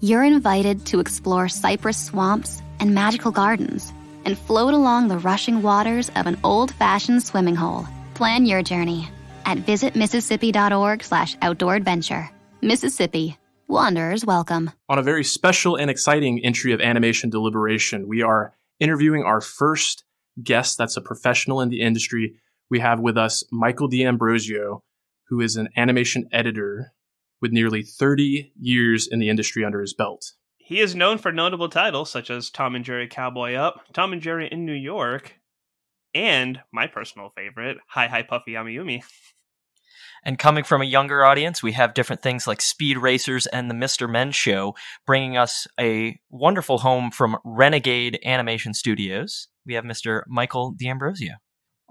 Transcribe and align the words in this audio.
you're 0.00 0.24
invited 0.24 0.86
to 0.86 1.00
explore 1.00 1.48
cypress 1.48 2.06
swamps 2.06 2.62
and 2.78 2.94
magical 2.94 3.30
gardens 3.30 3.92
and 4.24 4.36
float 4.36 4.74
along 4.74 5.08
the 5.08 5.18
rushing 5.18 5.62
waters 5.62 6.10
of 6.16 6.26
an 6.26 6.38
old-fashioned 6.44 7.22
swimming 7.22 7.54
hole. 7.54 7.86
Plan 8.14 8.46
your 8.46 8.62
journey 8.62 9.08
at 9.46 9.58
visitmississippi.org 9.58 11.02
slash 11.02 11.36
outdoor 11.42 11.74
adventure. 11.74 12.30
Mississippi. 12.60 13.38
Wanderers 13.68 14.24
welcome. 14.24 14.70
On 14.88 14.98
a 14.98 15.02
very 15.02 15.22
special 15.22 15.76
and 15.76 15.90
exciting 15.90 16.44
entry 16.44 16.72
of 16.72 16.80
Animation 16.80 17.30
Deliberation, 17.30 18.08
we 18.08 18.20
are 18.20 18.52
interviewing 18.80 19.22
our 19.22 19.40
first 19.40 20.04
guest 20.42 20.76
that's 20.76 20.96
a 20.96 21.00
professional 21.00 21.60
in 21.60 21.68
the 21.68 21.80
industry. 21.80 22.34
We 22.68 22.80
have 22.80 22.98
with 22.98 23.16
us 23.16 23.44
Michael 23.52 23.88
D'Ambrosio, 23.88 24.82
who 25.28 25.40
is 25.40 25.56
an 25.56 25.68
animation 25.76 26.28
editor 26.32 26.92
with 27.40 27.52
nearly 27.52 27.82
30 27.82 28.52
years 28.60 29.08
in 29.10 29.18
the 29.18 29.28
industry 29.28 29.64
under 29.64 29.80
his 29.80 29.94
belt. 29.94 30.32
He 30.58 30.80
is 30.80 30.94
known 30.94 31.18
for 31.18 31.32
notable 31.32 31.68
titles 31.68 32.10
such 32.10 32.30
as 32.30 32.50
Tom 32.50 32.74
and 32.74 32.84
Jerry 32.84 33.08
Cowboy 33.08 33.54
Up, 33.54 33.80
Tom 33.92 34.12
and 34.12 34.22
Jerry 34.22 34.48
in 34.50 34.64
New 34.64 34.72
York, 34.72 35.40
and 36.14 36.60
my 36.72 36.86
personal 36.86 37.30
favorite, 37.30 37.78
Hi 37.88 38.06
Hi 38.06 38.22
Puffy 38.22 38.56
Ami 38.56 38.74
Yumi. 38.74 39.02
And 40.24 40.38
coming 40.38 40.64
from 40.64 40.82
a 40.82 40.86
younger 40.86 41.24
audience, 41.24 41.62
we 41.62 41.72
have 41.72 41.94
different 41.94 42.22
things 42.22 42.46
like 42.46 42.60
Speed 42.60 42.98
Racers 42.98 43.46
and 43.46 43.70
the 43.70 43.74
Mr. 43.74 44.08
Men 44.08 44.32
Show, 44.32 44.74
bringing 45.06 45.36
us 45.36 45.66
a 45.78 46.20
wonderful 46.28 46.78
home 46.78 47.10
from 47.10 47.38
Renegade 47.44 48.18
Animation 48.24 48.74
Studios. 48.74 49.48
We 49.64 49.74
have 49.74 49.84
Mr. 49.84 50.22
Michael 50.28 50.72
D'Ambrosio. 50.78 51.34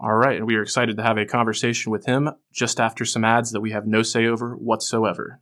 All 0.02 0.16
right, 0.16 0.38
and 0.38 0.48
we 0.48 0.56
are 0.56 0.62
excited 0.62 0.96
to 0.96 1.04
have 1.04 1.18
a 1.18 1.26
conversation 1.26 1.92
with 1.92 2.06
him 2.06 2.30
just 2.54 2.80
after 2.80 3.04
some 3.04 3.26
ads 3.26 3.52
that 3.52 3.60
we 3.60 3.72
have 3.72 3.86
no 3.86 4.02
say 4.02 4.26
over 4.28 4.56
whatsoever. 4.56 5.42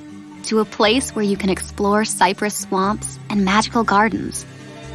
to 0.45 0.59
a 0.59 0.65
place 0.65 1.15
where 1.15 1.25
you 1.25 1.37
can 1.37 1.49
explore 1.49 2.05
cypress 2.05 2.57
swamps 2.57 3.19
and 3.29 3.45
magical 3.45 3.83
gardens 3.83 4.45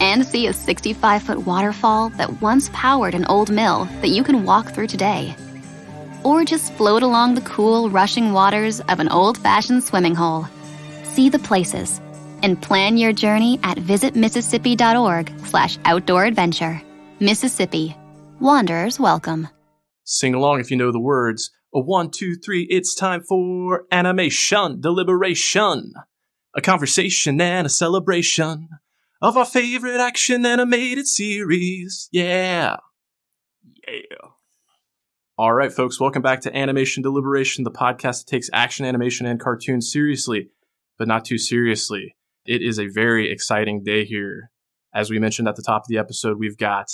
and 0.01 0.27
see 0.27 0.47
a 0.47 0.53
65 0.53 1.23
foot 1.23 1.47
waterfall 1.47 2.11
that 2.11 2.41
once 2.41 2.71
powered 2.73 3.15
an 3.15 3.25
old 3.27 3.51
mill 3.51 3.87
that 4.01 4.09
you 4.09 4.23
can 4.23 4.45
walk 4.45 4.71
through 4.71 4.87
today. 4.87 5.35
Or 6.23 6.45
just 6.45 6.73
float 6.75 7.03
along 7.03 7.35
the 7.35 7.41
cool, 7.43 7.89
rushing 7.89 8.33
waters 8.33 8.81
of 8.81 9.01
an 9.01 9.09
old 9.09 9.39
fashioned 9.39 9.85
swimming 9.85 10.15
hole. 10.15 10.47
See 11.05 11.29
the 11.29 11.39
places 11.39 12.01
and 12.43 12.61
plan 12.61 12.99
your 12.99 13.13
journey 13.13 13.59
at 13.63 13.79
visitmississippi.org 13.79 15.33
slash 15.45 15.79
outdoor 15.85 16.25
adventure. 16.25 16.83
Mississippi. 17.21 17.97
Wanderers 18.41 19.01
welcome. 19.01 19.49
Sing 20.05 20.35
along 20.35 20.61
if 20.61 20.71
you 20.71 20.77
know 20.77 20.93
the 20.93 21.01
words. 21.01 21.51
One, 21.85 22.11
two, 22.11 22.37
three, 22.37 22.67
it's 22.71 22.95
time 22.95 23.23
for 23.23 23.85
animation 23.93 24.81
deliberation. 24.81 25.93
A 26.55 26.63
conversation 26.63 27.39
and 27.39 27.67
a 27.67 27.71
celebration 27.71 28.71
of 29.21 29.37
our 29.37 29.45
favorite 29.45 30.01
action 30.01 30.47
animated 30.47 31.07
series. 31.07 32.09
Yeah. 32.11 32.77
Yeah. 33.87 34.29
All 35.37 35.53
right, 35.53 35.71
folks, 35.71 36.01
welcome 36.01 36.23
back 36.23 36.41
to 36.43 36.57
Animation 36.57 37.03
Deliberation, 37.03 37.65
the 37.65 37.71
podcast 37.71 38.25
that 38.25 38.31
takes 38.31 38.49
action, 38.55 38.87
animation, 38.87 39.27
and 39.27 39.39
cartoons 39.39 39.93
seriously, 39.93 40.49
but 40.99 41.09
not 41.09 41.27
too 41.27 41.37
seriously. 41.37 42.17
It 42.47 42.63
is 42.63 42.79
a 42.79 42.89
very 42.89 43.31
exciting 43.31 43.83
day 43.85 44.07
here. 44.07 44.51
As 44.95 45.11
we 45.11 45.19
mentioned 45.19 45.47
at 45.47 45.57
the 45.57 45.63
top 45.63 45.83
of 45.83 45.89
the 45.89 45.99
episode, 45.99 46.39
we've 46.39 46.57
got 46.57 46.87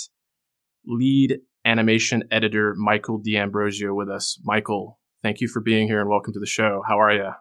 lead 0.85 1.39
animation 1.65 2.23
editor 2.31 2.75
Michael 2.75 3.19
D'Ambrosio 3.19 3.93
with 3.93 4.09
us. 4.09 4.39
Michael, 4.43 4.99
thank 5.21 5.41
you 5.41 5.47
for 5.47 5.61
being 5.61 5.87
here 5.87 5.99
and 5.99 6.09
welcome 6.09 6.33
to 6.33 6.39
the 6.39 6.45
show. 6.45 6.81
How 6.87 6.99
are 6.99 7.13
you? 7.13 7.31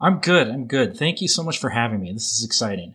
I'm 0.00 0.20
good. 0.20 0.48
I'm 0.48 0.66
good. 0.66 0.96
Thank 0.96 1.20
you 1.20 1.28
so 1.28 1.42
much 1.42 1.58
for 1.58 1.70
having 1.70 2.00
me. 2.00 2.12
This 2.12 2.38
is 2.38 2.44
exciting. 2.44 2.94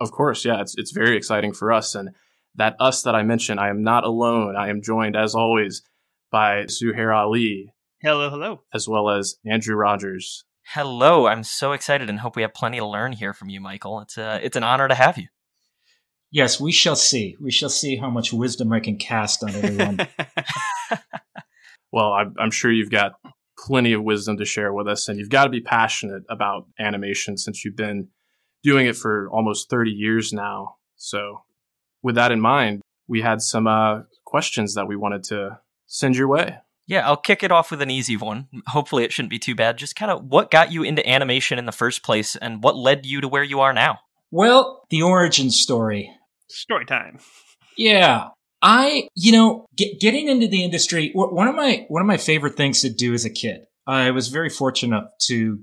Of 0.00 0.12
course, 0.12 0.44
yeah, 0.44 0.60
it's 0.60 0.76
it's 0.78 0.92
very 0.92 1.16
exciting 1.16 1.52
for 1.52 1.72
us 1.72 1.94
and 1.94 2.10
that 2.54 2.76
us 2.80 3.02
that 3.02 3.14
I 3.14 3.22
mentioned, 3.22 3.60
I 3.60 3.68
am 3.68 3.82
not 3.82 4.04
alone. 4.04 4.56
I 4.56 4.68
am 4.68 4.82
joined 4.82 5.16
as 5.16 5.34
always 5.34 5.82
by 6.30 6.64
Zuhair 6.64 7.16
Ali. 7.16 7.72
Hello, 8.00 8.30
hello. 8.30 8.62
As 8.72 8.88
well 8.88 9.10
as 9.10 9.36
Andrew 9.44 9.74
Rogers. 9.76 10.44
Hello, 10.74 11.26
I'm 11.26 11.44
so 11.44 11.72
excited 11.72 12.10
and 12.10 12.20
hope 12.20 12.36
we 12.36 12.42
have 12.42 12.52
plenty 12.52 12.78
to 12.78 12.86
learn 12.86 13.12
here 13.12 13.32
from 13.32 13.48
you, 13.48 13.60
Michael. 13.60 14.00
It's 14.00 14.18
a, 14.18 14.38
it's 14.44 14.56
an 14.56 14.62
honor 14.62 14.86
to 14.86 14.94
have 14.94 15.16
you. 15.16 15.28
Yes, 16.30 16.60
we 16.60 16.72
shall 16.72 16.96
see. 16.96 17.36
We 17.40 17.50
shall 17.50 17.70
see 17.70 17.96
how 17.96 18.10
much 18.10 18.32
wisdom 18.32 18.72
I 18.72 18.80
can 18.80 18.96
cast 18.96 19.42
on 19.42 19.50
everyone. 19.50 19.98
well, 21.92 22.12
I'm, 22.12 22.34
I'm 22.38 22.50
sure 22.50 22.70
you've 22.70 22.90
got 22.90 23.12
plenty 23.58 23.92
of 23.92 24.02
wisdom 24.02 24.36
to 24.38 24.44
share 24.44 24.72
with 24.72 24.88
us, 24.88 25.08
and 25.08 25.18
you've 25.18 25.30
got 25.30 25.44
to 25.44 25.50
be 25.50 25.60
passionate 25.60 26.22
about 26.28 26.66
animation 26.78 27.36
since 27.36 27.64
you've 27.64 27.76
been 27.76 28.08
doing 28.62 28.86
it 28.86 28.96
for 28.96 29.28
almost 29.30 29.70
30 29.70 29.90
years 29.90 30.32
now. 30.32 30.76
So, 30.96 31.42
with 32.02 32.16
that 32.16 32.32
in 32.32 32.40
mind, 32.40 32.82
we 33.06 33.22
had 33.22 33.40
some 33.40 33.66
uh, 33.66 34.02
questions 34.24 34.74
that 34.74 34.86
we 34.86 34.96
wanted 34.96 35.24
to 35.24 35.58
send 35.86 36.16
your 36.16 36.28
way. 36.28 36.58
Yeah, 36.86 37.06
I'll 37.06 37.16
kick 37.16 37.42
it 37.42 37.52
off 37.52 37.70
with 37.70 37.82
an 37.82 37.90
easy 37.90 38.16
one. 38.16 38.48
Hopefully, 38.68 39.04
it 39.04 39.12
shouldn't 39.12 39.30
be 39.30 39.38
too 39.38 39.54
bad. 39.54 39.76
Just 39.76 39.96
kind 39.96 40.10
of 40.10 40.24
what 40.24 40.50
got 40.50 40.72
you 40.72 40.82
into 40.82 41.06
animation 41.08 41.58
in 41.58 41.66
the 41.66 41.72
first 41.72 42.02
place 42.02 42.34
and 42.36 42.62
what 42.62 42.76
led 42.76 43.04
you 43.04 43.20
to 43.20 43.28
where 43.28 43.42
you 43.42 43.60
are 43.60 43.72
now? 43.72 43.98
Well, 44.30 44.84
the 44.90 45.02
origin 45.02 45.50
story. 45.50 46.10
Story 46.50 46.86
time. 46.86 47.18
Yeah. 47.76 48.28
I, 48.60 49.08
you 49.14 49.32
know, 49.32 49.66
get, 49.76 50.00
getting 50.00 50.28
into 50.28 50.48
the 50.48 50.64
industry, 50.64 51.12
one 51.14 51.46
of 51.46 51.54
my, 51.54 51.86
one 51.88 52.02
of 52.02 52.06
my 52.06 52.16
favorite 52.16 52.56
things 52.56 52.80
to 52.80 52.90
do 52.90 53.14
as 53.14 53.24
a 53.24 53.30
kid, 53.30 53.60
I 53.86 54.10
was 54.10 54.28
very 54.28 54.50
fortunate 54.50 55.04
to 55.26 55.60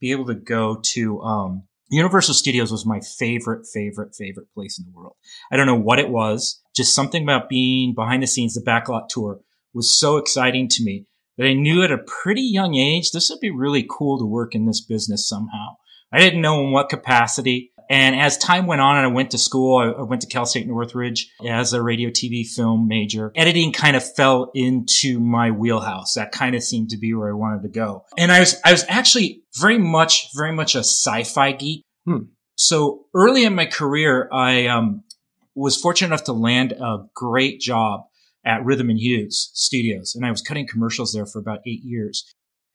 be 0.00 0.12
able 0.12 0.26
to 0.26 0.34
go 0.34 0.80
to, 0.92 1.20
um, 1.22 1.64
Universal 1.90 2.34
Studios 2.34 2.70
was 2.70 2.84
my 2.84 3.00
favorite, 3.00 3.66
favorite, 3.66 4.14
favorite 4.14 4.52
place 4.54 4.78
in 4.78 4.84
the 4.84 4.96
world. 4.96 5.16
I 5.50 5.56
don't 5.56 5.66
know 5.66 5.74
what 5.74 5.98
it 5.98 6.10
was. 6.10 6.60
Just 6.76 6.94
something 6.94 7.22
about 7.22 7.48
being 7.48 7.94
behind 7.94 8.22
the 8.22 8.26
scenes, 8.26 8.54
the 8.54 8.60
backlot 8.60 9.08
tour 9.08 9.40
was 9.72 9.98
so 9.98 10.18
exciting 10.18 10.68
to 10.68 10.84
me 10.84 11.06
that 11.38 11.46
I 11.46 11.54
knew 11.54 11.82
at 11.82 11.90
a 11.90 11.98
pretty 11.98 12.42
young 12.42 12.74
age, 12.74 13.10
this 13.10 13.30
would 13.30 13.40
be 13.40 13.50
really 13.50 13.86
cool 13.88 14.18
to 14.18 14.26
work 14.26 14.54
in 14.54 14.66
this 14.66 14.80
business 14.80 15.26
somehow. 15.26 15.76
I 16.12 16.18
didn't 16.18 16.42
know 16.42 16.62
in 16.62 16.72
what 16.72 16.88
capacity. 16.88 17.72
And 17.88 18.18
as 18.18 18.36
time 18.38 18.66
went 18.66 18.80
on 18.80 18.96
and 18.96 19.06
I 19.06 19.10
went 19.10 19.30
to 19.32 19.38
school, 19.38 19.78
I 19.78 20.02
went 20.02 20.22
to 20.22 20.28
Cal 20.28 20.46
State 20.46 20.66
Northridge 20.66 21.30
as 21.46 21.72
a 21.72 21.82
radio 21.82 22.10
TV 22.10 22.46
film 22.46 22.86
major. 22.88 23.32
Editing 23.34 23.72
kind 23.72 23.96
of 23.96 24.14
fell 24.14 24.50
into 24.54 25.20
my 25.20 25.50
wheelhouse. 25.50 26.14
That 26.14 26.32
kind 26.32 26.54
of 26.54 26.62
seemed 26.62 26.90
to 26.90 26.98
be 26.98 27.14
where 27.14 27.30
I 27.30 27.34
wanted 27.34 27.62
to 27.62 27.68
go. 27.68 28.04
And 28.16 28.30
I 28.30 28.40
was, 28.40 28.56
I 28.64 28.72
was 28.72 28.84
actually 28.88 29.42
very 29.58 29.78
much, 29.78 30.28
very 30.36 30.52
much 30.52 30.74
a 30.74 30.80
sci-fi 30.80 31.52
geek. 31.52 31.84
Hmm. 32.04 32.24
So 32.56 33.06
early 33.14 33.44
in 33.44 33.54
my 33.54 33.66
career, 33.66 34.28
I, 34.32 34.66
um, 34.66 35.04
was 35.58 35.76
fortunate 35.76 36.08
enough 36.08 36.24
to 36.24 36.32
land 36.32 36.72
a 36.72 36.98
great 37.14 37.60
job 37.60 38.02
at 38.44 38.64
Rhythm 38.64 38.90
and 38.90 38.98
Hues 38.98 39.50
Studios, 39.54 40.14
and 40.14 40.24
I 40.24 40.30
was 40.30 40.40
cutting 40.40 40.66
commercials 40.66 41.12
there 41.12 41.26
for 41.26 41.38
about 41.40 41.60
eight 41.66 41.82
years. 41.82 42.24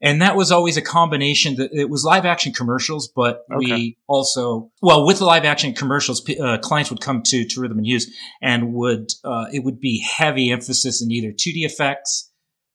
And 0.04 0.22
that 0.22 0.36
was 0.36 0.52
always 0.52 0.76
a 0.76 0.82
combination 0.82 1.56
that 1.56 1.72
it 1.72 1.90
was 1.90 2.04
live 2.04 2.26
action 2.26 2.52
commercials, 2.52 3.08
but 3.08 3.46
okay. 3.50 3.58
we 3.58 3.98
also, 4.06 4.70
well, 4.82 5.06
with 5.08 5.20
the 5.20 5.26
live 5.26 5.46
action 5.46 5.74
commercials, 5.74 6.22
uh, 6.42 6.58
clients 6.58 6.90
would 6.90 7.00
come 7.00 7.24
to, 7.24 7.46
to 7.46 7.62
Rhythm 7.62 7.78
and 7.78 7.88
Hues 7.88 8.14
and 8.42 8.74
would, 8.74 9.12
uh, 9.24 9.46
it 9.54 9.64
would 9.64 9.80
be 9.80 10.06
heavy 10.06 10.52
emphasis 10.52 11.02
in 11.02 11.10
either 11.10 11.30
2D 11.30 11.64
effects, 11.64 12.30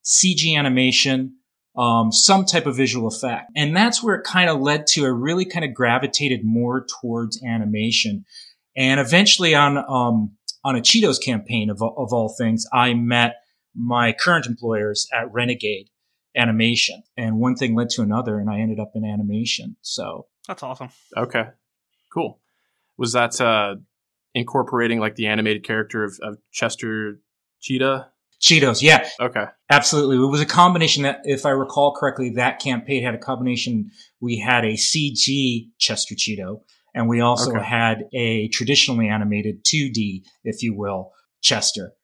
CG 0.07 0.57
animation, 0.57 1.35
um, 1.77 2.11
some 2.11 2.47
type 2.47 2.65
of 2.65 2.75
visual 2.75 3.07
effect. 3.07 3.51
And 3.55 3.77
that's 3.77 4.03
where 4.03 4.15
it 4.15 4.25
kind 4.25 4.49
of 4.49 4.63
led 4.63 4.87
to, 4.89 5.05
I 5.05 5.09
really 5.09 5.45
kind 5.45 5.67
of 5.67 5.75
gravitated 5.75 6.41
more 6.45 6.87
towards 7.03 7.43
animation. 7.45 8.25
And 8.75 8.99
eventually 8.99 9.55
on, 9.55 9.77
um, 9.77 10.33
on 10.65 10.77
a 10.77 10.81
Cheetos 10.81 11.23
campaign 11.23 11.69
of, 11.69 11.83
of 11.83 12.11
all 12.11 12.35
things, 12.39 12.65
I 12.73 12.95
met 12.95 13.35
my 13.77 14.13
current 14.13 14.47
employers 14.47 15.07
at 15.13 15.31
Renegade 15.31 15.91
animation. 16.39 17.03
And 17.17 17.39
one 17.39 17.57
thing 17.57 17.75
led 17.75 17.91
to 17.91 18.03
another, 18.03 18.39
and 18.39 18.49
I 18.49 18.61
ended 18.61 18.79
up 18.81 18.93
in 18.95 19.05
animation. 19.05 19.77
So 19.83 20.27
that's 20.47 20.63
awesome. 20.63 20.89
Okay, 21.17 21.45
cool. 22.13 22.41
Was 22.97 23.13
that 23.13 23.41
uh, 23.41 23.77
incorporating 24.35 24.99
like 25.01 25.17
the 25.17 25.27
animated 25.27 25.65
character 25.65 26.05
of, 26.05 26.19
of 26.23 26.39
Chester 26.53 27.21
Cheetah? 27.61 28.09
Cheetos, 28.41 28.83
yeah. 28.83 29.09
Okay. 29.21 29.45
Absolutely. 29.69 30.17
It 30.17 30.31
was 30.31 30.41
a 30.41 30.47
combination 30.47 31.03
that, 31.03 31.21
if 31.25 31.45
I 31.45 31.51
recall 31.51 31.93
correctly, 31.97 32.31
that 32.37 32.61
campaign 32.61 33.03
had 33.03 33.15
a 33.15 33.19
combination. 33.19 33.91
We 34.21 34.39
had 34.39 34.65
a 34.65 34.75
CG 34.75 35.71
Chester 35.79 36.15
Cheeto 36.15 36.61
And 36.95 37.09
we 37.09 37.21
also 37.21 37.51
Okay. 37.51 37.65
had 37.65 38.05
a 38.15 38.47
traditionally 38.49 39.09
animated 39.09 39.65
2D, 39.65 40.23
if 40.45 40.63
you 40.63 40.73
will, 40.77 41.11
Chester. 41.43 41.95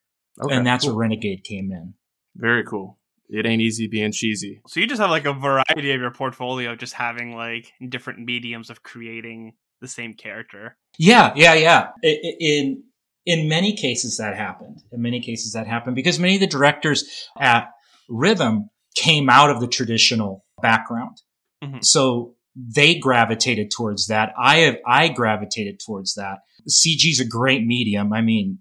Okay, 0.42 0.54
and 0.56 0.66
that's 0.66 0.84
cool. 0.84 0.94
where 0.96 1.02
Renegade 1.02 1.44
came 1.44 1.70
in. 1.70 1.94
very 2.36 2.64
cool. 2.64 2.98
It 3.28 3.46
ain't 3.46 3.62
easy 3.62 3.86
being 3.88 4.12
cheesy. 4.12 4.60
So 4.68 4.80
you 4.80 4.86
just 4.86 5.00
have 5.00 5.10
like 5.10 5.24
a 5.24 5.32
variety 5.32 5.92
of 5.92 6.00
your 6.00 6.10
portfolio, 6.10 6.76
just 6.76 6.92
having 6.94 7.34
like 7.34 7.72
different 7.88 8.20
mediums 8.20 8.70
of 8.70 8.82
creating 8.82 9.54
the 9.80 9.88
same 9.88 10.14
character. 10.14 10.76
Yeah, 10.98 11.32
yeah, 11.34 11.54
yeah. 11.54 11.88
I- 12.04 12.08
I- 12.24 12.36
In 12.40 12.82
in 13.26 13.48
many 13.48 13.74
cases 13.74 14.18
that 14.18 14.36
happened. 14.36 14.82
In 14.92 15.00
many 15.00 15.18
cases 15.20 15.52
that 15.54 15.66
happened 15.66 15.96
because 15.96 16.18
many 16.18 16.34
of 16.34 16.40
the 16.40 16.46
directors 16.46 17.28
at 17.40 17.68
Rhythm 18.08 18.68
came 18.94 19.30
out 19.30 19.48
of 19.50 19.60
the 19.60 19.66
traditional 19.66 20.44
background. 20.60 21.22
Mhm. 21.62 21.82
So 21.82 22.34
they 22.54 22.94
gravitated 22.98 23.70
towards 23.70 24.06
that. 24.08 24.32
I 24.38 24.58
have, 24.58 24.76
I 24.86 25.08
gravitated 25.08 25.80
towards 25.84 26.14
that. 26.14 26.40
CG 26.68 27.10
is 27.10 27.18
a 27.20 27.24
great 27.26 27.64
medium. 27.64 28.12
I 28.12 28.20
mean, 28.20 28.58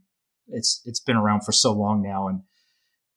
it's 0.48 0.82
it's 0.86 1.02
been 1.02 1.18
around 1.18 1.42
for 1.42 1.52
so 1.52 1.74
long 1.74 2.02
now 2.02 2.28
and 2.30 2.42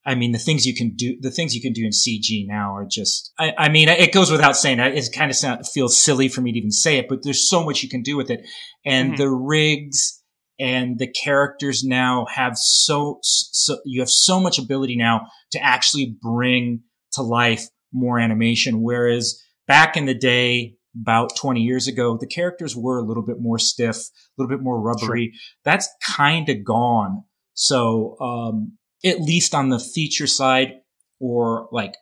I 0.06 0.14
mean, 0.14 0.30
the 0.30 0.38
things 0.38 0.64
you 0.64 0.74
can 0.74 0.94
do, 0.94 1.16
the 1.20 1.32
things 1.32 1.54
you 1.54 1.60
can 1.60 1.72
do 1.72 1.84
in 1.84 1.90
CG 1.90 2.46
now 2.46 2.74
are 2.76 2.86
just, 2.88 3.32
I, 3.38 3.52
I 3.58 3.68
mean, 3.68 3.88
it 3.88 4.12
goes 4.12 4.30
without 4.30 4.56
saying. 4.56 4.78
It 4.78 5.08
kind 5.12 5.30
of 5.30 5.36
sound, 5.36 5.66
feels 5.66 6.00
silly 6.00 6.28
for 6.28 6.40
me 6.42 6.52
to 6.52 6.58
even 6.58 6.70
say 6.70 6.96
it, 6.98 7.08
but 7.08 7.24
there's 7.24 7.48
so 7.50 7.64
much 7.64 7.82
you 7.82 7.88
can 7.88 8.02
do 8.02 8.16
with 8.16 8.30
it. 8.30 8.46
And 8.84 9.14
Mhm. 9.14 9.16
the 9.16 9.28
rigs 9.30 10.22
and 10.60 10.98
the 10.98 11.08
characters 11.08 11.82
now 11.84 12.24
have 12.32 12.56
so, 12.56 13.18
so, 13.22 13.78
you 13.84 14.00
have 14.00 14.08
so 14.08 14.38
much 14.40 14.58
ability 14.58 14.96
now 14.96 15.22
to 15.50 15.58
actually 15.62 16.16
bring 16.22 16.82
to 17.12 17.22
life 17.22 17.66
more 17.92 18.18
animation. 18.20 18.82
Whereas 18.82 19.42
back 19.66 19.96
in 19.96 20.06
the 20.06 20.14
day, 20.14 20.76
about 21.02 21.36
20 21.36 21.60
years 21.60 21.88
ago, 21.88 22.16
the 22.18 22.26
characters 22.26 22.74
were 22.76 22.98
a 22.98 23.02
little 23.02 23.22
bit 23.24 23.36
more 23.40 23.58
stiff, 23.58 23.96
a 23.96 24.10
little 24.38 24.56
bit 24.56 24.62
more 24.62 24.80
rubbery. 24.80 25.32
That's 25.64 25.88
kind 26.16 26.48
of 26.48 26.64
gone. 26.64 27.24
So, 27.54 28.16
um, 28.20 28.78
at 29.06 29.20
least 29.20 29.54
on 29.54 29.68
the 29.70 29.78
feature 29.78 30.26
side 30.26 30.74
or 31.20 31.68
like 31.72 31.94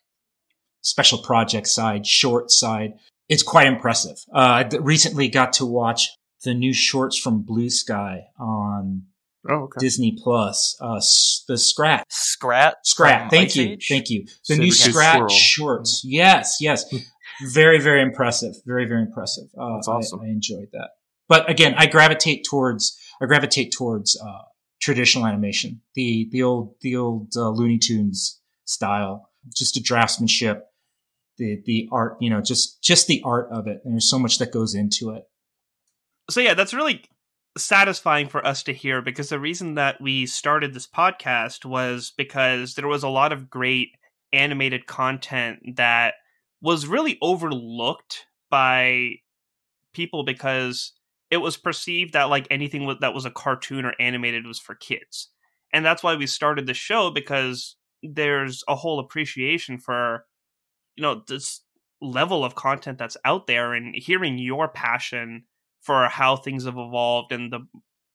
special 0.82 1.18
project 1.18 1.66
side, 1.68 2.06
short 2.06 2.50
side, 2.50 2.94
it's 3.28 3.42
quite 3.42 3.66
impressive. 3.66 4.16
Uh, 4.34 4.38
I 4.38 4.62
d- 4.64 4.78
recently 4.78 5.28
got 5.28 5.52
to 5.54 5.66
watch 5.66 6.08
the 6.44 6.54
new 6.54 6.74
shorts 6.74 7.18
from 7.18 7.42
Blue 7.42 7.70
Sky 7.70 8.24
on 8.38 9.04
Oh, 9.48 9.64
okay. 9.64 9.78
Disney 9.78 10.16
Plus. 10.22 10.74
Uh, 10.80 11.00
the 11.48 11.58
Scrat. 11.58 12.06
Scrat. 12.08 12.76
Scrat. 12.82 13.30
Thank 13.30 13.48
Ice 13.50 13.56
you. 13.56 13.68
Age? 13.72 13.86
Thank 13.90 14.08
you. 14.10 14.24
The 14.24 14.54
Saber 14.54 14.62
new 14.62 14.70
Tooth 14.70 14.76
Scrat 14.92 15.12
Squirrel. 15.14 15.28
shorts. 15.28 16.02
Yes. 16.04 16.56
Yes. 16.60 16.84
very, 17.52 17.78
very 17.78 18.00
impressive. 18.00 18.54
Very, 18.64 18.86
very 18.86 19.02
impressive. 19.02 19.44
Uh, 19.58 19.74
That's 19.74 19.88
I- 19.88 19.92
awesome. 19.92 20.20
I, 20.22 20.26
enjoyed 20.28 20.68
that. 20.72 20.90
But 21.28 21.48
again, 21.50 21.74
I 21.76 21.86
gravitate 21.86 22.44
towards, 22.48 22.98
I 23.20 23.26
gravitate 23.26 23.72
towards, 23.72 24.18
uh, 24.18 24.42
traditional 24.84 25.26
animation, 25.26 25.80
the, 25.94 26.28
the 26.30 26.42
old, 26.42 26.74
the 26.82 26.94
old, 26.94 27.32
uh, 27.36 27.48
Looney 27.48 27.78
Tunes 27.78 28.40
style, 28.66 29.30
just 29.54 29.74
the 29.74 29.80
draftsmanship, 29.80 30.60
the, 31.38 31.62
the 31.64 31.88
art, 31.90 32.18
you 32.20 32.28
know, 32.28 32.42
just, 32.42 32.82
just 32.82 33.06
the 33.06 33.22
art 33.24 33.48
of 33.50 33.66
it. 33.66 33.80
And 33.84 33.94
there's 33.94 34.10
so 34.10 34.18
much 34.18 34.38
that 34.38 34.52
goes 34.52 34.74
into 34.74 35.10
it. 35.10 35.24
So 36.28 36.40
yeah, 36.40 36.52
that's 36.52 36.74
really 36.74 37.02
satisfying 37.56 38.28
for 38.28 38.46
us 38.46 38.62
to 38.64 38.74
hear 38.74 39.00
because 39.00 39.30
the 39.30 39.40
reason 39.40 39.74
that 39.76 40.02
we 40.02 40.26
started 40.26 40.74
this 40.74 40.86
podcast 40.86 41.64
was 41.64 42.12
because 42.16 42.74
there 42.74 42.88
was 42.88 43.02
a 43.02 43.08
lot 43.08 43.32
of 43.32 43.48
great 43.48 43.96
animated 44.34 44.86
content 44.86 45.76
that 45.76 46.14
was 46.60 46.86
really 46.86 47.16
overlooked 47.22 48.26
by 48.50 49.12
people 49.94 50.24
because 50.24 50.92
it 51.34 51.38
was 51.38 51.56
perceived 51.56 52.12
that 52.12 52.30
like 52.30 52.46
anything 52.48 52.96
that 53.00 53.12
was 53.12 53.24
a 53.24 53.30
cartoon 53.30 53.84
or 53.84 53.92
animated 53.98 54.46
was 54.46 54.60
for 54.60 54.76
kids. 54.76 55.30
And 55.72 55.84
that's 55.84 56.04
why 56.04 56.14
we 56.14 56.28
started 56.28 56.68
the 56.68 56.74
show 56.74 57.10
because 57.10 57.74
there's 58.04 58.62
a 58.68 58.76
whole 58.76 59.00
appreciation 59.00 59.78
for 59.78 60.26
you 60.94 61.02
know 61.02 61.24
this 61.26 61.62
level 62.00 62.44
of 62.44 62.54
content 62.54 62.98
that's 62.98 63.16
out 63.24 63.48
there 63.48 63.72
and 63.72 63.96
hearing 63.96 64.38
your 64.38 64.68
passion 64.68 65.42
for 65.80 66.06
how 66.06 66.36
things 66.36 66.66
have 66.66 66.78
evolved 66.78 67.32
and 67.32 67.52
the 67.52 67.66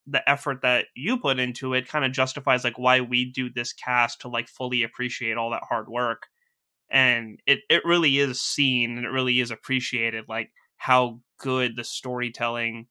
the 0.07 0.27
effort 0.30 0.62
that 0.62 0.86
you 0.95 1.18
put 1.18 1.39
into 1.39 1.74
it 1.74 1.89
kind 1.89 2.06
of 2.06 2.13
justifies 2.13 2.63
like 2.63 2.80
why 2.80 3.01
we 3.01 3.25
do 3.25 3.50
this 3.50 3.74
cast 3.74 4.21
to 4.21 4.30
like 4.30 4.48
fully 4.48 4.83
appreciate 4.83 5.36
all 5.36 5.50
that 5.50 5.63
hard 5.68 5.89
work 5.89 6.27
and 6.89 7.42
it 7.45 7.60
it 7.69 7.83
really 7.83 8.18
is 8.19 8.39
seen 8.39 8.95
and 8.95 9.06
it 9.06 9.10
really 9.10 9.42
is 9.42 9.51
appreciated 9.51 10.24
like 10.30 10.51
how 10.77 11.19
good 11.38 11.75
the 11.75 11.83
storytelling 11.83 12.88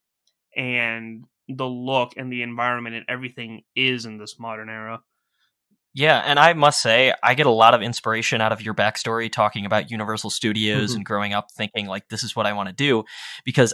and 0.59 1.25
the 1.49 1.65
look 1.67 2.13
and 2.19 2.31
the 2.31 2.43
environment 2.43 2.95
and 2.97 3.07
everything 3.09 3.63
is 3.75 4.05
in 4.05 4.19
this 4.19 4.39
modern 4.39 4.69
era 4.69 5.01
Yeah, 5.95 6.23
and 6.25 6.39
I 6.39 6.53
must 6.53 6.83
say, 6.83 7.15
I 7.23 7.35
get 7.35 7.47
a 7.47 7.51
lot 7.51 7.75
of 7.75 7.81
inspiration 7.83 8.41
out 8.41 8.53
of 8.53 8.61
your 8.61 8.75
backstory 8.75 9.33
talking 9.33 9.65
about 9.65 9.91
Universal 9.91 10.31
Studios 10.31 10.93
Mhm. 10.93 10.97
and 10.97 11.05
growing 11.07 11.33
up 11.33 11.47
thinking, 11.57 11.87
like, 11.87 12.09
this 12.09 12.23
is 12.23 12.37
what 12.37 12.47
I 12.47 12.53
want 12.53 12.69
to 12.69 12.75
do. 12.75 13.05
Because 13.45 13.73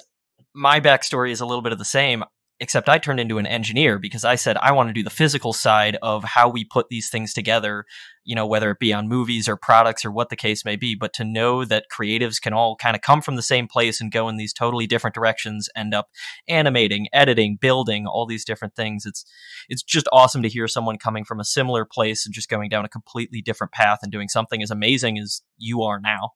my 0.55 0.81
backstory 0.81 1.33
is 1.33 1.41
a 1.41 1.47
little 1.47 1.61
bit 1.61 1.73
of 1.73 1.79
the 1.79 1.85
same, 1.85 2.25
except 2.61 2.89
I 2.89 2.99
turned 2.99 3.21
into 3.21 3.39
an 3.39 3.47
engineer 3.47 3.99
because 3.99 4.25
I 4.25 4.37
said 4.37 4.57
I 4.59 4.73
want 4.73 4.89
to 4.89 4.93
do 4.93 5.03
the 5.03 5.11
physical 5.11 5.53
side 5.53 5.99
of 6.03 6.23
how 6.23 6.49
we 6.49 6.65
put 6.65 6.89
these 6.89 7.11
things 7.11 7.33
together, 7.33 7.85
you 8.25 8.37
know, 8.37 8.47
whether 8.47 8.71
it 8.71 8.79
be 8.79 8.93
on 8.93 9.09
movies 9.09 9.49
or 9.49 9.57
products 9.57 10.05
or 10.05 10.13
what 10.13 10.31
the 10.31 10.37
case 10.37 10.65
may 10.65 10.77
be. 10.77 10.95
But 10.95 11.13
to 11.15 11.25
know 11.25 11.65
that 11.65 11.87
creatives 11.93 12.41
can 12.41 12.53
all 12.53 12.77
kind 12.77 12.95
of 12.95 13.03
come 13.03 13.23
from 13.23 13.35
the 13.37 13.43
same 13.43 13.67
place 13.67 14.01
and 14.01 14.13
go 14.13 14.29
in 14.29 14.37
these 14.37 14.53
totally 14.53 14.87
different 14.87 15.15
directions, 15.15 15.69
end 15.75 15.95
up 15.95 16.09
animating, 16.49 17.09
editing, 17.13 17.59
building, 17.61 18.07
all 18.07 18.25
these 18.25 18.45
different 18.45 18.77
things. 18.77 19.05
It's 19.05 19.25
it's 19.69 19.83
just 19.83 20.09
awesome 20.13 20.43
to 20.43 20.49
hear 20.49 20.69
someone 20.69 20.99
coming 20.99 21.25
from 21.25 21.41
a 21.41 21.45
similar 21.45 21.85
place 21.85 22.25
and 22.25 22.35
just 22.35 22.49
going 22.49 22.69
down 22.69 22.85
a 22.85 22.89
completely 22.89 23.43
different 23.43 23.73
path 23.73 23.99
and 24.03 24.13
doing 24.13 24.29
something 24.29 24.63
as 24.63 24.71
amazing 24.71 25.19
as 25.19 25.43
you 25.59 25.83
are 25.83 25.99
now. 26.01 26.31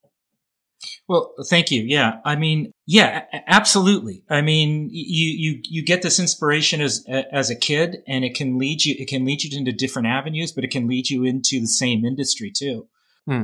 Well, 1.08 1.34
thank 1.48 1.70
you. 1.70 1.82
Yeah. 1.82 2.19
I 2.25 2.36
mean, 2.36 2.72
yeah, 2.86 3.25
absolutely. 3.46 4.25
I 4.30 4.42
mean, 4.42 4.88
you, 4.92 5.54
you, 5.54 5.60
you 5.64 5.84
get 5.84 6.02
this 6.02 6.20
inspiration 6.20 6.80
as, 6.80 7.04
as 7.32 7.50
a 7.50 7.56
kid 7.56 7.98
and 8.06 8.25
it 8.25 8.34
can 8.34 8.58
lead 8.58 8.84
you, 8.84 8.94
it 8.98 9.08
can 9.08 9.25
lead 9.25 9.42
you 9.42 9.58
into 9.58 9.72
different 9.72 10.08
avenues, 10.08 10.52
but 10.52 10.64
it 10.64 10.70
can 10.70 10.86
lead 10.86 11.10
you 11.10 11.25
into 11.25 11.60
the 11.60 11.66
same 11.66 12.04
industry 12.04 12.52
too. 12.56 12.86
Hmm. 13.26 13.42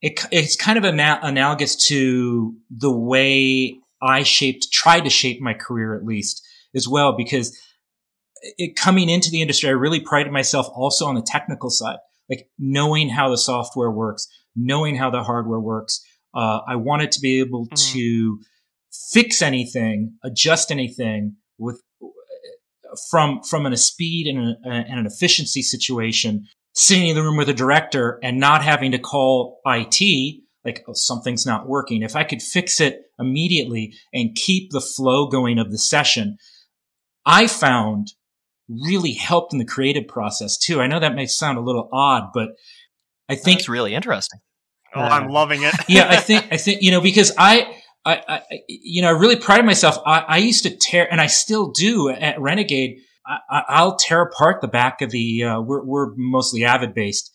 It, 0.00 0.24
it's 0.30 0.56
kind 0.56 0.78
of 0.78 0.84
ana- 0.84 1.20
analogous 1.22 1.76
to 1.88 2.54
the 2.70 2.90
way 2.90 3.78
I 4.00 4.22
shaped, 4.22 4.72
tried 4.72 5.04
to 5.04 5.10
shape 5.10 5.42
my 5.42 5.52
career 5.52 5.94
at 5.94 6.04
least 6.04 6.42
as 6.74 6.88
well, 6.88 7.14
because 7.16 7.58
it 8.56 8.76
coming 8.76 9.10
into 9.10 9.30
the 9.30 9.42
industry, 9.42 9.68
I 9.68 9.72
really 9.72 10.00
prided 10.00 10.32
myself 10.32 10.68
also 10.74 11.04
on 11.04 11.16
the 11.16 11.26
technical 11.26 11.68
side, 11.68 11.98
like 12.30 12.48
knowing 12.58 13.10
how 13.10 13.28
the 13.28 13.36
software 13.36 13.90
works, 13.90 14.26
knowing 14.56 14.96
how 14.96 15.10
the 15.10 15.22
hardware 15.22 15.60
works. 15.60 16.02
Uh, 16.34 16.60
I 16.66 16.76
wanted 16.76 17.12
to 17.12 17.20
be 17.20 17.40
able 17.40 17.66
Mm. 17.66 17.92
to 17.92 18.38
fix 19.12 19.42
anything, 19.42 20.14
adjust 20.24 20.70
anything 20.70 21.36
with 21.58 21.82
from 23.10 23.42
from 23.42 23.66
an, 23.66 23.72
a 23.72 23.76
speed 23.76 24.26
and, 24.26 24.56
a, 24.64 24.68
and 24.70 24.98
an 25.00 25.06
efficiency 25.06 25.62
situation. 25.62 26.46
Sitting 26.74 27.08
in 27.08 27.16
the 27.16 27.22
room 27.22 27.36
with 27.36 27.48
a 27.48 27.54
director 27.54 28.18
and 28.22 28.38
not 28.38 28.62
having 28.62 28.92
to 28.92 28.98
call 28.98 29.60
IT, 29.66 30.40
like 30.64 30.84
oh, 30.88 30.92
something's 30.94 31.44
not 31.44 31.68
working. 31.68 32.02
If 32.02 32.14
I 32.14 32.24
could 32.24 32.40
fix 32.42 32.80
it 32.80 33.02
immediately 33.18 33.94
and 34.12 34.34
keep 34.36 34.70
the 34.70 34.80
flow 34.80 35.26
going 35.26 35.58
of 35.58 35.70
the 35.72 35.78
session, 35.78 36.36
I 37.26 37.46
found 37.48 38.12
really 38.68 39.12
helped 39.14 39.52
in 39.52 39.58
the 39.58 39.64
creative 39.64 40.06
process 40.06 40.56
too. 40.56 40.80
I 40.80 40.86
know 40.86 41.00
that 41.00 41.16
may 41.16 41.26
sound 41.26 41.58
a 41.58 41.62
little 41.62 41.88
odd, 41.92 42.30
but 42.32 42.50
I 43.28 43.34
think 43.34 43.60
It's 43.60 43.68
really 43.68 43.94
interesting. 43.94 44.40
Oh 44.94 45.00
i'm 45.00 45.28
loving 45.28 45.62
it 45.62 45.74
yeah, 45.88 46.08
I 46.08 46.16
think 46.16 46.46
I 46.52 46.56
think 46.56 46.82
you 46.82 46.90
know 46.90 47.00
because 47.00 47.32
I. 47.38 47.76
I, 48.02 48.22
I, 48.26 48.42
you 48.66 49.02
know, 49.02 49.08
I 49.08 49.10
really 49.10 49.36
prided 49.36 49.66
myself. 49.66 49.98
I, 50.06 50.20
I 50.20 50.36
used 50.38 50.62
to 50.62 50.74
tear, 50.74 51.06
and 51.12 51.20
I 51.20 51.26
still 51.26 51.70
do 51.70 52.08
at 52.08 52.40
Renegade. 52.40 53.00
I, 53.26 53.36
I, 53.50 53.62
I'll 53.68 53.96
tear 53.96 54.22
apart 54.22 54.62
the 54.62 54.68
back 54.68 55.02
of 55.02 55.10
the. 55.10 55.44
Uh, 55.44 55.60
we're 55.60 55.84
we're 55.84 56.14
mostly 56.16 56.64
Avid 56.64 56.94
based. 56.94 57.30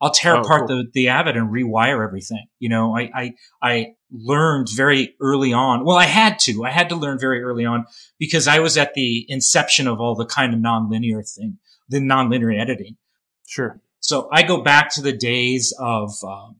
I'll 0.00 0.12
tear 0.12 0.36
Oh, 0.36 0.42
apart 0.42 0.68
cool. 0.68 0.76
the 0.76 0.84
the 0.92 1.08
Avid 1.08 1.36
and 1.36 1.52
rewire 1.52 2.04
everything. 2.06 2.46
You 2.60 2.68
know, 2.68 2.96
I, 2.96 3.10
I 3.12 3.34
I 3.60 3.86
learned 4.12 4.68
very 4.72 5.16
early 5.20 5.52
on. 5.52 5.84
Well, 5.84 5.96
I 5.96 6.04
had 6.04 6.38
to. 6.40 6.64
I 6.64 6.70
had 6.70 6.88
to 6.90 6.94
learn 6.94 7.18
very 7.18 7.42
early 7.42 7.64
on 7.64 7.84
because 8.16 8.46
I 8.46 8.60
was 8.60 8.76
at 8.76 8.94
the 8.94 9.26
inception 9.28 9.88
of 9.88 10.00
all 10.00 10.14
the 10.14 10.24
kind 10.26 10.54
of 10.54 10.60
nonlinear 10.60 11.28
thing, 11.28 11.58
the 11.88 11.98
nonlinear 11.98 12.56
editing. 12.56 12.96
Sure. 13.44 13.80
So 13.98 14.28
I 14.30 14.44
go 14.44 14.62
back 14.62 14.90
to 14.94 15.02
the 15.02 15.12
days 15.12 15.74
of 15.80 16.12
um, 16.24 16.58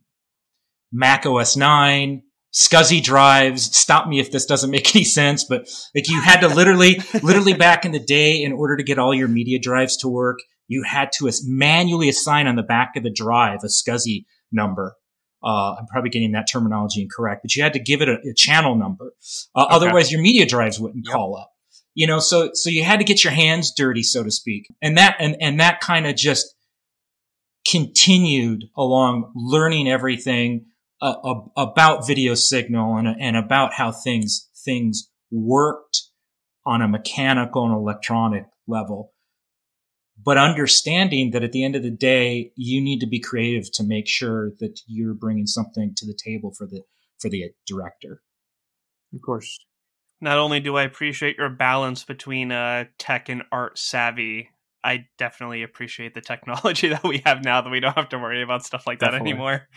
Mac 0.93 1.27
OS 1.27 1.57
9, 1.57 2.23
SCSI 2.55 3.03
drives. 3.03 3.77
Stop 3.77 4.09
me 4.09 4.19
if 4.19 4.31
this 4.31 4.47
doesn't 4.47 4.71
make 4.71 4.95
any 4.97 5.05
sense, 5.05 5.45
but 5.45 5.69
like 5.95 6.09
you 6.09 6.21
had 6.21 6.41
to 6.41 6.49
literally, 6.49 7.01
literally 7.23 7.53
back 7.53 7.85
in 7.85 7.93
the 7.93 8.01
day, 8.01 8.43
in 8.43 8.53
order 8.53 8.77
to 8.77 8.83
get 8.83 8.99
all 8.99 9.15
your 9.15 9.29
media 9.29 9.59
drives 9.59 9.97
to 9.99 10.09
work, 10.09 10.39
you 10.69 10.83
had 10.83 11.13
to 11.13 11.31
manually 11.45 12.09
assign 12.09 12.47
on 12.47 12.57
the 12.57 12.63
back 12.63 12.97
of 12.97 13.03
the 13.03 13.11
drive 13.11 13.61
a 13.63 13.67
SCSI 13.67 14.25
number. 14.51 14.97
Uh, 15.45 15.77
I'm 15.79 15.87
probably 15.87 16.11
getting 16.11 16.33
that 16.33 16.49
terminology 16.51 17.03
incorrect, 17.03 17.43
but 17.43 17.55
you 17.55 17.63
had 17.63 17.75
to 17.75 17.79
give 17.79 18.01
it 18.03 18.09
a, 18.09 18.19
a 18.29 18.35
channel 18.35 18.75
number. 18.75 19.13
Uh, 19.55 19.67
okay. 19.67 19.77
Otherwise, 19.77 20.11
your 20.11 20.21
media 20.21 20.47
drives 20.47 20.81
wouldn't 20.81 21.07
yep. 21.07 21.15
call 21.15 21.37
up. 21.37 21.53
You 21.95 22.07
know, 22.07 22.19
so 22.19 22.51
so 22.53 22.69
you 22.69 22.85
had 22.85 22.99
to 22.99 23.05
get 23.05 23.23
your 23.23 23.33
hands 23.33 23.73
dirty, 23.75 24.03
so 24.03 24.23
to 24.23 24.31
speak, 24.31 24.67
and 24.83 24.99
that 24.99 25.17
and 25.19 25.37
and 25.41 25.61
that 25.61 25.81
kind 25.81 26.07
of 26.07 26.15
just 26.17 26.55
continued 27.67 28.65
along 28.77 29.33
learning 29.35 29.89
everything 29.89 30.67
uh, 31.01 31.35
about 31.57 32.07
video 32.07 32.35
signal 32.35 32.97
and 32.97 33.09
and 33.21 33.37
about 33.37 33.75
how 33.75 33.93
things 33.93 34.49
things 34.65 35.11
worked 35.31 36.03
on 36.65 36.83
a 36.83 36.89
mechanical 36.89 37.65
and 37.65 37.75
electronic 37.75 38.45
level. 38.67 39.13
But 40.23 40.39
understanding 40.39 41.31
that 41.33 41.45
at 41.45 41.53
the 41.53 41.65
end 41.65 41.77
of 41.77 41.83
the 41.83 41.91
day 41.91 42.53
you 42.57 42.81
need 42.81 43.01
to 43.01 43.07
be 43.07 43.21
creative 43.21 43.71
to 43.75 43.85
make 43.85 44.09
sure 44.09 44.53
that 44.61 44.81
you're 44.87 45.15
bringing 45.15 45.47
something 45.47 45.93
to 45.97 46.07
the 46.07 46.19
table 46.25 46.53
for 46.57 46.67
the 46.67 46.83
for 47.19 47.29
the 47.29 47.51
director. 47.67 48.23
Of 49.15 49.23
course. 49.23 49.59
Not 50.21 50.39
only 50.39 50.61
do 50.61 50.77
i 50.77 50.83
appreciate 50.83 51.37
your 51.37 51.51
balance 51.51 52.05
between 52.05 52.51
uh, 52.51 52.85
tech 52.99 53.29
and 53.29 53.43
art 53.53 53.79
savvy 53.79 54.51
i 54.87 55.07
definitely 55.19 55.63
appreciate 55.63 56.15
the 56.15 56.21
technology 56.21 56.89
that 56.95 57.05
we 57.05 57.23
have 57.25 57.45
now 57.45 57.61
that 57.61 57.71
we 57.71 57.81
don't 57.81 57.95
have 57.97 58.09
to 58.09 58.19
worry 58.19 58.43
about 58.43 58.65
stuff 58.65 58.87
like 58.87 58.99
definitely. 58.99 59.31
that 59.31 59.31
anymore 59.31 59.69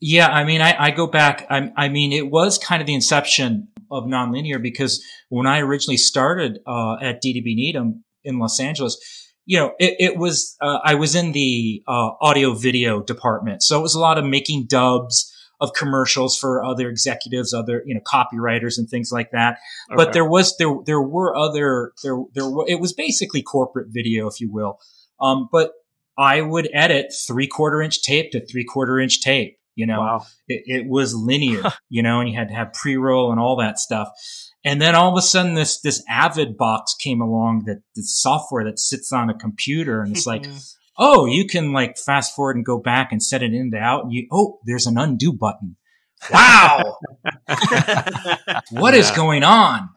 yeah 0.00 0.28
i 0.28 0.44
mean 0.44 0.60
i, 0.60 0.74
I 0.78 0.90
go 0.90 1.06
back 1.06 1.46
I, 1.50 1.70
I 1.76 1.88
mean 1.88 2.12
it 2.12 2.30
was 2.30 2.58
kind 2.58 2.80
of 2.80 2.86
the 2.86 2.94
inception 2.94 3.68
of 3.90 4.04
nonlinear 4.04 4.62
because 4.62 5.02
when 5.28 5.46
i 5.46 5.60
originally 5.60 5.96
started 5.96 6.58
uh, 6.66 6.96
at 7.00 7.22
ddb 7.22 7.44
needham 7.44 8.04
in 8.24 8.38
los 8.38 8.60
angeles 8.60 8.98
you 9.48 9.56
know, 9.56 9.72
it, 9.78 9.96
it 9.98 10.16
was, 10.18 10.56
uh, 10.60 10.78
I 10.84 10.94
was 10.94 11.14
in 11.14 11.32
the 11.32 11.82
uh, 11.88 12.10
audio 12.20 12.52
video 12.52 13.02
department. 13.02 13.62
So 13.62 13.78
it 13.78 13.82
was 13.82 13.94
a 13.94 13.98
lot 13.98 14.18
of 14.18 14.26
making 14.26 14.66
dubs 14.66 15.34
of 15.60 15.72
commercials 15.72 16.38
for 16.38 16.64
other 16.64 16.88
executives, 16.88 17.52
other, 17.52 17.82
you 17.84 17.94
know, 17.94 18.00
copywriters 18.00 18.78
and 18.78 18.88
things 18.88 19.10
like 19.12 19.30
that. 19.32 19.58
Okay. 19.90 19.96
But 19.96 20.12
there 20.12 20.28
was, 20.28 20.56
there, 20.56 20.74
there 20.86 21.00
were 21.00 21.36
other, 21.36 21.92
there, 22.02 22.16
there 22.34 22.48
were, 22.48 22.64
it 22.68 22.80
was 22.80 22.92
basically 22.92 23.42
corporate 23.42 23.88
video, 23.90 24.28
if 24.28 24.40
you 24.40 24.52
will. 24.52 24.78
Um, 25.20 25.48
but 25.50 25.72
I 26.16 26.42
would 26.42 26.68
edit 26.72 27.12
three 27.26 27.46
quarter 27.46 27.82
inch 27.82 28.02
tape 28.02 28.32
to 28.32 28.44
three 28.44 28.64
quarter 28.64 28.98
inch 28.98 29.20
tape. 29.20 29.56
You 29.74 29.86
know, 29.86 30.00
wow. 30.00 30.26
it, 30.48 30.62
it 30.66 30.86
was 30.88 31.14
linear, 31.14 31.62
you 31.88 32.02
know, 32.02 32.20
and 32.20 32.28
you 32.28 32.36
had 32.36 32.48
to 32.48 32.54
have 32.54 32.72
pre 32.72 32.96
roll 32.96 33.30
and 33.30 33.40
all 33.40 33.56
that 33.56 33.78
stuff. 33.78 34.08
And 34.64 34.82
then 34.82 34.96
all 34.96 35.12
of 35.12 35.16
a 35.16 35.22
sudden 35.22 35.54
this, 35.54 35.80
this 35.80 36.02
Avid 36.08 36.56
box 36.56 36.94
came 36.94 37.20
along 37.20 37.64
that 37.66 37.82
the 37.94 38.02
software 38.02 38.64
that 38.64 38.80
sits 38.80 39.12
on 39.12 39.30
a 39.30 39.38
computer 39.38 40.02
and 40.02 40.16
it's 40.16 40.26
like, 40.26 40.46
oh, 40.98 41.26
you 41.26 41.46
can 41.46 41.72
like 41.72 41.96
fast 41.96 42.34
forward 42.34 42.56
and 42.56 42.64
go 42.64 42.78
back 42.78 43.12
and 43.12 43.22
set 43.22 43.42
it 43.42 43.54
in 43.54 43.70
to 43.70 43.78
out 43.78 44.04
and 44.04 44.12
you, 44.12 44.26
oh, 44.32 44.58
there's 44.64 44.86
an 44.86 44.98
undo 44.98 45.32
button. 45.32 45.76
Wow. 46.32 46.98
what 48.70 48.94
yeah. 48.94 49.00
is 49.00 49.10
going 49.12 49.44
on? 49.44 49.88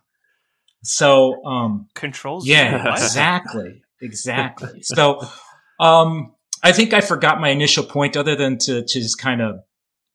So, 0.83 1.43
um, 1.45 1.87
controls. 1.95 2.47
Yeah, 2.47 2.93
exactly. 2.93 3.81
Exactly. 4.01 4.81
So, 4.83 5.21
um, 5.79 6.35
I 6.63 6.71
think 6.71 6.93
I 6.93 7.01
forgot 7.01 7.41
my 7.41 7.49
initial 7.49 7.83
point 7.83 8.15
other 8.15 8.35
than 8.35 8.57
to, 8.59 8.83
to 8.83 8.99
just 8.99 9.19
kind 9.19 9.41
of 9.41 9.61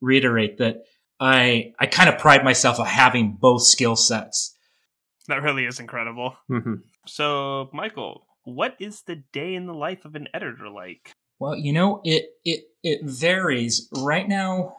reiterate 0.00 0.58
that 0.58 0.82
I 1.18 1.72
I 1.78 1.86
kind 1.86 2.08
of 2.08 2.18
pride 2.18 2.44
myself 2.44 2.78
on 2.78 2.86
having 2.86 3.36
both 3.40 3.62
skill 3.62 3.96
sets. 3.96 4.54
That 5.28 5.42
really 5.42 5.64
is 5.64 5.80
incredible. 5.80 6.36
Mm-hmm. 6.50 6.74
So, 7.06 7.70
Michael, 7.72 8.25
what 8.46 8.76
is 8.78 9.02
the 9.02 9.16
day 9.32 9.54
in 9.54 9.66
the 9.66 9.74
life 9.74 10.04
of 10.04 10.14
an 10.14 10.28
editor 10.32 10.70
like? 10.70 11.12
Well, 11.38 11.56
you 11.56 11.72
know, 11.72 12.00
it 12.04 12.26
it 12.44 12.64
it 12.82 13.00
varies. 13.02 13.88
Right 13.92 14.26
now, 14.26 14.76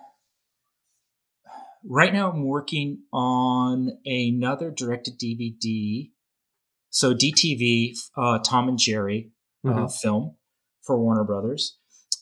right 1.84 2.14
now 2.14 2.32
I'm 2.32 2.46
working 2.46 3.04
on 3.12 4.00
another 4.06 4.72
directed 4.72 5.20
DVD. 5.20 6.10
So 6.90 7.14
DTV, 7.14 7.96
uh, 8.16 8.40
Tom 8.40 8.70
and 8.70 8.80
Jerry 8.80 9.32
uh, 9.66 9.70
mm-hmm. 9.70 9.88
film 9.88 10.38
for 10.82 10.98
Warner 10.98 11.26
Brothers, 11.26 11.78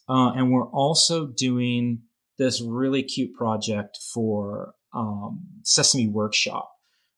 uh, 0.10 0.32
and 0.32 0.52
we're 0.52 0.70
also 0.70 1.28
doing 1.28 2.02
this 2.40 2.60
really 2.60 3.04
cute 3.04 3.36
project 3.36 4.00
for 4.14 4.74
um, 4.94 5.46
Sesame 5.62 6.08
Workshop, 6.10 6.72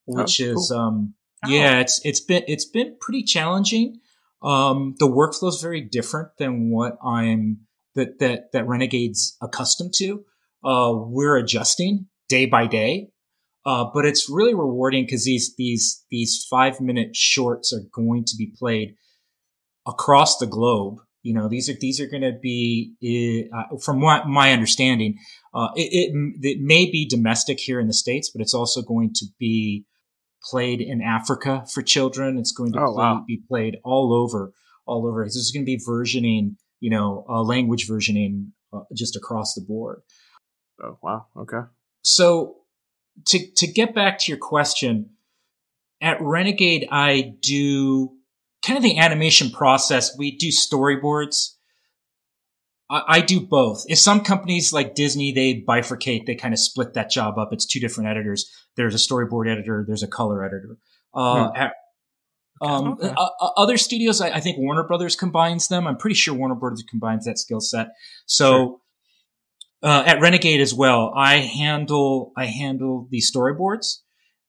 which 0.06 0.42
oh, 0.42 0.44
is 0.44 0.72
um, 0.76 1.14
oh. 1.46 1.50
yeah, 1.50 1.80
it's 1.80 2.02
it's 2.04 2.20
been 2.20 2.44
it's 2.46 2.66
been 2.66 2.98
pretty 3.00 3.24
challenging. 3.24 4.02
Um, 4.42 4.96
the 5.00 5.08
workflow 5.08 5.50
is 5.50 5.62
very 5.62 5.82
different 5.82 6.30
than 6.38 6.70
what 6.70 6.98
I'm 7.04 7.62
that 7.96 8.20
that 8.20 8.52
that 8.54 8.68
Renegade's 8.68 9.36
accustomed 9.42 9.94
to. 9.98 10.24
Uh, 10.64 10.94
we're 10.96 11.38
adjusting 11.38 12.08
day 12.30 12.46
by 12.46 12.68
day, 12.68 13.10
uh, 13.66 13.86
but 13.94 14.06
it's 14.06 14.30
really 14.30 14.54
rewarding 14.54 15.06
because 15.06 15.26
these 15.26 15.56
these 15.58 16.06
these 16.12 16.46
five 16.50 16.80
minute 16.80 17.16
shorts 17.16 17.74
are 17.74 17.88
going 17.94 18.26
to 18.26 18.36
be 18.38 18.54
played 18.58 18.96
across 19.88 20.38
the 20.38 20.48
globe 20.48 21.00
you 21.28 21.34
know, 21.34 21.50
these 21.50 21.70
are 21.70 21.74
these 21.74 22.00
are 22.00 22.08
going 22.08 22.22
to 22.22 22.38
be, 22.42 22.94
uh, 23.54 23.76
from 23.84 24.00
what 24.00 24.28
my 24.28 24.54
understanding, 24.54 25.18
uh, 25.54 25.68
it, 25.76 25.90
it, 25.92 26.38
it 26.42 26.62
may 26.62 26.90
be 26.90 27.06
domestic 27.06 27.60
here 27.60 27.82
in 27.82 27.88
the 27.88 27.94
states, 27.94 28.32
but 28.34 28.42
it's 28.42 28.54
also 28.54 28.82
going 28.82 29.12
to 29.16 29.26
be 29.38 29.84
played 30.50 30.82
in 30.82 31.02
Africa 31.02 31.66
for 31.74 31.82
children. 31.82 32.38
It's 32.38 32.52
going 32.52 32.74
to 32.74 32.80
oh, 32.80 32.94
play, 32.94 33.04
wow. 33.04 33.24
be 33.28 33.42
played 33.48 33.78
all 33.84 34.14
over, 34.14 34.54
all 34.86 35.08
over. 35.08 35.24
This 35.24 35.36
is 35.36 35.52
going 35.52 35.64
to 35.64 35.66
be 35.66 35.80
versioning, 35.80 36.56
you 36.80 36.90
know, 36.90 37.26
uh, 37.30 37.42
language 37.44 37.88
versioning 37.88 38.52
uh, 38.74 38.82
just 38.96 39.16
across 39.16 39.54
the 39.54 39.62
board. 39.62 40.02
Oh 40.82 40.98
wow! 41.02 41.26
Okay. 41.36 41.68
So 42.04 42.58
to 43.26 43.40
to 43.56 43.68
get 43.68 43.96
back 43.96 44.20
to 44.20 44.32
your 44.32 44.40
question, 44.40 45.12
at 46.02 46.22
Renegade, 46.22 46.88
I 46.92 47.34
do 47.42 48.14
kind 48.64 48.78
of 48.78 48.84
the 48.84 49.00
animation 49.00 49.50
process, 49.50 50.16
we 50.18 50.36
do 50.36 50.50
storyboards. 50.50 51.54
I, 52.90 53.04
I, 53.08 53.22
do 53.22 53.42
both. 53.42 53.84
If 53.88 54.00
some 54.00 54.22
companies 54.22 54.72
like 54.72 54.96
Disney, 54.96 55.32
they 55.32 55.62
bifurcate, 55.62 56.26
they 56.26 56.36
kind 56.36 56.54
of 56.54 56.60
split 56.60 56.94
that 56.94 57.10
job 57.10 57.38
up. 57.38 57.50
It's 57.52 57.66
two 57.66 57.80
different 57.80 58.10
editors. 58.10 58.50
There's 58.76 58.96
a 58.96 58.98
storyboard 58.98 59.52
editor, 59.52 59.84
there's 59.86 60.04
a 60.04 60.08
color 60.08 60.44
editor. 60.44 60.78
Uh, 61.14 61.50
hmm. 62.62 62.68
um, 62.68 62.88
okay. 62.94 63.14
uh, 63.16 63.30
other 63.58 63.78
studios, 63.78 64.22
I, 64.22 64.30
I, 64.30 64.40
think 64.40 64.58
Warner 64.58 64.84
Brothers 64.84 65.16
combines 65.16 65.68
them. 65.68 65.88
I'm 65.88 65.98
pretty 65.98 66.16
sure 66.16 66.34
Warner 66.34 66.56
Brothers 66.56 66.84
combines 66.90 67.26
that 67.26 67.40
skill 67.40 67.60
set. 67.60 67.90
So, 68.26 68.52
sure. 69.84 69.90
uh, 69.90 70.04
at 70.06 70.22
Renegade 70.22 70.62
as 70.62 70.74
well, 70.74 71.12
I 71.16 71.38
handle 71.38 72.32
I 72.38 72.46
handle 72.46 73.08
the 73.10 73.20
storyboards. 73.20 74.02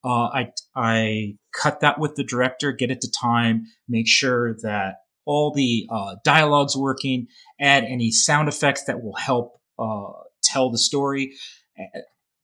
Uh, 0.04 0.26
I 0.26 0.52
I 0.76 1.34
cut 1.54 1.80
that 1.80 1.98
with 1.98 2.14
the 2.16 2.24
director, 2.24 2.72
get 2.72 2.90
it 2.90 3.00
to 3.00 3.10
time, 3.10 3.66
make 3.88 4.06
sure 4.06 4.54
that 4.62 4.96
all 5.28 5.52
the 5.52 5.86
uh, 5.90 6.16
dialogue's 6.24 6.76
working, 6.76 7.26
add 7.60 7.84
any 7.84 8.10
sound 8.10 8.48
effects 8.48 8.84
that 8.84 9.02
will 9.02 9.16
help 9.16 9.60
uh, 9.78 10.12
tell 10.42 10.70
the 10.70 10.78
story, 10.78 11.34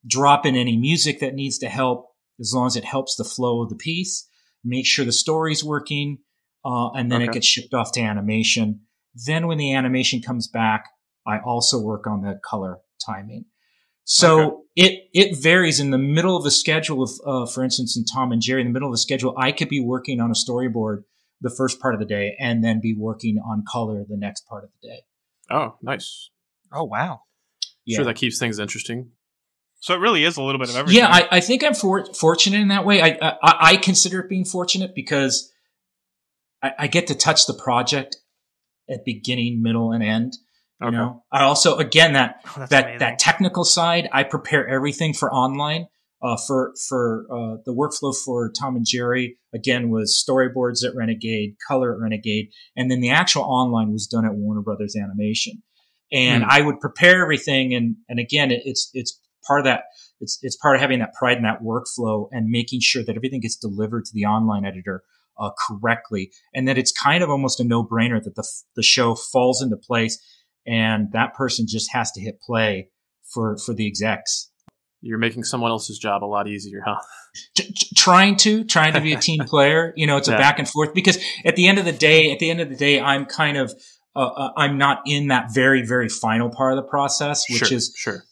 drop 0.06 0.46
in 0.46 0.56
any 0.56 0.76
music 0.76 1.20
that 1.20 1.34
needs 1.34 1.58
to 1.58 1.68
help 1.68 2.10
as 2.40 2.52
long 2.54 2.66
as 2.66 2.76
it 2.76 2.84
helps 2.84 3.16
the 3.16 3.24
flow 3.24 3.62
of 3.62 3.68
the 3.68 3.76
piece. 3.76 4.28
Make 4.64 4.86
sure 4.86 5.04
the 5.04 5.12
story's 5.12 5.62
working, 5.62 6.18
uh, 6.64 6.90
and 6.90 7.10
then 7.10 7.22
okay. 7.22 7.30
it 7.30 7.34
gets 7.34 7.46
shipped 7.46 7.74
off 7.74 7.92
to 7.92 8.00
animation. 8.00 8.80
Then 9.26 9.46
when 9.46 9.58
the 9.58 9.74
animation 9.74 10.22
comes 10.22 10.48
back, 10.48 10.88
I 11.26 11.38
also 11.38 11.80
work 11.80 12.06
on 12.06 12.22
the 12.22 12.40
color 12.44 12.78
timing. 13.04 13.44
So 14.04 14.40
okay. 14.40 14.56
it 14.76 15.02
it 15.12 15.42
varies 15.42 15.80
in 15.80 15.90
the 15.90 15.98
middle 15.98 16.36
of 16.36 16.44
the 16.44 16.50
schedule 16.50 17.02
of, 17.02 17.10
uh, 17.26 17.46
for 17.46 17.62
instance, 17.64 17.96
in 17.96 18.04
Tom 18.04 18.32
and 18.32 18.42
Jerry, 18.42 18.60
in 18.60 18.66
the 18.66 18.72
middle 18.72 18.88
of 18.88 18.92
the 18.92 18.98
schedule, 18.98 19.34
I 19.38 19.52
could 19.52 19.68
be 19.68 19.80
working 19.80 20.20
on 20.20 20.30
a 20.30 20.34
storyboard 20.34 21.04
the 21.44 21.54
first 21.56 21.78
part 21.78 21.94
of 21.94 22.00
the 22.00 22.06
day 22.06 22.34
and 22.40 22.64
then 22.64 22.80
be 22.80 22.94
working 22.94 23.38
on 23.38 23.62
color 23.70 24.04
the 24.08 24.16
next 24.16 24.48
part 24.48 24.64
of 24.64 24.70
the 24.80 24.88
day. 24.88 25.02
Oh, 25.50 25.76
nice. 25.82 26.30
Oh, 26.72 26.84
wow. 26.84 27.20
Yeah. 27.84 27.96
Sure, 27.96 28.04
that 28.06 28.16
keeps 28.16 28.38
things 28.38 28.58
interesting. 28.58 29.10
So 29.80 29.94
it 29.94 29.98
really 29.98 30.24
is 30.24 30.38
a 30.38 30.42
little 30.42 30.58
bit 30.58 30.70
of 30.70 30.76
everything. 30.76 31.02
Yeah, 31.02 31.08
I, 31.08 31.28
I 31.30 31.40
think 31.40 31.62
I'm 31.62 31.74
for, 31.74 32.06
fortunate 32.14 32.60
in 32.60 32.68
that 32.68 32.86
way. 32.86 33.02
I, 33.02 33.18
I, 33.20 33.56
I 33.60 33.76
consider 33.76 34.20
it 34.20 34.30
being 34.30 34.46
fortunate 34.46 34.94
because 34.94 35.52
I, 36.62 36.72
I 36.78 36.86
get 36.86 37.08
to 37.08 37.14
touch 37.14 37.46
the 37.46 37.52
project 37.52 38.16
at 38.88 39.04
beginning, 39.04 39.62
middle, 39.62 39.92
and 39.92 40.02
end. 40.02 40.38
You 40.80 40.88
okay. 40.88 40.96
know, 40.96 41.24
I 41.30 41.42
also 41.44 41.76
again 41.76 42.14
that 42.14 42.40
oh, 42.56 42.66
that 42.68 42.84
amazing. 42.84 42.98
that 42.98 43.18
technical 43.18 43.64
side. 43.64 44.08
I 44.12 44.24
prepare 44.24 44.66
everything 44.66 45.14
for 45.14 45.32
online. 45.32 45.86
Uh, 46.24 46.38
for 46.46 46.72
for 46.88 47.26
uh, 47.30 47.56
the 47.66 47.74
workflow 47.74 48.14
for 48.24 48.50
Tom 48.58 48.76
and 48.76 48.86
Jerry 48.88 49.36
again 49.54 49.90
was 49.90 50.24
storyboards 50.26 50.82
at 50.82 50.94
Renegade, 50.96 51.56
color 51.68 51.92
at 51.92 52.00
Renegade, 52.00 52.48
and 52.76 52.90
then 52.90 53.00
the 53.00 53.10
actual 53.10 53.42
online 53.42 53.92
was 53.92 54.06
done 54.06 54.24
at 54.24 54.34
Warner 54.34 54.62
Brothers 54.62 54.96
Animation. 54.96 55.62
And 56.10 56.42
mm. 56.42 56.48
I 56.48 56.62
would 56.62 56.80
prepare 56.80 57.20
everything, 57.20 57.74
and 57.74 57.96
and 58.08 58.18
again, 58.18 58.50
it, 58.50 58.62
it's 58.64 58.90
it's 58.94 59.20
part 59.46 59.60
of 59.60 59.64
that. 59.64 59.84
It's 60.20 60.38
it's 60.42 60.56
part 60.56 60.76
of 60.76 60.80
having 60.80 61.00
that 61.00 61.12
pride 61.12 61.36
in 61.36 61.42
that 61.42 61.62
workflow 61.62 62.28
and 62.32 62.48
making 62.48 62.80
sure 62.80 63.04
that 63.04 63.16
everything 63.16 63.40
gets 63.40 63.56
delivered 63.56 64.06
to 64.06 64.12
the 64.14 64.24
online 64.24 64.64
editor 64.64 65.02
uh, 65.38 65.50
correctly, 65.68 66.32
and 66.54 66.66
that 66.66 66.78
it's 66.78 66.92
kind 66.92 67.22
of 67.22 67.28
almost 67.28 67.60
a 67.60 67.64
no 67.64 67.84
brainer 67.84 68.22
that 68.22 68.34
the 68.34 68.48
the 68.76 68.82
show 68.82 69.14
falls 69.14 69.60
into 69.60 69.76
place 69.76 70.18
and 70.66 71.12
that 71.12 71.34
person 71.34 71.66
just 71.68 71.92
has 71.92 72.10
to 72.12 72.20
hit 72.20 72.40
play 72.40 72.88
for 73.22 73.56
for 73.58 73.74
the 73.74 73.86
execs. 73.86 74.50
You're 75.06 75.18
making 75.18 75.44
someone 75.44 75.70
else's 75.70 75.98
job 75.98 76.24
a 76.24 76.26
lot 76.26 76.48
easier, 76.48 76.82
huh? 76.84 77.00
Trying 77.96 78.36
to 78.38 78.64
trying 78.64 78.94
to 78.94 79.00
be 79.00 79.12
a 79.12 79.18
team 79.18 79.44
player. 79.46 79.92
You 79.96 80.06
know, 80.06 80.16
it's 80.16 80.28
Yeah. 80.28 80.36
a 80.36 80.38
back 80.38 80.58
and 80.58 80.68
forth 80.68 80.94
because 80.94 81.18
at 81.44 81.56
the 81.56 81.68
end 81.68 81.78
of 81.78 81.84
the 81.84 81.92
day, 81.92 82.32
at 82.32 82.38
the 82.38 82.50
end 82.50 82.60
of 82.60 82.68
the 82.70 82.76
day, 82.76 83.00
I'm 83.00 83.26
kind 83.26 83.56
of 83.56 83.72
uh, 84.16 84.20
uh, 84.20 84.52
I'm 84.56 84.78
not 84.78 85.02
in 85.06 85.28
that 85.28 85.52
very 85.52 85.84
very 85.84 86.08
final 86.08 86.48
part 86.48 86.72
of 86.72 86.76
the 86.82 86.88
process, 86.88 87.44
which 87.50 87.66
sure, 87.68 87.76
is 87.76 87.92
sure. 87.96 88.22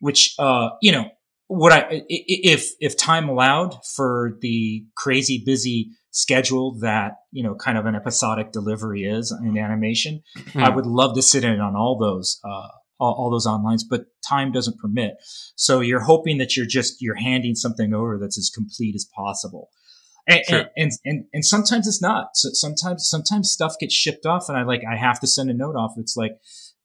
which 0.00 0.34
uh 0.38 0.70
you 0.82 0.92
know 0.92 1.06
what 1.46 1.72
I 1.72 2.02
if 2.08 2.70
if 2.80 2.96
time 2.96 3.28
allowed 3.28 3.76
for 3.96 4.38
the 4.40 4.84
crazy 4.96 5.42
busy 5.44 5.90
schedule 6.10 6.78
that 6.80 7.12
you 7.32 7.42
know 7.42 7.54
kind 7.54 7.76
of 7.78 7.86
an 7.86 7.94
episodic 7.94 8.52
delivery 8.52 9.04
is 9.04 9.32
in 9.42 9.58
animation, 9.58 10.22
I 10.56 10.70
Hmm. 10.70 10.74
would 10.76 10.86
love 10.86 11.14
to 11.16 11.22
sit 11.22 11.44
in 11.44 11.60
on 11.60 11.76
all 11.76 11.98
those 11.98 12.40
uh 12.44 12.68
all, 13.00 13.14
all 13.14 13.30
those 13.30 13.46
onlines, 13.46 13.82
but 13.88 14.02
time 14.28 14.52
doesn't 14.52 14.78
permit. 14.78 15.14
So 15.56 15.80
you're 15.80 16.00
hoping 16.00 16.38
that 16.38 16.56
you're 16.56 16.66
just 16.66 17.00
you're 17.00 17.16
handing 17.16 17.54
something 17.54 17.92
over 17.94 18.18
that's 18.18 18.38
as 18.38 18.50
complete 18.54 18.94
as 18.94 19.06
possible. 19.16 19.70
And, 20.28 20.42
Sure. 20.46 20.58
and, 20.58 20.68
and, 20.76 20.92
and, 21.04 21.24
and 21.32 21.44
sometimes 21.44 21.88
it's 21.88 22.02
not. 22.02 22.36
So 22.36 22.50
sometimes, 22.52 23.08
sometimes 23.08 23.50
stuff 23.50 23.74
gets 23.80 23.94
shipped 23.94 24.26
off 24.26 24.48
and 24.48 24.56
I 24.56 24.62
like, 24.62 24.82
I 24.88 24.96
have 24.96 25.18
to 25.20 25.26
send 25.26 25.50
a 25.50 25.54
note 25.54 25.74
off. 25.76 25.92
It's 25.96 26.16
like, 26.16 26.32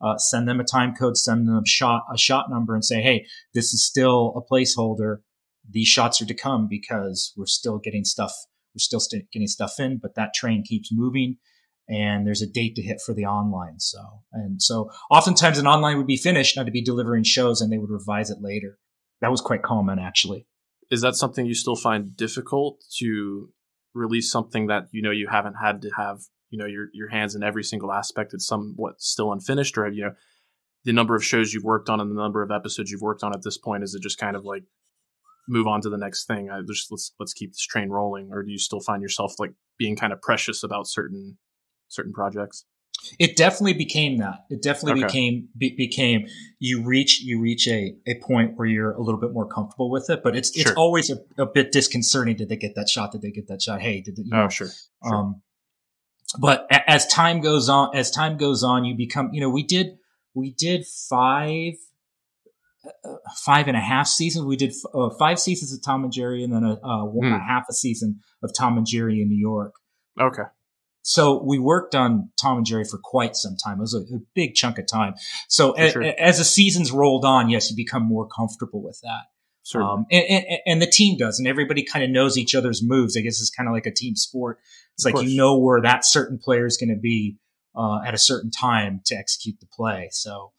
uh, 0.01 0.17
send 0.17 0.48
them 0.48 0.60
a 0.60 0.63
time 0.63 0.95
code, 0.95 1.17
send 1.17 1.48
them 1.48 1.55
a 1.57 1.67
shot, 1.67 2.03
a 2.13 2.17
shot 2.17 2.50
number 2.50 2.74
and 2.74 2.84
say, 2.84 3.01
Hey, 3.01 3.25
this 3.53 3.74
is 3.74 3.86
still 3.86 4.34
a 4.36 4.53
placeholder. 4.53 5.17
These 5.69 5.88
shots 5.88 6.22
are 6.22 6.25
to 6.25 6.34
come 6.34 6.67
because 6.69 7.34
we're 7.38 7.45
still 7.45 7.77
getting 7.77 8.03
stuff. 8.05 8.34
We're 8.74 8.79
still 8.79 9.00
st- 9.00 9.31
getting 9.31 9.48
stuff 9.48 9.79
in, 9.79 10.00
but 10.01 10.15
that 10.15 10.34
train 10.34 10.63
keeps 10.65 10.89
moving 10.91 11.38
and 11.88 12.25
there's 12.25 12.42
a 12.42 12.48
date 12.48 12.75
to 12.75 12.82
hit 12.82 13.01
for 13.06 13.13
the 13.13 13.25
online. 13.25 13.80
So, 13.80 14.00
and 14.34 14.62
so 14.62 14.89
oftentimes 15.12 15.58
an 15.58 15.68
online 15.68 15.98
would 15.98 16.08
be 16.08 16.18
finished, 16.18 16.58
not 16.58 16.65
to 16.65 16.72
be 16.72 16.84
delivering 16.84 17.24
shows 17.24 17.62
and 17.62 17.72
they 17.72 17.77
would 17.77 17.92
revise 17.92 18.30
it 18.30 18.39
later. 18.42 18.80
That 19.22 19.32
was 19.32 19.42
quite 19.42 19.63
common 19.63 20.00
actually. 20.00 20.48
Is 20.92 21.01
that 21.01 21.15
something 21.15 21.46
you 21.46 21.54
still 21.54 21.75
find 21.75 22.15
difficult 22.15 22.84
to 23.00 23.50
release 23.94 24.32
something 24.32 24.68
that 24.68 24.88
you 24.92 25.01
know 25.01 25.12
you 25.12 25.27
haven't 25.32 25.56
had 25.56 25.82
to 25.82 25.89
have 25.98 26.20
you 26.50 26.60
know 26.60 26.65
your 26.65 26.88
your 26.94 27.10
hands 27.10 27.34
in 27.36 27.44
every 27.44 27.63
single 27.63 27.92
aspect? 27.92 28.34
It's 28.34 28.46
somewhat 28.46 29.01
still 29.01 29.32
unfinished, 29.32 29.77
or 29.77 29.86
have 29.86 29.96
you 29.96 30.06
know 30.06 30.13
the 30.84 30.94
number 30.94 31.15
of 31.15 31.25
shows 31.25 31.54
you've 31.54 31.63
worked 31.63 31.89
on 31.89 32.00
and 32.00 32.12
the 32.12 32.22
number 32.22 32.44
of 32.44 32.51
episodes 32.51 32.92
you've 32.92 33.01
worked 33.01 33.24
on 33.24 33.34
at 33.34 33.42
this 33.44 33.58
point? 33.58 33.84
Is 33.84 33.96
it 33.96 34.04
just 34.04 34.20
kind 34.20 34.36
of 34.36 34.46
like 34.46 34.63
move 35.48 35.65
on 35.65 35.82
to 35.82 35.89
the 35.89 35.98
next 35.98 36.25
thing? 36.25 36.51
I 36.51 36.62
just 36.68 36.92
let's 36.92 37.13
let's 37.20 37.34
keep 37.34 37.51
this 37.51 37.65
train 37.65 37.89
rolling, 37.89 38.30
or 38.32 38.44
do 38.44 38.51
you 38.51 38.60
still 38.60 38.82
find 38.82 39.01
yourself 39.01 39.34
like 39.39 39.54
being 39.80 39.96
kind 39.96 40.13
of 40.13 40.22
precious 40.22 40.62
about 40.62 40.88
certain 40.88 41.38
certain 41.88 42.13
projects? 42.13 42.65
It 43.20 43.36
definitely 43.36 43.74
became 43.74 44.18
that. 44.18 44.46
It 44.50 44.63
definitely 44.63 45.04
Okay. 45.04 45.08
became 45.08 45.50
be, 45.56 45.75
became 45.75 46.27
you 46.60 46.84
reach 46.84 47.22
you 47.22 47.39
reach 47.39 47.68
a, 47.68 47.94
a 48.08 48.15
point 48.20 48.54
where 48.58 48.68
you're 48.68 48.94
a 48.94 49.01
little 49.01 49.20
bit 49.20 49.32
more 49.32 49.46
comfortable 49.48 49.92
with 49.92 50.10
it, 50.10 50.22
but 50.24 50.36
it's 50.36 50.58
it's 50.58 50.72
always 50.72 51.12
a, 51.12 51.18
a 51.38 51.46
bit 51.46 51.72
disconcerting. 51.72 52.36
Did 52.36 52.50
they 52.50 52.56
get 52.56 52.74
that 52.75 52.89
shot? 52.89 53.12
Did 53.12 53.22
they 53.22 53.32
get 53.32 53.48
that 53.50 53.62
shot? 53.62 53.82
Hey, 53.82 54.01
did 54.01 54.15
they, 54.15 54.24
you 54.24 54.32
know, 54.32 54.46
Oh, 54.46 54.50
sure. 54.50 54.70
sure. 55.08 55.15
Um, 55.15 55.42
but 56.39 56.65
a- 56.72 56.89
as 56.89 57.06
time 57.08 57.42
goes 57.42 57.70
on, 57.70 57.96
as 57.96 58.10
time 58.10 58.38
goes 58.38 58.63
on, 58.63 58.86
you 58.86 58.96
become, 58.96 59.30
you 59.34 59.42
know, 59.42 59.50
we 59.50 59.62
did, 59.62 59.98
we 60.34 60.51
did 60.51 60.86
five, 60.88 61.74
uh, 63.04 63.15
five 63.46 63.68
and 63.68 63.77
a 63.77 63.82
half 63.82 64.08
seasons. 64.08 64.46
We 64.46 64.56
did 64.56 64.72
f- 64.72 64.92
uh, 64.96 65.10
five 65.20 65.39
seasons 65.39 65.74
of 65.74 65.84
Tom 65.84 66.04
and 66.04 66.12
Jerry 66.13 66.44
and 66.44 66.51
then 66.51 66.63
a, 66.63 66.74
uh, 66.84 67.06
one, 67.06 67.27
a 67.27 67.38
Hmm. 67.39 67.46
half 67.48 67.65
a 67.70 67.74
season 67.74 68.22
of 68.42 68.51
Tom 68.58 68.77
and 68.77 68.88
Jerry 68.88 69.22
in 69.22 69.30
New 69.30 69.38
York. 69.38 69.74
okay. 70.20 70.44
So 71.07 71.43
we 71.43 71.59
worked 71.59 71.93
on 71.93 72.31
Tom 72.41 72.57
and 72.57 72.65
Jerry 72.65 72.83
for 72.83 72.97
quite 72.97 73.35
some 73.35 73.55
time. 73.63 73.77
It 73.77 73.81
was 73.81 73.93
a, 73.93 74.00
a 74.15 74.19
big 74.33 74.55
chunk 74.55 74.79
of 74.79 74.88
time. 74.88 75.13
So 75.47 75.75
a- 75.77 75.91
sure. 75.91 76.01
a- 76.01 76.19
as 76.19 76.39
the 76.39 76.43
seasons 76.43 76.91
rolled 76.91 77.24
on, 77.25 77.47
yes, 77.50 77.69
you 77.69 77.75
become 77.75 78.03
more 78.03 78.27
comfortable 78.27 78.81
with 78.81 79.00
that. 79.03 79.25
Certainly. 79.62 79.93
Um, 79.93 80.05
and, 80.12 80.25
and, 80.29 80.45
and 80.65 80.81
the 80.81 80.88
team 80.88 81.15
does, 81.17 81.38
and 81.38 81.47
everybody 81.47 81.83
kind 81.83 82.03
of 82.03 82.09
knows 82.09 82.38
each 82.39 82.55
other's 82.55 82.81
moves. 82.83 83.15
I 83.15 83.21
guess 83.21 83.39
it's 83.39 83.51
kind 83.51 83.69
of 83.69 83.74
like 83.74 83.85
a 83.85 83.91
team 83.91 84.15
sport. 84.15 84.59
It's 84.95 85.05
Of 85.05 85.09
like 85.09 85.15
course. 85.15 85.27
you 85.29 85.38
know 85.38 85.57
where 85.59 85.79
that 85.81 86.05
certain 86.05 86.39
player 86.39 86.65
is 86.65 86.75
going 86.77 86.89
to 86.89 87.00
be 87.00 87.37
uh, 87.75 88.00
at 88.03 88.15
a 88.15 88.18
certain 88.18 88.50
time 88.50 89.01
to 89.05 89.15
execute 89.15 89.59
the 89.59 89.68
play. 89.68 90.09
So 90.11 90.53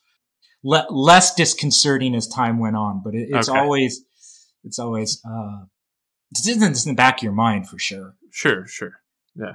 le- 0.62 0.86
less 0.90 1.34
disconcerting 1.34 2.14
as 2.14 2.28
time 2.28 2.58
went 2.60 2.76
on, 2.76 3.00
but 3.04 3.14
it, 3.16 3.28
it's 3.32 3.48
Okay. 3.48 3.58
always 3.58 4.04
it's 4.62 4.78
always 4.78 5.20
uh, 5.28 5.64
it's 6.30 6.46
in 6.48 6.60
the 6.60 6.94
back 6.96 7.18
of 7.18 7.22
your 7.24 7.32
mind 7.32 7.68
for 7.68 7.78
sure. 7.80 8.14
sure. 8.30 8.64
Sure. 8.68 9.00
Yeah. 9.34 9.54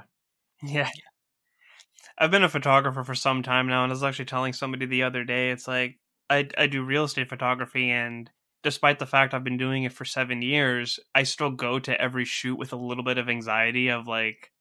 I've 2.18 2.30
been 2.30 2.44
a 2.44 2.48
photographer 2.48 3.04
for 3.04 3.14
some 3.14 3.42
time 3.42 3.66
now, 3.66 3.82
and 3.84 3.90
I 3.92 3.94
was 3.94 4.02
actually 4.02 4.26
telling 4.26 4.52
somebody 4.52 4.86
the 4.86 5.02
other 5.02 5.24
day, 5.24 5.50
it's 5.50 5.66
like 5.68 5.98
I 6.30 6.48
I 6.58 6.66
do 6.66 6.84
real 6.84 7.04
estate 7.04 7.28
photography, 7.28 7.90
and 7.90 8.30
despite 8.62 8.98
the 8.98 9.06
fact 9.06 9.34
I've 9.34 9.44
been 9.44 9.56
doing 9.58 9.84
it 9.84 9.92
for 9.92 10.04
seven 10.04 10.42
years, 10.42 11.00
I 11.14 11.24
still 11.24 11.50
go 11.50 11.78
to 11.80 12.00
every 12.00 12.24
shoot 12.24 12.56
with 12.56 12.72
a 12.72 12.76
little 12.76 13.04
bit 13.04 13.18
of 13.18 13.28
anxiety 13.28 13.88
of 13.88 14.06
like, 14.06 14.52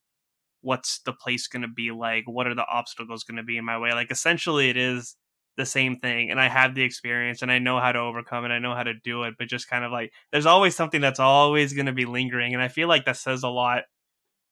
what's 0.62 1.00
the 1.02 1.14
place 1.14 1.48
going 1.48 1.64
to 1.64 1.68
be 1.70 1.92
like? 1.92 2.26
What 2.28 2.48
are 2.48 2.56
the 2.56 2.68
obstacles 2.68 3.24
going 3.26 3.38
to 3.38 3.44
be 3.44 3.58
in 3.58 3.66
my 3.66 3.78
way? 3.80 3.94
Like, 3.94 4.12
essentially, 4.12 4.70
it 4.70 4.78
is 4.78 5.16
the 5.58 5.66
same 5.66 5.98
thing, 5.98 6.32
and 6.32 6.40
I 6.42 6.50
have 6.50 6.76
the 6.76 6.84
experience, 6.84 7.42
and 7.44 7.52
I 7.52 7.60
know 7.60 7.80
how 7.80 7.92
to 7.94 8.00
overcome 8.00 8.46
it, 8.46 8.52
I 8.52 8.60
know 8.60 8.76
how 8.76 8.84
to 8.84 8.94
do 8.96 9.24
it, 9.24 9.36
but 9.40 9.50
just 9.50 9.70
kind 9.70 9.86
of 9.86 9.92
like, 9.92 10.14
there's 10.32 10.46
always 10.48 10.76
something 10.76 11.02
that's 11.02 11.20
always 11.22 11.74
going 11.74 11.88
to 11.88 11.94
be 11.94 12.06
lingering, 12.06 12.54
and 12.56 12.64
I 12.64 12.70
feel 12.70 12.88
like 12.90 13.06
that 13.06 13.18
says 13.18 13.44
a 13.44 13.50
lot 13.50 13.84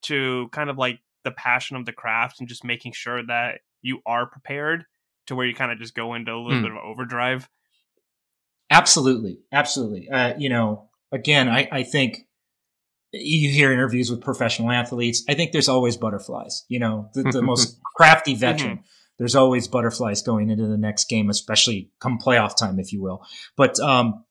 to 0.04 0.50
kind 0.52 0.70
of 0.70 0.78
like 0.78 1.00
the 1.24 1.32
passion 1.32 1.76
of 1.78 1.86
the 1.86 1.94
craft 1.94 2.40
and 2.40 2.48
just 2.50 2.64
making 2.64 2.94
sure 2.94 3.26
that 3.26 3.60
you 3.82 4.02
are 4.06 4.26
prepared 4.26 4.86
to 5.28 5.36
where 5.36 5.46
you 5.46 5.54
kind 5.54 5.72
of 5.72 5.78
just 5.80 5.94
go 5.96 6.14
into 6.14 6.32
a 6.34 6.38
little 6.38 6.58
Hmm. 6.58 6.64
bit 6.64 6.72
of 6.72 6.78
overdrive. 6.78 7.50
Absolutely, 8.72 9.40
absolutely. 9.52 10.10
Uh, 10.10 10.34
you 10.38 10.50
know, 10.50 10.90
again, 11.12 11.50
I, 11.50 11.68
I 11.72 11.84
think 11.84 12.28
you 13.12 13.50
hear 13.50 13.72
interviews 13.72 14.12
with 14.12 14.22
professional 14.22 14.70
athletes. 14.72 15.24
I 15.28 15.34
think 15.34 15.52
there's 15.52 15.70
always 15.70 15.98
butterflies. 15.98 16.66
You 16.68 16.80
know, 16.80 17.10
the, 17.14 17.24
the 17.24 17.42
most 17.42 17.80
crafty 17.96 18.36
veteran. 18.36 18.84
There's 19.18 19.36
always 19.36 19.68
butterflies 19.68 20.22
going 20.22 20.50
into 20.50 20.68
the 20.68 20.78
next 20.78 21.10
game, 21.10 21.30
especially 21.30 21.90
come 22.00 22.20
playoff 22.20 22.56
time, 22.56 22.80
if 22.80 22.94
you 22.94 23.02
will. 23.02 23.26
But 23.58 23.78
um, 23.80 24.24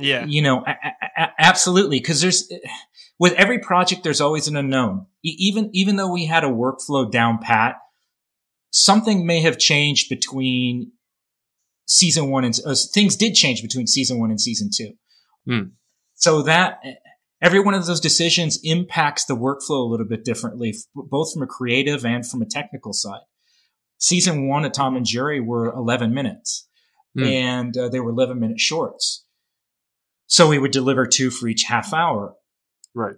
Yeah. 0.00 0.24
you 0.26 0.42
know, 0.42 0.64
a- 0.66 0.70
a- 0.70 1.22
a- 1.24 1.32
absolutely, 1.38 1.98
because 2.00 2.20
there's 2.20 2.50
with 3.18 3.32
every 3.34 3.58
project, 3.58 4.02
there's 4.02 4.20
always 4.20 4.48
an 4.48 4.56
unknown. 4.56 5.06
E- 5.24 5.36
even 5.38 5.70
even 5.72 5.96
though 5.96 6.10
we 6.12 6.26
had 6.26 6.44
a 6.44 6.48
workflow 6.48 7.10
down 7.10 7.38
pat, 7.40 7.76
something 8.70 9.26
may 9.26 9.40
have 9.40 9.58
changed 9.58 10.08
between 10.08 10.92
season 11.86 12.30
one 12.30 12.44
and 12.44 12.58
uh, 12.64 12.74
things 12.94 13.16
did 13.16 13.34
change 13.34 13.62
between 13.62 13.86
season 13.86 14.18
one 14.18 14.30
and 14.30 14.40
season 14.40 14.70
two. 14.74 14.92
Hmm. 15.46 15.68
So 16.14 16.42
that 16.42 16.80
every 17.42 17.60
one 17.60 17.74
of 17.74 17.86
those 17.86 18.00
decisions 18.00 18.60
impacts 18.62 19.24
the 19.24 19.34
workflow 19.34 19.80
a 19.86 19.88
little 19.90 20.06
bit 20.06 20.24
differently, 20.24 20.74
both 20.94 21.32
from 21.32 21.42
a 21.42 21.46
creative 21.46 22.04
and 22.04 22.26
from 22.28 22.42
a 22.42 22.46
technical 22.46 22.92
side. 22.92 23.22
Season 23.98 24.46
one 24.48 24.64
of 24.64 24.72
Tom 24.72 24.96
and 24.96 25.04
Jerry 25.06 25.40
were 25.40 25.66
11 25.72 26.14
minutes 26.14 26.66
Hmm. 27.16 27.24
and 27.24 27.76
uh, 27.76 27.88
they 27.88 27.98
were 27.98 28.10
11 28.10 28.38
minute 28.38 28.60
shorts. 28.60 29.24
So 30.30 30.48
we 30.48 30.58
would 30.58 30.70
deliver 30.70 31.06
two 31.06 31.28
for 31.30 31.48
each 31.48 31.64
half 31.64 31.92
hour. 31.92 32.34
Right. 32.94 33.16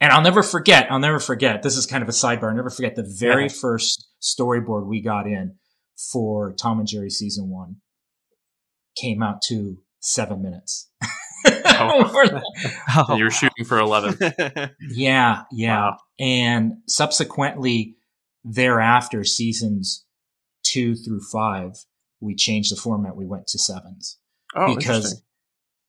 And 0.00 0.10
I'll 0.10 0.22
never 0.22 0.42
forget, 0.42 0.90
I'll 0.90 0.98
never 0.98 1.18
forget, 1.20 1.62
this 1.62 1.76
is 1.76 1.84
kind 1.86 2.02
of 2.02 2.08
a 2.08 2.12
sidebar, 2.12 2.48
I'll 2.48 2.56
never 2.56 2.70
forget 2.70 2.96
the 2.96 3.02
very 3.18 3.44
Yeah. 3.44 3.48
first 3.60 4.08
storyboard 4.22 4.86
we 4.86 5.02
got 5.02 5.26
in 5.26 5.56
for 6.12 6.52
Tom 6.54 6.78
and 6.78 6.88
Jerry 6.88 7.10
season 7.10 7.50
one 7.50 7.76
came 8.98 9.22
out 9.22 9.42
to 9.48 9.82
seven 10.00 10.42
minutes. 10.42 10.88
Oh. 11.46 12.40
Oh, 13.08 13.16
you're 13.16 13.30
shooting 13.30 13.64
for 13.66 13.78
11. 13.78 14.18
yeah, 14.90 15.42
yeah. 15.52 15.80
Wow. 15.90 15.96
And 16.18 16.72
subsequently 16.88 17.96
thereafter, 18.44 19.24
seasons 19.24 20.04
two 20.62 20.94
through 20.96 21.20
five, 21.30 21.72
we 22.20 22.34
changed 22.34 22.72
the 22.72 22.80
format. 22.80 23.14
We 23.16 23.26
went 23.26 23.46
to 23.48 23.58
sevens 23.58 24.18
Oh, 24.56 24.74
because 24.74 24.96
interesting. 24.96 25.20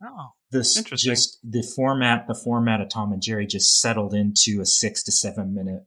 oh. 0.03 0.27
This 0.51 0.81
just 0.95 1.39
the 1.43 1.63
format 1.63 2.27
the 2.27 2.35
format 2.35 2.81
of 2.81 2.89
Tom 2.89 3.11
and 3.13 3.21
Jerry 3.21 3.47
just 3.47 3.79
settled 3.79 4.13
into 4.13 4.59
a 4.61 4.65
six 4.65 5.03
to 5.03 5.11
seven 5.11 5.53
minute 5.53 5.83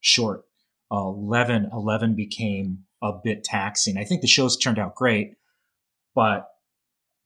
short. 0.00 0.44
Uh, 0.92 1.08
11, 1.08 1.70
11 1.72 2.14
became 2.14 2.84
a 3.02 3.10
bit 3.12 3.42
taxing. 3.42 3.96
I 3.98 4.04
think 4.04 4.20
the 4.20 4.28
shows 4.28 4.56
turned 4.56 4.78
out 4.78 4.94
great, 4.94 5.34
but 6.14 6.46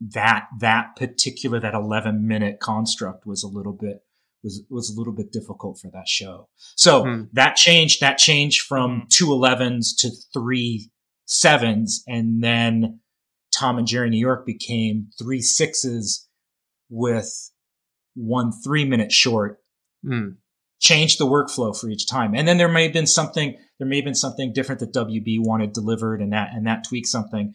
that 0.00 0.46
that 0.60 0.96
particular 0.96 1.60
that 1.60 1.74
11 1.74 2.26
minute 2.26 2.58
construct 2.60 3.26
was 3.26 3.42
a 3.42 3.48
little 3.48 3.74
bit 3.74 4.02
was 4.42 4.62
was 4.70 4.88
a 4.88 4.98
little 4.98 5.12
bit 5.12 5.30
difficult 5.30 5.78
for 5.78 5.90
that 5.90 6.08
show. 6.08 6.48
So 6.76 7.04
Hmm. 7.04 7.22
that 7.34 7.56
changed 7.56 8.00
that 8.00 8.16
changed 8.16 8.62
from 8.62 9.00
Hmm. 9.02 9.06
two 9.10 9.26
11s 9.26 9.94
to 9.98 10.10
three 10.32 10.90
sevens 11.26 12.02
and 12.08 12.42
then 12.42 13.00
Tom 13.52 13.76
and 13.78 13.86
Jerry 13.86 14.08
New 14.08 14.18
York 14.18 14.46
became 14.46 15.10
three 15.18 15.42
sixes 15.42 16.26
with 16.90 17.50
one 18.14 18.52
three 18.52 18.84
minute 18.84 19.12
short 19.12 19.58
Hmm. 20.04 20.30
changed 20.80 21.18
the 21.20 21.26
workflow 21.26 21.78
for 21.78 21.88
each 21.88 22.06
time. 22.08 22.34
And 22.34 22.48
then 22.48 22.56
there 22.58 22.68
may 22.68 22.84
have 22.84 22.92
been 22.92 23.06
something, 23.06 23.56
there 23.78 23.86
may 23.86 23.96
have 23.96 24.04
been 24.04 24.14
something 24.14 24.52
different 24.52 24.80
that 24.80 24.92
WB 24.94 25.38
wanted 25.38 25.72
delivered 25.72 26.20
and 26.22 26.32
that, 26.32 26.50
and 26.54 26.66
that 26.66 26.84
tweaked 26.84 27.06
something. 27.08 27.54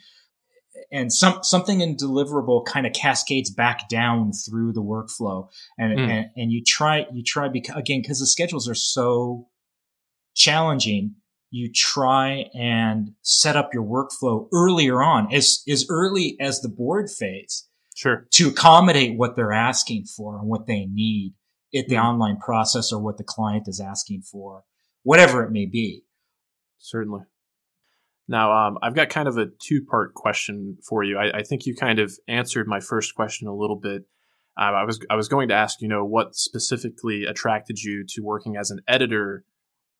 and 0.91 1.11
some 1.11 1.41
something 1.41 1.81
in 1.81 1.95
deliverable 1.95 2.63
kind 2.65 2.85
of 2.85 2.93
cascades 2.93 3.49
back 3.49 3.89
down 3.89 4.31
through 4.31 4.71
the 4.73 4.83
workflow 4.83 5.47
and 5.79 5.97
Mm. 5.97 6.09
and, 6.09 6.25
and 6.35 6.51
you 6.51 6.61
try 6.63 7.07
you 7.13 7.23
try 7.23 7.47
because 7.47 7.75
again 7.77 8.01
because 8.01 8.19
the 8.19 8.27
schedules 8.27 8.67
are 8.69 8.75
so 8.75 9.47
challenging 10.35 11.15
you 11.49 11.71
try 11.73 12.45
and 12.53 13.13
set 13.21 13.55
up 13.55 13.73
your 13.73 13.83
workflow 13.83 14.47
earlier 14.53 15.01
on 15.01 15.33
as 15.33 15.63
as 15.67 15.85
early 15.89 16.35
as 16.39 16.61
the 16.61 16.69
board 16.69 17.09
phase 17.09 17.67
Sure. 17.95 18.27
to 18.31 18.49
accommodate 18.49 19.17
what 19.17 19.35
they're 19.35 19.53
asking 19.53 20.03
for 20.05 20.37
and 20.37 20.47
what 20.47 20.67
they 20.67 20.85
need 20.85 21.33
at 21.73 21.87
the 21.87 21.95
Mhm. 21.95 22.03
online 22.03 22.37
process 22.37 22.91
or 22.91 23.01
what 23.01 23.17
the 23.17 23.23
client 23.23 23.67
is 23.67 23.79
asking 23.79 24.21
for 24.21 24.63
whatever 25.03 25.43
it 25.43 25.51
may 25.51 25.65
be 25.65 26.03
Certainly. 26.77 27.21
Now, 28.27 28.51
um, 28.51 28.77
I've 28.83 28.95
got 28.95 29.09
kind 29.09 29.27
of 29.27 29.37
a 29.37 29.47
two 29.47 29.83
part 29.85 30.13
question 30.13 30.77
for 30.87 31.03
you. 31.03 31.17
I, 31.17 31.39
I 31.39 31.43
think 31.43 31.65
you 31.65 31.75
kind 31.75 31.99
of 31.99 32.11
answered 32.27 32.67
my 32.67 32.79
first 32.79 33.15
question 33.15 33.47
a 33.47 33.55
little 33.55 33.75
bit. 33.75 34.03
Uh, 34.57 34.71
I 34.73 34.83
was 34.83 34.99
I 35.09 35.15
was 35.15 35.27
going 35.27 35.47
to 35.49 35.53
ask, 35.55 35.81
you 35.81 35.87
know, 35.87 36.05
what 36.05 36.35
specifically 36.35 37.25
attracted 37.25 37.79
you 37.81 38.03
to 38.09 38.21
working 38.21 38.55
as 38.57 38.71
an 38.71 38.81
editor 38.87 39.45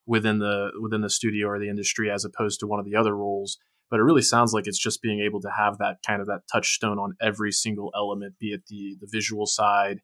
within 0.05 0.39
the 0.39 0.71
within 0.81 1.01
the 1.01 1.09
studio 1.09 1.47
or 1.47 1.59
the 1.59 1.69
industry 1.69 2.09
as 2.11 2.25
opposed 2.25 2.59
to 2.59 2.67
one 2.67 2.79
of 2.79 2.85
the 2.85 2.95
other 2.95 3.15
roles. 3.15 3.57
But 3.95 4.01
it 4.01 4.03
really 4.03 4.23
sounds 4.23 4.51
like 4.51 4.67
it's 4.67 4.77
just 4.77 5.01
being 5.01 5.21
able 5.21 5.39
to 5.39 5.49
have 5.57 5.77
that 5.77 5.99
kind 6.05 6.19
of 6.19 6.27
that 6.27 6.41
touchstone 6.51 6.99
on 6.99 7.15
every 7.21 7.53
single 7.53 7.93
element, 7.95 8.35
be 8.37 8.47
it 8.47 8.63
the 8.67 8.97
the 8.99 9.07
visual 9.09 9.45
side, 9.45 10.01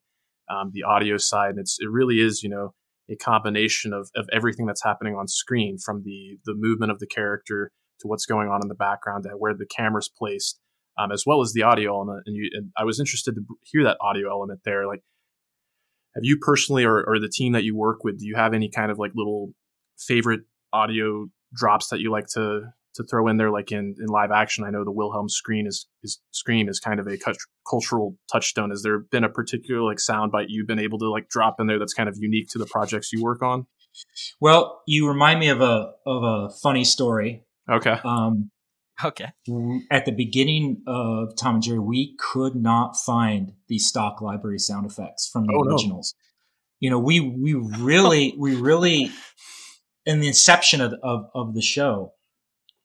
um, 0.50 0.72
the 0.74 0.84
audio 0.84 1.18
side. 1.18 1.50
And 1.50 1.60
it's 1.60 1.76
it 1.78 1.90
really 1.90 2.22
is, 2.22 2.42
you 2.42 2.50
know, 2.50 2.74
a 3.10 3.18
combination 3.18 3.92
of, 3.92 4.10
of 4.16 4.30
everything 4.32 4.66
that's 4.66 4.82
happening 4.82 5.16
on 5.16 5.28
screen 5.28 5.78
from 5.78 6.04
the 6.06 6.38
the 6.46 6.54
movement 6.56 6.90
of 6.90 7.00
the 7.00 7.06
character 7.06 7.70
to 8.00 8.08
what's 8.08 8.26
going 8.26 8.48
on 8.48 8.62
in 8.64 8.70
the 8.70 8.76
background 8.76 9.26
to 9.26 9.32
where 9.32 9.54
the 9.54 9.66
camera's 9.66 10.08
placed 10.10 10.58
um, 10.98 11.12
as 11.12 11.26
well 11.26 11.42
as 11.42 11.52
the 11.52 11.64
audio 11.64 11.92
element 11.94 12.24
and 12.26 12.38
you 12.38 12.50
and 12.54 12.72
i 12.78 12.86
was 12.86 12.98
interested 12.98 13.36
to 13.36 13.42
hear 13.64 13.84
that 13.84 13.98
audio 14.02 14.30
element 14.30 14.62
there 14.64 14.88
like 14.88 15.02
have 16.16 16.24
you 16.24 16.38
personally 16.38 16.84
or, 16.84 17.04
or 17.04 17.20
the 17.20 17.30
team 17.30 17.52
that 17.52 17.64
you 17.64 17.76
work 17.76 18.04
with 18.04 18.20
do 18.20 18.26
you 18.26 18.36
have 18.36 18.54
any 18.54 18.70
kind 18.70 18.92
of 18.92 18.98
like 18.98 19.12
little 19.14 19.50
favorite 20.00 20.42
audio 20.74 21.28
drops 21.54 21.90
that 21.90 22.00
you 22.00 22.10
like 22.10 22.28
to 22.28 22.62
to 22.96 23.04
throw 23.04 23.28
in 23.28 23.38
there 23.38 23.50
like 23.52 23.72
in, 23.72 23.96
in 24.00 24.06
live 24.08 24.32
action 24.32 24.64
i 24.64 24.70
know 24.70 24.84
the 24.84 24.92
wilhelm 24.92 25.30
screen 25.30 25.66
is, 25.68 25.88
is 26.04 26.20
scream 26.32 26.68
is 26.70 26.80
kind 26.80 27.00
of 27.00 27.08
a 27.08 27.18
cult- 27.18 27.38
cultural 27.70 28.18
touchstone 28.32 28.70
has 28.70 28.82
there 28.84 29.00
been 29.00 29.24
a 29.24 29.30
particular 29.30 29.82
like 29.82 30.00
sound 30.00 30.32
bite 30.32 30.48
you've 30.50 30.68
been 30.68 30.80
able 30.80 30.98
to 31.00 31.10
like 31.10 31.30
drop 31.30 31.56
in 31.60 31.68
there 31.68 31.80
that's 31.80 31.94
kind 31.94 32.10
of 32.10 32.16
unique 32.20 32.48
to 32.50 32.58
the 32.60 32.66
projects 32.66 33.12
you 33.14 33.22
work 33.24 33.42
on 33.42 33.66
well 34.40 34.82
you 34.88 35.08
remind 35.08 35.40
me 35.40 35.50
of 35.50 35.62
a 35.62 35.92
of 36.06 36.24
a 36.24 36.50
funny 36.62 36.84
story 36.84 37.44
okay 37.70 37.98
um, 38.04 38.50
Okay. 39.04 39.30
at 39.90 40.06
the 40.06 40.12
beginning 40.12 40.84
of 40.86 41.36
Tom 41.36 41.56
and 41.56 41.64
Jerry, 41.64 41.80
we 41.80 42.16
could 42.20 42.56
not 42.56 42.96
find 42.96 43.54
the 43.68 43.80
stock 43.80 44.22
library 44.22 44.60
sound 44.60 44.86
effects 44.86 45.28
from 45.28 45.48
the 45.48 45.54
Oh, 45.58 45.64
no. 45.64 45.72
originals. 45.74 46.14
You 46.80 46.92
know, 46.92 47.00
we 47.00 47.20
we 47.20 47.56
really 47.56 48.36
we 48.38 48.56
really 48.56 49.10
in 50.06 50.20
the 50.20 50.28
inception 50.28 50.82
of, 50.82 50.94
of 51.02 51.26
of 51.34 51.56
the 51.56 51.64
show, 51.64 52.14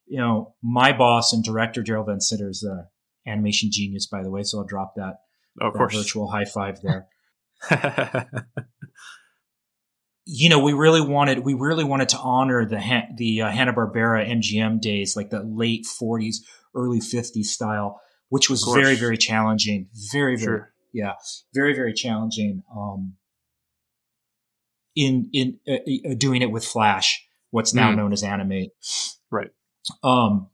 you 0.07 0.17
know, 0.17 0.55
my 0.61 0.95
boss 0.97 1.33
and 1.33 1.43
director 1.43 1.83
Darrell 1.83 2.05
Van 2.05 2.21
Citters 2.21 2.57
is 2.57 2.63
an 2.63 2.87
animation 3.25 3.69
genius, 3.71 4.07
by 4.07 4.23
the 4.23 4.29
way. 4.29 4.43
So 4.43 4.59
I'll 4.59 4.65
drop 4.65 4.95
that, 4.95 5.19
of 5.59 5.73
that 5.73 5.77
course 5.77 5.95
virtual 5.95 6.29
high 6.29 6.45
five 6.45 6.79
there. 6.81 7.07
you 10.25 10.49
know, 10.49 10.59
we 10.59 10.73
really 10.73 11.01
wanted 11.01 11.39
we 11.39 11.53
really 11.53 11.83
wanted 11.83 12.09
to 12.09 12.17
honor 12.17 12.65
the 12.65 12.79
Han- 12.79 13.15
the 13.17 13.41
uh, 13.41 13.49
Hanna 13.49 13.73
Barbera 13.73 14.27
MGM 14.27 14.81
days, 14.81 15.15
like 15.15 15.29
the 15.29 15.43
late 15.43 15.85
'40s, 16.01 16.37
early 16.75 16.99
'50s 16.99 17.45
style, 17.45 17.99
which 18.29 18.49
was 18.49 18.63
very 18.63 18.95
very 18.95 19.17
challenging, 19.17 19.87
very 20.11 20.35
very 20.35 20.45
sure 20.45 20.73
yeah, 20.93 21.13
very 21.53 21.73
very 21.73 21.93
challenging. 21.93 22.63
Um, 22.75 23.13
in 24.95 25.29
in 25.33 25.59
uh, 25.67 25.73
uh, 25.73 26.15
doing 26.17 26.41
it 26.41 26.51
with 26.51 26.65
Flash, 26.65 27.25
what's 27.51 27.73
now 27.73 27.91
Mm. 27.91 27.97
known 27.97 28.13
as 28.13 28.23
Animate, 28.23 28.71
right 29.31 29.49
um, 30.03 30.49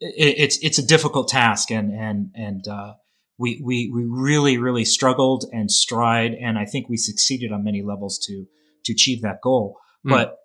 it, 0.00 0.34
it's 0.38 0.58
it's 0.62 0.78
a 0.78 0.86
difficult 0.86 1.28
task, 1.28 1.70
and 1.70 1.92
and 1.92 2.30
and 2.34 2.68
uh, 2.68 2.94
we 3.38 3.60
we 3.64 3.90
we 3.90 4.04
really 4.04 4.58
really 4.58 4.84
struggled 4.84 5.44
and 5.52 5.70
stride, 5.70 6.34
and 6.34 6.58
I 6.58 6.64
think 6.64 6.88
we 6.88 6.96
succeeded 6.96 7.52
on 7.52 7.64
many 7.64 7.82
levels 7.82 8.18
to 8.26 8.46
to 8.84 8.92
achieve 8.92 9.22
that 9.22 9.40
goal. 9.42 9.78
Mm. 10.06 10.10
But 10.10 10.38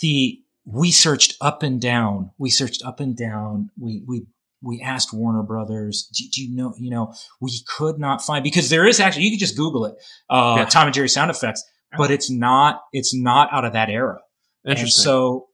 the 0.00 0.40
we 0.64 0.90
searched 0.90 1.36
up 1.40 1.62
and 1.62 1.80
down, 1.80 2.30
we 2.38 2.50
searched 2.50 2.82
up 2.84 3.00
and 3.00 3.16
down, 3.16 3.70
we 3.78 4.02
we 4.06 4.26
we 4.62 4.80
asked 4.80 5.12
Warner 5.12 5.42
Brothers, 5.42 6.08
do, 6.16 6.24
do 6.32 6.42
you 6.42 6.54
know, 6.54 6.74
you 6.78 6.90
know, 6.90 7.12
we 7.40 7.50
could 7.66 7.98
not 7.98 8.22
find 8.22 8.44
because 8.44 8.70
there 8.70 8.86
is 8.86 9.00
actually 9.00 9.24
you 9.24 9.30
can 9.30 9.38
just 9.38 9.56
Google 9.56 9.86
it, 9.86 9.94
uh, 10.30 10.54
Yeah. 10.58 10.64
Tom 10.66 10.86
and 10.86 10.94
Jerry 10.94 11.08
sound 11.08 11.30
effects, 11.30 11.64
but 11.96 12.10
it's 12.10 12.30
not 12.30 12.80
it's 12.92 13.14
not 13.14 13.48
out 13.52 13.64
of 13.64 13.72
that 13.72 13.90
era. 13.90 14.18
And 14.64 14.88
so, 14.88 15.48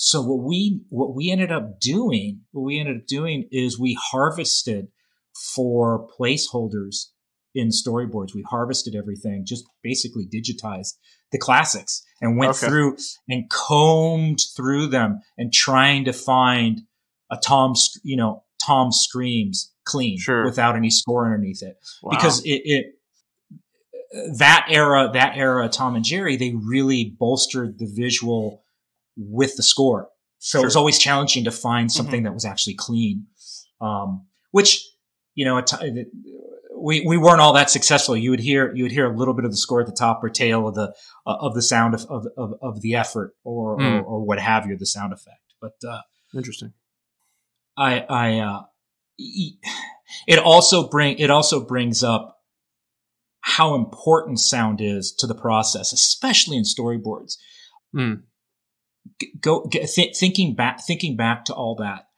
so 0.00 0.22
what 0.22 0.44
we 0.46 0.80
what 0.90 1.14
we 1.16 1.28
ended 1.28 1.50
up 1.50 1.80
doing, 1.80 2.42
what 2.52 2.62
we 2.62 2.78
ended 2.78 2.98
up 2.98 3.06
doing 3.08 3.48
is 3.50 3.80
we 3.80 3.98
harvested 4.00 4.86
for 5.54 6.08
placeholders 6.18 7.06
in 7.52 7.70
storyboards. 7.70 8.32
We 8.32 8.44
harvested 8.48 8.94
everything, 8.94 9.44
just 9.44 9.64
basically 9.82 10.24
digitized 10.32 10.94
the 11.32 11.38
classics 11.38 12.04
and 12.20 12.38
went 12.38 12.50
Okay. 12.56 12.68
through 12.68 12.96
and 13.28 13.50
combed 13.50 14.38
through 14.56 14.86
them 14.86 15.20
and 15.36 15.52
trying 15.52 16.04
to 16.04 16.12
find 16.12 16.82
a 17.30 17.36
Tom, 17.36 17.74
you 18.04 18.16
know, 18.16 18.44
Tom 18.64 18.92
screams 18.92 19.72
clean 19.84 20.16
Sure. 20.16 20.44
without 20.44 20.76
any 20.76 20.90
score 20.90 21.24
underneath 21.24 21.62
it 21.62 21.76
Wow. 22.04 22.10
because 22.10 22.40
it, 22.44 22.62
it 22.64 22.86
that 24.38 24.66
era 24.70 25.10
that 25.12 25.36
era 25.36 25.68
tom 25.68 25.94
and 25.96 26.04
jerry 26.04 26.36
they 26.36 26.54
really 26.54 27.14
bolstered 27.18 27.78
the 27.78 27.90
visual 27.94 28.62
with 29.18 29.56
the 29.56 29.62
score 29.62 30.08
so 30.38 30.60
it 30.60 30.64
was 30.64 30.76
always 30.76 30.98
challenging 30.98 31.44
to 31.44 31.50
find 31.50 31.90
something 31.92 32.22
that 32.22 32.32
was 32.32 32.44
actually 32.44 32.74
clean 32.74 33.26
um, 33.80 34.26
which 34.52 34.82
you 35.34 35.44
know 35.44 35.60
ti- 35.60 36.06
we, 36.80 37.04
we 37.04 37.16
weren't 37.16 37.40
all 37.40 37.52
that 37.52 37.68
successful 37.68 38.16
you 38.16 38.30
would 38.30 38.40
hear 38.40 38.72
you 38.74 38.84
would 38.84 38.92
hear 38.92 39.12
a 39.12 39.16
little 39.16 39.34
bit 39.34 39.44
of 39.44 39.50
the 39.50 39.56
score 39.56 39.80
at 39.80 39.86
the 39.86 39.92
top 39.92 40.22
or 40.22 40.28
tail 40.30 40.68
of 40.68 40.74
the 40.74 40.94
uh, 41.26 41.36
of 41.40 41.54
the 41.54 41.62
sound 41.62 41.94
of, 41.94 42.06
of, 42.08 42.26
of, 42.36 42.54
of 42.62 42.80
the 42.80 42.94
effort 42.94 43.34
or, 43.44 43.74
or 43.74 43.78
Mm. 43.78 44.04
or 44.06 44.24
what 44.24 44.38
have 44.38 44.66
you 44.66 44.76
the 44.76 44.86
sound 44.86 45.12
effect 45.12 45.42
but 45.60 45.74
uh, 45.86 46.00
interesting 46.34 46.72
I, 47.76 48.00
I, 48.10 48.38
uh, 48.40 48.62
it 50.26 50.38
also 50.38 50.88
bring, 50.88 51.18
it 51.18 51.30
also 51.30 51.64
brings 51.64 52.02
up 52.02 52.38
how 53.40 53.74
important 53.76 54.40
sound 54.40 54.80
is 54.80 55.12
to 55.18 55.26
the 55.26 55.34
process, 55.34 55.92
especially 55.92 56.56
in 56.56 56.64
storyboards. 56.64 57.36
Mm. 57.94 58.22
Go, 59.40 59.66
g- 59.70 59.86
th- 59.86 60.16
thinking 60.16 60.54
back, 60.54 60.80
thinking 60.84 61.16
back 61.16 61.44
to 61.46 61.54
all 61.54 61.76
that, 61.76 62.08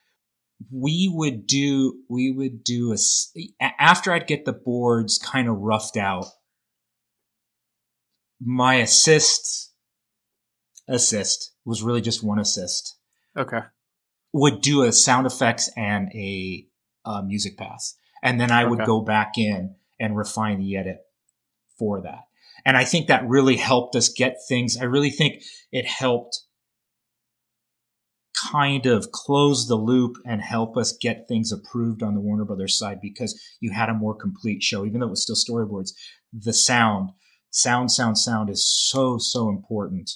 we 0.71 1.11
would 1.13 1.47
do, 1.47 2.01
we 2.09 2.33
would 2.33 2.63
do 2.65 2.93
a, 2.93 2.97
a- 3.63 3.75
after 3.83 4.13
I'd 4.13 4.27
get 4.27 4.45
the 4.45 4.53
boards 4.53 5.19
kind 5.19 5.49
of 5.49 5.57
roughed 5.59 5.97
out, 5.97 6.27
my 8.41 8.77
assist, 8.77 9.73
assist 10.89 11.53
was 11.65 11.83
really 11.83 12.01
just 12.01 12.23
one 12.23 12.39
assist 12.39 12.97
okay 13.37 13.61
would 14.33 14.61
do 14.61 14.83
a 14.83 14.93
sound 14.93 15.27
effects 15.27 15.71
and 15.77 16.09
a, 16.15 16.67
uh 17.05 17.23
music 17.23 17.57
pass. 17.57 17.97
And 18.23 18.41
then 18.41 18.51
I 18.53 18.65
would 18.65 18.81
Okay. 18.81 18.87
go 18.87 19.01
back 19.01 19.33
in 19.37 19.75
and 19.99 20.17
refine 20.17 20.59
the 20.59 20.77
edit 20.77 20.99
for 21.79 22.01
that. 22.03 22.25
And 22.65 22.77
I 22.77 22.85
think 22.85 23.07
that 23.09 23.29
really 23.29 23.57
helped 23.57 23.97
us 23.97 24.09
get 24.09 24.37
things. 24.49 24.77
I 24.77 24.85
really 24.85 25.11
think 25.11 25.43
it 25.73 25.87
helped 25.87 26.41
kind 28.53 28.87
of 28.87 29.11
close 29.13 29.67
the 29.69 29.77
loop 29.77 30.17
and 30.25 30.41
help 30.41 30.77
us 30.77 30.97
get 31.01 31.27
things 31.29 31.53
approved 31.53 32.03
on 32.03 32.15
the 32.15 32.21
Warner 32.21 32.45
Brothers 32.45 32.79
side 32.79 33.01
because 33.01 33.41
you 33.61 33.73
had 33.73 33.89
a 33.89 33.95
more 33.95 34.15
complete 34.15 34.63
show, 34.63 34.85
even 34.85 35.01
though 35.01 35.07
it 35.07 35.11
was 35.11 35.23
still 35.23 35.37
storyboards. 35.37 35.91
The 36.33 36.53
sound, 36.53 37.11
sound, 37.51 37.91
sound, 37.91 38.19
sound 38.19 38.51
is 38.51 38.65
so, 38.65 39.19
so 39.19 39.49
important. 39.49 40.11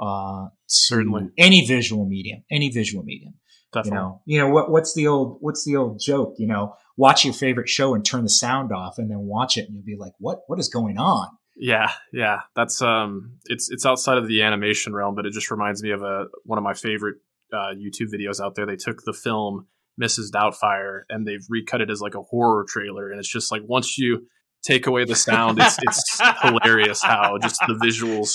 Uh, 0.00 0.48
Certainly. 0.66 1.30
any 1.36 1.66
visual 1.66 2.06
medium, 2.06 2.44
any 2.50 2.70
visual 2.70 3.04
medium. 3.04 3.34
definitely 3.72 3.96
You 3.96 4.00
know, 4.00 4.22
you 4.26 4.38
know 4.38 4.48
what? 4.48 4.70
What's 4.70 4.94
the 4.94 5.06
old? 5.06 5.38
What's 5.40 5.64
the 5.64 5.76
old 5.76 6.00
joke? 6.00 6.34
You 6.38 6.46
know, 6.46 6.74
watch 6.96 7.24
your 7.24 7.34
favorite 7.34 7.68
show 7.68 7.94
and 7.94 8.04
turn 8.04 8.22
the 8.22 8.30
sound 8.30 8.72
off, 8.72 8.98
and 8.98 9.10
then 9.10 9.18
watch 9.20 9.56
it, 9.56 9.66
and 9.66 9.74
you'll 9.74 9.84
be 9.84 9.96
like, 9.96 10.12
"What? 10.18 10.42
What 10.46 10.60
is 10.60 10.68
going 10.68 10.98
on?" 10.98 11.28
Yeah, 11.56 11.90
yeah, 12.12 12.42
that's 12.54 12.80
um, 12.80 13.38
it's 13.46 13.68
it's 13.70 13.84
outside 13.84 14.16
of 14.16 14.28
the 14.28 14.42
animation 14.42 14.94
realm, 14.94 15.16
but 15.16 15.26
it 15.26 15.32
just 15.32 15.50
reminds 15.50 15.82
me 15.82 15.90
of 15.90 16.02
a 16.02 16.26
one 16.44 16.58
of 16.58 16.62
my 16.62 16.74
favorite 16.74 17.16
uh, 17.52 17.74
YouTube 17.74 18.12
videos 18.14 18.40
out 18.44 18.54
there. 18.54 18.66
They 18.66 18.76
took 18.76 19.02
the 19.04 19.12
film 19.12 19.66
Mrs. 20.00 20.30
Doubtfire 20.32 21.02
and 21.08 21.26
they've 21.26 21.44
recut 21.48 21.80
it 21.80 21.90
as 21.90 22.00
like 22.00 22.14
a 22.14 22.22
horror 22.22 22.64
trailer, 22.68 23.10
and 23.10 23.18
it's 23.18 23.30
just 23.30 23.50
like 23.50 23.62
once 23.66 23.98
you 23.98 24.26
take 24.64 24.86
away 24.86 25.04
the 25.04 25.14
sound, 25.14 25.58
it's 25.60 25.76
it's 25.82 26.20
hilarious 26.42 27.02
how 27.02 27.38
just 27.38 27.60
the 27.66 27.74
visuals 27.74 28.32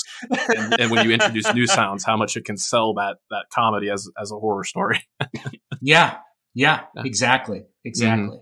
and, 0.56 0.80
and 0.80 0.90
when 0.90 1.04
you 1.06 1.12
introduce 1.12 1.52
new 1.54 1.66
sounds, 1.66 2.04
how 2.04 2.16
much 2.16 2.36
it 2.36 2.44
can 2.44 2.56
sell 2.56 2.94
that 2.94 3.16
that 3.30 3.46
comedy 3.54 3.90
as 3.90 4.08
as 4.20 4.30
a 4.32 4.36
horror 4.36 4.64
story. 4.64 5.00
Yeah, 5.80 6.16
Yeah, 6.54 6.80
Yeah. 6.94 7.02
exactly. 7.04 7.64
Exactly. 7.84 8.38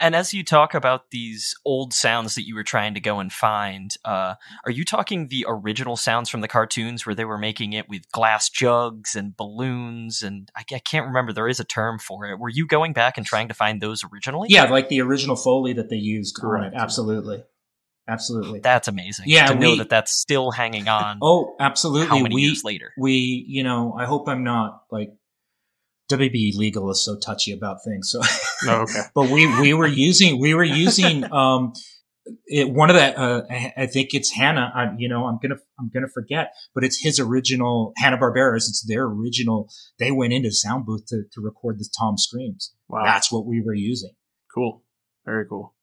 And 0.00 0.14
as 0.14 0.32
you 0.32 0.42
talk 0.42 0.74
about 0.74 1.10
these 1.10 1.54
old 1.64 1.92
sounds 1.92 2.34
that 2.34 2.46
you 2.46 2.54
were 2.54 2.64
trying 2.64 2.94
to 2.94 3.00
go 3.00 3.20
and 3.20 3.30
find, 3.30 3.94
uh, 4.04 4.34
are 4.64 4.70
you 4.70 4.84
talking 4.84 5.28
the 5.28 5.44
original 5.46 5.96
sounds 5.96 6.30
from 6.30 6.40
the 6.40 6.48
cartoons 6.48 7.04
where 7.04 7.14
they 7.14 7.26
were 7.26 7.38
making 7.38 7.74
it 7.74 7.86
with 7.88 8.10
glass 8.10 8.48
jugs 8.48 9.14
and 9.14 9.36
balloons? 9.36 10.22
And 10.22 10.50
I, 10.56 10.64
I 10.72 10.78
can't 10.78 11.06
remember. 11.06 11.34
There 11.34 11.48
is 11.48 11.60
a 11.60 11.64
term 11.64 11.98
for 11.98 12.24
it. 12.24 12.38
Were 12.38 12.48
you 12.48 12.66
going 12.66 12.94
back 12.94 13.18
and 13.18 13.26
trying 13.26 13.48
to 13.48 13.54
find 13.54 13.80
those 13.80 14.02
originally? 14.10 14.48
Yeah, 14.50 14.64
like 14.64 14.88
the 14.88 15.02
original 15.02 15.36
Foley 15.36 15.74
that 15.74 15.90
they 15.90 15.96
used 15.96 16.36
Correct. 16.36 16.74
it. 16.74 16.78
Absolutely. 16.78 17.44
Absolutely. 18.08 18.58
That's 18.58 18.88
amazing. 18.88 19.26
Yeah, 19.28 19.46
to 19.46 19.54
know 19.54 19.76
that 19.76 19.88
that's 19.88 20.12
still 20.12 20.50
hanging 20.50 20.88
on. 20.88 21.18
oh, 21.22 21.54
absolutely. 21.60 22.08
how 22.08 22.18
many 22.18 22.34
we, 22.34 22.42
years 22.42 22.64
later? 22.64 22.92
we, 22.98 23.44
you 23.46 23.62
know, 23.62 23.94
I 23.96 24.06
hope 24.06 24.28
I'm 24.28 24.42
not 24.42 24.82
like 24.90 25.10
WB 26.10 26.54
legal 26.56 26.90
is 26.90 27.04
so 27.04 27.16
touchy 27.18 27.52
about 27.52 27.78
things. 27.84 28.10
So, 28.10 28.20
Oh, 28.68 28.82
okay. 28.82 29.02
but 29.14 29.30
we, 29.30 29.46
we 29.60 29.72
were 29.74 29.86
using, 29.86 30.40
we 30.40 30.54
were 30.54 30.64
using, 30.64 31.30
um, 31.32 31.72
it, 32.46 32.70
one 32.70 32.90
of 32.90 32.96
the, 32.96 33.18
uh, 33.18 33.42
I 33.76 33.86
think 33.86 34.10
it's 34.12 34.30
Hanna. 34.30 34.70
I, 34.74 34.94
you 34.98 35.08
know, 35.08 35.26
I'm 35.26 35.38
gonna, 35.42 35.56
I'm 35.78 35.90
gonna 35.92 36.08
forget, 36.12 36.52
but 36.74 36.84
it's 36.84 37.00
his 37.00 37.18
original 37.18 37.92
Hanna 37.96 38.18
Barbera's. 38.18 38.68
It's 38.68 38.84
their 38.86 39.04
original. 39.04 39.68
They 39.98 40.10
went 40.12 40.32
into 40.32 40.48
the 40.50 40.54
sound 40.54 40.84
booth 40.86 41.06
to, 41.06 41.22
to 41.32 41.40
record 41.40 41.78
the 41.78 41.88
Tom 41.98 42.18
screams. 42.18 42.72
Wow. 42.88 43.04
That's 43.04 43.32
what 43.32 43.46
we 43.46 43.62
were 43.62 43.74
using. 43.74 44.12
cool. 44.54 44.82
Very 45.24 45.46
cool. 45.46 45.74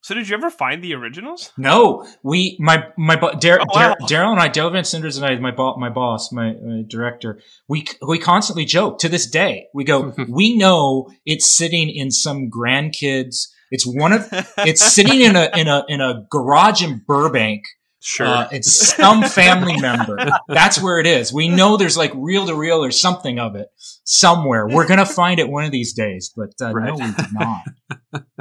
So 0.00 0.14
did 0.14 0.28
you 0.28 0.36
ever 0.36 0.48
find 0.48 0.82
the 0.82 0.94
originals? 0.94 1.52
No, 1.58 2.06
we 2.22 2.56
my 2.60 2.86
my 2.96 3.16
bo- 3.16 3.34
Dar- 3.38 3.60
Oh, 3.60 3.64
wow. 3.74 3.94
Darrell 4.06 4.30
and 4.32 4.40
I, 4.40 4.48
Darrell 4.48 4.70
Van 4.70 4.84
Citters 4.84 5.16
and 5.16 5.26
I, 5.26 5.36
my 5.38 5.50
bo- 5.50 5.76
my 5.76 5.90
boss, 5.90 6.30
my, 6.32 6.54
my 6.54 6.84
director, 6.86 7.40
we 7.68 7.84
we 8.06 8.18
constantly 8.18 8.64
joke 8.64 8.98
to 9.00 9.08
this 9.08 9.28
day. 9.28 9.66
We 9.74 9.84
go, 9.84 10.14
we 10.28 10.56
know 10.56 11.10
it's 11.26 11.50
sitting 11.50 11.90
in 11.90 12.10
some 12.10 12.48
grandkids. 12.48 13.48
It's 13.70 13.84
one 13.86 14.12
of 14.12 14.28
it's 14.58 14.80
sitting 14.94 15.20
in 15.20 15.36
a 15.36 15.50
in 15.54 15.68
a 15.68 15.84
in 15.88 16.00
a 16.00 16.24
garage 16.30 16.82
in 16.82 17.02
Burbank. 17.06 17.64
Sure. 18.00 18.26
Uh, 18.28 18.48
it's 18.52 18.70
some 18.94 19.24
family 19.24 19.76
member. 19.80 20.16
That's 20.48 20.80
where 20.80 21.00
it 21.00 21.06
is. 21.06 21.32
We 21.32 21.48
know 21.48 21.76
there's 21.76 21.96
like 21.96 22.12
reel 22.14 22.46
to 22.46 22.54
reel 22.54 22.82
or 22.82 22.92
something 22.92 23.40
of 23.40 23.56
it 23.56 23.66
somewhere. 24.04 24.68
We're 24.68 24.86
gonna 24.86 25.04
find 25.04 25.40
it 25.40 25.48
one 25.50 25.64
of 25.64 25.72
these 25.72 25.92
days, 25.94 26.32
but 26.34 26.52
uh, 26.62 26.70
no, 26.72 26.94
we 26.94 27.12
did 27.12 27.26
not. 27.34 28.22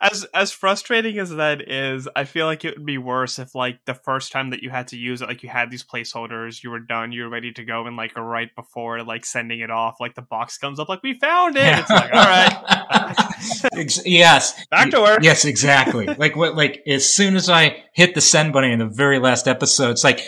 As 0.00 0.24
as 0.32 0.52
frustrating 0.52 1.18
as 1.18 1.30
that 1.30 1.68
is, 1.68 2.08
I 2.14 2.24
feel 2.24 2.46
like 2.46 2.64
it 2.64 2.76
would 2.76 2.86
be 2.86 2.98
worse 2.98 3.38
if 3.38 3.54
like 3.54 3.84
the 3.84 3.94
first 3.94 4.30
time 4.30 4.50
that 4.50 4.62
you 4.62 4.70
had 4.70 4.88
to 4.88 4.96
use 4.96 5.22
it, 5.22 5.28
like 5.28 5.42
you 5.42 5.48
had 5.48 5.70
these 5.70 5.84
placeholders, 5.84 6.62
you 6.62 6.70
were 6.70 6.78
done, 6.78 7.10
you 7.10 7.24
were 7.24 7.28
ready 7.28 7.52
to 7.52 7.64
go, 7.64 7.84
and 7.86 7.96
like 7.96 8.16
right 8.16 8.54
before 8.54 9.02
like 9.02 9.24
sending 9.24 9.60
it 9.60 9.70
off, 9.70 9.96
like 10.00 10.14
the 10.14 10.22
box 10.22 10.56
comes 10.56 10.78
up, 10.78 10.88
like 10.88 11.02
we 11.02 11.18
found 11.18 11.56
it. 11.56 11.78
It's 11.78 11.90
like, 11.90 12.12
all 12.12 12.24
right, 12.24 13.68
Ex- 13.74 14.06
yes. 14.06 14.64
back 14.70 14.90
to 14.90 15.00
work. 15.00 15.20
Yes, 15.22 15.44
exactly. 15.44 16.06
like 16.06 16.36
what? 16.36 16.54
Like 16.54 16.82
as 16.86 17.08
soon 17.12 17.36
as 17.36 17.48
I 17.50 17.82
hit 17.94 18.14
the 18.14 18.20
send 18.20 18.52
button 18.52 18.70
in 18.70 18.78
the 18.78 18.86
very 18.86 19.18
last 19.18 19.48
episode, 19.48 19.90
it's 19.90 20.04
like, 20.04 20.20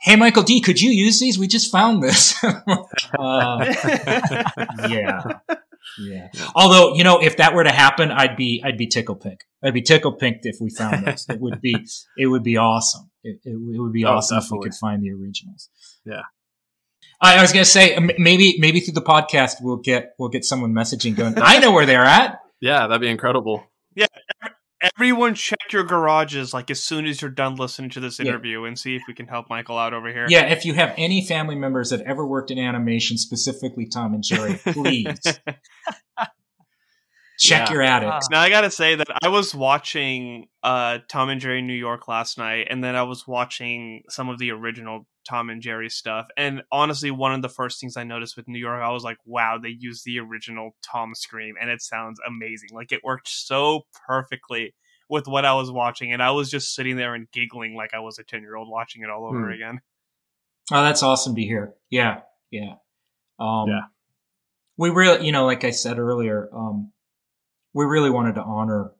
"Hey, 0.00 0.16
Michael 0.16 0.42
D, 0.42 0.60
could 0.60 0.80
you 0.80 0.90
use 0.90 1.20
these? 1.20 1.38
We 1.38 1.46
just 1.46 1.70
found 1.70 2.02
this." 2.02 2.42
uh, 2.44 2.64
yeah, 4.88 5.22
yeah. 5.98 6.28
Although 6.54 6.94
you 6.94 7.04
know, 7.04 7.20
if 7.20 7.36
that 7.38 7.54
were 7.54 7.64
to 7.64 7.72
happen, 7.72 8.10
I'd 8.10 8.36
be 8.36 8.62
I'd 8.64 8.76
be 8.78 8.86
tickle 8.86 9.16
pink. 9.16 9.40
I'd 9.62 9.74
be 9.74 9.82
tickle 9.82 10.12
pink 10.12 10.38
if 10.42 10.56
we 10.60 10.70
found 10.70 11.06
this. 11.06 11.26
It 11.28 11.40
would 11.40 11.60
be 11.60 11.76
it 12.18 12.26
would 12.26 12.42
be 12.42 12.56
awesome. 12.56 13.10
It, 13.22 13.40
it, 13.44 13.50
it 13.52 13.80
would 13.80 13.92
be 13.92 14.04
Oh, 14.04 14.14
awesome 14.14 14.38
if 14.38 14.50
we 14.50 14.60
could 14.60 14.74
find 14.74 15.02
the 15.02 15.10
originals. 15.10 15.68
Yeah. 16.04 16.22
I, 17.20 17.38
I 17.38 17.42
was 17.42 17.52
gonna 17.52 17.64
say 17.64 17.98
maybe 18.18 18.56
maybe 18.58 18.80
through 18.80 18.94
the 18.94 19.02
podcast 19.02 19.56
we'll 19.62 19.76
get 19.76 20.14
we'll 20.18 20.28
get 20.28 20.44
someone 20.44 20.72
messaging 20.72 21.16
going. 21.16 21.34
I 21.38 21.58
know 21.58 21.72
where 21.72 21.86
they're 21.86 22.04
at. 22.04 22.38
yeah, 22.60 22.86
that'd 22.86 23.00
be 23.00 23.08
incredible. 23.08 23.64
Everyone, 24.96 25.34
check 25.34 25.72
your 25.72 25.84
garages 25.84 26.52
like 26.52 26.70
as 26.70 26.82
soon 26.82 27.06
as 27.06 27.22
you're 27.22 27.30
done 27.30 27.56
listening 27.56 27.90
to 27.90 28.00
this 28.00 28.18
Yeah. 28.18 28.26
interview, 28.26 28.64
and 28.64 28.78
see 28.78 28.96
if 28.96 29.02
we 29.08 29.14
can 29.14 29.26
help 29.26 29.48
Michael 29.48 29.78
out 29.78 29.94
over 29.94 30.08
here. 30.12 30.26
Yeah, 30.28 30.46
if 30.46 30.64
you 30.64 30.74
have 30.74 30.92
any 30.98 31.26
family 31.26 31.54
members 31.54 31.90
that 31.90 32.02
ever 32.02 32.26
worked 32.26 32.50
in 32.50 32.58
animation, 32.58 33.16
specifically 33.16 33.86
Tom 33.86 34.12
and 34.14 34.22
Jerry, 34.22 34.58
please 34.72 35.20
check 37.38 37.68
Yeah. 37.68 37.72
your 37.72 37.82
attics. 37.82 38.26
Now 38.30 38.40
I 38.40 38.50
gotta 38.50 38.70
say 38.70 38.94
that 38.96 39.06
I 39.22 39.28
was 39.28 39.54
watching 39.54 40.48
uh, 40.62 40.98
Tom 41.08 41.30
and 41.30 41.40
Jerry 41.40 41.62
New 41.62 41.72
York 41.74 42.06
last 42.06 42.36
night, 42.36 42.66
and 42.68 42.84
then 42.84 42.94
I 42.94 43.02
was 43.04 43.26
watching 43.26 44.02
some 44.10 44.28
of 44.28 44.38
the 44.38 44.50
original 44.50 45.06
Tom 45.24 45.50
and 45.50 45.60
Jerry 45.62 45.88
stuff. 45.90 46.28
And 46.36 46.62
honestly, 46.70 47.10
one 47.10 47.32
of 47.34 47.42
the 47.42 47.48
first 47.48 47.80
things 47.80 47.96
I 47.96 48.04
noticed 48.04 48.36
with 48.36 48.48
New 48.48 48.58
York, 48.58 48.82
I 48.82 48.90
was 48.90 49.04
like, 49.04 49.18
"Wow, 49.24 49.58
they 49.62 49.70
used 49.70 50.04
the 50.04 50.20
original 50.20 50.76
Tom 50.82 51.14
scream, 51.14 51.54
and 51.60 51.70
it 51.70 51.82
sounds 51.82 52.20
amazing. 52.26 52.70
Like 52.72 52.92
it 52.92 53.02
worked 53.04 53.28
so 53.28 53.86
perfectly 54.06 54.74
with 55.08 55.26
what 55.26 55.44
I 55.44 55.54
was 55.54 55.70
watching." 55.70 56.12
And 56.12 56.22
I 56.22 56.30
was 56.30 56.50
just 56.50 56.74
sitting 56.74 56.96
there 56.96 57.14
and 57.14 57.30
giggling 57.32 57.74
like 57.74 57.94
I 57.94 58.00
was 58.00 58.18
a 58.18 58.24
ten 58.24 58.42
year 58.42 58.56
old 58.56 58.68
watching 58.70 59.02
it 59.02 59.10
all 59.10 59.26
over 59.26 59.46
Hmm. 59.46 59.52
again. 59.52 59.80
Oh, 60.72 60.82
that's 60.82 61.02
awesome 61.02 61.34
to 61.34 61.42
hear. 61.42 61.74
Yeah, 61.90 62.22
yeah. 62.50 62.76
Um, 63.38 63.68
Yeah. 63.68 63.80
We 64.76 64.90
really, 64.90 65.24
you 65.26 65.30
know, 65.30 65.44
like 65.46 65.62
I 65.62 65.70
said 65.70 65.98
earlier, 65.98 66.48
um, 66.52 66.92
we 67.74 67.84
really 67.84 68.10
wanted 68.10 68.34
to 68.36 68.42
honor 68.42 68.92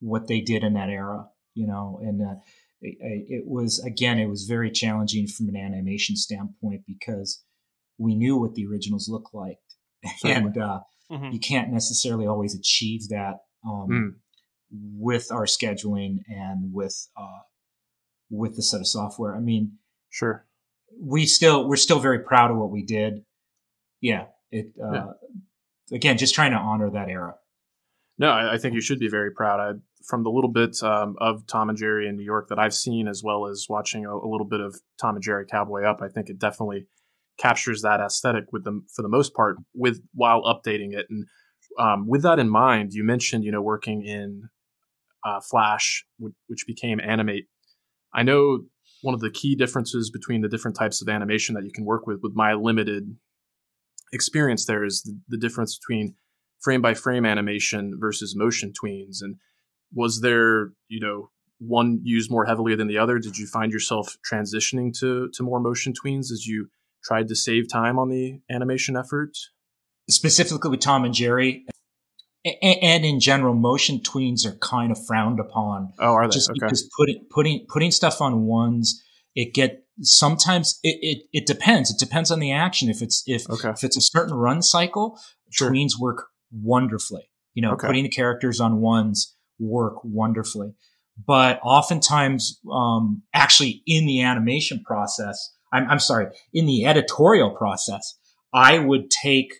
what 0.00 0.26
they 0.26 0.40
did 0.40 0.64
in 0.64 0.74
that 0.74 0.90
era, 0.90 1.28
you 1.54 1.66
know, 1.66 1.98
and 2.02 2.20
uh, 2.20 2.34
it, 2.82 3.26
it 3.28 3.44
was 3.46 3.82
again, 3.84 4.18
it 4.18 4.26
was 4.28 4.44
very 4.44 4.70
challenging 4.70 5.26
from 5.26 5.48
an 5.48 5.56
animation 5.56 6.16
standpoint 6.16 6.82
because 6.86 7.42
we 7.98 8.14
knew 8.14 8.36
what 8.36 8.54
the 8.54 8.66
originals 8.66 9.08
looked 9.08 9.32
like, 9.34 9.58
and 10.24 10.56
uh, 10.58 10.80
Mhm. 11.10 11.32
you 11.32 11.38
can't 11.40 11.70
necessarily 11.72 12.26
always 12.26 12.54
achieve 12.54 13.08
that 13.08 13.40
um, 13.66 13.88
Mm. 13.90 14.14
with 14.72 15.30
our 15.30 15.44
scheduling 15.44 16.18
and 16.28 16.72
with 16.72 17.08
uh, 17.16 17.40
with 18.30 18.56
the 18.56 18.62
set 18.62 18.80
of 18.80 18.86
software. 18.86 19.36
I 19.36 19.40
mean, 19.40 19.78
Sure. 20.10 20.46
we 20.98 21.26
still 21.26 21.68
we're 21.68 21.76
still 21.76 22.00
very 22.00 22.20
proud 22.20 22.50
of 22.50 22.56
what 22.56 22.70
we 22.70 22.82
did. 22.84 23.24
Yeah, 24.00 24.26
it 24.50 24.72
uh, 24.82 24.92
Yeah. 24.92 25.12
again 25.92 26.16
just 26.18 26.34
trying 26.34 26.52
to 26.52 26.56
honor 26.58 26.90
that 26.90 27.08
era. 27.10 27.34
No, 28.18 28.28
I, 28.28 28.54
I 28.54 28.58
think 28.58 28.74
you 28.74 28.80
should 28.80 28.98
be 28.98 29.08
very 29.08 29.30
proud. 29.30 29.60
I, 29.60 29.78
from 30.06 30.22
the 30.22 30.30
little 30.30 30.50
bit 30.50 30.82
um, 30.82 31.16
of 31.18 31.46
Tom 31.46 31.68
and 31.68 31.78
Jerry 31.78 32.08
in 32.08 32.16
New 32.16 32.24
York 32.24 32.48
that 32.48 32.58
I've 32.58 32.74
seen, 32.74 33.08
as 33.08 33.22
well 33.24 33.46
as 33.46 33.66
watching 33.68 34.04
a, 34.04 34.14
a 34.14 34.28
little 34.28 34.46
bit 34.46 34.60
of 34.60 34.76
Tom 35.00 35.16
and 35.16 35.24
Jerry 35.24 35.46
Cowboy 35.50 35.84
Up, 35.84 36.00
I 36.02 36.08
think 36.08 36.28
it 36.28 36.38
definitely 36.38 36.86
captures 37.38 37.82
that 37.82 38.00
aesthetic 38.00 38.44
with 38.52 38.64
them 38.64 38.86
for 38.94 39.02
the 39.02 39.08
most 39.08 39.34
part, 39.34 39.56
with 39.74 40.00
while 40.14 40.42
updating 40.42 40.92
it. 40.92 41.06
And 41.08 41.26
um, 41.78 42.06
with 42.06 42.22
that 42.22 42.38
in 42.38 42.48
mind, 42.48 42.92
you 42.92 43.04
mentioned 43.04 43.44
you 43.44 43.52
know 43.52 43.62
working 43.62 44.04
in 44.04 44.48
uh, 45.24 45.40
Flash, 45.40 46.04
which, 46.18 46.34
which 46.48 46.66
became 46.66 47.00
Animate. 47.00 47.46
I 48.14 48.22
know 48.22 48.60
one 49.02 49.14
of 49.14 49.20
the 49.20 49.30
key 49.30 49.56
differences 49.56 50.10
between 50.10 50.42
the 50.42 50.48
different 50.48 50.76
types 50.76 51.02
of 51.02 51.08
animation 51.08 51.54
that 51.54 51.64
you 51.64 51.72
can 51.72 51.84
work 51.84 52.06
with, 52.06 52.20
with 52.22 52.32
my 52.34 52.54
limited 52.54 53.16
experience, 54.12 54.66
there 54.66 54.84
is 54.84 55.02
the, 55.02 55.18
the 55.28 55.38
difference 55.38 55.78
between 55.78 56.14
frame 56.62 56.80
by 56.82 56.94
frame 56.94 57.24
animation 57.26 57.96
versus 57.98 58.34
motion 58.36 58.72
tweens? 58.72 59.18
And 59.20 59.36
was 59.94 60.20
there 60.20 60.72
you 60.88 61.00
know 61.00 61.30
one 61.58 62.00
used 62.02 62.30
more 62.30 62.44
heavily 62.44 62.74
than 62.74 62.88
the 62.88 62.98
other? 62.98 63.18
Did 63.18 63.38
you 63.38 63.46
find 63.46 63.72
yourself 63.72 64.16
transitioning 64.30 64.96
to 65.00 65.30
to 65.34 65.42
more 65.42 65.60
motion 65.60 65.92
tweens 65.92 66.30
as 66.32 66.46
you 66.46 66.68
tried 67.04 67.28
to 67.28 67.36
save 67.36 67.68
time 67.70 67.98
on 67.98 68.08
the 68.08 68.40
animation 68.50 68.96
effort? 68.96 69.36
Specifically 70.10 70.70
with 70.70 70.80
Tom 70.80 71.04
and 71.04 71.14
Jerry, 71.14 71.64
and 72.44 73.04
in 73.04 73.20
general, 73.20 73.54
motion 73.54 74.00
tweens 74.00 74.44
are 74.44 74.56
kind 74.58 74.90
of 74.90 74.98
frowned 75.06 75.38
upon 75.38 75.92
oh 76.00 76.12
are 76.14 76.26
they? 76.26 76.32
just 76.34 76.50
okay. 76.50 76.58
because 76.60 76.88
putting 76.96 77.24
putting 77.30 77.66
putting 77.68 77.90
stuff 77.92 78.20
on 78.20 78.46
ones 78.46 79.00
it 79.36 79.54
get 79.54 79.84
sometimes 80.00 80.78
it, 80.82 80.98
it 81.02 81.22
it 81.32 81.46
depends. 81.46 81.90
It 81.90 81.98
depends 81.98 82.30
on 82.32 82.40
the 82.40 82.50
action. 82.52 82.88
If 82.90 83.00
it's 83.00 83.22
if 83.26 83.48
Okay. 83.48 83.70
if 83.70 83.84
it's 83.84 83.96
a 83.96 84.00
certain 84.00 84.34
run 84.34 84.60
cycle 84.62 85.18
Sure. 85.50 85.70
tweens 85.70 85.92
work 86.00 86.28
wonderfully. 86.52 87.28
You 87.54 87.62
know 87.62 87.72
Okay. 87.72 87.86
putting 87.86 88.02
the 88.04 88.08
characters 88.10 88.60
on 88.60 88.80
ones 88.80 89.36
work 89.58 89.96
wonderfully. 90.04 90.74
But 91.26 91.60
oftentimes 91.62 92.60
um 92.72 93.22
actually 93.34 93.82
in 93.86 94.06
the 94.06 94.22
animation 94.22 94.82
process 94.84 95.54
i'm, 95.72 95.88
I'm 95.90 95.98
sorry 95.98 96.26
in 96.52 96.66
the 96.66 96.86
editorial 96.86 97.50
process 97.50 98.18
i 98.54 98.78
would 98.78 99.10
take 99.10 99.52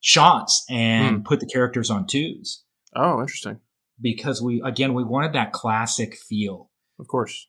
shots 0.00 0.64
and 0.70 1.16
Hmm. 1.18 1.22
put 1.22 1.40
the 1.40 1.46
characters 1.46 1.90
on 1.90 2.06
twos. 2.06 2.62
Oh 2.94 3.20
interesting. 3.20 3.60
Because 4.00 4.40
we 4.42 4.62
again 4.64 4.94
we 4.94 5.04
wanted 5.04 5.32
that 5.34 5.52
classic 5.52 6.16
feel. 6.16 6.70
Of 6.98 7.06
course 7.08 7.48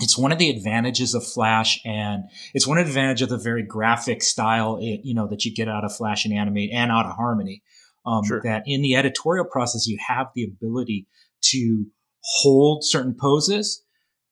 it's 0.00 0.18
one 0.18 0.32
of 0.32 0.38
the 0.38 0.50
advantages 0.50 1.14
of 1.14 1.26
Flash, 1.26 1.80
and 1.84 2.24
it's 2.52 2.66
one 2.66 2.78
advantage 2.78 3.22
of 3.22 3.28
the 3.28 3.38
very 3.38 3.62
graphic 3.62 4.22
style, 4.22 4.78
it, 4.80 5.00
you 5.04 5.14
know, 5.14 5.28
that 5.28 5.44
you 5.44 5.54
get 5.54 5.68
out 5.68 5.84
of 5.84 5.94
Flash 5.94 6.24
and 6.24 6.34
Animate 6.34 6.70
and 6.72 6.90
out 6.90 7.06
of 7.06 7.16
Harmony. 7.16 7.62
Um, 8.06 8.24
Sure. 8.24 8.40
That 8.42 8.64
in 8.66 8.82
the 8.82 8.96
editorial 8.96 9.46
process, 9.46 9.86
you 9.86 9.98
have 10.06 10.26
the 10.34 10.44
ability 10.44 11.06
to 11.52 11.86
hold 12.22 12.84
certain 12.84 13.14
poses, 13.18 13.82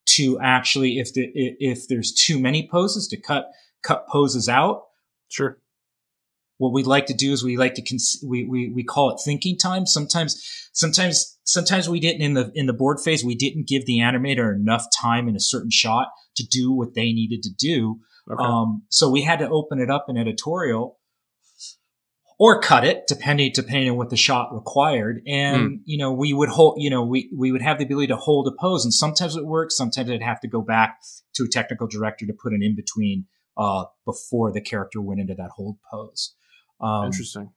to 0.06 0.38
actually, 0.40 0.98
if 0.98 1.14
the 1.14 1.30
if 1.34 1.88
there's 1.88 2.12
too 2.12 2.38
many 2.38 2.68
poses, 2.70 3.08
to 3.08 3.20
cut 3.20 3.46
cut 3.82 4.06
poses 4.08 4.48
out. 4.48 4.82
sure 5.28 5.58
what 6.62 6.72
we 6.72 6.84
like 6.84 7.06
to 7.06 7.14
do 7.14 7.32
is 7.32 7.42
we 7.42 7.56
like 7.56 7.74
to 7.74 7.82
cons- 7.82 8.22
we, 8.24 8.44
we 8.44 8.70
we 8.72 8.84
call 8.84 9.10
it 9.10 9.20
thinking 9.24 9.58
time. 9.58 9.84
Sometimes 9.84 10.40
sometimes 10.72 11.36
sometimes 11.42 11.88
we 11.88 11.98
didn't 11.98 12.22
in 12.22 12.34
the 12.34 12.52
in 12.54 12.66
the 12.66 12.72
board 12.72 12.98
phase 13.04 13.24
we 13.24 13.34
didn't 13.34 13.66
give 13.66 13.84
the 13.84 13.98
animator 13.98 14.54
enough 14.54 14.86
time 14.96 15.26
in 15.26 15.34
a 15.34 15.40
certain 15.40 15.72
shot 15.72 16.06
to 16.36 16.46
do 16.46 16.70
what 16.70 16.94
they 16.94 17.12
needed 17.12 17.42
to 17.42 17.50
do. 17.58 17.98
Okay. 18.30 18.44
Um, 18.44 18.84
so 18.90 19.10
we 19.10 19.22
had 19.22 19.40
to 19.40 19.48
open 19.50 19.80
it 19.80 19.90
up 19.90 20.06
in 20.08 20.16
editorial 20.16 21.00
or 22.38 22.60
cut 22.60 22.84
it 22.84 23.08
depending 23.08 23.50
depending 23.52 23.90
on 23.90 23.96
what 23.96 24.10
the 24.10 24.16
shot 24.16 24.54
required. 24.54 25.20
And 25.26 25.80
you 25.84 25.98
know, 25.98 26.12
we 26.12 26.32
would 26.32 26.48
hold, 26.48 26.76
you 26.78 26.90
know, 26.90 27.02
we 27.04 27.28
we 27.36 27.50
would 27.50 27.62
have 27.62 27.78
the 27.78 27.86
ability 27.86 28.06
to 28.06 28.16
hold 28.16 28.46
a 28.46 28.52
pose, 28.52 28.84
and 28.84 28.94
sometimes 28.94 29.34
it 29.34 29.44
works. 29.44 29.76
Sometimes 29.76 30.08
I'd 30.08 30.22
have 30.22 30.40
to 30.42 30.48
go 30.48 30.62
back 30.62 31.00
to 31.34 31.42
a 31.42 31.48
technical 31.48 31.88
director 31.88 32.24
to 32.24 32.32
put 32.40 32.52
an 32.52 32.62
in 32.62 32.76
between 32.76 33.26
uh, 33.56 33.86
before 34.04 34.52
the 34.52 34.60
character 34.60 35.02
went 35.02 35.20
into 35.20 35.34
that 35.34 35.50
hold 35.56 35.78
pose. 35.90 36.36
Um, 36.82 37.06
Interesting. 37.06 37.50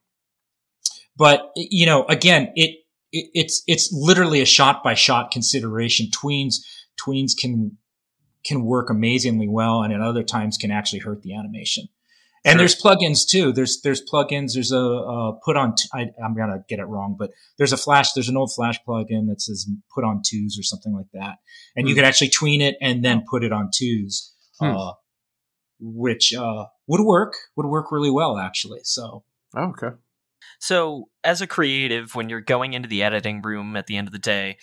but 1.18 1.52
you 1.56 1.86
know, 1.86 2.04
again, 2.06 2.52
it, 2.56 2.78
it 3.12 3.30
it's 3.34 3.64
it's 3.68 3.92
literally 3.94 4.42
a 4.42 4.46
shot 4.46 4.84
by 4.84 4.94
shot 4.94 5.32
consideration. 5.32 6.08
Tweens 6.08 6.56
tweens 7.04 7.32
can 7.40 7.78
can 8.46 8.64
work 8.64 8.90
amazingly 8.90 9.48
well, 9.48 9.82
and 9.82 9.94
at 9.94 10.02
other 10.02 10.24
times 10.24 10.58
can 10.58 10.72
actually 10.72 11.00
hurt 11.00 11.22
the 11.24 11.34
animation. 11.36 11.88
And 12.48 12.54
Sure. 12.54 12.58
there's 12.60 12.80
plugins 12.80 13.28
too. 13.28 13.52
There's 13.52 13.82
there's 13.82 14.04
plugins. 14.06 14.54
There's 14.54 14.72
a 14.72 14.80
uh, 14.80 15.32
put 15.44 15.58
on. 15.58 15.74
T- 15.76 15.90
I, 15.94 16.12
I'm 16.24 16.36
gonna 16.36 16.64
get 16.70 16.78
it 16.78 16.86
wrong, 16.86 17.16
but 17.18 17.32
there's 17.58 17.74
a 17.74 17.78
flash. 17.78 18.12
There's 18.14 18.30
an 18.30 18.38
old 18.38 18.54
flash 18.54 18.78
plugin 18.88 19.28
that 19.30 19.42
says 19.42 19.68
put 19.94 20.04
on 20.04 20.22
twos 20.24 20.60
or 20.60 20.62
something 20.64 20.94
like 20.94 21.08
that, 21.14 21.38
and 21.76 21.88
you 21.88 21.96
Hmm. 21.96 22.00
could 22.02 22.06
actually 22.06 22.30
tween 22.30 22.62
it 22.62 22.76
and 22.82 23.04
then 23.04 23.24
put 23.28 23.44
it 23.44 23.52
on 23.52 23.72
twos, 23.74 24.32
Hmm. 24.60 24.66
uh, 24.76 24.92
which 25.94 26.34
uh, 26.34 26.66
would 26.88 27.02
work. 27.02 27.36
Would 27.56 27.68
work 27.68 27.92
really 27.92 28.12
well 28.12 28.38
actually. 28.38 28.80
So 28.84 29.24
Oh, 29.56 29.70
okay. 29.70 29.96
So, 30.60 31.10
as 31.24 31.42
a 31.42 31.48
creative, 31.48 32.14
when 32.14 32.30
you're 32.30 32.42
going 32.42 32.74
into 32.74 32.88
the 32.88 33.04
editing 33.04 33.42
room 33.42 33.76
at 33.76 33.88
the 33.88 33.98
end 33.98 34.08
of 34.08 34.12
the 34.12 34.20
day, 34.20 34.58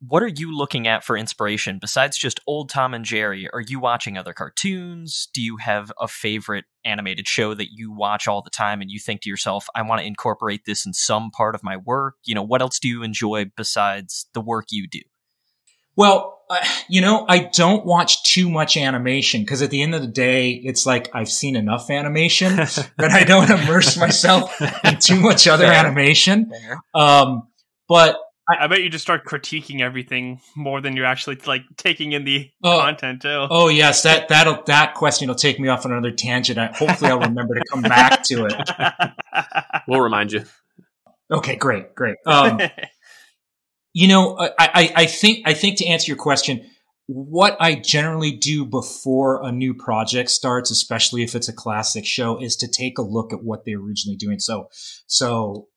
what 0.00 0.22
are 0.22 0.28
you 0.28 0.56
looking 0.56 0.86
at 0.86 1.04
for 1.04 1.16
inspiration 1.16 1.78
besides 1.80 2.16
just 2.16 2.40
old 2.46 2.70
Tom 2.70 2.94
and 2.94 3.04
Jerry? 3.04 3.48
Are 3.52 3.60
you 3.60 3.80
watching 3.80 4.16
other 4.16 4.32
cartoons? 4.32 5.28
Do 5.34 5.42
you 5.42 5.56
have 5.56 5.92
a 6.00 6.06
favorite 6.06 6.66
animated 6.84 7.26
show 7.26 7.52
that 7.54 7.72
you 7.72 7.92
watch 7.92 8.28
all 8.28 8.40
the 8.40 8.50
time 8.50 8.80
and 8.80 8.90
you 8.90 9.00
think 9.00 9.22
to 9.22 9.30
yourself, 9.30 9.66
I 9.74 9.82
want 9.82 10.00
to 10.00 10.06
incorporate 10.06 10.62
this 10.66 10.86
in 10.86 10.92
some 10.92 11.30
part 11.30 11.54
of 11.56 11.64
my 11.64 11.76
work? 11.76 12.14
You 12.24 12.34
know, 12.34 12.44
what 12.44 12.62
else 12.62 12.78
do 12.78 12.88
you 12.88 13.02
enjoy 13.02 13.46
besides 13.56 14.26
the 14.34 14.40
work 14.40 14.66
you 14.70 14.86
do? 14.86 15.00
Well, 15.96 16.37
uh, 16.50 16.58
you 16.88 17.00
know, 17.00 17.24
I 17.28 17.40
don't 17.52 17.84
watch 17.84 18.22
too 18.24 18.48
much 18.50 18.76
animation 18.76 19.42
because 19.42 19.62
at 19.62 19.70
the 19.70 19.82
end 19.82 19.94
of 19.94 20.00
the 20.00 20.06
day, 20.08 20.50
it's 20.52 20.86
like 20.86 21.10
I've 21.14 21.28
seen 21.28 21.56
enough 21.56 21.90
animation 21.90 22.56
that 22.56 23.10
I 23.10 23.24
don't 23.24 23.50
immerse 23.50 23.96
myself 23.96 24.54
in 24.84 24.98
too 24.98 25.20
much 25.20 25.46
other 25.46 25.64
Fair. 25.66 25.74
animation. 25.74 26.50
Um, 26.94 27.48
but 27.88 28.16
I 28.50 28.66
bet 28.66 28.82
you 28.82 28.88
just 28.88 29.02
start 29.04 29.26
critiquing 29.26 29.82
everything 29.82 30.40
more 30.56 30.80
than 30.80 30.96
you're 30.96 31.04
actually 31.04 31.36
like 31.46 31.64
taking 31.76 32.12
in 32.12 32.24
the 32.24 32.50
Oh. 32.64 32.78
content 32.80 33.20
too. 33.20 33.46
oh 33.50 33.68
yes, 33.68 34.02
that 34.04 34.28
that'll 34.28 34.62
that 34.64 34.94
question 34.94 35.28
will 35.28 35.34
take 35.34 35.60
me 35.60 35.68
off 35.68 35.84
on 35.84 35.92
another 35.92 36.12
tangent. 36.12 36.58
I, 36.58 36.68
hopefully, 36.68 37.10
I'll 37.10 37.20
remember 37.20 37.54
to 37.56 37.64
come 37.70 37.82
back 37.82 38.22
to 38.24 38.46
it. 38.46 39.82
We'll 39.86 40.00
remind 40.00 40.32
you. 40.32 40.44
Okay, 41.30 41.56
great, 41.56 41.94
great. 41.94 42.16
Um, 42.24 42.58
you 43.92 44.08
know, 44.08 44.36
I, 44.38 44.52
I, 44.58 44.92
I 44.96 45.06
think 45.06 45.46
I 45.46 45.54
think 45.54 45.78
to 45.78 45.86
answer 45.86 46.08
your 46.08 46.16
question, 46.16 46.64
what 47.06 47.56
I 47.58 47.74
generally 47.74 48.32
do 48.32 48.66
before 48.66 49.42
a 49.42 49.50
new 49.50 49.72
project 49.72 50.28
starts, 50.28 50.70
especially 50.70 51.22
if 51.22 51.34
it's 51.34 51.48
a 51.48 51.54
classic 51.54 52.04
show, 52.04 52.40
is 52.40 52.56
to 52.56 52.68
take 52.68 52.98
a 52.98 53.02
look 53.02 53.32
at 53.32 53.42
what 53.42 53.64
they're 53.64 53.80
originally 53.80 54.16
doing. 54.16 54.38
So, 54.38 54.68
so 55.06 55.68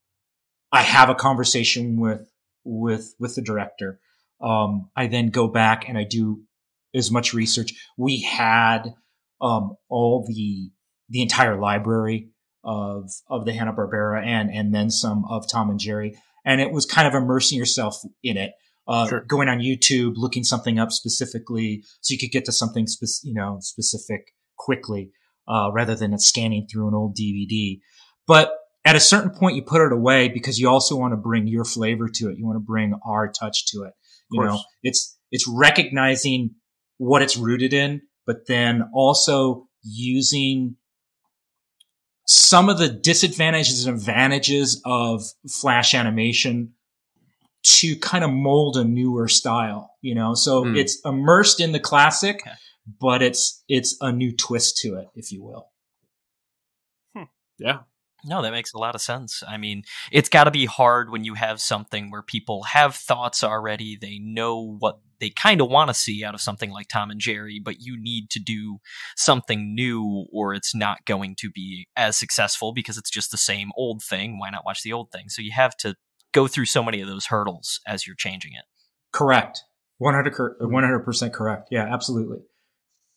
I 0.74 0.82
have 0.82 1.10
a 1.10 1.16
conversation 1.16 2.00
with 2.00 2.30
with 2.66 3.16
with 3.18 3.36
the 3.36 3.42
director. 3.42 4.00
Um, 4.42 4.90
I 4.96 5.08
then 5.08 5.30
go 5.30 5.48
back 5.48 5.88
and 5.88 5.98
I 5.98 6.04
do 6.04 6.42
as 6.94 7.12
much 7.12 7.34
research. 7.34 7.74
We 7.98 8.22
had 8.22 8.94
um, 9.40 9.76
all 9.90 10.26
the 10.28 10.72
the 11.10 11.22
entire 11.22 11.58
library 11.58 12.30
of 12.64 13.10
of 13.30 13.46
the 13.46 13.54
Hanna 13.54 13.74
Barbera 13.74 14.22
and 14.22 14.50
and 14.54 14.76
then 14.76 14.90
some 14.90 15.24
of 15.30 15.50
Tom 15.50 15.70
and 15.70 15.80
Jerry, 15.80 16.18
and 16.46 16.62
it 16.62 16.72
was 16.72 16.86
kind 16.86 17.08
of 17.08 17.14
immersing 17.14 17.58
yourself 17.58 17.98
in 18.24 18.38
it. 18.38 18.52
Uh, 18.88 19.08
Sure. 19.08 19.22
Going 19.22 19.48
on 19.48 19.60
YouTube, 19.60 20.14
looking 20.16 20.44
something 20.44 20.80
up 20.80 20.92
specifically, 20.92 21.84
so 22.02 22.14
you 22.14 22.20
could 22.20 22.32
get 22.32 22.46
to 22.46 22.52
something 22.52 22.88
spec- 22.88 23.24
you 23.24 23.34
know 23.34 23.58
specific 23.62 24.34
quickly, 24.58 25.12
uh, 25.48 25.70
rather 25.72 25.96
than 25.96 26.18
scanning 26.18 26.68
through 26.72 26.88
an 26.88 26.94
old 26.94 27.16
DVD. 27.16 27.80
But 28.28 28.54
at 28.84 28.96
a 28.96 29.00
certain 29.00 29.30
point, 29.30 29.56
you 29.56 29.62
put 29.62 29.86
it 29.86 29.94
away 29.94 30.28
because 30.30 30.60
you 30.60 30.68
also 30.68 30.96
want 30.96 31.14
to 31.14 31.18
bring 31.18 31.48
your 31.48 31.64
flavor 31.64 32.10
to 32.16 32.30
it. 32.30 32.38
You 32.38 32.46
want 32.46 32.56
to 32.56 32.66
bring 32.66 32.94
our 33.06 33.32
touch 33.32 33.68
to 33.68 33.84
it. 33.84 33.94
You 34.32 34.42
know, 34.44 34.60
it's 34.82 35.18
it's 35.32 35.48
recognizing 35.48 36.56
what 36.98 37.22
it's 37.22 37.38
rooted 37.38 37.74
in, 37.74 38.02
but 38.26 38.48
then 38.48 38.90
also 38.94 39.68
using 39.84 40.76
some 42.34 42.70
of 42.70 42.78
the 42.78 42.88
disadvantages 42.88 43.86
and 43.86 43.98
advantages 43.98 44.82
of 44.86 45.24
flash 45.50 45.94
animation 45.94 46.74
to 47.64 47.96
kind 47.98 48.24
of 48.24 48.32
mold 48.32 48.78
a 48.78 48.84
newer 48.86 49.28
style, 49.28 49.92
you 50.02 50.16
know. 50.16 50.34
So 50.34 50.64
Hmm. 50.64 50.76
it's 50.76 51.00
immersed 51.04 51.60
in 51.60 51.74
the 51.74 51.80
classic, 51.80 52.38
Okay. 52.42 52.56
but 53.00 53.22
it's 53.22 53.64
it's 53.68 53.98
a 54.02 54.12
new 54.14 54.36
twist 54.36 54.78
to 54.78 54.96
it, 54.96 55.08
if 55.16 55.32
you 55.32 55.44
will. 55.44 55.68
Yeah. 57.60 57.80
No, 58.24 58.42
that 58.42 58.52
makes 58.52 58.74
a 58.74 58.78
lot 58.78 58.96
of 58.96 59.02
sense. 59.02 59.44
I 59.48 59.58
mean, 59.58 59.84
it's 60.12 60.30
got 60.30 60.44
to 60.44 60.52
be 60.52 60.66
hard 60.66 61.10
when 61.10 61.24
you 61.24 61.34
have 61.34 61.60
something 61.60 62.12
where 62.12 62.22
people 62.22 62.64
have 62.64 62.96
thoughts 62.96 63.44
already. 63.44 63.98
They 64.00 64.20
know 64.20 64.78
what 64.80 65.00
they 65.20 65.30
kind 65.30 65.62
of 65.62 65.70
want 65.70 65.90
to 65.90 65.94
see 65.94 66.24
out 66.24 66.34
of 66.34 66.42
something 66.42 66.72
like 66.72 66.88
Tom 66.88 67.12
and 67.12 67.20
Jerry, 67.20 67.60
but 67.64 67.80
you 67.80 67.96
need 68.00 68.30
to 68.32 68.40
do 68.40 68.80
something 69.16 69.74
new 69.74 70.26
or 70.32 70.54
it's 70.54 70.76
not 70.76 71.06
going 71.06 71.36
to 71.40 71.50
be 71.50 71.88
as 71.96 72.18
successful 72.18 72.74
because 72.74 72.98
it's 72.98 73.10
just 73.10 73.32
the 73.32 73.38
same 73.38 73.70
old 73.76 74.04
thing. 74.04 74.40
Why 74.40 74.50
not 74.50 74.66
watch 74.66 74.84
the 74.84 74.94
old 74.94 75.12
thing? 75.12 75.30
So 75.30 75.42
you 75.42 75.52
have 75.54 75.76
to 75.78 75.96
go 76.32 76.48
through 76.48 76.66
so 76.66 76.84
many 76.84 77.02
of 77.02 77.08
those 77.08 77.28
hurdles 77.28 77.80
as 77.88 78.06
you're 78.06 78.16
changing 78.16 78.54
it. 78.54 78.66
Correct. 79.12 79.64
100 80.00 81.00
percent 81.06 81.34
correct. 81.34 81.68
Yeah, 81.70 81.88
absolutely, 81.92 82.40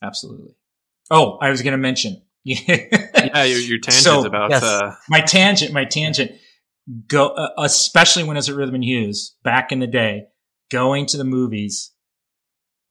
absolutely. 0.02 0.54
Oh, 1.10 1.38
I 1.40 1.50
was 1.50 1.62
going 1.62 1.72
to 1.72 1.78
mention. 1.78 2.20
Yeah, 2.44 3.44
your, 3.44 3.58
your 3.58 3.78
tangent 3.82 4.02
So, 4.04 4.24
about 4.26 4.50
yes. 4.50 4.62
uh, 4.62 4.94
my 5.08 5.20
tangent, 5.20 5.72
my 5.72 5.84
tangent, 5.84 6.32
go, 7.08 7.28
uh, 7.28 7.48
especially 7.58 8.24
when 8.24 8.36
I 8.36 8.38
was 8.38 8.48
at 8.50 8.54
Rhythm 8.56 8.74
and 8.74 8.84
Hues 8.84 9.34
back 9.42 9.72
in 9.72 9.80
the 9.80 9.86
day, 9.86 10.24
going 10.70 11.06
to 11.06 11.16
the 11.16 11.24
movies 11.24 11.92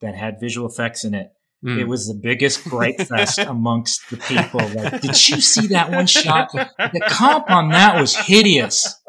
that 0.00 0.14
had 0.14 0.40
visual 0.40 0.68
effects 0.68 1.04
in 1.04 1.14
it. 1.14 1.28
mm, 1.64 1.78
It 1.78 1.84
was 1.84 2.06
the 2.08 2.18
biggest 2.20 2.64
bright 2.64 3.00
fest 3.06 3.38
amongst 3.46 4.10
the 4.10 4.16
people. 4.16 4.60
Like, 4.68 5.00
did 5.00 5.28
you 5.28 5.40
see 5.40 5.68
that 5.68 5.90
one 5.90 6.06
shot? 6.18 6.50
The 6.52 7.00
comp 7.08 7.50
on 7.50 7.68
that 7.70 8.00
was 8.00 8.16
hideous. 8.16 9.00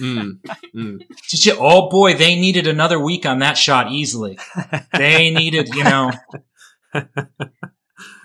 mm, 0.00 0.38
mm. 0.74 0.98
Did 1.30 1.44
you? 1.46 1.56
Oh 1.58 1.90
boy, 1.90 2.14
they 2.14 2.36
needed 2.36 2.66
another 2.66 2.98
week 2.98 3.26
on 3.26 3.40
that 3.40 3.58
shot 3.58 3.92
easily. 3.92 4.38
They 4.94 5.30
needed, 5.30 5.68
you 5.74 5.84
know. 5.84 6.10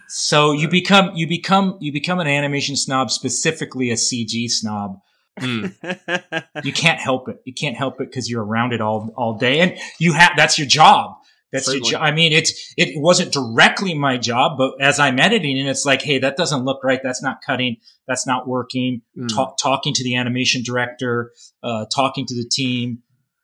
So 0.08 0.52
you 0.54 0.68
become 0.70 1.12
you 1.16 1.28
become 1.28 1.78
you 1.80 1.92
become 1.92 2.20
an 2.20 2.28
animation 2.28 2.76
snob, 2.76 3.12
specifically 3.12 3.92
a 3.92 3.96
CG 3.96 4.50
snob. 4.50 5.00
Mm. 5.40 5.74
You 6.64 6.74
can't 6.74 7.00
help 7.00 7.30
it. 7.30 7.38
You 7.46 7.54
can't 7.54 7.78
help 7.78 8.02
it 8.02 8.10
because 8.10 8.30
you're 8.30 8.44
around 8.44 8.74
it 8.74 8.82
all 8.82 9.14
all 9.16 9.38
day, 9.38 9.60
and 9.60 9.78
you 10.00 10.14
have 10.14 10.32
that's 10.36 10.58
your 10.58 10.68
job. 10.68 11.16
That's 11.52 11.66
Certainly. 11.66 11.90
your 11.90 12.00
job. 12.00 12.02
I 12.04 12.12
mean, 12.12 12.34
it's 12.34 12.74
it 12.78 13.00
wasn't 13.00 13.32
directly 13.32 13.94
my 13.94 14.18
job, 14.18 14.58
but 14.58 14.74
as 14.82 15.00
I'm 15.00 15.20
editing, 15.20 15.60
and 15.60 15.70
it's 15.70 15.86
like, 15.86 16.02
hey, 16.02 16.20
that 16.20 16.36
doesn't 16.36 16.66
look 16.66 16.84
right. 16.84 17.00
That's 17.04 17.22
not 17.22 17.38
cutting. 17.46 17.78
That's 18.08 18.26
not 18.26 18.48
working. 18.48 19.02
Mm. 19.18 19.34
Talk, 19.34 19.58
talking 19.62 19.94
to 19.94 20.04
the 20.04 20.16
animation 20.16 20.64
director, 20.64 21.32
uh, 21.64 21.86
talking 21.94 22.26
to 22.26 22.36
the 22.36 22.50
team. 22.50 23.04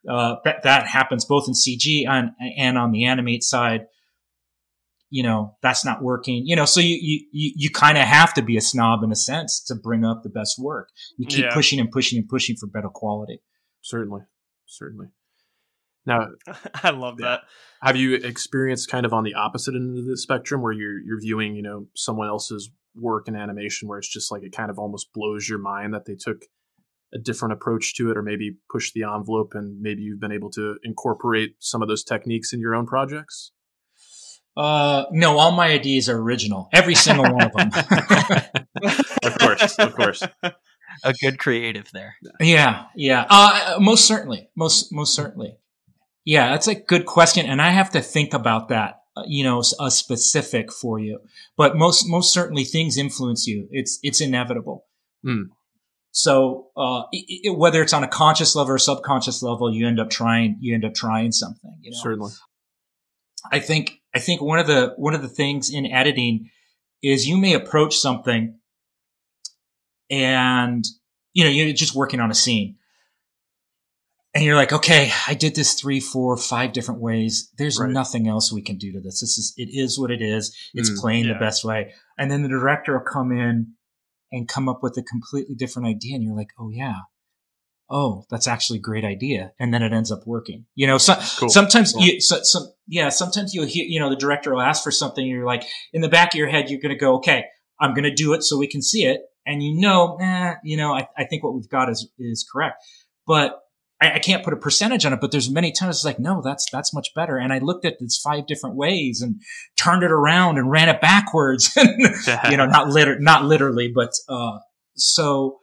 Uh, 0.10 0.36
that 0.44 0.64
that 0.64 0.88
happens 0.88 1.24
both 1.24 1.48
in 1.48 1.54
CG 1.54 2.06
and 2.08 2.32
and 2.58 2.78
on 2.78 2.92
the 2.92 3.06
animate 3.06 3.44
side. 3.44 3.86
You 5.16 5.22
know, 5.22 5.56
that's 5.62 5.86
not 5.86 6.02
working. 6.02 6.42
You 6.46 6.56
know, 6.56 6.66
so 6.66 6.80
you 6.80 6.98
you 7.00 7.18
you, 7.32 7.52
you 7.56 7.70
kind 7.70 7.98
of 8.00 8.06
have 8.06 8.34
to 8.34 8.42
be 8.42 8.58
a 8.58 8.62
snob 8.62 9.04
in 9.04 9.12
a 9.12 9.16
sense 9.16 9.64
to 9.68 9.76
bring 9.76 10.04
up 10.04 10.24
the 10.24 10.30
best 10.30 10.56
work. 10.58 10.90
You 11.20 11.28
keep 11.28 11.46
Yeah. 11.46 11.54
pushing 11.54 11.80
and 11.80 11.92
pushing 11.92 12.18
and 12.18 12.28
pushing 12.28 12.56
for 12.56 12.66
better 12.68 12.90
quality. 12.90 13.38
Certainly. 13.82 14.22
Certainly. 14.66 15.08
Now, 16.06 16.30
I 16.84 16.90
love 16.90 17.18
that. 17.18 17.42
have 17.82 17.96
you 17.96 18.16
experienced 18.16 18.90
kind 18.90 19.06
of 19.06 19.14
on 19.14 19.24
the 19.24 19.36
opposite 19.36 19.76
end 19.76 19.98
of 20.00 20.06
the 20.06 20.18
spectrum 20.18 20.62
where 20.64 20.74
you're 20.74 21.00
you're 21.00 21.22
viewing, 21.22 21.56
you 21.56 21.62
know, 21.62 21.86
someone 21.96 22.28
else's 22.28 22.72
work 22.96 23.28
in 23.28 23.36
animation 23.36 23.88
where 23.88 24.00
it's 24.00 24.12
just 24.12 24.32
like 24.32 24.42
it 24.44 24.52
kind 24.56 24.72
of 24.72 24.80
almost 24.80 25.14
blows 25.14 25.48
your 25.48 25.60
mind 25.60 25.94
that 25.94 26.06
they 26.06 26.16
took 26.16 26.46
a 27.14 27.20
different 27.20 27.54
approach 27.54 27.94
to 27.96 28.10
it 28.10 28.18
or 28.18 28.24
maybe 28.24 28.58
pushed 28.72 28.94
the 28.96 29.04
envelope 29.04 29.52
and 29.54 29.80
maybe 29.80 30.02
you've 30.02 30.20
been 30.20 30.32
able 30.32 30.50
to 30.50 30.78
incorporate 30.84 31.52
some 31.60 31.82
of 31.84 31.88
those 31.88 32.04
techniques 32.04 32.52
in 32.54 32.60
your 32.60 32.74
own 32.74 32.88
projects? 32.88 33.52
Uh, 34.56 35.06
no, 35.12 35.38
all 35.40 35.52
my 35.52 35.68
ideas 35.68 36.08
are 36.10 36.18
original. 36.18 36.70
Every 36.72 36.96
single 36.96 37.26
one 37.26 37.44
of 37.44 37.54
them. 37.54 37.72
Of 39.24 39.40
course. 39.40 39.60
course, 39.60 39.80
of 39.80 39.96
course. 39.96 40.24
A 41.04 41.14
good 41.14 41.40
creative 41.40 41.90
there. 41.94 42.16
Yeah, 42.40 42.86
yeah. 42.96 43.26
Uh, 43.30 43.78
most 43.80 44.06
certainly, 44.06 44.50
most 44.56 44.92
most 44.92 45.16
certainly. 45.16 45.56
Yeah, 46.26 46.50
that's 46.50 46.68
a 46.68 46.76
good 46.76 47.06
question, 47.06 47.46
and 47.46 47.62
I 47.62 47.70
have 47.70 47.92
to 47.92 48.02
think 48.02 48.34
about 48.34 48.70
that. 48.70 49.00
Uh, 49.16 49.24
you 49.26 49.44
know, 49.44 49.62
a 49.80 49.92
specific 49.92 50.72
for 50.72 51.00
you, 51.00 51.20
but 51.56 51.78
most 51.78 52.08
most 52.08 52.34
certainly 52.34 52.64
things 52.64 52.98
influence 52.98 53.48
you. 53.48 53.68
It's 53.72 54.00
it's 54.04 54.20
inevitable. 54.20 54.86
Mm. 55.26 55.46
So 56.12 56.68
uh, 56.78 57.04
it, 57.12 57.42
it, 57.46 57.58
whether 57.58 57.82
it's 57.82 57.94
on 57.94 58.04
a 58.04 58.08
conscious 58.08 58.56
level 58.56 58.74
or 58.74 58.78
subconscious 58.78 59.42
level, 59.42 59.74
you 59.74 59.88
end 59.88 60.00
up 60.00 60.10
trying 60.10 60.58
you 60.60 60.74
end 60.74 60.86
up 60.86 60.94
trying 60.94 61.32
something. 61.32 61.78
You 61.82 61.92
know? 61.92 61.98
Certainly. 62.02 62.32
I 63.52 63.60
think 63.60 64.00
I 64.14 64.20
think 64.20 64.42
one 64.42 64.60
of 64.60 64.68
the 64.68 64.94
one 64.98 65.16
of 65.16 65.22
the 65.22 65.28
things 65.28 65.70
in 65.70 65.86
editing 65.86 66.50
is 67.02 67.28
you 67.28 67.38
may 67.38 67.54
approach 67.54 67.98
something 67.98 68.58
and 70.10 70.86
you 71.34 71.44
know 71.44 71.50
you're 71.50 71.74
just 71.74 71.96
working 71.96 72.20
on 72.20 72.32
a 72.32 72.36
scene 72.36 72.78
and 74.34 74.44
you're 74.44 74.56
like 74.56 74.74
okay 74.74 75.12
i 75.28 75.34
did 75.34 75.56
this 75.56 75.74
three 75.74 76.00
four 76.00 76.38
five 76.38 76.74
different 76.74 77.02
ways 77.02 77.50
there's 77.58 77.80
right. 77.80 77.90
nothing 77.90 78.28
else 78.28 78.52
we 78.52 78.62
can 78.62 78.78
do 78.78 78.92
to 78.92 79.00
this 79.00 79.22
this 79.22 79.38
is 79.38 79.54
it 79.58 79.70
is 79.72 80.00
what 80.00 80.12
it 80.12 80.22
is 80.22 80.56
it's 80.74 80.90
mm, 80.92 80.98
playing 80.98 81.26
yeah. 81.26 81.34
the 81.34 81.40
best 81.40 81.64
way 81.64 81.94
and 82.18 82.32
then 82.32 82.44
the 82.44 82.50
director 82.50 82.94
will 82.94 83.06
come 83.06 83.32
in 83.32 83.74
and 84.32 84.48
come 84.48 84.68
up 84.68 84.82
with 84.82 84.98
a 84.98 85.04
completely 85.04 85.56
different 85.56 85.88
idea 85.88 86.16
and 86.16 86.24
you're 86.24 86.36
like 86.36 86.52
oh 86.60 86.70
yeah 86.70 87.00
oh 87.90 88.26
that's 88.30 88.48
actually 88.48 88.80
a 88.80 88.82
great 88.82 89.06
idea 89.06 89.52
and 89.60 89.74
then 89.74 89.84
it 89.84 89.94
ends 89.94 90.12
up 90.12 90.26
working 90.26 90.66
you 90.76 90.88
know 90.88 90.98
so, 90.98 91.16
cool. 91.38 91.50
sometimes 91.50 91.94
cool. 91.94 92.04
you 92.04 92.20
so, 92.20 92.40
some 92.44 92.73
yeah 92.88 93.10
sometimes 93.10 93.54
you'll 93.54 93.66
hear 93.66 93.86
you 93.88 94.00
know 94.00 94.10
the 94.10 94.16
director 94.16 94.54
will 94.54 94.62
ask 94.62 94.84
for 94.84 94.92
something 94.92 95.24
and 95.24 95.32
you're 95.32 95.46
like 95.46 95.64
in 95.94 96.02
the 96.02 96.10
back 96.10 96.34
of 96.34 96.38
your 96.38 96.50
head 96.50 96.70
you're 96.70 96.82
going 96.82 96.94
to 96.94 97.00
go 97.00 97.16
okay 97.16 97.46
i'm 97.80 97.94
going 97.94 98.04
to 98.04 98.14
do 98.14 98.34
it 98.34 98.44
so 98.44 98.58
we 98.58 98.68
can 98.68 98.82
see 98.82 99.06
it 99.06 99.22
and 99.46 99.62
you 99.62 99.80
know, 99.80 100.18
eh, 100.22 100.56
you 100.64 100.78
know, 100.78 100.94
I, 100.94 101.08
I 101.18 101.26
think 101.26 101.44
what 101.44 101.54
we've 101.54 101.70
got 101.70 101.90
is 101.90 102.10
is 102.18 102.48
correct, 102.50 102.84
but 103.28 103.60
I, 104.02 104.14
I, 104.14 104.20
can't 104.20 104.44
put 104.44 104.54
a 104.54 104.58
percentage 104.58 105.06
on 105.06 105.14
it. 105.14 105.20
But 105.20 105.32
there's 105.32 105.50
many 105.50 105.72
times 105.72 105.98
it's 105.98 106.06
like, 106.06 106.20
no, 106.20 106.42
that's 106.42 106.70
that's 106.72 106.94
much 106.94 107.10
better. 107.14 107.38
And 107.38 107.52
I 107.52 107.60
looked 107.60 107.86
at 107.86 108.00
this 108.00 108.18
five 108.18 108.48
different 108.48 108.76
ways 108.76 109.22
and 109.22 109.42
turned 109.78 110.04
it 110.04 110.12
around 110.12 110.58
and 110.58 110.72
ran 110.72 110.90
it 110.90 111.02
backwards, 111.02 111.76
you 112.50 112.58
know, 112.58 112.66
not 112.66 112.90
liter- 112.90 113.20
not 113.20 113.44
literally, 113.44 113.92
but 113.94 114.12
uh, 114.30 114.60
so 114.96 115.60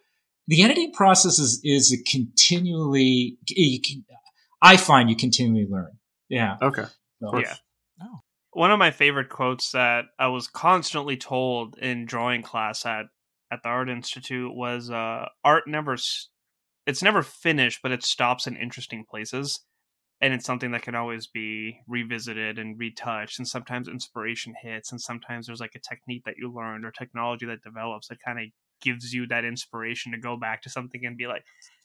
the 0.46 0.62
editing 0.62 0.92
process 0.92 1.38
is 1.38 1.60
is 1.64 1.92
a 1.92 2.02
continually. 2.10 3.38
You 3.48 3.80
can, 3.80 4.04
I 4.60 4.76
find 4.76 5.08
you 5.08 5.16
continually 5.16 5.66
learn. 5.70 5.92
Yeah. 6.28 6.58
Okay. 6.60 6.84
So, 7.20 7.38
yeah. 7.38 7.54
Oh. 8.02 8.20
One 8.52 8.70
of 8.70 8.78
my 8.78 8.90
favorite 8.90 9.28
quotes 9.28 9.72
that 9.72 10.06
I 10.18 10.26
was 10.28 10.48
constantly 10.48 11.16
told 11.16 11.78
in 11.78 12.06
drawing 12.06 12.42
class 12.42 12.84
at 12.84 13.06
at 13.52 13.62
the 13.62 13.68
art 13.68 13.88
institute 13.88 14.54
was 14.54 14.90
uh, 14.90 15.26
art 15.44 15.64
never 15.66 15.96
it's 16.86 17.02
never 17.02 17.22
finished 17.22 17.80
but 17.82 17.92
it 17.92 18.02
stops 18.04 18.46
in 18.46 18.56
interesting 18.56 19.04
places 19.08 19.60
and 20.20 20.34
it's 20.34 20.44
something 20.44 20.70
that 20.72 20.82
can 20.82 20.94
always 20.94 21.26
be 21.26 21.80
revisited 21.88 22.58
and 22.58 22.78
retouched 22.78 23.38
and 23.38 23.48
sometimes 23.48 23.88
inspiration 23.88 24.54
hits 24.62 24.92
and 24.92 25.00
sometimes 25.00 25.46
there's 25.46 25.60
like 25.60 25.74
a 25.74 25.80
technique 25.80 26.22
that 26.24 26.36
you 26.36 26.52
learned 26.52 26.84
or 26.84 26.90
technology 26.90 27.46
that 27.46 27.62
develops 27.62 28.08
that 28.08 28.18
kind 28.24 28.38
of 28.38 28.44
gives 28.80 29.12
you 29.12 29.26
that 29.26 29.44
inspiration 29.44 30.12
to 30.12 30.18
go 30.18 30.36
back 30.36 30.62
to 30.62 30.70
something 30.70 31.04
and 31.04 31.16
be 31.16 31.26
like 31.26 31.44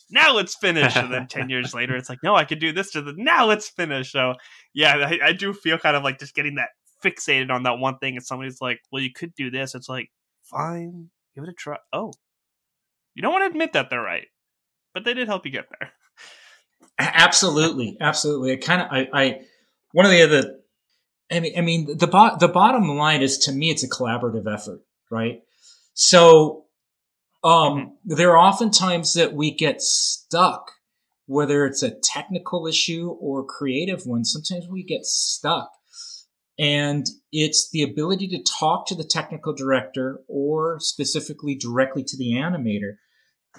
now 0.10 0.38
it's 0.38 0.56
finished 0.56 0.98
and 0.98 1.12
then 1.12 1.28
10 1.28 1.50
years 1.50 1.74
later 1.74 1.96
it's 1.96 2.10
like 2.10 2.20
no 2.24 2.36
i 2.36 2.46
could 2.46 2.60
do 2.60 2.72
this 2.72 2.92
to 2.92 3.02
the 3.02 3.14
now 3.18 3.50
it's 3.50 3.70
finished 3.70 4.12
so 4.12 4.34
yeah 4.74 4.96
I, 4.96 5.28
I 5.28 5.34
do 5.34 5.54
feel 5.54 5.78
kind 5.78 5.96
of 5.96 6.04
like 6.04 6.20
just 6.20 6.36
getting 6.36 6.56
that 6.56 6.70
fixated 7.04 7.52
on 7.52 7.64
that 7.64 7.80
one 7.80 7.98
thing 7.98 8.16
and 8.16 8.26
somebody's 8.26 8.62
like 8.62 8.80
well 8.92 9.02
you 9.02 9.12
could 9.12 9.34
do 9.36 9.50
this 9.50 9.76
it's 9.76 9.90
like 9.90 10.10
fine 10.44 11.10
Give 11.36 11.44
it 11.44 11.50
a 11.50 11.54
try. 11.54 11.78
Oh, 11.92 12.14
you 13.14 13.22
don't 13.22 13.34
want 13.34 13.44
to 13.44 13.52
admit 13.52 13.74
that 13.74 13.90
they're 13.90 14.02
right, 14.02 14.28
but 14.94 15.04
they 15.04 15.14
did 15.14 15.28
help 15.28 15.46
you 15.46 15.52
get 15.52 15.68
there. 15.80 15.92
Absolutely, 16.98 17.98
absolutely. 18.00 18.54
I 18.54 18.56
kind 18.56 18.82
of, 18.82 18.88
I, 18.90 19.08
I, 19.14 19.42
one 19.92 20.06
of 20.06 20.12
the 20.12 20.22
other, 20.22 20.60
I 21.30 21.42
mean, 21.42 21.58
I 21.58 21.62
mean, 21.62 21.98
the 21.98 22.08
bo- 22.08 22.38
the 22.40 22.48
bottom 22.48 22.88
line 22.88 23.22
is 23.22 23.38
to 23.40 23.52
me, 23.52 23.70
it's 23.70 23.84
a 23.84 23.90
collaborative 23.90 24.52
effort, 24.52 24.80
right? 25.12 25.42
So, 25.94 26.65
um, 27.46 27.96
there 28.04 28.32
are 28.32 28.38
often 28.38 28.72
times 28.72 29.14
that 29.14 29.34
we 29.34 29.52
get 29.52 29.82
stuck, 29.82 30.72
whether 31.28 31.66
it's 31.66 31.84
a 31.84 31.94
technical 32.04 32.66
issue 32.66 33.16
or 33.22 33.46
creative 33.46 34.06
one. 34.06 34.26
Sometimes 34.26 34.68
we 34.68 34.84
get 34.84 35.06
stuck 35.06 35.70
and 36.58 37.06
it's 37.32 37.70
the 37.72 37.84
ability 37.84 38.28
to 38.30 38.44
talk 38.60 38.88
to 38.88 38.96
the 38.96 39.04
technical 39.04 39.54
director 39.54 40.22
or 40.28 40.80
specifically 40.80 41.56
directly 41.56 42.04
to 42.04 42.18
the 42.18 42.32
animator 42.32 42.96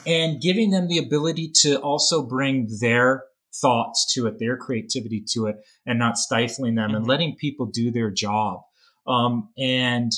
and 0.05 0.43
giving 0.43 0.71
them 0.71 0.89
the 0.89 0.99
ability 0.99 1.53
to 1.61 1.77
also 1.81 2.27
bring 2.27 2.69
their 2.81 3.23
thoughts 3.55 4.13
to 4.15 4.27
it, 4.27 4.39
their 4.41 4.57
creativity 4.57 5.25
to 5.33 5.47
it, 5.47 5.57
and 5.87 5.99
not 5.99 6.19
stifling 6.19 6.75
them 6.75 6.89
mm-hmm. 6.89 6.97
and 6.97 7.07
letting 7.07 7.37
people 7.37 7.67
do 7.67 7.93
their 7.93 8.11
job. 8.11 8.63
Um, 9.07 9.51
and 9.57 10.11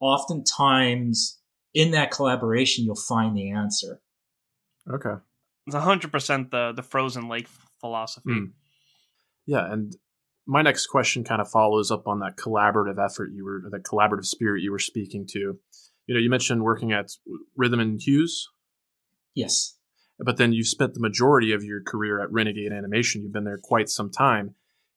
oftentimes 0.00 1.38
in 1.74 1.92
that 1.92 2.10
collaboration, 2.10 2.84
you'll 2.84 2.94
find 2.96 3.36
the 3.36 3.50
answer. 3.50 4.00
Okay. 4.90 5.14
It's 5.66 5.76
100% 5.76 6.50
the, 6.50 6.72
the 6.74 6.82
frozen 6.82 7.28
lake 7.28 7.48
philosophy. 7.80 8.30
Mm. 8.30 8.50
Yeah. 9.46 9.70
And 9.70 9.96
my 10.46 10.62
next 10.62 10.86
question 10.86 11.24
kind 11.24 11.40
of 11.40 11.48
follows 11.48 11.90
up 11.90 12.06
on 12.06 12.20
that 12.20 12.36
collaborative 12.36 13.02
effort 13.02 13.30
you 13.32 13.44
were, 13.44 13.62
that 13.70 13.84
collaborative 13.84 14.26
spirit 14.26 14.62
you 14.62 14.72
were 14.72 14.78
speaking 14.78 15.26
to. 15.32 15.58
You 16.06 16.14
know, 16.14 16.20
you 16.20 16.30
mentioned 16.30 16.62
working 16.62 16.92
at 16.92 17.10
Rhythm 17.56 17.80
and 17.80 18.00
Hues. 18.00 18.48
Yes. 19.34 19.76
But 20.18 20.36
then 20.36 20.52
you 20.52 20.64
spent 20.64 20.94
the 20.94 21.00
majority 21.00 21.52
of 21.52 21.64
your 21.64 21.80
career 21.82 22.20
at 22.20 22.30
Renegade 22.30 22.72
Animation. 22.72 23.22
You've 23.22 23.32
been 23.32 23.44
there 23.44 23.58
quite 23.62 23.88
some 23.88 24.10
time. 24.10 24.54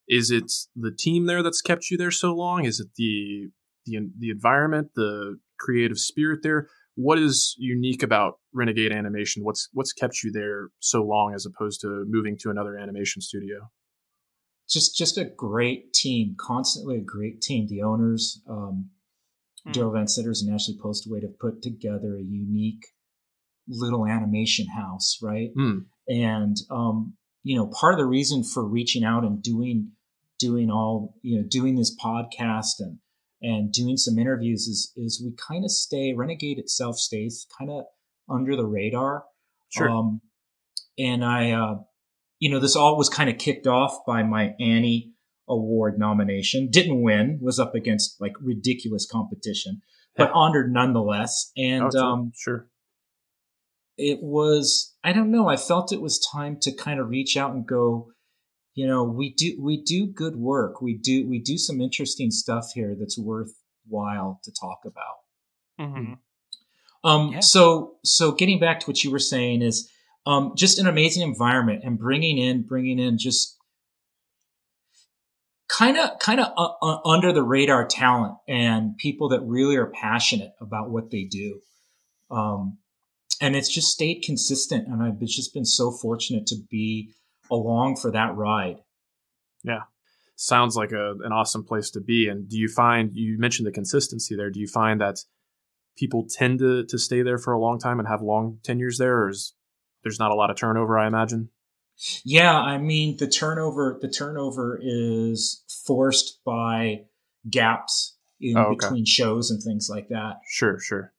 Is 0.08 0.30
it 0.30 0.52
the 0.76 0.92
team 0.92 1.26
there 1.26 1.42
that's 1.42 1.62
kept 1.62 1.90
you 1.90 1.98
there 1.98 2.12
so 2.12 2.34
long? 2.36 2.66
Is 2.66 2.80
it 2.80 2.90
the 2.96 3.50
the 3.86 4.10
the 4.18 4.30
environment, 4.30 4.90
the 4.96 5.40
creative 5.60 6.00
spirit 6.00 6.40
there? 6.44 6.68
What 6.96 7.20
is 7.20 7.56
unique 7.58 8.04
about 8.04 8.40
Renegade 8.54 8.92
Animation? 8.92 9.44
What's 9.44 9.70
what's 9.74 9.94
kept 9.94 10.24
you 10.24 10.32
there 10.32 10.70
so 10.80 11.04
long 11.04 11.34
as 11.34 11.46
opposed 11.46 11.82
to 11.82 12.06
moving 12.08 12.38
to 12.42 12.50
another 12.50 12.78
animation 12.78 13.22
studio? 13.22 13.70
just 14.70 14.98
just 14.98 15.18
a 15.18 15.26
great 15.26 15.94
team, 15.94 16.36
constantly 16.40 16.98
a 16.98 17.02
great 17.02 17.42
team. 17.42 17.68
The 17.68 17.84
owners, 17.84 18.42
um, 18.50 18.90
mm. 19.68 19.74
Darrell 19.74 19.92
Van 19.92 20.08
Citters 20.08 20.42
and 20.42 20.54
Ashley 20.54 20.78
Postlewaite, 20.82 21.24
have 21.24 21.40
put 21.40 21.62
together 21.62 22.16
a 22.16 22.22
unique 22.22 22.86
little 23.68 24.06
animation 24.06 24.68
house, 24.68 25.20
right? 25.22 25.50
Mm. 25.58 25.86
And 26.08 26.58
um, 26.72 27.14
you 27.44 27.56
know, 27.56 27.68
part 27.68 27.94
of 27.94 28.00
the 28.00 28.06
reason 28.06 28.44
for 28.44 28.68
reaching 28.68 29.04
out 29.04 29.24
and 29.24 29.42
doing 29.42 29.92
doing 30.40 30.70
all 30.70 31.16
you 31.22 31.38
know 31.38 31.48
doing 31.48 31.76
this 31.76 31.96
podcast 31.96 32.80
and 32.80 32.98
and 33.46 33.72
doing 33.72 33.98
some 33.98 34.18
interviews 34.18 34.68
is 34.68 34.92
is 34.98 35.22
we 35.24 35.34
kind 35.36 35.64
of 35.64 35.72
stay 35.72 36.14
renegade 36.16 36.60
itself 36.60 36.98
stays 36.98 37.46
kind 37.58 37.70
of 37.70 37.86
under 38.30 38.56
the 38.56 38.66
radar 38.66 39.24
sure 39.70 39.90
um, 39.90 40.22
and 40.98 41.24
i 41.24 41.52
uh, 41.52 41.76
you 42.40 42.50
know, 42.50 42.60
this 42.60 42.76
all 42.76 42.98
was 42.98 43.10
kind 43.10 43.30
of 43.30 43.38
kicked 43.38 43.68
off 43.68 44.06
by 44.06 44.24
my 44.24 44.56
Annie 44.60 45.14
Award 45.48 45.98
nomination. 45.98 46.70
Didn't 46.70 47.02
win, 47.02 47.40
was 47.42 47.60
up 47.60 47.76
against 47.76 48.20
like 48.20 48.34
ridiculous 48.42 49.08
competition, 49.10 49.82
but 50.16 50.32
honored 50.34 50.72
nonetheless. 50.72 51.52
And 51.56 51.92
oh, 51.96 52.00
um, 52.00 52.32
sure, 52.36 52.68
it 53.98 54.20
was. 54.22 54.96
I 55.04 55.14
don't 55.14 55.32
know. 55.32 55.48
I 55.48 55.56
felt 55.56 55.94
it 55.94 56.02
was 56.02 56.28
time 56.32 56.58
to 56.62 56.72
kind 56.72 57.00
of 57.00 57.10
reach 57.10 57.38
out 57.38 57.54
and 57.54 57.66
go. 57.66 58.10
You 58.76 58.88
know, 58.88 59.04
we 59.04 59.34
do 59.34 59.56
we 59.60 59.82
do 59.82 60.06
good 60.06 60.36
work. 60.36 60.82
We 60.82 60.96
do 60.96 61.28
we 61.28 61.40
do 61.40 61.58
some 61.58 61.82
interesting 61.82 62.30
stuff 62.30 62.72
here 62.74 62.96
that's 63.00 63.18
worthwhile 63.18 64.40
to 64.44 64.52
talk 64.52 64.80
about. 64.86 65.18
Mm-hmm. 65.80 66.14
Um, 67.10 67.32
yeah. 67.34 67.40
So 67.40 67.96
so 68.04 68.32
getting 68.32 68.60
back 68.60 68.82
to 68.82 68.86
what 68.86 69.04
you 69.04 69.12
were 69.12 69.20
saying 69.20 69.62
is 69.62 69.90
um, 70.26 70.54
just 70.56 70.80
an 70.80 70.88
amazing 70.88 71.24
environment 71.24 71.84
and 71.84 71.98
bringing 71.98 72.38
in, 72.38 72.64
bringing 72.64 73.00
in 73.00 73.18
just 73.18 73.56
kind 75.68 75.98
of, 75.98 76.20
kind 76.20 76.40
of 76.40 76.52
uh, 76.58 76.74
uh, 76.82 77.00
under 77.06 77.32
the 77.32 77.44
radar 77.44 77.86
talent 77.86 78.36
and 78.48 78.98
people 78.98 79.30
that 79.30 79.42
really 79.42 79.76
are 79.76 79.92
passionate 79.92 80.54
about 80.60 80.90
what 80.90 81.12
they 81.12 81.24
do. 81.24 81.60
Um, 82.32 82.78
and 83.42 83.56
it's 83.56 83.70
just 83.72 83.90
stayed 83.90 84.24
consistent. 84.24 84.88
And 84.88 85.04
I've 85.04 85.20
just 85.20 85.54
been 85.54 85.66
so 85.66 85.92
fortunate 85.92 86.48
to 86.48 86.56
be 86.70 87.12
along 87.52 87.98
for 87.98 88.12
that 88.12 88.36
ride. 88.36 88.78
Yeah. 89.64 89.84
Sounds 90.36 90.76
like 90.76 90.92
a, 90.92 91.12
an 91.24 91.32
awesome 91.32 91.64
place 91.64 91.90
to 91.92 92.02
be. 92.02 92.28
And 92.28 92.50
do 92.50 92.58
you 92.58 92.68
find, 92.68 93.12
you 93.14 93.38
mentioned 93.40 93.68
the 93.68 93.72
consistency 93.72 94.36
there. 94.36 94.50
Do 94.50 94.60
you 94.60 94.68
find 94.68 95.00
that 95.02 95.20
people 95.98 96.28
tend 96.30 96.60
to, 96.60 96.86
to 96.86 96.98
stay 96.98 97.22
there 97.22 97.38
for 97.38 97.54
a 97.54 97.60
long 97.60 97.80
time 97.80 98.00
and 98.00 98.08
have 98.08 98.22
long 98.22 98.60
tenures 98.64 98.98
there? 98.98 99.24
Or 99.24 99.30
is 99.30 99.54
there's 100.04 100.20
not 100.20 100.32
a 100.32 100.36
lot 100.36 100.50
of 100.50 100.58
turnover, 100.58 101.00
I 101.00 101.08
imagine. 101.08 101.50
Yeah, 102.24 102.58
I 102.60 102.78
mean 102.78 103.18
the 103.18 103.28
turnover 103.28 103.98
the 104.02 104.10
turnover 104.10 104.80
is 104.82 105.64
forced 105.86 106.44
by 106.44 107.06
gaps 107.50 108.18
in 108.40 108.58
oh, 108.58 108.64
okay. 108.64 108.88
between 108.88 109.06
shows 109.06 109.50
and 109.50 109.64
things 109.64 109.88
like 109.90 110.10
that. 110.10 110.42
Sure, 110.48 110.80
sure. 110.80 111.14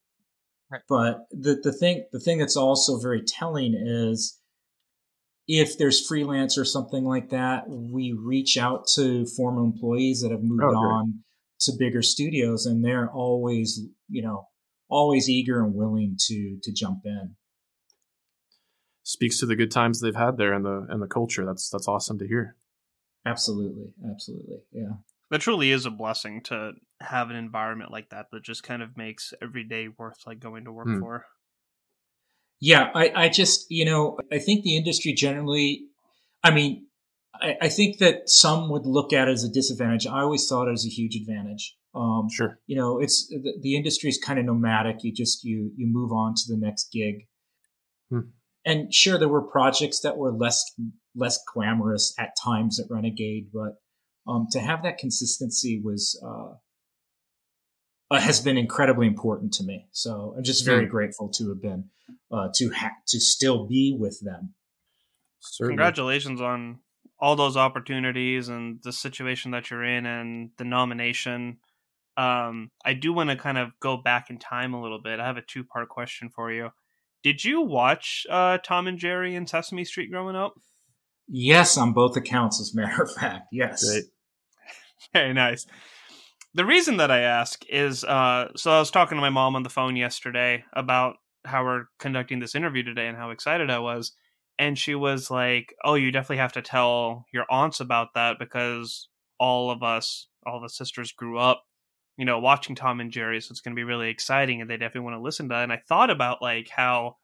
Right. 0.71 0.81
But 0.87 1.27
the 1.31 1.59
the 1.61 1.71
thing 1.71 2.05
the 2.11 2.19
thing 2.19 2.37
that's 2.37 2.57
also 2.57 2.99
very 2.99 3.23
telling 3.23 3.73
is 3.73 4.36
if 5.47 5.77
there's 5.77 6.05
freelance 6.05 6.57
or 6.57 6.65
something 6.65 7.05
like 7.05 7.29
that, 7.29 7.69
we 7.69 8.11
reach 8.13 8.57
out 8.57 8.85
to 8.95 9.25
former 9.25 9.63
employees 9.63 10.21
that 10.21 10.31
have 10.31 10.43
moved 10.43 10.63
oh, 10.63 10.77
on 10.77 11.23
to 11.61 11.73
bigger 11.79 12.01
studios, 12.01 12.65
and 12.65 12.83
they're 12.83 13.09
always 13.09 13.81
you 14.09 14.21
know 14.21 14.47
always 14.89 15.29
eager 15.29 15.63
and 15.63 15.73
willing 15.73 16.15
to 16.27 16.59
to 16.61 16.71
jump 16.71 16.99
in. 17.05 17.35
Speaks 19.03 19.39
to 19.39 19.45
the 19.45 19.55
good 19.55 19.71
times 19.71 20.01
they've 20.01 20.15
had 20.15 20.37
there 20.37 20.53
and 20.53 20.65
the 20.65 20.85
and 20.89 21.01
the 21.01 21.07
culture. 21.07 21.45
That's 21.45 21.69
that's 21.69 21.87
awesome 21.87 22.19
to 22.19 22.27
hear. 22.27 22.57
Absolutely, 23.25 23.93
absolutely, 24.09 24.57
yeah. 24.71 24.97
That 25.29 25.41
truly 25.41 25.71
is 25.71 25.85
a 25.85 25.91
blessing 25.91 26.41
to 26.43 26.73
have 27.01 27.29
an 27.29 27.35
environment 27.35 27.91
like 27.91 28.09
that 28.09 28.27
that 28.31 28.43
just 28.43 28.63
kind 28.63 28.81
of 28.81 28.95
makes 28.95 29.33
every 29.41 29.65
day 29.65 29.87
worth 29.89 30.19
like 30.25 30.39
going 30.39 30.65
to 30.65 30.71
work 30.71 30.87
hmm. 30.87 30.99
for. 30.99 31.25
Yeah, 32.59 32.89
I, 32.95 33.11
I 33.15 33.29
just 33.29 33.67
you 33.69 33.85
know 33.85 34.17
I 34.31 34.39
think 34.39 34.63
the 34.63 34.77
industry 34.77 35.13
generally, 35.13 35.85
I 36.43 36.51
mean, 36.51 36.87
I, 37.33 37.57
I 37.63 37.69
think 37.69 37.99
that 37.99 38.29
some 38.29 38.69
would 38.69 38.85
look 38.85 39.13
at 39.13 39.27
it 39.27 39.31
as 39.31 39.43
a 39.43 39.49
disadvantage. 39.49 40.07
I 40.07 40.21
always 40.21 40.47
thought 40.47 40.67
it 40.67 40.73
as 40.73 40.85
a 40.85 40.89
huge 40.89 41.15
advantage. 41.15 41.75
Um, 41.95 42.27
sure. 42.31 42.59
You 42.67 42.77
know, 42.77 42.99
it's 42.99 43.27
the, 43.27 43.57
the 43.61 43.75
industry 43.75 44.09
is 44.09 44.19
kind 44.23 44.39
of 44.39 44.45
nomadic. 44.45 45.03
You 45.03 45.11
just 45.13 45.43
you 45.43 45.71
you 45.75 45.87
move 45.87 46.11
on 46.11 46.35
to 46.35 46.43
the 46.47 46.57
next 46.57 46.91
gig. 46.91 47.27
Hmm. 48.09 48.29
And 48.65 48.93
sure, 48.93 49.17
there 49.17 49.29
were 49.29 49.41
projects 49.41 50.01
that 50.01 50.17
were 50.17 50.31
less 50.31 50.63
less 51.15 51.39
glamorous 51.53 52.13
at 52.19 52.35
times 52.43 52.79
at 52.79 52.87
Renegade, 52.89 53.47
but 53.53 53.77
um, 54.31 54.47
to 54.51 54.59
have 54.59 54.83
that 54.83 54.97
consistency 54.97 55.81
was 55.83 56.21
uh, 56.23 56.55
uh, 58.09 58.19
has 58.19 58.39
been 58.39 58.57
incredibly 58.57 59.07
important 59.07 59.53
to 59.53 59.63
me. 59.63 59.87
So 59.91 60.33
I'm 60.37 60.43
just 60.43 60.65
very 60.65 60.85
mm. 60.85 60.89
grateful 60.89 61.29
to 61.29 61.49
have 61.49 61.61
been 61.61 61.85
uh, 62.31 62.49
to 62.55 62.71
ha- 62.71 62.97
to 63.07 63.19
still 63.19 63.65
be 63.65 63.95
with 63.97 64.19
them. 64.21 64.53
Certainly. 65.39 65.73
Congratulations 65.73 66.41
on 66.41 66.79
all 67.19 67.35
those 67.35 67.57
opportunities 67.57 68.47
and 68.47 68.79
the 68.83 68.93
situation 68.93 69.51
that 69.51 69.69
you're 69.71 69.83
in 69.83 70.05
and 70.05 70.51
the 70.57 70.65
nomination. 70.65 71.57
Um, 72.15 72.71
I 72.83 72.93
do 72.93 73.13
want 73.13 73.29
to 73.29 73.35
kind 73.35 73.57
of 73.57 73.71
go 73.79 73.97
back 73.97 74.29
in 74.29 74.39
time 74.39 74.73
a 74.73 74.81
little 74.81 75.01
bit. 75.01 75.19
I 75.19 75.25
have 75.25 75.37
a 75.37 75.41
two 75.41 75.63
part 75.63 75.89
question 75.89 76.29
for 76.33 76.51
you. 76.51 76.69
Did 77.23 77.43
you 77.43 77.61
watch 77.61 78.25
uh, 78.29 78.59
Tom 78.63 78.87
and 78.87 78.97
Jerry 78.97 79.35
and 79.35 79.49
Sesame 79.49 79.83
Street 79.83 80.11
growing 80.11 80.35
up? 80.35 80.53
Yes, 81.27 81.77
on 81.77 81.93
both 81.93 82.15
accounts, 82.15 82.61
as 82.61 82.73
a 82.73 82.77
matter 82.77 83.03
of 83.03 83.11
fact. 83.11 83.47
Yes. 83.51 83.87
Great. 83.87 84.05
Very 85.13 85.33
nice. 85.33 85.65
The 86.57 86.65
reason 86.65 86.97
that 86.97 87.11
I 87.11 87.19
ask 87.19 87.63
is 87.69 88.03
uh, 88.03 88.47
so 88.55 88.71
I 88.71 88.79
was 88.79 88.89
talking 88.89 89.15
to 89.15 89.21
my 89.21 89.29
mom 89.29 89.55
on 89.55 89.61
the 89.61 89.69
phone 89.69 89.95
yesterday 89.95 90.63
about 90.73 91.17
how 91.45 91.63
we're 91.63 91.83
conducting 91.99 92.39
this 92.39 92.55
interview 92.55 92.81
today 92.81 93.05
and 93.05 93.15
how 93.15 93.29
excited 93.29 93.69
I 93.69 93.77
was. 93.77 94.13
And 94.57 94.75
she 94.75 94.95
was 94.95 95.29
like, 95.29 95.75
Oh, 95.83 95.93
you 95.93 96.11
definitely 96.11 96.37
have 96.37 96.53
to 96.53 96.63
tell 96.63 97.25
your 97.31 97.45
aunts 97.47 97.79
about 97.79 98.15
that 98.15 98.39
because 98.39 99.07
all 99.39 99.69
of 99.69 99.83
us, 99.83 100.29
all 100.47 100.59
the 100.59 100.67
sisters 100.67 101.11
grew 101.11 101.37
up, 101.37 101.63
you 102.17 102.25
know, 102.25 102.39
watching 102.39 102.73
Tom 102.73 103.01
and 103.01 103.11
Jerry. 103.11 103.39
So 103.39 103.51
it's 103.51 103.61
going 103.61 103.75
to 103.75 103.79
be 103.79 103.83
really 103.83 104.09
exciting 104.09 104.59
and 104.59 104.67
they 104.67 104.77
definitely 104.77 105.01
want 105.01 105.17
to 105.17 105.21
listen 105.21 105.49
to 105.49 105.53
that. 105.53 105.61
And 105.61 105.71
I 105.71 105.83
thought 105.87 106.09
about 106.09 106.41
like 106.41 106.69
how 106.69 107.17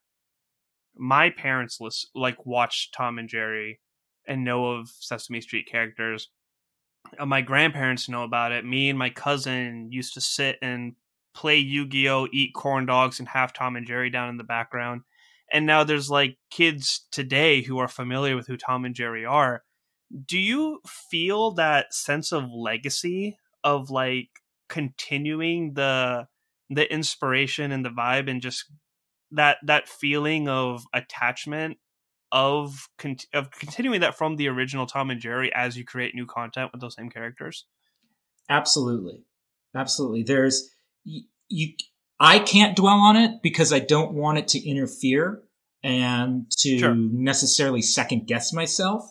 my 0.96 1.32
parents 1.32 1.82
list, 1.82 2.08
like 2.14 2.46
watched 2.46 2.94
Tom 2.94 3.18
and 3.18 3.28
Jerry 3.28 3.80
and 4.28 4.44
know 4.44 4.74
of 4.74 4.90
Sesame 5.00 5.42
Street 5.42 5.68
characters 5.68 6.30
Uh, 7.20 7.26
my 7.26 7.42
grandparents 7.42 8.10
know 8.10 8.24
about 8.24 8.52
it. 8.52 8.66
Me 8.66 8.90
and 8.90 8.98
my 8.98 9.10
cousin 9.10 9.92
used 9.92 10.14
to 10.14 10.22
sit 10.22 10.58
and 10.62 10.96
play 11.34 11.58
Yu 11.58 11.88
Gi 11.88 12.10
Oh, 12.10 12.28
eat 12.32 12.54
corn 12.54 12.86
dogs, 12.86 13.20
and 13.20 13.28
have 13.30 13.54
Tom 13.54 13.76
and 13.76 13.88
Jerry 13.88 14.10
down 14.10 14.30
in 14.30 14.38
the 14.38 14.44
background. 14.44 15.02
And 15.52 15.66
now 15.66 15.84
there's 15.84 16.10
like 16.10 16.38
kids 16.50 17.06
today 17.12 17.62
who 17.62 17.78
are 17.78 17.88
familiar 17.88 18.36
with 18.36 18.48
who 18.48 18.58
Tom 18.58 18.86
and 18.86 18.96
Jerry 18.96 19.26
are. 19.26 19.64
Do 20.28 20.40
you 20.40 20.80
feel 20.88 21.52
that 21.52 21.94
sense 21.94 22.32
of 22.32 22.52
legacy 22.52 23.38
of 23.64 23.90
like 23.90 24.30
continuing 24.70 25.74
the 25.74 26.28
the 26.70 26.92
inspiration 26.92 27.72
and 27.72 27.86
the 27.86 27.90
vibe 27.90 28.30
and 28.30 28.42
just 28.42 28.66
that 29.32 29.58
that 29.66 29.88
feeling 29.88 30.48
of 30.48 30.84
attachment 30.94 31.78
of 32.34 32.90
con- 32.98 33.16
of 33.34 33.52
continuing 33.52 34.02
that 34.02 34.18
from 34.18 34.36
the 34.36 34.50
original 34.50 34.88
Tom 34.88 35.12
and 35.12 35.22
Jerry 35.22 35.54
as 35.54 35.78
you 35.78 35.86
create 35.86 36.16
new 36.16 36.26
content 36.26 36.72
with 36.74 36.82
those 36.82 36.96
same 36.96 37.10
characters? 37.10 37.66
Absolutely, 38.50 39.24
absolutely. 39.76 40.24
There's 40.24 40.70
you, 41.06 41.22
you 41.48 41.74
I 42.20 42.40
can't 42.40 42.76
dwell 42.76 42.98
on 42.98 43.16
it 43.16 43.42
because 43.44 43.72
I 43.72 43.80
don't 43.80 44.14
want 44.14 44.40
it 44.40 44.48
to 44.50 44.68
interfere 44.68 45.44
and 45.84 46.50
to 46.60 46.80
sure. 46.80 46.96
necessarily 46.96 47.84
second 47.84 48.26
guess 48.26 48.52
myself. 48.52 49.04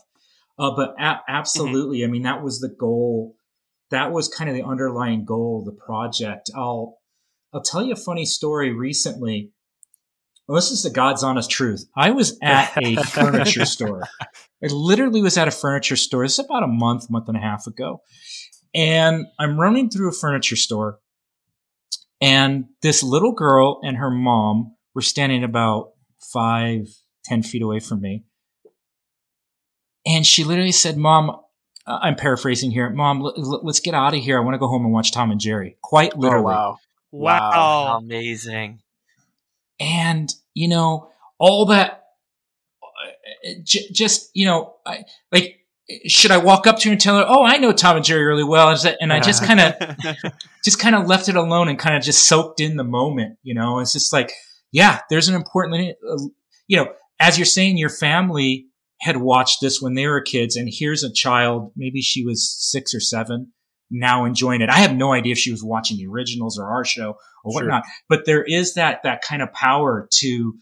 Uh, 0.58 0.74
but 0.74 0.94
a- 1.00 1.20
absolutely, 1.28 2.00
mm-hmm. 2.00 2.10
I 2.10 2.12
mean 2.12 2.22
that 2.22 2.42
was 2.42 2.58
the 2.58 2.68
goal. 2.68 3.36
That 3.90 4.10
was 4.10 4.26
kind 4.26 4.50
of 4.50 4.56
the 4.56 4.64
underlying 4.64 5.24
goal 5.24 5.60
of 5.60 5.64
the 5.64 5.80
project. 5.80 6.50
I'll 6.56 6.98
I'll 7.52 7.62
tell 7.62 7.84
you 7.84 7.92
a 7.92 7.96
funny 7.96 8.26
story. 8.26 8.72
Recently, 8.72 9.52
well, 10.46 10.56
this 10.56 10.70
is 10.70 10.82
the 10.82 10.90
God's 10.90 11.22
honest 11.22 11.50
truth. 11.50 11.84
I 11.96 12.10
was 12.10 12.38
at 12.42 12.76
a 12.76 12.96
furniture 13.04 13.64
store. 13.64 14.02
I 14.20 14.66
literally 14.66 15.22
was 15.22 15.38
at 15.38 15.48
a 15.48 15.52
furniture 15.52 15.96
store. 15.96 16.24
This 16.24 16.38
is 16.38 16.44
about 16.44 16.62
a 16.62 16.68
month, 16.68 17.08
month 17.10 17.28
and 17.28 17.36
a 17.36 17.40
half 17.40 17.66
ago. 17.66 18.02
And 18.74 19.26
I'm 19.38 19.58
running 19.58 19.90
through 19.90 20.08
a 20.08 20.12
furniture 20.12 20.56
store. 20.56 20.98
And 22.20 22.66
this 22.82 23.02
little 23.02 23.32
girl 23.32 23.80
and 23.82 23.96
her 23.96 24.10
mom 24.10 24.76
were 24.94 25.02
standing 25.02 25.44
about 25.44 25.92
five, 26.32 26.86
ten 27.24 27.42
feet 27.42 27.62
away 27.62 27.80
from 27.80 28.00
me. 28.00 28.24
And 30.06 30.26
she 30.26 30.44
literally 30.44 30.72
said, 30.72 30.96
Mom, 30.96 31.30
uh, 31.86 31.98
I'm 32.02 32.16
paraphrasing 32.16 32.70
here. 32.70 32.90
Mom, 32.90 33.20
l- 33.22 33.34
l- 33.36 33.60
let's 33.62 33.80
get 33.80 33.94
out 33.94 34.14
of 34.14 34.20
here. 34.20 34.36
I 34.36 34.40
want 34.40 34.54
to 34.54 34.58
go 34.58 34.68
home 34.68 34.84
and 34.84 34.92
watch 34.92 35.12
Tom 35.12 35.30
and 35.30 35.40
Jerry. 35.40 35.76
Quite 35.82 36.12
oh, 36.14 36.18
literally. 36.18 36.54
Oh, 36.54 36.76
wow. 37.12 37.50
Wow. 37.50 37.98
Amazing. 37.98 38.80
And, 39.82 40.32
you 40.54 40.68
know, 40.68 41.10
all 41.38 41.66
that, 41.66 42.04
j- 43.64 43.90
just, 43.90 44.30
you 44.32 44.46
know, 44.46 44.76
I, 44.86 45.04
like, 45.32 45.58
should 46.06 46.30
I 46.30 46.38
walk 46.38 46.66
up 46.68 46.78
to 46.78 46.88
her 46.88 46.92
and 46.92 47.00
tell 47.00 47.18
her, 47.18 47.24
"Oh, 47.26 47.42
I 47.44 47.58
know 47.58 47.72
Tom 47.72 47.96
and 47.96 48.04
Jerry 48.04 48.24
really 48.24 48.44
well," 48.44 48.74
and 49.00 49.12
I 49.12 49.20
just 49.20 49.44
kind 49.48 49.60
of, 49.60 49.74
just 50.64 50.78
kind 50.78 50.94
of 50.94 51.06
left 51.06 51.28
it 51.28 51.36
alone 51.36 51.68
and 51.68 51.78
kind 51.78 51.96
of 51.96 52.02
just 52.02 52.28
soaked 52.28 52.60
in 52.60 52.76
the 52.76 52.84
moment. 52.84 53.38
You 53.42 53.54
know, 53.54 53.80
it's 53.80 53.92
just 53.92 54.12
like, 54.12 54.32
yeah, 54.70 55.00
there's 55.10 55.28
an 55.28 55.34
important, 55.34 55.96
uh, 56.08 56.16
you 56.68 56.76
know, 56.76 56.92
as 57.18 57.36
you're 57.36 57.44
saying, 57.44 57.76
your 57.76 57.90
family 57.90 58.66
had 59.00 59.16
watched 59.16 59.60
this 59.60 59.82
when 59.82 59.94
they 59.94 60.06
were 60.06 60.20
kids, 60.20 60.56
and 60.56 60.68
here's 60.72 61.02
a 61.02 61.12
child, 61.12 61.72
maybe 61.76 62.00
she 62.00 62.24
was 62.24 62.48
six 62.56 62.94
or 62.94 63.00
seven, 63.00 63.52
now 63.92 64.24
enjoying 64.24 64.62
it. 64.62 64.70
I 64.70 64.78
have 64.78 64.94
no 64.96 65.12
idea 65.12 65.32
if 65.32 65.38
she 65.38 65.50
was 65.50 65.62
watching 65.62 65.98
the 65.98 66.06
originals 66.06 66.58
or 66.58 66.64
our 66.64 66.84
show 66.84 67.16
or 67.44 67.54
whatnot, 67.54 67.84
sure. 67.84 67.92
but 68.08 68.24
there 68.24 68.42
is 68.42 68.74
that, 68.74 69.02
that 69.04 69.22
kind 69.22 69.42
of 69.42 69.52
power 69.52 70.08
to 70.18 70.54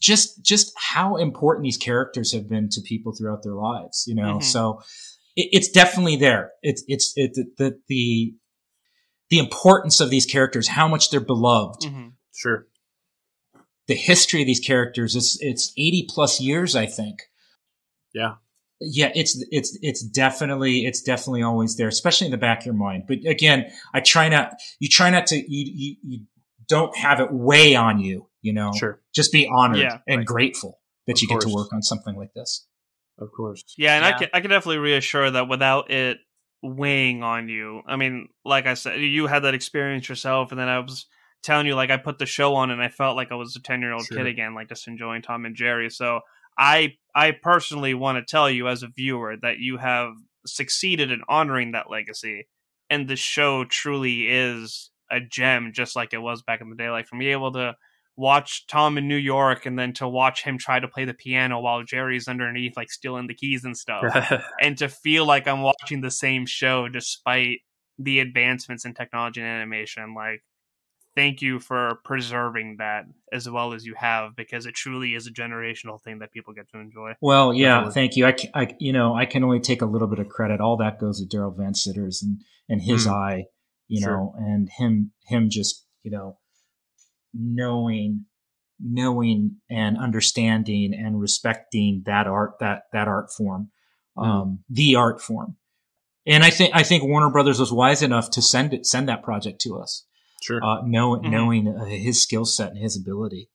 just, 0.00 0.42
just 0.42 0.72
how 0.76 1.16
important 1.16 1.64
these 1.64 1.76
characters 1.76 2.32
have 2.32 2.48
been 2.48 2.70
to 2.70 2.80
people 2.80 3.14
throughout 3.14 3.42
their 3.42 3.54
lives, 3.54 4.04
you 4.06 4.14
know? 4.14 4.38
Mm-hmm. 4.38 4.44
So 4.44 4.80
it, 5.36 5.48
it's 5.52 5.68
definitely 5.68 6.16
there. 6.16 6.52
It's, 6.62 6.82
it's, 6.88 7.12
it, 7.16 7.34
the, 7.58 7.78
the, 7.88 8.34
the 9.28 9.38
importance 9.38 10.00
of 10.00 10.10
these 10.10 10.26
characters, 10.26 10.68
how 10.68 10.88
much 10.88 11.10
they're 11.10 11.20
beloved. 11.20 11.82
Mm-hmm. 11.82 12.08
Sure. 12.34 12.66
The 13.88 13.94
history 13.94 14.40
of 14.40 14.46
these 14.46 14.60
characters, 14.60 15.14
it's, 15.14 15.36
it's 15.40 15.72
80 15.76 16.06
plus 16.08 16.40
years, 16.40 16.74
I 16.74 16.86
think. 16.86 17.20
Yeah 18.14 18.36
yeah, 18.80 19.12
it's 19.14 19.42
it's 19.50 19.78
it's 19.82 20.02
definitely 20.02 20.86
it's 20.86 21.02
definitely 21.02 21.42
always 21.42 21.76
there, 21.76 21.88
especially 21.88 22.26
in 22.26 22.30
the 22.30 22.38
back 22.38 22.60
of 22.60 22.66
your 22.66 22.74
mind. 22.74 23.04
But 23.06 23.18
again, 23.26 23.70
I 23.92 24.00
try 24.00 24.28
not 24.28 24.54
you 24.78 24.88
try 24.88 25.10
not 25.10 25.26
to 25.28 25.36
you 25.36 25.44
you, 25.48 25.96
you 26.02 26.20
don't 26.68 26.96
have 26.96 27.20
it 27.20 27.32
weigh 27.32 27.74
on 27.74 28.00
you. 28.00 28.28
You 28.42 28.54
know, 28.54 28.72
sure. 28.72 29.00
Just 29.14 29.32
be 29.32 29.46
honored 29.46 29.80
yeah, 29.80 29.98
and 30.08 30.18
right. 30.18 30.26
grateful 30.26 30.78
that 31.06 31.18
of 31.18 31.22
you 31.22 31.28
course. 31.28 31.44
get 31.44 31.50
to 31.50 31.54
work 31.54 31.72
on 31.72 31.82
something 31.82 32.16
like 32.16 32.32
this. 32.34 32.66
Of 33.18 33.30
course. 33.36 33.62
Yeah, 33.76 33.96
and 33.96 34.04
yeah. 34.04 34.08
I 34.08 34.18
can 34.18 34.28
I 34.32 34.40
can 34.40 34.50
definitely 34.50 34.78
reassure 34.78 35.30
that 35.30 35.46
without 35.46 35.90
it 35.90 36.18
weighing 36.62 37.22
on 37.22 37.48
you. 37.48 37.82
I 37.86 37.96
mean, 37.96 38.28
like 38.46 38.66
I 38.66 38.74
said, 38.74 39.00
you 39.00 39.26
had 39.26 39.40
that 39.40 39.52
experience 39.52 40.08
yourself, 40.08 40.52
and 40.52 40.60
then 40.60 40.68
I 40.68 40.78
was 40.78 41.06
telling 41.42 41.66
you 41.66 41.74
like 41.74 41.90
I 41.90 41.98
put 41.98 42.18
the 42.18 42.26
show 42.26 42.54
on 42.54 42.70
and 42.70 42.82
I 42.82 42.88
felt 42.88 43.16
like 43.16 43.30
I 43.30 43.34
was 43.34 43.56
a 43.56 43.60
ten 43.60 43.82
year 43.82 43.92
old 43.92 44.08
kid 44.08 44.26
again, 44.26 44.54
like 44.54 44.70
just 44.70 44.88
enjoying 44.88 45.20
Tom 45.20 45.44
and 45.44 45.54
Jerry. 45.54 45.90
So 45.90 46.20
I 46.58 46.94
I 47.14 47.32
personally 47.32 47.94
want 47.94 48.18
to 48.18 48.30
tell 48.30 48.50
you 48.50 48.68
as 48.68 48.82
a 48.82 48.88
viewer 48.88 49.36
that 49.42 49.58
you 49.58 49.78
have 49.78 50.12
succeeded 50.46 51.10
in 51.10 51.22
honoring 51.28 51.72
that 51.72 51.90
legacy, 51.90 52.48
and 52.88 53.08
the 53.08 53.16
show 53.16 53.64
truly 53.64 54.28
is 54.28 54.90
a 55.10 55.20
gem, 55.20 55.72
just 55.74 55.96
like 55.96 56.12
it 56.12 56.22
was 56.22 56.42
back 56.42 56.60
in 56.60 56.70
the 56.70 56.76
day. 56.76 56.90
Like 56.90 57.06
from 57.06 57.18
being 57.18 57.32
able 57.32 57.52
to 57.52 57.74
watch 58.16 58.66
Tom 58.66 58.98
in 58.98 59.08
New 59.08 59.16
York 59.16 59.64
and 59.66 59.78
then 59.78 59.92
to 59.94 60.06
watch 60.06 60.44
him 60.44 60.58
try 60.58 60.78
to 60.78 60.88
play 60.88 61.04
the 61.04 61.14
piano 61.14 61.58
while 61.60 61.82
Jerry's 61.82 62.28
underneath, 62.28 62.76
like 62.76 62.90
stealing 62.90 63.26
the 63.26 63.34
keys 63.34 63.64
and 63.64 63.76
stuff, 63.76 64.04
and 64.60 64.76
to 64.78 64.88
feel 64.88 65.26
like 65.26 65.48
I'm 65.48 65.62
watching 65.62 66.00
the 66.00 66.10
same 66.10 66.46
show 66.46 66.88
despite 66.88 67.60
the 67.98 68.20
advancements 68.20 68.84
in 68.84 68.94
technology 68.94 69.40
and 69.40 69.48
animation. 69.48 70.14
Like 70.14 70.42
thank 71.16 71.42
you 71.42 71.58
for 71.58 72.00
preserving 72.04 72.76
that 72.78 73.04
as 73.32 73.48
well 73.48 73.72
as 73.72 73.84
you 73.84 73.94
have 73.96 74.36
because 74.36 74.66
it 74.66 74.74
truly 74.74 75.14
is 75.14 75.26
a 75.26 75.32
generational 75.32 76.00
thing 76.00 76.18
that 76.20 76.32
people 76.32 76.54
get 76.54 76.68
to 76.70 76.78
enjoy. 76.78 77.14
Well, 77.20 77.52
yeah, 77.52 77.76
Definitely. 77.76 77.94
thank 77.94 78.16
you. 78.16 78.26
I, 78.26 78.36
I, 78.54 78.76
you 78.78 78.92
know, 78.92 79.14
I 79.14 79.26
can 79.26 79.44
only 79.44 79.60
take 79.60 79.82
a 79.82 79.86
little 79.86 80.08
bit 80.08 80.18
of 80.18 80.28
credit. 80.28 80.60
All 80.60 80.76
that 80.78 81.00
goes 81.00 81.20
to 81.20 81.26
Darrell 81.26 81.54
Van 81.56 81.74
Citters 81.74 82.22
and 82.22 82.40
and 82.68 82.82
his 82.82 83.06
mm. 83.06 83.12
eye, 83.12 83.44
you 83.88 84.00
sure. 84.00 84.12
know, 84.12 84.34
and 84.38 84.68
him 84.78 85.12
him 85.26 85.50
just 85.50 85.84
you 86.02 86.10
know 86.10 86.38
knowing 87.34 88.26
knowing 88.80 89.56
and 89.68 89.98
understanding 89.98 90.94
and 90.94 91.20
respecting 91.20 92.02
that 92.06 92.26
art 92.26 92.52
that 92.60 92.84
that 92.92 93.08
art 93.08 93.30
form 93.30 93.70
mm. 94.16 94.24
um 94.24 94.60
the 94.68 94.94
art 94.96 95.20
form 95.20 95.56
and 96.26 96.42
i 96.42 96.50
think 96.50 96.74
i 96.74 96.82
think 96.82 97.02
warner 97.02 97.30
brothers 97.30 97.60
was 97.60 97.72
wise 97.72 98.02
enough 98.02 98.30
to 98.30 98.40
send 98.40 98.72
it 98.72 98.86
send 98.86 99.08
that 99.08 99.22
project 99.22 99.60
to 99.60 99.78
us 99.78 100.06
sure. 100.42 100.64
uh 100.64 100.82
know, 100.82 101.16
mm-hmm. 101.16 101.30
knowing 101.30 101.68
uh, 101.68 101.84
his 101.84 102.22
skill 102.22 102.44
set 102.44 102.70
and 102.70 102.78
his 102.78 102.96
ability. 102.96 103.48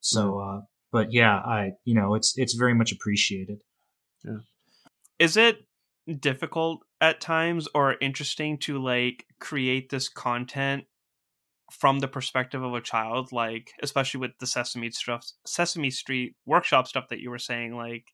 So 0.00 0.38
uh 0.38 0.60
but 0.92 1.12
yeah 1.12 1.36
i 1.36 1.72
you 1.84 1.94
know 1.94 2.14
it's 2.14 2.36
it's 2.36 2.54
very 2.54 2.74
much 2.74 2.92
appreciated. 2.92 3.62
Yeah. 4.24 4.38
Is 5.18 5.36
it 5.36 5.58
difficult 6.18 6.80
at 7.00 7.20
times 7.20 7.68
or 7.74 7.96
interesting 8.00 8.58
to 8.58 8.82
like 8.82 9.26
create 9.38 9.90
this 9.90 10.08
content 10.08 10.84
from 11.70 12.00
the 12.00 12.08
perspective 12.08 12.62
of 12.62 12.74
a 12.74 12.80
child, 12.80 13.32
like 13.32 13.72
especially 13.82 14.20
with 14.20 14.32
the 14.40 14.46
Sesame 14.46 14.90
stuff, 14.90 15.26
Sesame 15.46 15.90
Street 15.90 16.34
workshop 16.46 16.88
stuff 16.88 17.08
that 17.08 17.20
you 17.20 17.30
were 17.30 17.38
saying, 17.38 17.76
like, 17.76 18.04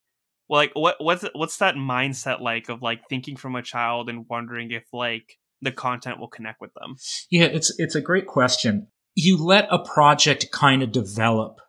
well, 0.49 0.61
like 0.61 0.73
what 0.75 0.97
what's 1.01 1.25
what's 1.35 1.57
that 1.59 1.75
mindset 1.75 2.41
like 2.41 2.69
of 2.69 2.83
like 2.83 3.01
thinking 3.09 3.37
from 3.37 3.57
a 3.57 3.63
child 3.63 4.09
and 4.09 4.27
wondering 4.29 4.71
if 4.71 4.85
like 4.93 5.39
the 5.63 5.73
content 5.73 6.21
will 6.21 6.29
connect 6.29 6.61
with 6.61 6.73
them? 6.75 6.97
Yeah, 7.31 7.45
it's 7.45 7.73
it's 7.79 7.95
a 7.95 8.01
great 8.01 8.27
question. 8.27 8.89
You 9.15 9.43
let 9.43 9.67
a 9.71 9.79
project 9.79 10.51
kind 10.53 10.83
of 10.83 10.93
develop 10.93 11.61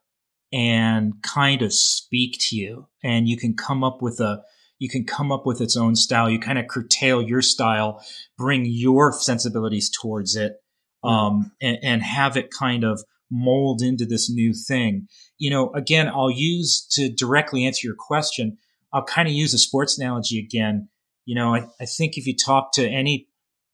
and 0.51 1.13
kind 1.23 1.61
of 1.61 1.73
speak 1.73 2.38
to 2.39 2.55
you, 2.55 2.88
and 3.03 3.27
you 3.27 3.38
can 3.38 3.55
come 3.55 3.83
up 3.83 4.01
with 4.01 4.19
a 4.19 4.43
you 4.79 4.89
can 4.89 5.05
come 5.05 5.31
up 5.31 5.45
with 5.45 5.61
its 5.61 5.75
own 5.75 5.95
style. 5.95 6.29
You 6.29 6.39
kind 6.39 6.59
of 6.59 6.67
curtail 6.67 7.21
your 7.21 7.41
style, 7.41 8.03
bring 8.38 8.65
your 8.65 9.11
sensibilities 9.11 9.89
towards 9.89 10.35
it 10.35 10.57
Hmm. 11.03 11.09
um, 11.09 11.51
and, 11.61 11.77
and 11.83 12.03
have 12.03 12.38
it 12.38 12.51
kind 12.51 12.83
of 12.83 13.03
mold 13.29 13.81
into 13.81 14.05
this 14.05 14.29
new 14.29 14.53
thing. 14.53 15.07
You 15.38 15.49
know, 15.49 15.71
again, 15.73 16.07
I'll 16.07 16.31
use 16.31 16.85
to 16.91 17.09
directly 17.09 17.65
answer 17.65 17.85
your 17.88 17.95
question. 17.97 18.57
I'll 18.93 19.03
kind 19.03 19.27
of 19.27 19.33
use 19.33 19.53
a 19.53 19.57
sports 19.57 19.99
analogy 19.99 20.39
again. 20.39 20.89
You 21.25 21.35
know, 21.35 21.53
I, 21.53 21.67
I 21.79 21.85
think 21.85 22.17
if 22.17 22.25
you 22.25 22.35
talk 22.35 22.71
to 22.73 22.88
any 22.88 23.27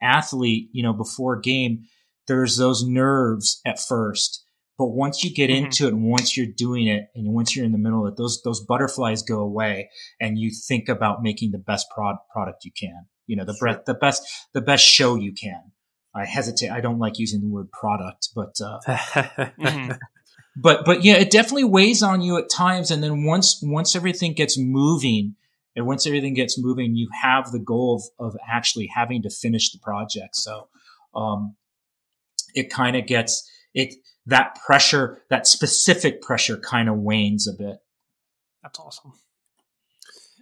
athlete, 0.03 0.69
you 0.71 0.83
know, 0.83 0.93
before 0.93 1.35
a 1.35 1.41
game, 1.41 1.85
there's 2.27 2.57
those 2.57 2.83
nerves 2.83 3.61
at 3.65 3.79
first. 3.79 4.45
But 4.77 4.87
once 4.87 5.23
you 5.23 5.33
get 5.33 5.49
mm-hmm. 5.49 5.65
into 5.65 5.87
it 5.87 5.93
and 5.93 6.03
once 6.03 6.35
you're 6.35 6.47
doing 6.47 6.87
it 6.87 7.05
and 7.15 7.33
once 7.33 7.55
you're 7.55 7.65
in 7.65 7.71
the 7.71 7.77
middle 7.77 8.05
of 8.05 8.13
it, 8.13 8.17
those, 8.17 8.41
those 8.43 8.59
butterflies 8.65 9.21
go 9.21 9.39
away 9.39 9.89
and 10.19 10.37
you 10.37 10.51
think 10.51 10.89
about 10.89 11.21
making 11.21 11.51
the 11.51 11.59
best 11.59 11.87
prod, 11.93 12.15
product 12.31 12.65
you 12.65 12.71
can. 12.77 13.05
You 13.27 13.37
know, 13.37 13.45
the, 13.45 13.55
sure. 13.55 13.81
the 13.85 13.93
best, 13.93 14.23
the 14.53 14.61
best 14.61 14.83
show 14.83 15.15
you 15.15 15.33
can. 15.33 15.71
I 16.15 16.25
hesitate. 16.25 16.69
I 16.69 16.81
don't 16.81 16.99
like 16.99 17.17
using 17.17 17.41
the 17.41 17.47
word 17.47 17.71
product, 17.71 18.29
but 18.35 18.55
uh, 18.61 18.79
mm-hmm. 18.85 19.91
but 20.55 20.85
but 20.85 21.03
yeah, 21.03 21.15
it 21.15 21.31
definitely 21.31 21.63
weighs 21.63 22.03
on 22.03 22.21
you 22.21 22.37
at 22.37 22.49
times. 22.49 22.91
And 22.91 23.03
then 23.03 23.25
once 23.25 23.59
once 23.63 23.95
everything 23.95 24.33
gets 24.33 24.57
moving, 24.57 25.35
and 25.75 25.85
once 25.85 26.05
everything 26.05 26.33
gets 26.33 26.61
moving, 26.61 26.95
you 26.95 27.09
have 27.21 27.51
the 27.51 27.59
goal 27.59 27.95
of, 28.19 28.27
of 28.27 28.37
actually 28.47 28.87
having 28.93 29.21
to 29.23 29.29
finish 29.29 29.71
the 29.71 29.79
project. 29.79 30.35
So 30.35 30.67
um, 31.15 31.55
it 32.53 32.69
kind 32.69 32.95
of 32.95 33.07
gets 33.07 33.49
it 33.73 33.95
that 34.25 34.57
pressure, 34.65 35.23
that 35.29 35.47
specific 35.47 36.21
pressure, 36.21 36.57
kind 36.57 36.89
of 36.89 36.97
wanes 36.97 37.47
a 37.47 37.53
bit. 37.53 37.77
That's 38.61 38.79
awesome. 38.79 39.13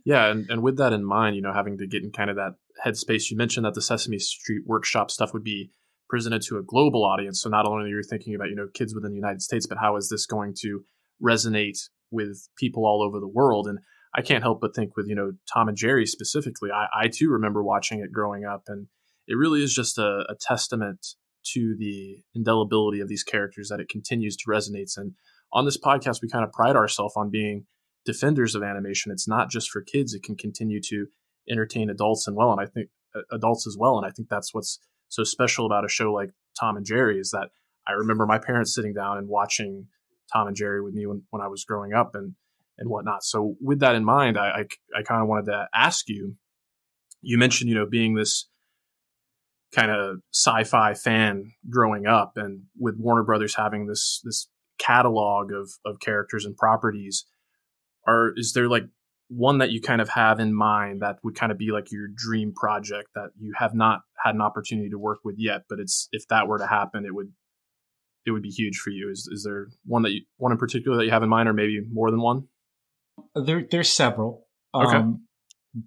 Yeah, 0.06 0.28
and, 0.28 0.50
and 0.50 0.62
with 0.62 0.78
that 0.78 0.94
in 0.94 1.04
mind, 1.06 1.36
you 1.36 1.42
know, 1.42 1.54
having 1.54 1.78
to 1.78 1.88
get 1.88 2.04
in 2.04 2.12
kind 2.12 2.30
of 2.30 2.36
that 2.36 2.56
headspace, 2.86 3.30
you 3.30 3.38
mentioned 3.38 3.66
that 3.66 3.74
the 3.74 3.82
Sesame 3.82 4.20
Street 4.20 4.64
workshop 4.66 5.12
stuff 5.12 5.34
would 5.34 5.44
be 5.44 5.72
presented 6.10 6.42
to 6.44 6.58
a 6.58 6.64
global 6.64 7.06
audience. 7.06 7.42
So 7.42 7.50
not 7.50 7.66
only 7.66 7.86
are 7.86 7.98
you 7.98 8.04
thinking 8.04 8.36
about, 8.36 8.50
you 8.50 8.56
know, 8.56 8.68
kids 8.74 8.94
within 8.94 9.12
the 9.12 9.18
United 9.18 9.42
States, 9.42 9.66
but 9.66 9.78
how 9.78 9.96
is 9.96 10.10
this 10.10 10.26
going 10.26 10.56
to 10.62 10.84
resonate 11.24 11.78
with 12.10 12.50
people 12.58 12.86
all 12.86 13.02
over 13.02 13.20
the 13.20 13.28
world? 13.28 13.68
And 13.68 13.80
I 14.14 14.22
can't 14.22 14.44
help 14.44 14.60
but 14.62 14.76
think 14.76 14.98
with, 14.98 15.08
you 15.08 15.16
know, 15.16 15.34
Tom 15.52 15.68
and 15.70 15.78
Jerry 15.78 16.06
specifically, 16.06 16.70
I, 16.72 16.88
I 17.04 17.08
too 17.08 17.30
remember 17.30 17.64
watching 17.64 18.00
it 18.00 18.12
growing 18.12 18.46
up. 18.46 18.64
And 18.68 18.88
it 19.28 19.36
really 19.36 19.64
is 19.64 19.74
just 19.74 19.98
a, 19.98 20.26
a 20.30 20.36
testament 20.40 21.16
to 21.54 21.76
the 21.78 22.18
indelibility 22.36 23.00
of 23.00 23.08
these 23.08 23.24
characters 23.24 23.70
that 23.70 23.80
it 23.80 23.90
continues 23.90 24.36
to 24.38 24.50
resonate. 24.50 24.92
And 24.98 25.14
on 25.54 25.66
this 25.66 25.78
podcast, 25.78 26.22
we 26.22 26.30
kind 26.30 26.44
of 26.44 26.52
pride 26.52 26.76
ourselves 26.76 27.14
on 27.16 27.30
being 27.30 27.66
defenders 28.06 28.56
of 28.56 28.64
animation. 28.64 29.12
It's 29.12 29.28
not 29.28 29.50
just 29.50 29.70
for 29.70 29.82
kids; 29.82 30.14
it 30.14 30.24
can 30.24 30.36
continue 30.36 30.82
to 30.90 31.08
entertain 31.50 31.90
adults 31.90 32.28
and 32.28 32.36
well, 32.36 32.52
and 32.52 32.62
I 32.62 32.66
think 32.66 32.90
uh, 33.16 33.22
adults 33.32 33.68
as 33.68 33.76
well. 33.78 33.98
And 33.98 34.06
I 34.06 34.12
think 34.12 34.30
that's 34.30 34.54
what's 34.54 34.80
so 35.10 35.24
special 35.24 35.66
about 35.66 35.86
a 35.86 35.90
show 35.90 36.14
like 36.14 36.32
Tom 36.60 36.78
and 36.78 36.86
Jerry 36.86 37.20
is 37.20 37.32
that 37.32 37.50
I 37.88 37.94
remember 37.94 38.26
my 38.26 38.38
parents 38.38 38.74
sitting 38.74 38.94
down 38.94 39.18
and 39.18 39.28
watching 39.28 39.88
Tom 40.32 40.48
and 40.48 40.56
Jerry 40.56 40.82
with 40.82 40.94
me 40.94 41.06
when, 41.06 41.24
when 41.32 41.42
I 41.42 41.48
was 41.48 41.66
growing 41.66 41.94
up 41.94 42.16
and 42.16 42.36
and 42.82 42.90
whatnot. 42.90 43.24
So 43.24 43.56
with 43.62 43.80
that 43.80 43.96
in 43.96 44.04
mind, 44.04 44.38
I 44.38 44.50
I, 44.96 45.00
I 45.00 45.04
kind 45.04 45.22
of 45.22 45.30
wanted 45.30 45.46
to 45.46 45.68
ask 45.74 46.10
you. 46.10 46.36
You 47.22 47.38
mentioned 47.38 47.70
you 47.70 47.76
know 47.76 47.86
being 47.86 48.16
this 48.16 48.50
kind 49.74 49.92
of 49.92 50.18
sci-fi 50.34 50.96
fan 50.96 51.54
growing 51.70 52.08
up, 52.08 52.34
and 52.36 52.64
with 52.78 52.96
Warner 52.98 53.24
Brothers 53.24 53.56
having 53.56 53.86
this 53.86 54.20
this 54.26 54.50
catalog 54.80 55.52
of 55.52 55.72
of 55.86 56.00
characters 56.00 56.44
and 56.44 56.58
properties 56.58 57.26
are 58.08 58.34
is 58.36 58.54
there 58.54 58.68
like 58.68 58.86
one 59.28 59.60
that 59.60 59.70
you 59.72 59.80
kind 59.80 60.02
of 60.02 60.10
have 60.10 60.40
in 60.40 60.54
mind 60.54 61.02
that 61.02 61.18
would 61.24 61.36
kind 61.36 61.52
of 61.52 61.58
be 61.58 61.72
like 61.72 61.92
your 61.92 62.08
dream 62.14 62.52
project 62.52 63.10
that 63.14 63.30
you 63.40 63.54
have 63.56 63.76
not 63.76 64.02
had 64.26 64.34
an 64.34 64.42
opportunity 64.42 64.90
to 64.90 64.98
work 64.98 65.20
with 65.24 65.36
yet 65.38 65.62
but 65.70 65.80
it's 65.80 66.10
if 66.12 66.28
that 66.30 66.48
were 66.48 66.58
to 66.58 66.66
happen 66.66 67.06
it 67.06 67.14
would 67.14 67.32
it 68.26 68.32
would 68.32 68.42
be 68.42 68.50
huge 68.50 68.78
for 68.78 68.90
you 68.90 69.10
is 69.10 69.30
is 69.32 69.44
there 69.44 69.68
one 69.86 70.02
that 70.02 70.12
you 70.12 70.22
one 70.38 70.52
in 70.52 70.58
particular 70.58 70.98
that 70.98 71.06
you 71.06 71.12
have 71.12 71.24
in 71.24 71.30
mind 71.30 71.48
or 71.48 71.54
maybe 71.54 71.80
more 71.92 72.10
than 72.10 72.22
one 72.22 72.48
there 73.36 73.66
there's 73.70 73.92
several 73.92 74.48
okay. 74.74 74.98
Um, 74.98 75.28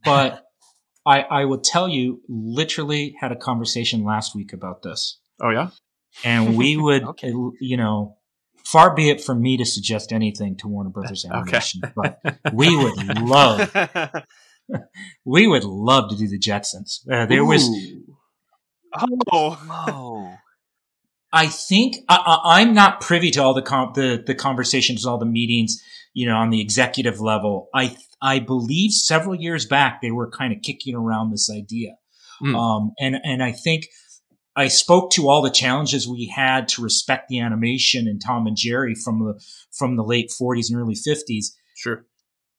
but 0.05 0.45
i 1.07 1.21
i 1.21 1.45
will 1.45 1.61
tell 1.61 1.89
you 1.89 2.21
literally 2.29 3.15
had 3.21 3.33
a 3.33 3.37
conversation 3.37 4.05
last 4.05 4.35
week 4.35 4.53
about 4.53 4.83
this 4.83 5.19
oh 5.41 5.51
yeah 5.51 5.71
and 6.25 6.57
we 6.57 6.77
would 6.87 7.05
okay. 7.05 7.33
you 7.61 7.77
know 7.77 8.17
far 8.65 8.95
be 8.95 9.11
it 9.11 9.21
from 9.21 9.41
me 9.41 9.57
to 9.59 9.65
suggest 9.65 10.13
anything 10.13 10.57
to 10.57 10.69
Warner 10.69 10.91
Brothers 10.91 11.25
Animation, 11.31 11.83
okay. 11.85 11.93
but 11.95 12.53
we 12.53 12.75
would 12.77 13.19
love, 13.21 13.71
we 15.25 15.47
would 15.47 15.65
love 15.65 16.11
to 16.11 16.17
do 16.17 16.27
the 16.27 16.39
Jetsons. 16.39 17.01
Uh, 17.11 17.27
there 17.27 17.43
Ooh. 17.43 17.47
was, 17.47 17.69
oh, 19.33 19.59
oh. 19.89 20.35
I 21.35 21.49
think 21.49 21.97
I, 22.09 22.61
am 22.61 22.75
not 22.75 23.01
privy 23.01 23.33
to 23.33 23.43
all 23.43 23.55
the, 23.55 23.63
com- 23.63 23.93
the 23.95 24.23
the 24.25 24.37
conversations, 24.37 25.05
all 25.05 25.19
the 25.19 25.27
meetings, 25.27 25.83
you 26.13 26.27
know, 26.27 26.37
on 26.37 26.51
the 26.51 26.61
executive 26.61 27.21
level. 27.21 27.69
I 27.75 27.97
I 28.23 28.39
believe 28.39 28.93
several 28.93 29.35
years 29.35 29.67
back 29.67 30.01
they 30.01 30.13
were 30.13 30.31
kind 30.31 30.53
of 30.53 30.63
kicking 30.63 30.95
around 30.95 31.33
this 31.33 31.51
idea, 31.51 31.97
mm. 32.41 32.57
um, 32.57 32.93
and 33.01 33.17
and 33.25 33.43
I 33.43 33.51
think 33.51 33.89
I 34.55 34.69
spoke 34.69 35.11
to 35.13 35.29
all 35.29 35.43
the 35.43 35.51
challenges 35.51 36.07
we 36.07 36.27
had 36.27 36.69
to 36.69 36.83
respect 36.83 37.29
the 37.29 37.41
animation 37.41 38.07
in 38.07 38.21
Tom 38.21 38.47
and 38.47 38.57
Jerry 38.57 38.95
from 38.95 39.19
the 39.19 39.43
from 39.77 39.97
the 39.97 40.05
late 40.05 40.31
40s 40.41 40.71
and 40.71 40.81
early 40.81 40.95
50s. 40.95 41.47
Sure. 41.77 42.07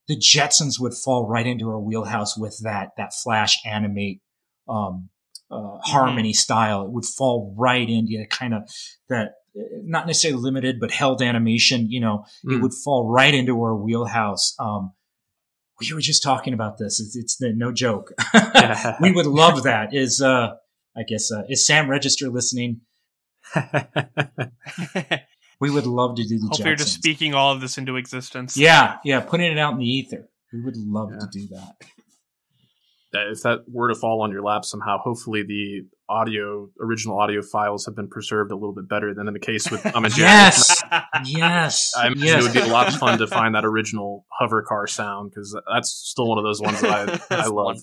The 0.09 0.17
Jetsons 0.17 0.79
would 0.79 0.93
fall 0.93 1.27
right 1.27 1.47
into 1.47 1.69
our 1.69 1.79
wheelhouse 1.79 2.37
with 2.37 2.59
that 2.63 2.89
that 2.97 3.13
flash 3.13 3.57
animate 3.65 4.19
um, 4.67 5.09
uh, 5.51 5.55
mm-hmm. 5.55 5.91
harmony 5.91 6.33
style. 6.33 6.83
It 6.85 6.91
would 6.91 7.05
fall 7.05 7.53
right 7.57 7.89
into 7.89 8.25
kind 8.29 8.53
of 8.53 8.69
that 9.09 9.33
not 9.83 10.07
necessarily 10.07 10.41
limited 10.41 10.79
but 10.79 10.91
held 10.91 11.21
animation. 11.21 11.89
You 11.89 12.01
know, 12.01 12.25
mm. 12.45 12.55
it 12.55 12.61
would 12.61 12.73
fall 12.73 13.09
right 13.09 13.33
into 13.33 13.61
our 13.61 13.75
wheelhouse. 13.75 14.55
Um, 14.59 14.93
we 15.79 15.93
were 15.93 16.01
just 16.01 16.23
talking 16.23 16.53
about 16.53 16.77
this. 16.77 16.99
It's, 16.99 17.15
it's 17.15 17.41
no 17.41 17.71
joke. 17.71 18.11
we 19.01 19.11
would 19.11 19.25
love 19.25 19.63
that. 19.63 19.93
Is 19.93 20.21
uh, 20.21 20.53
I 20.95 21.03
guess 21.03 21.31
uh, 21.31 21.43
is 21.49 21.65
Sam 21.65 21.89
Register 21.89 22.29
listening? 22.29 22.81
we 25.59 25.69
would 25.69 25.85
love 25.85 26.15
to 26.15 26.23
do 26.23 26.39
the. 26.39 26.47
Hope 26.51 26.65
you're 26.65 26.75
just 26.75 26.93
speaking 26.93 27.33
all 27.33 27.53
of 27.53 27.61
this 27.61 27.77
into 27.77 27.95
existence. 27.97 28.57
Yeah, 28.57 28.97
yeah, 29.03 29.19
putting 29.19 29.51
it 29.51 29.57
out 29.57 29.73
in 29.73 29.79
the 29.79 29.85
ether. 29.85 30.29
We 30.53 30.61
would 30.61 30.77
love 30.77 31.11
yeah. 31.11 31.19
to 31.19 31.27
do 31.31 31.47
that. 31.47 31.75
If 33.31 33.41
that 33.43 33.59
were 33.67 33.89
to 33.89 33.95
fall 33.95 34.21
on 34.21 34.31
your 34.31 34.41
lap 34.41 34.65
somehow, 34.65 34.97
hopefully 34.97 35.43
the 35.43 35.87
audio, 36.07 36.69
original 36.79 37.19
audio 37.19 37.41
files 37.41 37.85
have 37.85 37.95
been 37.95 38.07
preserved 38.07 38.51
a 38.51 38.55
little 38.55 38.73
bit 38.73 38.87
better 38.87 39.13
than 39.13 39.27
in 39.27 39.33
the 39.33 39.39
case 39.39 39.69
with 39.71 39.83
Tom 39.83 40.05
and 40.05 40.13
Jerry. 40.13 40.27
yes, 40.27 40.83
yes. 41.25 41.93
I 41.97 42.07
imagine 42.07 42.23
yes. 42.23 42.39
it 42.39 42.43
would 42.43 42.53
be 42.53 42.69
a 42.69 42.71
lot 42.71 42.87
of 42.87 42.95
fun 42.95 43.17
to 43.19 43.27
find 43.27 43.55
that 43.55 43.65
original 43.65 44.25
hover 44.29 44.61
car 44.61 44.87
sound 44.87 45.31
because 45.31 45.57
that's 45.71 45.89
still 45.89 46.27
one 46.27 46.37
of 46.37 46.43
those 46.43 46.61
ones 46.61 46.81
that 46.81 47.21
I, 47.31 47.35
I 47.43 47.47
love. 47.47 47.79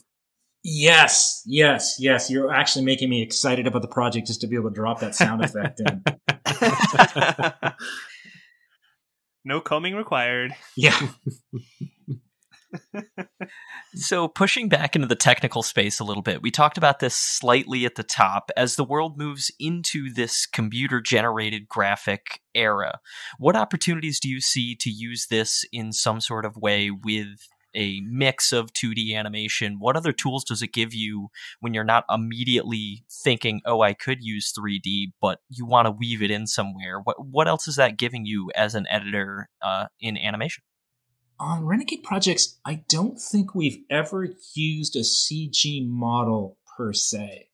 Yes, 0.65 1.43
yes, 1.45 1.97
yes. 1.99 2.31
You're 2.31 2.53
actually 2.53 2.85
making 2.85 3.11
me 3.11 3.23
excited 3.23 3.67
about 3.67 3.83
the 3.83 3.89
project 3.89 4.29
just 4.29 4.43
to 4.43 4.47
be 4.47 4.57
able 4.57 4.71
to 4.71 4.75
drop 4.75 5.01
that 5.01 5.15
sound 5.15 5.45
effect 5.45 5.81
in. 5.81 6.05
no 9.45 9.61
combing 9.61 9.97
required. 9.97 10.55
Yeah. 10.77 10.97
So, 13.95 14.27
pushing 14.27 14.69
back 14.71 14.97
into 14.97 15.07
the 15.07 15.15
technical 15.15 15.63
space 15.63 16.01
a 16.01 16.05
little 16.05 16.23
bit, 16.23 16.41
we 16.41 16.51
talked 16.51 16.79
about 16.79 17.01
this 17.01 17.15
slightly 17.15 17.85
at 17.85 17.97
the 17.97 18.03
top. 18.03 18.51
As 18.57 18.77
the 18.77 18.85
world 18.85 19.19
moves 19.19 19.51
into 19.61 20.11
this 20.13 20.47
computer 20.47 21.01
generated 21.01 21.69
graphic 21.69 22.41
era, 22.55 23.01
what 23.39 23.55
opportunities 23.57 24.19
do 24.19 24.31
you 24.31 24.41
see 24.41 24.75
to 24.77 24.91
use 24.91 25.27
this 25.27 25.65
in 25.73 25.93
some 25.93 26.21
sort 26.21 26.47
of 26.47 26.57
way 26.57 26.91
with 26.91 27.49
a 27.75 28.01
mix 28.01 28.53
of 28.53 28.73
2D 28.73 29.15
animation? 29.15 29.77
What 29.79 29.97
other 29.97 30.13
tools 30.13 30.45
does 30.45 30.63
it 30.63 30.73
give 30.73 30.95
you 30.95 31.29
when 31.61 31.75
you're 31.75 31.85
not 31.85 32.05
immediately 32.11 33.05
thinking, 33.11 33.61
"Oh, 33.67 33.83
I 33.83 33.93
could 33.93 34.23
use 34.23 34.53
3D," 34.53 35.13
but 35.21 35.41
you 35.51 35.67
want 35.67 35.87
to 35.87 35.91
weave 35.93 36.23
it 36.23 36.31
in 36.31 36.47
somewhere? 36.47 36.99
What 36.99 37.17
what 37.27 37.49
else 37.49 37.69
is 37.69 37.77
that 37.77 37.99
giving 37.99 38.25
you 38.25 38.51
as 38.55 38.75
an 38.75 38.87
editor 38.89 39.51
uh, 39.61 39.87
in 40.01 40.17
animation? 40.17 40.65
On 41.39 41.65
Renegade 41.65 42.03
projects, 42.05 42.59
I 42.65 42.85
don't 42.89 43.19
think 43.19 43.55
we've 43.55 43.83
ever 43.91 44.29
used 44.55 44.97
a 44.97 45.01
CG 45.01 45.89
model 45.89 46.59
per 46.77 46.93
se. 46.93 47.49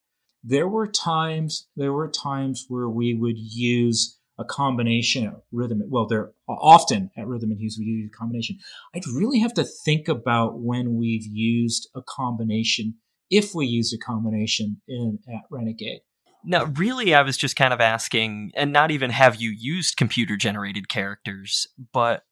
There 0.44 0.68
were 0.68 0.86
times 0.86 1.68
there 1.76 1.92
were 1.92 2.08
times 2.08 2.66
where 2.68 2.88
we 2.88 3.14
would 3.14 3.38
use 3.38 4.18
a 4.38 4.44
combination 4.44 5.26
of 5.26 5.42
rhythm. 5.52 5.82
Well, 5.88 6.06
there 6.06 6.32
often 6.48 7.10
at 7.16 7.26
Rhythm 7.26 7.50
and 7.50 7.58
Hues 7.58 7.76
we 7.78 7.86
use 7.86 8.10
a 8.14 8.16
combination. 8.16 8.58
I'd 8.94 9.06
really 9.06 9.40
have 9.40 9.54
to 9.54 9.64
think 9.64 10.06
about 10.08 10.60
when 10.60 10.96
we've 10.96 11.26
used 11.26 11.88
a 11.94 12.02
combination, 12.02 12.94
if 13.30 13.54
we 13.54 13.66
used 13.66 13.92
a 13.92 13.98
combination 13.98 14.80
in 14.86 15.18
at 15.28 15.42
Renegade. 15.50 16.00
No, 16.44 16.66
really, 16.66 17.14
I 17.14 17.22
was 17.22 17.36
just 17.36 17.56
kind 17.56 17.74
of 17.74 17.80
asking, 17.80 18.52
and 18.54 18.72
not 18.72 18.92
even 18.92 19.10
have 19.10 19.36
you 19.36 19.50
used 19.50 19.96
computer 19.96 20.36
generated 20.36 20.88
characters, 20.88 21.66
but 21.92 22.22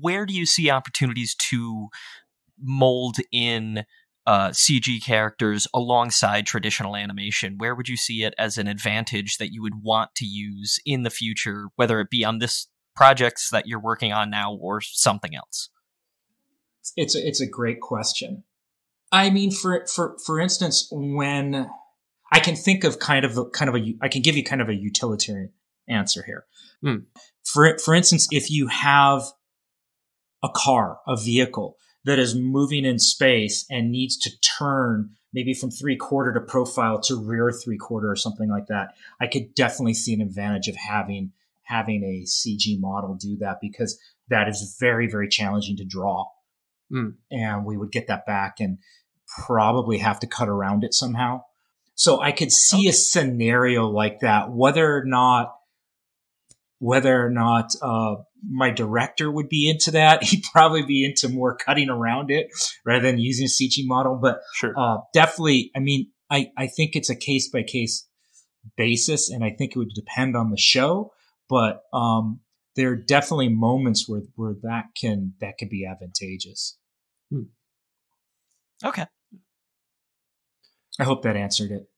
where 0.00 0.26
do 0.26 0.34
you 0.34 0.46
see 0.46 0.70
opportunities 0.70 1.34
to 1.50 1.88
mold 2.60 3.16
in 3.32 3.84
uh, 4.26 4.50
CG 4.50 5.02
characters 5.02 5.68
alongside 5.74 6.46
traditional 6.46 6.96
animation? 6.96 7.56
Where 7.58 7.74
would 7.74 7.88
you 7.88 7.96
see 7.96 8.24
it 8.24 8.34
as 8.38 8.58
an 8.58 8.66
advantage 8.66 9.36
that 9.38 9.52
you 9.52 9.62
would 9.62 9.82
want 9.82 10.14
to 10.16 10.24
use 10.24 10.78
in 10.86 11.02
the 11.02 11.10
future, 11.10 11.68
whether 11.76 12.00
it 12.00 12.10
be 12.10 12.24
on 12.24 12.38
this 12.38 12.68
projects 12.96 13.50
that 13.50 13.66
you're 13.66 13.80
working 13.80 14.12
on 14.12 14.30
now 14.30 14.54
or 14.54 14.80
something 14.80 15.34
else? 15.34 15.68
It's 16.96 17.14
a, 17.14 17.26
it's 17.26 17.40
a 17.40 17.46
great 17.46 17.80
question. 17.80 18.44
I 19.12 19.30
mean, 19.30 19.50
for 19.52 19.86
for 19.86 20.16
for 20.24 20.40
instance, 20.40 20.88
when 20.90 21.70
I 22.32 22.40
can 22.40 22.56
think 22.56 22.84
of 22.84 22.98
kind 22.98 23.24
of 23.24 23.34
the 23.34 23.48
kind 23.50 23.68
of 23.68 23.76
a 23.76 23.94
I 24.02 24.08
can 24.08 24.22
give 24.22 24.36
you 24.36 24.42
kind 24.42 24.60
of 24.60 24.68
a 24.68 24.74
utilitarian 24.74 25.52
answer 25.88 26.22
here. 26.24 26.46
Hmm. 26.82 27.04
For 27.44 27.78
for 27.78 27.94
instance, 27.94 28.26
if 28.32 28.50
you 28.50 28.68
have 28.68 29.22
a 30.44 30.48
car, 30.50 31.00
a 31.08 31.16
vehicle 31.16 31.76
that 32.04 32.18
is 32.18 32.34
moving 32.34 32.84
in 32.84 32.98
space 32.98 33.64
and 33.70 33.90
needs 33.90 34.16
to 34.18 34.30
turn 34.40 35.10
maybe 35.32 35.54
from 35.54 35.70
three 35.70 35.96
quarter 35.96 36.32
to 36.32 36.40
profile 36.40 37.00
to 37.00 37.16
rear 37.16 37.50
three 37.50 37.78
quarter 37.78 38.10
or 38.10 38.16
something 38.16 38.50
like 38.50 38.66
that. 38.68 38.94
I 39.20 39.26
could 39.26 39.54
definitely 39.54 39.94
see 39.94 40.12
an 40.14 40.20
advantage 40.20 40.68
of 40.68 40.76
having 40.76 41.32
having 41.62 42.04
a 42.04 42.26
CG 42.26 42.78
model 42.78 43.14
do 43.14 43.38
that 43.38 43.56
because 43.60 43.98
that 44.28 44.48
is 44.48 44.76
very 44.78 45.08
very 45.10 45.28
challenging 45.28 45.76
to 45.78 45.84
draw, 45.84 46.26
Mm. 46.92 47.14
and 47.30 47.64
we 47.64 47.78
would 47.78 47.90
get 47.90 48.06
that 48.08 48.26
back 48.26 48.60
and 48.60 48.78
probably 49.46 49.98
have 49.98 50.20
to 50.20 50.26
cut 50.26 50.48
around 50.50 50.84
it 50.84 50.92
somehow. 50.92 51.42
So 51.94 52.20
I 52.20 52.32
could 52.32 52.52
see 52.52 52.86
a 52.88 52.92
scenario 52.92 53.88
like 53.88 54.20
that, 54.20 54.50
whether 54.52 54.96
or 54.96 55.04
not 55.04 55.56
whether 56.78 57.24
or 57.24 57.30
not 57.30 57.70
uh, 57.82 58.16
my 58.48 58.70
director 58.70 59.30
would 59.30 59.48
be 59.48 59.68
into 59.68 59.92
that. 59.92 60.22
He'd 60.24 60.42
probably 60.52 60.82
be 60.82 61.04
into 61.04 61.28
more 61.28 61.56
cutting 61.56 61.88
around 61.88 62.30
it 62.30 62.48
rather 62.84 63.02
than 63.02 63.18
using 63.18 63.46
a 63.46 63.48
CG 63.48 63.86
model. 63.86 64.18
But 64.20 64.40
Sure. 64.54 64.74
uh, 64.76 64.98
definitely, 65.12 65.70
I 65.74 65.80
mean, 65.80 66.10
I, 66.30 66.50
I 66.56 66.66
think 66.66 66.96
it's 66.96 67.10
a 67.10 67.16
case 67.16 67.48
by 67.48 67.62
case 67.62 68.08
basis, 68.76 69.30
and 69.30 69.44
I 69.44 69.50
think 69.50 69.72
it 69.72 69.78
would 69.78 69.92
depend 69.94 70.36
on 70.36 70.50
the 70.50 70.56
show. 70.58 71.12
But 71.48 71.82
um, 71.92 72.40
there 72.76 72.90
are 72.90 72.96
definitely 72.96 73.50
moments 73.50 74.08
where 74.08 74.22
where 74.34 74.54
that 74.62 74.86
can 74.98 75.34
that 75.40 75.58
can 75.58 75.68
be 75.68 75.86
advantageous. 75.86 76.78
Okay. 78.84 79.06
I 80.98 81.04
hope 81.04 81.22
that 81.22 81.36
answered 81.36 81.70
it. 81.70 81.88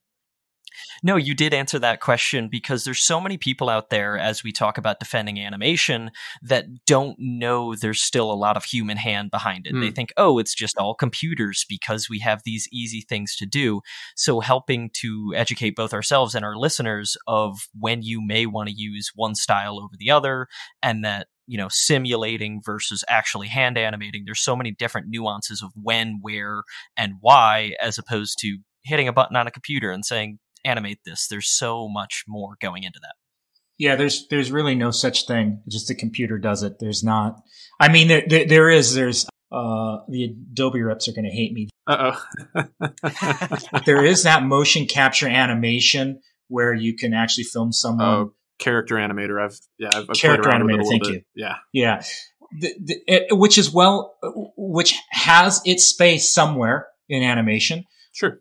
No, 1.02 1.16
you 1.16 1.34
did 1.34 1.54
answer 1.54 1.78
that 1.78 2.00
question 2.00 2.48
because 2.50 2.84
there's 2.84 3.04
so 3.04 3.20
many 3.20 3.36
people 3.36 3.68
out 3.68 3.90
there 3.90 4.18
as 4.18 4.42
we 4.42 4.52
talk 4.52 4.78
about 4.78 4.98
defending 5.00 5.38
animation 5.40 6.10
that 6.42 6.66
don't 6.86 7.16
know 7.18 7.74
there's 7.74 8.02
still 8.02 8.30
a 8.30 8.34
lot 8.34 8.56
of 8.56 8.64
human 8.64 8.96
hand 8.96 9.30
behind 9.30 9.66
it. 9.66 9.72
They 9.74 9.88
Hmm. 9.88 9.92
think, 9.94 10.12
"Oh, 10.16 10.38
it's 10.38 10.54
just 10.54 10.78
all 10.78 10.94
computers 10.94 11.64
because 11.68 12.08
we 12.08 12.18
have 12.20 12.42
these 12.44 12.68
easy 12.72 13.00
things 13.00 13.36
to 13.36 13.46
do." 13.46 13.80
So 14.14 14.40
helping 14.40 14.90
to 15.00 15.32
educate 15.36 15.76
both 15.76 15.92
ourselves 15.92 16.34
and 16.34 16.44
our 16.44 16.56
listeners 16.56 17.16
of 17.26 17.68
when 17.78 18.02
you 18.02 18.20
may 18.20 18.46
want 18.46 18.68
to 18.68 18.74
use 18.74 19.10
one 19.14 19.34
style 19.34 19.78
over 19.78 19.94
the 19.98 20.10
other 20.10 20.48
and 20.82 21.04
that 21.04 21.28
you 21.48 21.56
know 21.56 21.68
simulating 21.70 22.60
versus 22.64 23.04
actually 23.08 23.46
hand 23.46 23.78
animating 23.78 24.22
there's 24.24 24.40
so 24.42 24.56
many 24.56 24.72
different 24.72 25.06
nuances 25.08 25.62
of 25.62 25.70
when 25.80 26.18
where 26.20 26.64
and 26.96 27.14
why 27.20 27.72
as 27.80 27.98
opposed 27.98 28.36
to 28.40 28.58
hitting 28.84 29.06
a 29.06 29.12
button 29.12 29.36
on 29.36 29.46
a 29.46 29.50
computer 29.52 29.90
and 29.92 30.04
saying 30.04 30.38
animate 30.66 30.98
this. 31.04 31.28
There's 31.28 31.48
so 31.48 31.88
much 31.88 32.24
more 32.26 32.56
going 32.60 32.82
into 32.84 32.98
that. 33.02 33.14
Yeah, 33.78 33.96
there's 33.96 34.26
there's 34.28 34.50
really 34.50 34.74
no 34.74 34.90
such 34.90 35.26
thing. 35.26 35.62
Just 35.68 35.88
the 35.88 35.94
computer 35.94 36.38
does 36.38 36.62
it. 36.62 36.78
There's 36.80 37.04
not. 37.04 37.36
I 37.78 37.90
mean, 37.92 38.08
there 38.08 38.24
there, 38.26 38.46
there 38.46 38.70
is. 38.70 38.94
There's 38.94 39.26
uh 39.52 39.98
the 40.08 40.24
Adobe 40.52 40.82
reps 40.82 41.08
are 41.08 41.12
going 41.12 41.24
to 41.26 41.30
hate 41.30 41.52
me. 41.52 41.68
Uh 41.86 42.14
oh. 42.56 42.64
There 43.86 44.04
is 44.04 44.22
that 44.24 44.42
motion 44.42 44.86
capture 44.86 45.28
animation 45.28 46.20
where 46.48 46.74
you 46.74 46.96
can 46.96 47.12
actually 47.14 47.44
film 47.44 47.72
someone. 47.72 48.06
oh, 48.06 48.32
character 48.58 48.96
animator. 48.96 49.44
I've 49.44 49.58
yeah, 49.78 49.90
I've, 49.92 50.10
I've 50.10 50.16
Character 50.16 50.42
played 50.48 50.54
around 50.54 50.64
with 50.66 50.74
it 50.74 50.80
a 50.80 50.82
animator, 50.82 50.88
thank 50.88 51.02
bit. 51.04 51.12
you. 51.12 51.22
Yeah. 51.34 51.54
Yeah, 51.72 52.02
the, 52.58 52.74
the, 52.82 52.94
it, 53.06 53.38
which 53.38 53.58
is 53.58 53.70
well, 53.72 54.16
which 54.56 54.94
has 55.10 55.60
its 55.64 55.84
space 55.84 56.32
somewhere 56.32 56.88
in 57.08 57.22
animation. 57.22 57.84
Sure. 58.12 58.40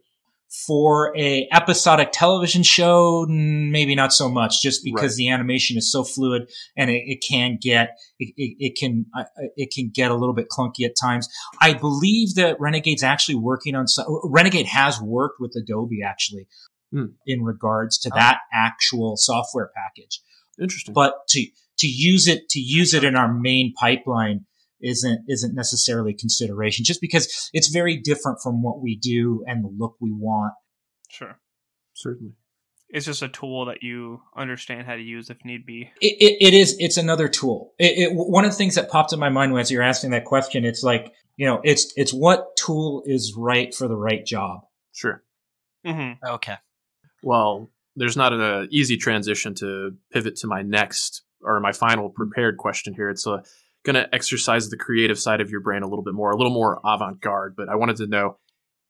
For 0.68 1.12
a 1.18 1.48
episodic 1.52 2.10
television 2.14 2.64
show, 2.64 3.26
mm, 3.30 3.72
maybe 3.72 3.94
not 3.94 4.14
so 4.14 4.30
much, 4.30 4.62
just 4.62 4.84
because 4.84 5.12
Right. 5.14 5.18
the 5.18 5.30
animation 5.30 5.78
is 5.78 5.92
so 5.92 6.04
fluid 6.04 6.50
and 6.78 6.90
it, 6.90 7.04
it 7.08 7.24
can 7.28 7.58
get 7.62 7.98
it, 8.20 8.34
it, 8.38 8.56
it 8.60 8.78
can 8.80 9.06
uh, 9.18 9.24
it 9.58 9.72
can 9.76 9.90
get 9.94 10.12
a 10.12 10.16
little 10.16 10.34
bit 10.36 10.48
clunky 10.50 10.86
at 10.86 10.94
times. 11.00 11.28
I 11.62 11.74
believe 11.74 12.36
that 12.36 12.58
Renegade's 12.60 13.04
actually 13.04 13.36
working 13.36 13.76
on 13.76 13.88
some. 13.88 14.06
Renegade 14.24 14.68
has 14.68 15.02
worked 15.02 15.40
with 15.40 15.54
Adobe 15.56 16.02
actually 16.04 16.48
Hmm. 16.92 17.06
in 17.26 17.44
regards 17.44 17.98
to 18.00 18.10
that 18.12 18.38
actual 18.54 19.18
software 19.18 19.72
package 19.76 20.22
Interesting. 20.62 20.94
but 20.94 21.28
to 21.30 21.48
to 21.80 21.88
use 21.88 22.28
it 22.28 22.48
to 22.50 22.60
use 22.60 22.94
it 22.94 23.04
in 23.04 23.16
our 23.18 23.34
main 23.34 23.74
pipeline 23.74 24.46
isn't 24.82 25.22
isn't 25.28 25.56
necessarily 25.56 26.14
consideration 26.14 26.86
just 26.86 27.02
because 27.02 27.50
it's 27.54 27.70
very 27.70 27.98
different 27.98 28.40
from 28.42 28.62
what 28.62 28.82
we 28.82 28.96
do 28.96 29.44
and 29.48 29.64
the 29.64 29.70
look 29.78 29.96
we 30.00 30.12
want 30.12 30.54
Sure. 31.10 31.40
Certainly. 31.94 32.34
It's 32.90 33.06
just 33.06 33.22
a 33.22 33.30
tool 33.30 33.66
that 33.66 33.84
you 33.84 34.22
understand 34.36 34.86
how 34.86 34.96
to 34.96 35.02
use 35.02 35.30
if 35.30 35.38
need 35.46 35.66
be. 35.66 35.92
it, 36.02 36.16
it, 36.20 36.48
it 36.48 36.54
is 36.54 36.76
it's 36.80 36.98
another 36.98 37.28
tool 37.28 37.74
it, 37.80 37.98
it, 37.98 38.10
one 38.14 38.46
of 38.46 38.52
the 38.52 38.58
things 38.58 38.76
that 38.76 38.90
popped 38.90 39.14
in 39.14 39.20
my 39.20 39.30
mind 39.30 39.58
as 39.58 39.72
you're 39.72 39.82
asking 39.82 40.12
that 40.12 40.26
question 40.26 40.66
it's 40.66 40.84
like 40.84 41.14
you 41.36 41.46
know 41.46 41.62
it's 41.64 41.92
it's 41.96 42.14
what 42.14 42.56
tool 42.56 43.04
is 43.06 43.34
right 43.36 43.74
for 43.74 43.88
the 43.88 43.96
right 43.96 44.26
job 44.26 44.62
Sure. 44.96 45.22
Mm-hmm. 45.86 46.26
Okay. 46.26 46.56
Well, 47.22 47.70
there's 47.96 48.18
not 48.18 48.34
an 48.34 48.70
easy 48.72 48.98
transition 48.98 49.54
to 49.56 49.92
pivot 50.12 50.38
to 50.38 50.48
my 50.48 50.62
next 50.62 51.24
or 51.42 51.60
my 51.60 51.74
final 51.74 52.10
prepared 52.10 52.58
question 52.58 52.94
here. 52.94 53.10
It's 53.10 53.28
uh, 53.28 53.42
going 53.86 53.96
to 53.96 54.14
exercise 54.14 54.70
the 54.70 54.78
creative 54.78 55.20
side 55.20 55.42
of 55.42 55.50
your 55.50 55.62
brain 55.62 55.84
a 55.84 55.88
little 55.88 56.04
bit 56.04 56.14
more, 56.14 56.32
a 56.32 56.38
little 56.38 56.54
more 56.54 56.80
avant 56.84 57.22
garde. 57.22 57.56
But 57.56 57.70
I 57.70 57.76
wanted 57.76 57.98
to 57.98 58.08
know 58.08 58.38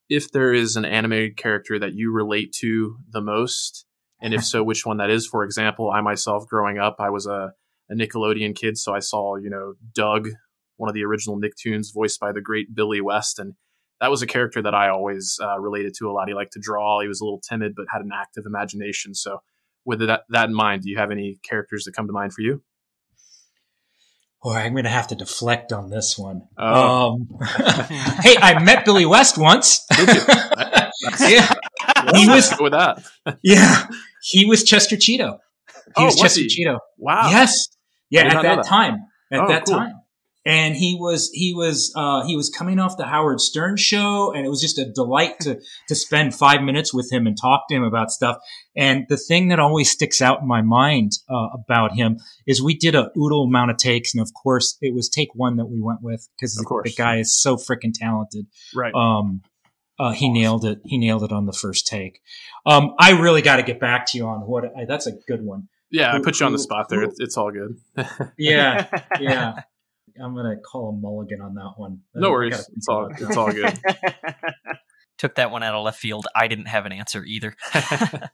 if 0.09 0.31
there 0.31 0.53
is 0.53 0.75
an 0.75 0.85
animated 0.85 1.37
character 1.37 1.77
that 1.79 1.93
you 1.93 2.11
relate 2.11 2.53
to 2.59 2.97
the 3.09 3.21
most, 3.21 3.85
and 4.21 4.33
if 4.33 4.43
so, 4.45 4.63
which 4.63 4.85
one 4.85 4.97
that 4.97 5.09
is. 5.09 5.27
For 5.27 5.43
example, 5.43 5.91
I 5.91 6.01
myself, 6.01 6.47
growing 6.47 6.79
up, 6.79 6.95
I 6.99 7.09
was 7.09 7.25
a, 7.25 7.51
a 7.89 7.93
Nickelodeon 7.93 8.55
kid, 8.55 8.77
so 8.77 8.93
I 8.93 8.99
saw 8.99 9.35
you 9.35 9.49
know 9.49 9.73
Doug, 9.93 10.29
one 10.77 10.89
of 10.89 10.95
the 10.95 11.03
original 11.03 11.39
Nicktoons, 11.39 11.93
voiced 11.93 12.19
by 12.19 12.31
the 12.31 12.41
great 12.41 12.73
Billy 12.73 13.01
West, 13.01 13.37
and 13.39 13.53
that 14.01 14.11
was 14.11 14.21
a 14.21 14.27
character 14.27 14.61
that 14.61 14.75
I 14.75 14.89
always 14.89 15.37
uh, 15.41 15.59
related 15.59 15.93
to 15.99 16.09
a 16.09 16.11
lot. 16.11 16.27
He 16.27 16.33
liked 16.33 16.53
to 16.53 16.59
draw. 16.59 17.01
He 17.01 17.07
was 17.07 17.21
a 17.21 17.25
little 17.25 17.41
timid, 17.41 17.73
but 17.75 17.85
had 17.89 18.01
an 18.01 18.11
active 18.13 18.43
imagination. 18.45 19.13
So, 19.13 19.39
with 19.85 19.99
that, 19.99 20.23
that 20.29 20.49
in 20.49 20.55
mind, 20.55 20.83
do 20.83 20.89
you 20.89 20.97
have 20.97 21.11
any 21.11 21.39
characters 21.47 21.85
that 21.85 21.95
come 21.95 22.07
to 22.07 22.13
mind 22.13 22.33
for 22.33 22.41
you? 22.41 22.61
Boy, 24.45 24.53
I'm 24.57 24.73
going 24.73 24.83
to 24.83 24.91
have 24.91 25.07
to 25.07 25.15
deflect 25.15 25.73
on 25.73 25.89
this 25.89 26.19
one. 26.19 26.43
Oh. 26.55 27.13
Um, 27.13 27.27
hey, 28.21 28.35
I 28.39 28.61
met 28.63 28.85
Billy 28.85 29.03
West 29.05 29.39
once. 29.39 29.83
Yeah, 31.19 31.51
he 32.15 32.27
was 32.27 32.53
with 32.59 32.71
that. 32.71 33.03
Yeah, 33.43 33.85
he 34.23 34.45
was 34.45 34.63
Chester 34.63 34.95
Cheeto. 34.95 35.39
He 35.67 35.91
Oh, 35.97 36.05
was 36.05 36.13
was 36.15 36.21
Chester 36.21 36.41
he? 36.41 36.47
Cheeto. 36.65 36.79
Wow. 36.97 37.29
Yes. 37.29 37.67
Yeah, 38.09 38.21
at 38.27 38.41
that, 38.41 38.55
that. 38.57 38.65
time. 38.65 39.05
At 39.31 39.39
Oh, 39.41 39.47
that 39.47 39.65
cool. 39.65 39.75
time. 39.77 40.01
And 40.47 40.75
he 40.75 40.95
was 40.99 41.31
he 41.33 41.55
was 41.55 41.91
uh, 41.95 42.23
he 42.27 42.35
was 42.35 42.49
coming 42.51 42.77
off 42.77 42.97
the 42.97 43.05
Howard 43.07 43.41
Stern 43.41 43.77
show, 43.77 44.31
and 44.31 44.45
it 44.45 44.49
was 44.49 44.61
just 44.61 44.77
a 44.77 44.85
delight 44.85 45.39
to 45.39 45.59
to 45.87 45.95
spend 45.95 46.35
five 46.35 46.61
minutes 46.61 46.93
with 46.93 47.11
him 47.11 47.25
and 47.25 47.35
talk 47.35 47.67
to 47.69 47.75
him 47.75 47.83
about 47.83 48.11
stuff. 48.11 48.37
And 48.75 49.05
the 49.09 49.17
thing 49.17 49.47
that 49.47 49.59
always 49.59 49.89
sticks 49.89 50.21
out 50.21 50.41
in 50.41 50.47
my 50.47 50.61
mind 50.61 51.13
uh, 51.27 51.47
about 51.55 51.93
him 51.93 52.17
is 52.45 52.61
we 52.61 52.77
did 52.77 52.93
a 52.93 53.09
oodle 53.17 53.45
amount 53.45 53.71
of 53.71 53.77
takes, 53.77 54.13
and 54.13 54.21
of 54.21 54.31
course 54.35 54.77
it 54.81 54.93
was 54.93 55.09
take 55.09 55.29
one 55.33 55.57
that 55.57 55.65
we 55.65 55.81
went 55.81 56.03
with 56.03 56.29
because 56.37 56.53
the, 56.53 56.61
the 56.61 56.93
guy 56.95 57.17
is 57.17 57.35
so 57.35 57.55
freaking 57.57 57.91
talented. 57.93 58.45
Right. 58.75 58.93
Um, 58.93 59.41
uh, 59.97 60.11
he 60.11 60.29
nailed 60.29 60.63
it. 60.65 60.79
He 60.85 60.99
nailed 60.99 61.23
it 61.23 61.31
on 61.31 61.47
the 61.47 61.53
first 61.53 61.87
take. 61.87 62.19
Um, 62.67 62.93
I 62.99 63.11
really 63.19 63.41
got 63.41 63.55
to 63.55 63.63
get 63.63 63.79
back 63.79 64.05
to 64.07 64.17
you 64.19 64.27
on 64.27 64.41
what. 64.41 64.65
I, 64.77 64.85
that's 64.85 65.07
a 65.07 65.13
good 65.27 65.43
one. 65.43 65.69
yeah, 65.89 66.13
I 66.13 66.19
put 66.19 66.39
you 66.39 66.45
on 66.45 66.51
the 66.51 66.59
spot 66.59 66.89
there. 66.89 66.99
who- 66.99 67.07
It's, 67.07 67.19
it's 67.19 67.37
all 67.37 67.49
good. 67.51 67.77
Yeah, 68.37 68.87
yeah. 69.19 69.61
I'm 70.21 70.35
gonna 70.35 70.57
call 70.57 70.89
a 70.89 70.93
mulligan 70.93 71.41
on 71.41 71.55
that 71.55 71.73
one. 71.77 71.99
no 72.13 72.31
worries. 72.31 72.69
It's 72.75 72.87
all 72.87 73.09
it's 73.17 73.37
all 73.37 73.51
good. 73.51 73.77
Took 75.17 75.35
that 75.35 75.49
one 75.51 75.63
out 75.63 75.75
of 75.75 75.83
left 75.83 75.99
field. 75.99 76.27
I 76.35 76.47
didn't 76.47 76.65
have 76.67 76.85
an 76.85 76.91
answer 76.91 77.23
either. 77.23 77.55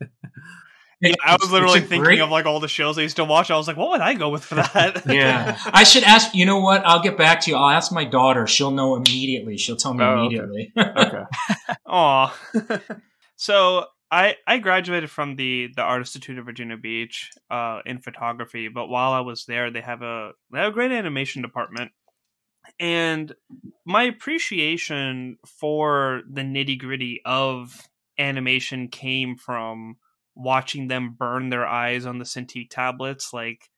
Yeah, 1.04 1.16
I 1.26 1.36
was 1.42 1.52
literally 1.52 1.80
thinking 1.80 2.04
great- 2.04 2.20
of 2.20 2.30
like 2.30 2.46
all 2.46 2.60
the 2.60 2.68
shows 2.68 3.00
I 3.00 3.02
used 3.02 3.16
to 3.16 3.26
watch. 3.26 3.50
I 3.50 3.58
was 3.58 3.68
like, 3.68 3.76
what 3.76 3.90
would 3.90 4.02
I 4.02 4.14
go 4.14 4.30
with 4.30 4.44
for 4.46 4.54
that? 4.54 5.04
Yeah, 5.12 5.58
I 5.66 5.84
should 5.84 6.04
ask. 6.04 6.36
You 6.36 6.46
know 6.46 6.60
what? 6.60 6.86
I'll 6.86 7.02
get 7.02 7.18
back 7.18 7.42
to 7.42 7.50
you. 7.50 7.58
I'll 7.58 7.72
ask 7.72 7.92
my 7.92 8.06
daughter. 8.06 8.46
She'll 8.46 8.70
know 8.70 8.96
immediately. 8.96 9.58
She'll 9.58 9.78
tell 9.78 9.96
me 9.96 10.04
Oh, 10.06 10.10
okay. 10.28 10.36
immediately. 10.36 10.72
okay. 10.78 11.24
Aw. 11.88 12.38
so 13.36 13.86
I 14.12 14.36
I 14.46 14.58
graduated 14.60 15.10
from 15.10 15.38
the 15.38 15.70
the 15.76 15.82
Art 15.82 16.02
Institute 16.02 16.38
of 16.38 16.46
Virginia 16.46 16.78
Beach 16.78 17.32
uh, 17.50 17.80
in 17.86 18.00
photography, 18.00 18.68
but 18.68 18.88
while 18.88 19.14
I 19.14 19.22
was 19.22 19.46
there, 19.46 19.72
they 19.72 19.82
have 19.82 20.02
a 20.02 20.34
they 20.52 20.60
have 20.60 20.72
a 20.72 20.76
great 20.76 20.92
animation 20.92 21.42
department, 21.42 21.92
and 22.80 23.34
my 23.86 24.04
appreciation 24.04 25.38
for 25.46 26.24
the 26.30 26.42
nitty 26.42 26.78
gritty 26.78 27.22
of 27.26 27.88
animation 28.20 28.90
came 28.90 29.38
from 29.38 29.96
watching 30.36 30.88
them 30.88 31.16
burn 31.18 31.50
their 31.50 31.66
eyes 31.66 32.06
on 32.06 32.20
the 32.20 32.26
Cintiq 32.26 32.70
tablets, 32.70 33.34
like 33.34 33.70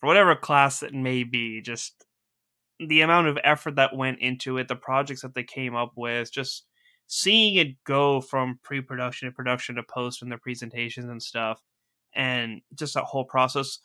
for 0.00 0.06
whatever 0.06 0.34
class 0.34 0.82
it 0.82 0.94
may 0.94 1.22
be, 1.22 1.60
just 1.60 2.04
the 2.78 3.00
amount 3.02 3.28
of 3.28 3.38
effort 3.44 3.76
that 3.76 3.96
went 3.96 4.18
into 4.18 4.58
it, 4.58 4.68
the 4.68 4.76
projects 4.76 5.22
that 5.22 5.34
they 5.34 5.44
came 5.44 5.74
up 5.74 5.92
with, 5.96 6.32
just 6.32 6.64
seeing 7.06 7.54
it 7.54 7.82
go 7.84 8.20
from 8.20 8.58
pre-production 8.62 9.28
to 9.28 9.32
production 9.32 9.76
to 9.76 9.82
post 9.82 10.22
and 10.22 10.30
their 10.30 10.38
presentations 10.38 11.08
and 11.08 11.22
stuff 11.22 11.62
and 12.14 12.60
just 12.74 12.94
that 12.94 13.04
whole 13.04 13.24
process 13.24 13.78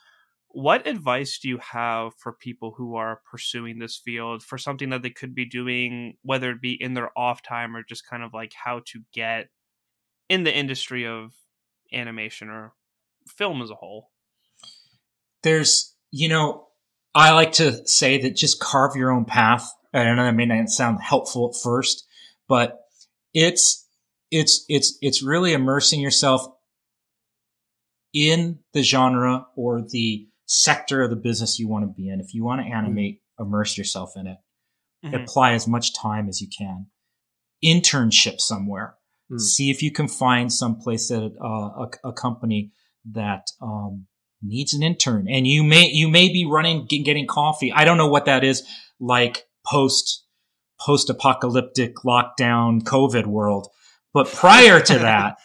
what 0.53 0.85
advice 0.85 1.39
do 1.39 1.47
you 1.47 1.59
have 1.59 2.13
for 2.15 2.33
people 2.33 2.73
who 2.75 2.95
are 2.95 3.21
pursuing 3.29 3.79
this 3.79 3.95
field 3.95 4.43
for 4.43 4.57
something 4.57 4.89
that 4.89 5.01
they 5.01 5.09
could 5.09 5.33
be 5.33 5.45
doing 5.45 6.17
whether 6.23 6.51
it 6.51 6.61
be 6.61 6.73
in 6.73 6.93
their 6.93 7.17
off 7.17 7.41
time 7.41 7.75
or 7.75 7.83
just 7.83 8.07
kind 8.07 8.23
of 8.23 8.33
like 8.33 8.53
how 8.53 8.81
to 8.85 9.01
get 9.13 9.49
in 10.29 10.43
the 10.43 10.55
industry 10.55 11.05
of 11.05 11.33
animation 11.93 12.49
or 12.49 12.73
film 13.27 13.61
as 13.61 13.69
a 13.69 13.75
whole 13.75 14.09
There's, 15.43 15.95
you 16.11 16.29
know, 16.29 16.67
I 17.13 17.31
like 17.31 17.53
to 17.53 17.85
say 17.87 18.21
that 18.21 18.35
just 18.35 18.59
carve 18.59 18.95
your 18.95 19.11
own 19.11 19.25
path. 19.25 19.71
I 19.93 20.03
know 20.03 20.23
that 20.23 20.35
may 20.35 20.45
not 20.45 20.69
sound 20.69 21.01
helpful 21.01 21.49
at 21.49 21.61
first, 21.61 22.07
but 22.47 22.80
it's 23.33 23.87
it's 24.29 24.65
it's 24.67 24.97
it's 25.01 25.23
really 25.23 25.53
immersing 25.53 25.99
yourself 25.99 26.45
in 28.13 28.59
the 28.73 28.83
genre 28.83 29.47
or 29.55 29.81
the 29.81 30.27
sector 30.45 31.01
of 31.01 31.09
the 31.09 31.15
business 31.15 31.59
you 31.59 31.67
want 31.67 31.83
to 31.83 31.93
be 31.93 32.09
in. 32.09 32.19
If 32.19 32.33
you 32.33 32.43
want 32.43 32.61
to 32.61 32.67
animate, 32.67 33.21
immerse 33.39 33.77
yourself 33.77 34.13
in 34.15 34.27
it. 34.27 34.37
Mhm. 35.05 35.23
Apply 35.23 35.53
as 35.53 35.67
much 35.67 35.93
time 35.93 36.27
as 36.27 36.41
you 36.41 36.47
can. 36.55 36.87
Internship 37.63 38.39
somewhere. 38.39 38.95
Hmm. 39.29 39.37
See 39.37 39.69
if 39.69 39.81
you 39.81 39.91
can 39.91 40.07
find 40.07 40.51
some 40.51 40.77
place 40.77 41.07
that 41.09 41.33
uh, 41.41 41.85
a, 42.03 42.09
a 42.09 42.13
company 42.13 42.71
that 43.11 43.47
um, 43.61 44.07
needs 44.41 44.73
an 44.73 44.83
intern, 44.83 45.27
and 45.29 45.47
you 45.47 45.63
may 45.63 45.87
you 45.87 46.07
may 46.09 46.31
be 46.31 46.45
running 46.45 46.85
getting 46.85 47.27
coffee. 47.27 47.71
I 47.71 47.85
don't 47.85 47.97
know 47.97 48.09
what 48.09 48.25
that 48.25 48.43
is 48.43 48.63
like 48.99 49.45
post 49.65 50.20
post 50.83 51.09
apocalyptic 51.09 51.95
lockdown 51.97 52.81
COVID 52.81 53.25
world, 53.25 53.67
but 54.13 54.27
prior 54.27 54.79
to 54.79 54.99
that, 54.99 55.37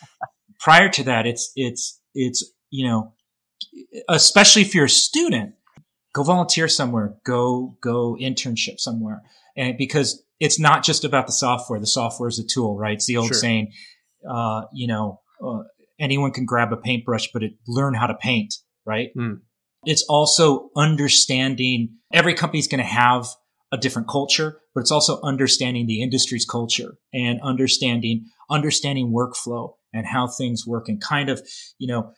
prior 0.60 0.88
to 0.88 1.04
that, 1.04 1.26
it's 1.26 1.52
it's 1.56 2.00
it's 2.14 2.52
you 2.70 2.86
know, 2.86 3.14
especially 4.08 4.62
if 4.62 4.74
you're 4.74 4.86
a 4.86 4.90
student, 4.90 5.54
go 6.14 6.22
volunteer 6.22 6.68
somewhere, 6.68 7.14
go 7.24 7.76
go 7.80 8.16
internship 8.20 8.78
somewhere, 8.78 9.22
and 9.56 9.76
because 9.76 10.22
it's 10.40 10.58
not 10.60 10.84
just 10.84 11.04
about 11.04 11.26
the 11.26 11.32
software. 11.32 11.80
The 11.80 11.86
software 11.86 12.28
is 12.28 12.38
a 12.38 12.44
tool, 12.44 12.76
right? 12.76 12.94
It's 12.94 13.06
the 13.06 13.16
old 13.16 13.28
Sure. 13.28 13.38
saying, 13.38 13.72
uh, 14.28 14.62
you 14.72 14.86
know, 14.86 15.20
uh, 15.42 15.62
anyone 15.98 16.32
can 16.32 16.44
grab 16.44 16.72
a 16.72 16.76
paintbrush, 16.76 17.30
but 17.32 17.42
it, 17.42 17.54
learn 17.66 17.94
how 17.94 18.06
to 18.06 18.14
paint, 18.14 18.54
right? 18.84 19.10
Hmm. 19.14 19.34
It's 19.84 20.04
also 20.08 20.70
understanding 20.76 21.96
every 22.12 22.34
company's 22.34 22.68
going 22.68 22.80
to 22.80 22.84
have 22.84 23.28
a 23.72 23.76
different 23.76 24.08
culture, 24.08 24.60
but 24.74 24.80
it's 24.80 24.92
also 24.92 25.20
understanding 25.22 25.86
the 25.86 26.02
industry's 26.02 26.44
culture 26.44 26.96
and 27.12 27.40
understanding 27.42 28.26
understanding 28.48 29.12
workflow 29.12 29.74
and 29.92 30.06
how 30.06 30.28
things 30.28 30.66
work 30.66 30.88
and 30.88 31.00
kind 31.00 31.28
of, 31.28 31.42
you 31.78 31.88
know, 31.88 32.12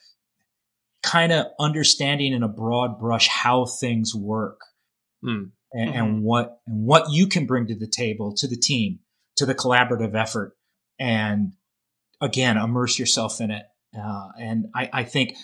kind 1.03 1.33
of 1.33 1.47
understanding 1.59 2.33
in 2.33 2.43
a 2.43 2.49
broad 2.49 2.99
brush 2.99 3.29
how 3.29 3.65
things 3.65 4.15
work. 4.15 4.61
Hmm. 5.23 5.45
and, 5.73 5.95
and 5.95 6.23
what 6.23 6.61
and 6.67 6.87
what 6.87 7.11
you 7.11 7.27
can 7.27 7.47
bring 7.47 7.67
to 7.67 7.75
the 7.75 7.89
table 7.89 8.35
to 8.37 8.47
the 8.47 8.57
team 8.57 9.01
to 9.37 9.45
the 9.47 9.55
collaborative 9.55 10.15
effort 10.15 10.57
and 10.99 11.53
again 12.21 12.57
immerse 12.57 12.99
yourself 12.99 13.41
in 13.41 13.51
it 13.51 13.65
uh, 13.97 14.29
and 14.39 14.67
I, 14.75 14.91
I 14.93 15.05
think 15.05 15.35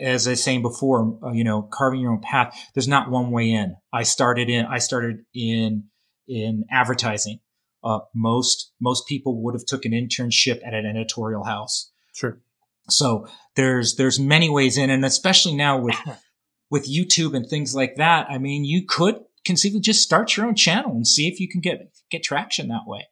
as 0.00 0.26
i 0.26 0.30
was 0.30 0.42
saying 0.42 0.62
before 0.62 1.18
uh, 1.22 1.32
you 1.32 1.44
know 1.44 1.62
carving 1.62 2.00
your 2.00 2.12
own 2.12 2.20
path 2.20 2.56
there's 2.74 2.88
not 2.88 3.10
one 3.10 3.30
way 3.30 3.50
in 3.50 3.76
i 3.92 4.02
started 4.02 4.48
in 4.48 4.66
i 4.66 4.78
started 4.78 5.24
in 5.34 5.84
in 6.28 6.64
advertising 6.70 7.38
uh, 7.84 8.00
most 8.14 8.72
most 8.80 9.06
people 9.06 9.42
would 9.42 9.54
have 9.54 9.64
took 9.66 9.84
an 9.84 9.92
internship 9.92 10.60
at 10.66 10.74
an 10.74 10.86
editorial 10.86 11.44
house 11.44 11.90
Sure. 12.14 12.40
so 12.88 13.26
there's 13.56 13.96
there's 13.96 14.18
many 14.20 14.48
ways 14.50 14.76
in, 14.78 14.90
and 14.90 15.04
especially 15.04 15.54
now 15.54 15.78
with 15.78 15.96
with 16.70 16.88
YouTube 16.90 17.36
and 17.36 17.46
things 17.46 17.74
like 17.74 17.96
that. 17.96 18.26
I 18.30 18.38
mean, 18.38 18.64
you 18.64 18.86
could 18.86 19.16
conceivably 19.44 19.80
just 19.82 20.00
start 20.02 20.36
your 20.36 20.46
own 20.46 20.54
channel 20.54 20.92
and 20.92 21.06
see 21.06 21.28
if 21.28 21.38
you 21.38 21.48
can 21.48 21.60
get 21.60 21.92
get 22.10 22.22
traction 22.22 22.68
that 22.68 22.86
way, 22.86 23.08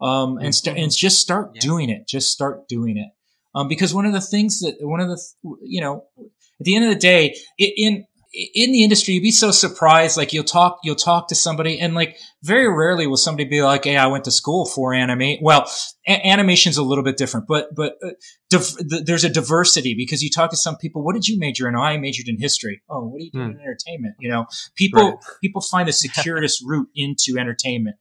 um, 0.00 0.38
and 0.38 0.52
st- 0.54 0.76
and 0.76 0.90
just 0.90 1.20
start 1.20 1.52
Yeah. 1.54 1.60
doing 1.60 1.90
it. 1.90 2.08
Just 2.08 2.30
start 2.32 2.66
doing 2.68 2.96
it, 2.96 3.08
um, 3.54 3.68
because 3.68 3.94
one 3.94 4.06
of 4.06 4.12
the 4.12 4.20
things 4.20 4.60
that 4.60 4.76
one 4.80 5.00
of 5.00 5.08
the 5.08 5.20
you 5.62 5.80
know 5.80 6.04
at 6.18 6.64
the 6.64 6.76
end 6.76 6.84
of 6.84 6.90
the 6.90 6.98
day 6.98 7.34
i 7.60 7.72
in 7.76 8.04
in 8.36 8.72
the 8.72 8.82
industry 8.82 9.14
you'd 9.14 9.22
be 9.22 9.30
so 9.30 9.52
surprised 9.52 10.16
like 10.16 10.32
you'll 10.32 10.42
talk 10.42 10.78
you'll 10.82 10.96
talk 10.96 11.28
to 11.28 11.36
somebody 11.36 11.78
and 11.78 11.94
like 11.94 12.16
very 12.42 12.68
rarely 12.68 13.06
will 13.06 13.16
somebody 13.16 13.44
be 13.48 13.62
like 13.62 13.84
hey 13.84 13.96
i 13.96 14.08
went 14.08 14.24
to 14.24 14.32
school 14.32 14.64
for 14.66 14.92
animate 14.92 15.38
well 15.40 15.70
a- 16.08 16.26
animation's 16.26 16.76
a 16.76 16.82
little 16.82 17.04
bit 17.04 17.16
different 17.16 17.46
but 17.46 17.68
but 17.76 17.92
uh, 18.04 18.10
div- 18.50 18.76
th- 18.90 19.04
there's 19.04 19.22
a 19.22 19.28
diversity 19.28 19.94
because 19.96 20.20
you 20.20 20.30
talk 20.30 20.50
to 20.50 20.56
some 20.56 20.76
people 20.76 21.04
what 21.04 21.14
did 21.14 21.28
you 21.28 21.38
major 21.38 21.68
in? 21.68 21.76
Oh, 21.76 21.80
i 21.82 21.96
majored 21.96 22.26
in 22.26 22.36
history. 22.40 22.82
Oh 22.90 23.06
what 23.06 23.18
are 23.20 23.24
you 23.24 23.30
doing 23.30 23.52
in 23.52 23.60
entertainment? 23.60 24.16
You 24.18 24.30
know 24.30 24.46
people 24.74 25.10
Right. 25.10 25.18
people 25.40 25.60
find 25.60 25.88
a 25.88 25.92
circuitous 25.92 26.60
route 26.66 26.88
into 26.96 27.38
entertainment. 27.38 27.96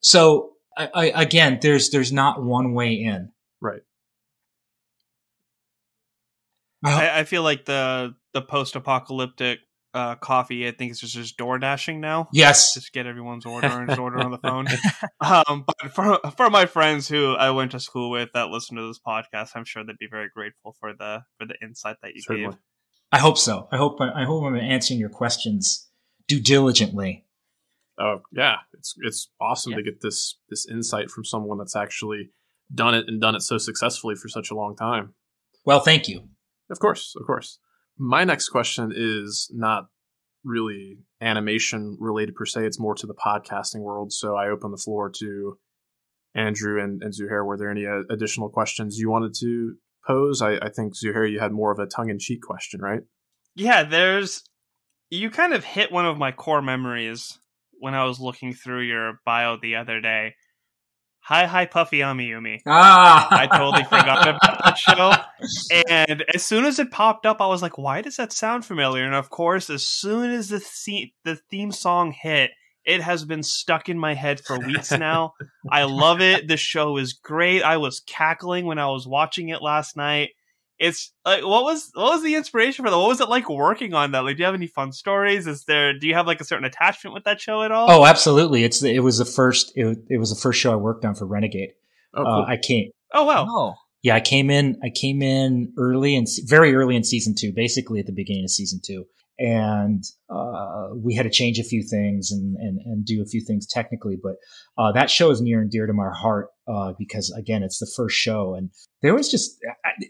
So 0.00 0.54
I, 0.76 0.88
I, 0.92 1.04
again 1.22 1.60
there's 1.62 1.90
there's 1.90 2.12
not 2.12 2.42
one 2.42 2.72
way 2.74 2.94
in. 2.94 3.30
Right. 3.60 3.82
I, 6.86 7.20
I 7.20 7.24
feel 7.24 7.42
like 7.42 7.64
the 7.64 8.14
the 8.32 8.42
post 8.42 8.76
apocalyptic 8.76 9.60
uh, 9.94 10.14
coffee. 10.16 10.68
I 10.68 10.72
think 10.72 10.90
it's 10.90 11.00
just 11.00 11.14
just 11.14 11.36
door 11.38 11.58
dashing 11.58 12.00
now. 12.00 12.28
yes 12.32 12.74
Just 12.74 12.92
get 12.92 13.06
everyone's 13.06 13.46
order 13.46 13.66
and 13.66 13.88
just 13.88 13.98
order 13.98 14.18
on 14.18 14.30
the 14.30 14.38
phone. 14.38 14.66
Um, 15.48 15.64
but 15.66 15.92
for 15.92 16.18
for 16.36 16.50
my 16.50 16.66
friends 16.66 17.08
who 17.08 17.32
I 17.34 17.50
went 17.50 17.70
to 17.72 17.80
school 17.80 18.10
with 18.10 18.28
that 18.34 18.48
listen 18.48 18.76
to 18.76 18.86
this 18.86 19.00
podcast, 19.04 19.50
I'm 19.54 19.64
sure 19.64 19.82
they'd 19.84 19.96
be 19.98 20.08
very 20.10 20.28
grateful 20.32 20.76
for 20.78 20.92
the 20.92 21.22
for 21.38 21.46
the 21.46 21.54
insight 21.62 21.96
that 22.02 22.14
you 22.14 22.20
Certainly. 22.22 22.50
gave. 22.50 22.58
i 23.12 23.18
hope 23.18 23.38
so 23.38 23.68
i 23.72 23.76
hope 23.76 23.98
i 24.00 24.24
hope 24.24 24.44
i'm 24.44 24.56
answering 24.56 25.00
your 25.00 25.08
questions 25.08 25.88
do 26.28 26.40
diligently 26.40 27.24
Oh 27.98 28.20
yeah, 28.30 28.56
it's 28.74 28.94
it's 29.00 29.30
awesome 29.40 29.72
Yeah. 29.72 29.78
to 29.78 29.82
get 29.84 30.02
this 30.02 30.38
this 30.50 30.66
insight 30.68 31.10
from 31.10 31.24
someone 31.24 31.56
that's 31.56 31.74
actually 31.74 32.30
done 32.74 32.94
it 32.94 33.06
and 33.08 33.18
done 33.20 33.34
it 33.34 33.40
so 33.40 33.56
successfully 33.56 34.14
for 34.16 34.28
such 34.28 34.50
a 34.50 34.54
long 34.54 34.76
time. 34.76 35.14
well 35.64 35.80
thank 35.80 36.06
you 36.08 36.28
Of 36.70 36.78
course, 36.78 37.14
of 37.18 37.26
course. 37.26 37.58
My 37.98 38.24
next 38.24 38.50
question 38.50 38.92
is 38.94 39.50
not 39.54 39.86
really 40.44 40.98
animation 41.20 41.96
related 42.00 42.34
per 42.34 42.46
se. 42.46 42.66
It's 42.66 42.80
more 42.80 42.94
to 42.94 43.06
the 43.06 43.14
podcasting 43.14 43.80
world. 43.80 44.12
So 44.12 44.36
I 44.36 44.48
open 44.48 44.70
the 44.70 44.76
floor 44.76 45.10
to 45.18 45.58
Andrew 46.34 46.82
and, 46.82 47.02
and 47.02 47.12
Zuhair. 47.12 47.44
Were 47.44 47.56
there 47.56 47.70
any 47.70 47.86
uh, 47.86 48.02
additional 48.10 48.48
questions 48.48 48.98
you 48.98 49.10
wanted 49.10 49.34
to 49.40 49.74
pose? 50.06 50.42
I, 50.42 50.56
I 50.56 50.68
think 50.68 50.94
Zuhair, 50.94 51.30
you 51.30 51.40
had 51.40 51.52
more 51.52 51.72
of 51.72 51.78
a 51.78 51.86
tongue 51.86 52.10
in 52.10 52.18
cheek 52.18 52.42
question, 52.42 52.80
right? 52.80 53.00
yeah, 53.56 53.82
there's 53.82 54.44
you 55.10 55.30
kind 55.30 55.54
of 55.54 55.64
hit 55.64 55.90
one 55.90 56.06
of 56.06 56.18
my 56.18 56.30
core 56.30 56.62
memories 56.62 57.38
when 57.80 57.94
I 57.94 58.04
was 58.04 58.20
looking 58.20 58.52
through 58.52 58.82
your 58.82 59.20
bio 59.24 59.56
the 59.56 59.76
other 59.76 60.00
day. 60.00 60.34
Hi, 61.20 61.46
hi, 61.46 61.66
Puffy 61.66 62.02
Ami 62.02 62.28
Yumi. 62.28 62.60
Ah, 62.66 63.26
I 63.30 63.46
totally 63.46 63.82
forgot 63.84 64.28
about 64.28 64.64
that 64.64 64.78
show. 64.78 65.12
And 65.88 66.24
as 66.34 66.44
soon 66.44 66.64
as 66.64 66.78
it 66.78 66.90
popped 66.90 67.26
up, 67.26 67.40
I 67.40 67.46
was 67.46 67.62
like, 67.62 67.78
why 67.78 68.02
does 68.02 68.16
that 68.16 68.32
sound 68.32 68.64
familiar? 68.64 69.04
And 69.04 69.14
of 69.14 69.30
course, 69.30 69.70
as 69.70 69.86
soon 69.86 70.30
as 70.30 70.48
the, 70.48 70.58
the-, 70.86 71.12
the 71.24 71.36
theme 71.36 71.72
song 71.72 72.12
hit, 72.12 72.50
it 72.84 73.02
has 73.02 73.24
been 73.24 73.42
stuck 73.42 73.88
in 73.88 73.98
my 73.98 74.14
head 74.14 74.40
for 74.40 74.58
weeks 74.58 74.90
now. 74.98 75.34
I 75.70 75.84
love 75.84 76.20
it. 76.20 76.48
The 76.48 76.56
show 76.56 76.96
is 76.96 77.12
great. 77.12 77.62
I 77.62 77.76
was 77.76 78.00
cackling 78.00 78.66
when 78.66 78.78
I 78.78 78.88
was 78.88 79.06
watching 79.06 79.48
it 79.48 79.60
last 79.62 79.96
night 79.96 80.30
it's 80.78 81.12
like 81.24 81.42
what 81.42 81.64
was 81.64 81.90
what 81.94 82.12
was 82.12 82.22
the 82.22 82.34
inspiration 82.34 82.84
for 82.84 82.90
that? 82.90 82.98
What 82.98 83.08
was 83.08 83.20
it 83.20 83.28
like 83.28 83.48
working 83.48 83.94
on 83.94 84.12
that? 84.12 84.20
Like, 84.20 84.36
do 84.36 84.40
you 84.40 84.44
have 84.44 84.54
any 84.54 84.66
fun 84.66 84.92
stories? 84.92 85.46
Is 85.46 85.64
there 85.64 85.98
do 85.98 86.06
you 86.06 86.14
have 86.14 86.26
like 86.26 86.40
a 86.40 86.44
certain 86.44 86.64
attachment 86.64 87.14
with 87.14 87.24
that 87.24 87.40
show 87.40 87.62
at 87.62 87.72
all? 87.72 87.90
Oh, 87.90 88.04
absolutely. 88.04 88.64
It's 88.64 88.82
it 88.82 89.00
was 89.00 89.18
the 89.18 89.24
first 89.24 89.72
it, 89.74 89.98
it 90.10 90.18
was 90.18 90.30
the 90.30 90.40
first 90.40 90.60
show 90.60 90.72
I 90.72 90.76
worked 90.76 91.04
on 91.04 91.14
for 91.14 91.24
Renegade. 91.26 91.70
Oh, 92.14 92.22
uh, 92.22 92.24
cool. 92.24 92.42
uh, 92.42 92.46
I 92.46 92.56
came. 92.58 92.90
Oh 93.12 93.24
wow. 93.24 93.46
Oh. 93.48 93.74
Yeah, 94.06 94.14
I 94.14 94.20
came 94.20 94.50
in. 94.50 94.78
I 94.84 94.90
came 94.90 95.20
in 95.20 95.72
early 95.76 96.14
and 96.14 96.28
very 96.44 96.76
early 96.76 96.94
in 96.94 97.02
season 97.02 97.34
two, 97.36 97.52
basically 97.52 97.98
at 97.98 98.06
the 98.06 98.12
beginning 98.12 98.44
of 98.44 98.52
season 98.52 98.78
two, 98.80 99.04
and 99.36 100.04
uh, 100.30 100.90
we 100.94 101.16
had 101.16 101.24
to 101.24 101.28
change 101.28 101.58
a 101.58 101.64
few 101.64 101.82
things 101.82 102.30
and, 102.30 102.54
and 102.54 102.78
and 102.84 103.04
do 103.04 103.20
a 103.20 103.26
few 103.26 103.40
things 103.44 103.66
technically. 103.66 104.16
But 104.22 104.36
uh, 104.78 104.92
that 104.92 105.10
show 105.10 105.32
is 105.32 105.40
near 105.40 105.60
and 105.60 105.68
dear 105.68 105.88
to 105.88 105.92
my 105.92 106.10
heart 106.14 106.50
uh, 106.68 106.92
because 106.96 107.34
again, 107.36 107.64
it's 107.64 107.80
the 107.80 107.92
first 107.96 108.14
show, 108.14 108.54
and 108.54 108.70
there 109.02 109.12
was 109.12 109.28
just 109.28 109.58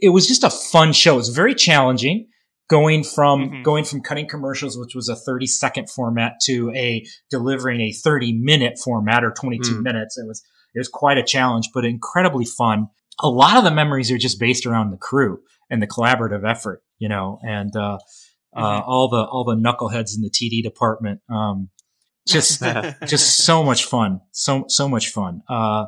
it 0.03 0.11
was 0.11 0.29
just 0.29 0.45
a 0.45 0.51
fun 0.51 0.93
show. 0.93 1.15
It 1.15 1.25
was 1.25 1.31
very 1.31 1.55
challenging 1.55 2.29
going 2.69 3.03
from 3.03 3.49
mm-hmm. 3.49 3.63
going 3.63 3.85
from 3.85 4.03
cutting 4.03 4.29
commercials, 4.29 4.77
which 4.77 4.95
was 4.95 5.09
a 5.09 5.17
thirty 5.17 5.47
second 5.47 5.89
format, 5.89 6.35
to 6.45 6.71
a 6.77 7.07
delivering 7.31 7.81
a 7.81 7.93
thirty 7.93 8.35
minute 8.35 8.79
format 8.79 9.25
or 9.25 9.31
twenty 9.31 9.59
two 9.59 9.77
mm. 9.77 9.85
minutes. 9.85 10.19
It 10.19 10.27
was 10.27 10.45
it 10.75 10.81
was 10.81 10.89
quite 10.89 11.17
a 11.17 11.25
challenge, 11.25 11.71
but 11.73 11.87
incredibly 11.87 12.45
fun. 12.45 12.89
A 13.21 13.29
lot 13.29 13.57
of 13.57 13.65
the 13.65 13.71
memories 13.71 14.11
are 14.11 14.19
just 14.19 14.39
based 14.39 14.67
around 14.67 14.91
the 14.91 14.97
crew 14.97 15.41
and 15.71 15.83
the 15.83 15.87
collaborative 15.87 16.49
effort, 16.49 16.83
you 16.99 17.09
know, 17.09 17.39
and 17.43 17.75
uh, 17.75 17.99
uh, 18.55 18.63
mm-hmm. 18.63 18.89
all 18.89 19.09
the 19.09 19.25
all 19.25 19.45
the 19.45 19.57
knuckleheads 19.57 20.17
in 20.17 20.23
the 20.23 20.31
TD 20.31 20.63
department. 20.63 21.21
Um, 21.29 21.71
just 22.27 22.63
just 23.07 23.45
so 23.45 23.63
much 23.63 23.85
fun, 23.85 24.21
so 24.33 24.65
so 24.69 24.89
much 24.89 25.09
fun. 25.09 25.43
Uh, 25.49 25.87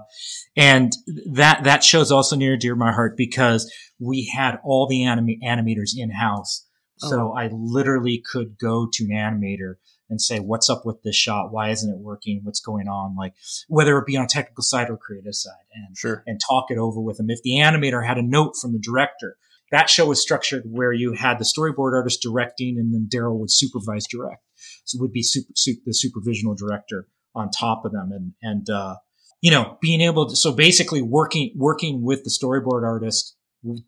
and 0.57 0.93
that 1.33 1.65
that 1.65 1.85
show's 1.85 2.13
also 2.13 2.37
near 2.37 2.57
dear 2.57 2.75
my 2.75 2.93
heart 2.93 3.17
because 3.17 3.71
we 3.99 4.31
had 4.35 4.59
all 4.65 4.87
the 4.87 5.05
anim- 5.05 5.41
animators 5.45 5.91
in 5.97 6.11
house. 6.11 6.65
So 6.99 7.33
oh. 7.33 7.37
I 7.37 7.49
literally 7.53 8.23
could 8.33 8.59
go 8.59 8.89
to 8.93 9.05
an 9.05 9.11
animator 9.11 9.75
and 10.11 10.21
say, 10.21 10.39
what's 10.39 10.71
up 10.71 10.87
with 10.87 11.03
this 11.03 11.17
shot? 11.17 11.53
Why 11.53 11.71
isn't 11.71 11.91
it 11.93 11.99
working? 11.99 12.41
What's 12.43 12.61
going 12.61 12.89
on? 12.89 13.17
Like 13.17 13.35
whether 13.69 13.99
it 13.99 14.07
be 14.07 14.17
on 14.17 14.27
technical 14.27 14.63
side 14.63 14.91
or 14.91 14.97
creative 14.97 15.35
side 15.35 15.53
and, 15.75 15.97
sure. 15.97 16.23
and 16.27 16.41
talk 16.41 16.71
it 16.71 16.79
over 16.79 17.01
with 17.01 17.19
them. 17.19 17.31
If 17.31 17.43
the 17.43 17.57
animator 17.57 18.07
had 18.07 18.19
a 18.19 18.23
note 18.23 18.55
from 18.61 18.73
the 18.73 18.79
director, 18.79 19.37
that 19.71 19.91
show 19.91 20.07
was 20.07 20.23
structured 20.23 20.63
where 20.67 20.93
you 20.93 21.13
had 21.13 21.39
the 21.39 21.45
storyboard 21.45 21.95
artist 21.95 22.23
directing 22.23 22.79
and 22.79 22.95
then 22.95 23.07
Darrell 23.11 23.39
would 23.39 23.51
supervise 23.51 24.07
direct. 24.11 24.43
So 24.85 24.97
it 24.97 25.03
would 25.03 25.13
be 25.13 25.23
super, 25.23 25.53
super, 25.55 25.81
the 25.85 25.93
supervisional 25.93 26.57
director 26.57 27.07
on 27.35 27.51
top 27.51 27.85
of 27.85 27.93
them. 27.93 28.11
And, 28.13 28.33
and, 28.43 28.71
uh, 28.71 28.97
you 29.41 29.51
know, 29.51 29.77
being 29.81 30.01
able 30.01 30.31
to, 30.31 30.37
so 30.37 30.53
basically 30.53 31.03
working, 31.03 31.53
working 31.55 32.03
with 32.03 32.25
the 32.25 32.31
storyboard 32.31 32.83
artist, 32.83 33.37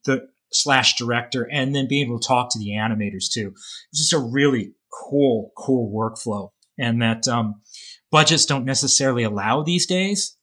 the 0.04 0.28
slash 0.52 0.96
director, 0.96 1.48
and 1.50 1.74
then 1.74 1.88
being 1.88 2.06
able 2.06 2.20
to 2.20 2.26
talk 2.26 2.50
to 2.52 2.58
the 2.58 2.70
animators 2.70 3.32
too. 3.32 3.52
It's 3.90 4.00
just 4.00 4.12
a 4.12 4.18
really 4.18 4.74
cool, 4.92 5.52
cool 5.56 5.92
workflow. 5.92 6.50
And 6.78 7.02
that, 7.02 7.28
um, 7.28 7.62
budgets 8.10 8.46
don't 8.46 8.64
necessarily 8.64 9.22
allow 9.22 9.62
these 9.62 9.86
days 9.86 10.36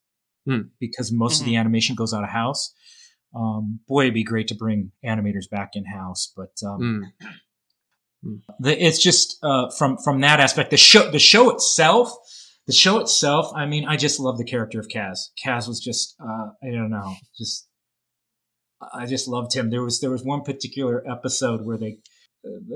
mm. 0.47 0.69
because 0.79 1.11
most 1.11 1.35
mm-hmm. 1.35 1.41
of 1.41 1.45
the 1.45 1.51
mm-hmm. 1.53 1.59
animation 1.59 1.95
goes 1.95 2.13
out 2.13 2.23
of 2.23 2.29
house. 2.29 2.73
Um, 3.35 3.81
boy, 3.87 4.03
it'd 4.03 4.13
be 4.13 4.23
great 4.23 4.47
to 4.47 4.55
bring 4.55 4.91
animators 5.05 5.49
back 5.49 5.71
in 5.73 5.85
house, 5.85 6.31
but, 6.35 6.53
um, 6.65 6.79
mm. 6.81 8.41
The, 8.59 8.83
it's 8.83 9.01
just, 9.01 9.37
uh, 9.43 9.69
from, 9.77 9.97
from 10.03 10.21
that 10.21 10.39
aspect, 10.39 10.71
the 10.71 10.77
show, 10.77 11.11
the 11.11 11.19
show 11.19 11.51
itself, 11.51 12.11
the 12.65 12.73
show 12.73 12.99
itself, 12.99 13.51
I 13.55 13.67
mean, 13.67 13.85
I 13.85 13.95
just 13.95 14.19
love 14.19 14.37
the 14.37 14.43
character 14.43 14.79
of 14.79 14.87
Kaz. 14.87 15.29
Kaz 15.45 15.67
was 15.67 15.79
just, 15.79 16.15
uh, 16.19 16.49
I 16.61 16.71
don't 16.71 16.89
know, 16.89 17.13
just, 17.37 17.67
I 18.93 19.05
just 19.05 19.27
loved 19.27 19.53
him. 19.53 19.69
There 19.69 19.83
was, 19.83 20.01
there 20.01 20.09
was 20.09 20.23
one 20.23 20.41
particular 20.41 21.03
episode 21.09 21.61
where 21.63 21.77
they, 21.77 21.99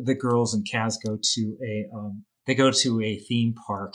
the 0.04 0.16
girls 0.16 0.54
and 0.54 0.66
Kaz 0.66 0.96
go 1.06 1.18
to 1.22 1.58
a, 1.66 1.96
um, 1.96 2.26
they 2.46 2.56
go 2.56 2.72
to 2.72 3.02
a 3.02 3.18
theme 3.18 3.54
park 3.68 3.94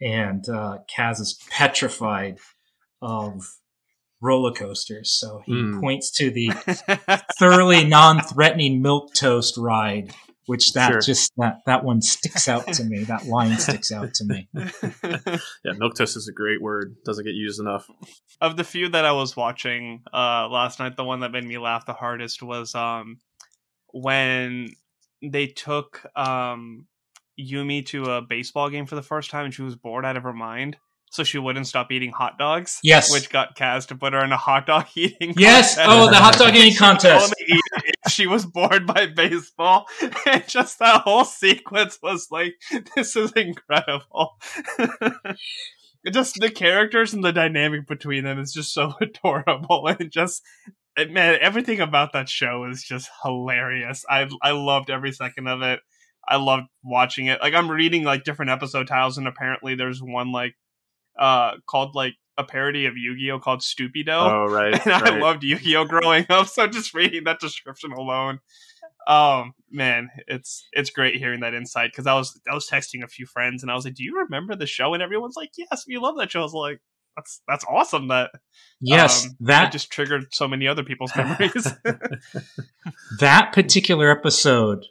and, 0.00 0.48
uh, 0.48 0.78
Kaz 0.96 1.20
is 1.20 1.38
petrified 1.50 2.38
of 3.02 3.42
roller 4.20 4.52
coasters. 4.52 5.12
So 5.18 5.42
he 5.46 5.52
mm. 5.52 5.80
points 5.80 6.10
to 6.12 6.30
the 6.30 6.50
thoroughly 7.38 7.84
non-threatening 7.84 8.82
milk 8.82 9.14
toast 9.14 9.56
ride 9.56 10.12
which 10.50 10.72
that 10.72 10.90
sure. 10.90 11.00
just 11.00 11.32
that 11.36 11.60
that 11.66 11.84
one 11.84 12.02
sticks 12.02 12.48
out 12.48 12.66
to 12.66 12.82
me. 12.82 13.04
That 13.04 13.24
line 13.26 13.56
sticks 13.56 13.92
out 13.92 14.12
to 14.14 14.24
me. 14.24 14.48
yeah, 15.64 15.74
milk 15.78 15.94
toast 15.94 16.16
is 16.16 16.26
a 16.26 16.32
great 16.32 16.60
word. 16.60 16.96
Doesn't 17.04 17.24
get 17.24 17.34
used 17.34 17.60
enough. 17.60 17.86
Of 18.40 18.56
the 18.56 18.64
few 18.64 18.88
that 18.88 19.04
I 19.04 19.12
was 19.12 19.36
watching 19.36 20.02
uh, 20.12 20.48
last 20.48 20.80
night, 20.80 20.96
the 20.96 21.04
one 21.04 21.20
that 21.20 21.30
made 21.30 21.44
me 21.44 21.56
laugh 21.58 21.86
the 21.86 21.92
hardest 21.92 22.42
was 22.42 22.74
um, 22.74 23.18
when 23.92 24.70
they 25.22 25.46
took 25.46 26.04
um, 26.16 26.86
Yumi 27.38 27.84
to 27.86 28.04
a 28.04 28.22
baseball 28.22 28.70
game 28.70 28.86
for 28.86 28.94
the 28.94 29.02
first 29.02 29.30
time, 29.30 29.46
and 29.46 29.54
she 29.54 29.62
was 29.62 29.76
bored 29.76 30.04
out 30.04 30.16
of 30.16 30.22
her 30.22 30.32
mind 30.32 30.76
so 31.10 31.24
she 31.24 31.38
wouldn't 31.38 31.66
stop 31.66 31.90
eating 31.92 32.12
hot 32.12 32.38
dogs. 32.38 32.78
Yes, 32.82 33.12
which 33.12 33.30
got 33.30 33.56
Kaz 33.56 33.88
to 33.88 33.96
put 33.96 34.12
her 34.12 34.24
in 34.24 34.32
a 34.32 34.36
hot 34.36 34.66
dog 34.66 34.86
eating. 34.94 35.34
Yes, 35.36 35.74
contest. 35.74 35.90
oh, 35.92 36.10
the 36.10 36.16
hot 36.16 36.38
dog 36.38 36.54
eating 36.54 36.76
contest. 36.76 37.34
she 38.08 38.26
was 38.26 38.46
bored 38.46 38.86
by 38.86 39.06
baseball, 39.06 39.86
and 40.26 40.46
just 40.48 40.78
that 40.78 41.02
whole 41.02 41.24
sequence 41.24 41.98
was 42.02 42.28
like, 42.30 42.54
this 42.94 43.16
is 43.16 43.32
incredible. 43.32 44.36
just 46.12 46.36
the 46.40 46.50
characters 46.50 47.12
and 47.12 47.24
the 47.24 47.32
dynamic 47.32 47.86
between 47.86 48.24
them 48.24 48.38
is 48.38 48.52
just 48.52 48.72
so 48.72 48.94
adorable, 49.00 49.86
and 49.86 50.10
just 50.10 50.42
man, 50.98 51.38
everything 51.40 51.80
about 51.80 52.12
that 52.12 52.28
show 52.28 52.64
is 52.64 52.82
just 52.82 53.08
hilarious. 53.22 54.04
I 54.08 54.28
I 54.42 54.52
loved 54.52 54.90
every 54.90 55.12
second 55.12 55.46
of 55.46 55.62
it. 55.62 55.80
I 56.28 56.36
loved 56.36 56.64
watching 56.84 57.26
it. 57.26 57.40
Like 57.40 57.54
I'm 57.54 57.70
reading 57.70 58.04
like 58.04 58.24
different 58.24 58.50
episode 58.50 58.86
titles, 58.86 59.18
and 59.18 59.26
apparently 59.26 59.74
there's 59.74 60.02
one 60.02 60.32
like 60.32 60.54
uh 61.18 61.52
called 61.66 61.94
like 61.94 62.14
a 62.38 62.44
parody 62.44 62.86
of 62.86 62.96
Yu-Gi-Oh 62.96 63.38
called 63.40 63.62
Stupid 63.62 64.08
Oh 64.08 64.46
right. 64.46 64.74
And 64.86 64.86
right. 64.86 65.12
I 65.12 65.18
loved 65.18 65.42
Yu-Gi-Oh 65.42 65.84
growing 65.84 66.26
up, 66.30 66.48
so 66.48 66.66
just 66.66 66.94
reading 66.94 67.24
that 67.24 67.40
description 67.40 67.92
alone. 67.92 68.38
Um 69.06 69.52
man, 69.70 70.08
it's 70.26 70.66
it's 70.72 70.90
great 70.90 71.16
hearing 71.16 71.40
that 71.40 71.54
insight 71.54 71.90
because 71.92 72.06
I 72.06 72.14
was 72.14 72.38
I 72.50 72.54
was 72.54 72.68
texting 72.68 73.02
a 73.02 73.08
few 73.08 73.26
friends 73.26 73.62
and 73.62 73.70
I 73.70 73.74
was 73.74 73.84
like, 73.84 73.94
"Do 73.94 74.04
you 74.04 74.18
remember 74.18 74.54
the 74.54 74.66
show?" 74.66 74.94
And 74.94 75.02
everyone's 75.02 75.36
like, 75.36 75.50
"Yes, 75.56 75.84
we 75.86 75.98
love 75.98 76.16
that 76.18 76.30
show." 76.30 76.40
I 76.40 76.44
was 76.44 76.52
like, 76.52 76.80
"That's 77.16 77.42
that's 77.46 77.64
awesome." 77.68 78.08
That 78.08 78.30
yes, 78.80 79.26
um, 79.26 79.36
that 79.40 79.72
just 79.72 79.90
triggered 79.90 80.26
so 80.32 80.48
many 80.48 80.66
other 80.66 80.84
people's 80.84 81.14
memories. 81.16 81.66
that 83.18 83.52
particular 83.52 84.10
episode 84.10 84.84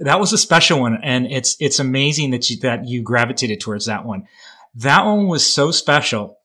that 0.00 0.20
was 0.20 0.30
a 0.34 0.36
special 0.36 0.78
one 0.78 0.98
and 1.02 1.26
it's 1.32 1.56
it's 1.58 1.78
amazing 1.78 2.32
that 2.32 2.50
you 2.50 2.58
that 2.58 2.86
you 2.86 3.02
gravitated 3.02 3.58
towards 3.58 3.86
that 3.86 4.04
one 4.04 4.22
that 4.74 5.04
one 5.04 5.28
was 5.28 5.46
so 5.46 5.70
special. 5.70 6.38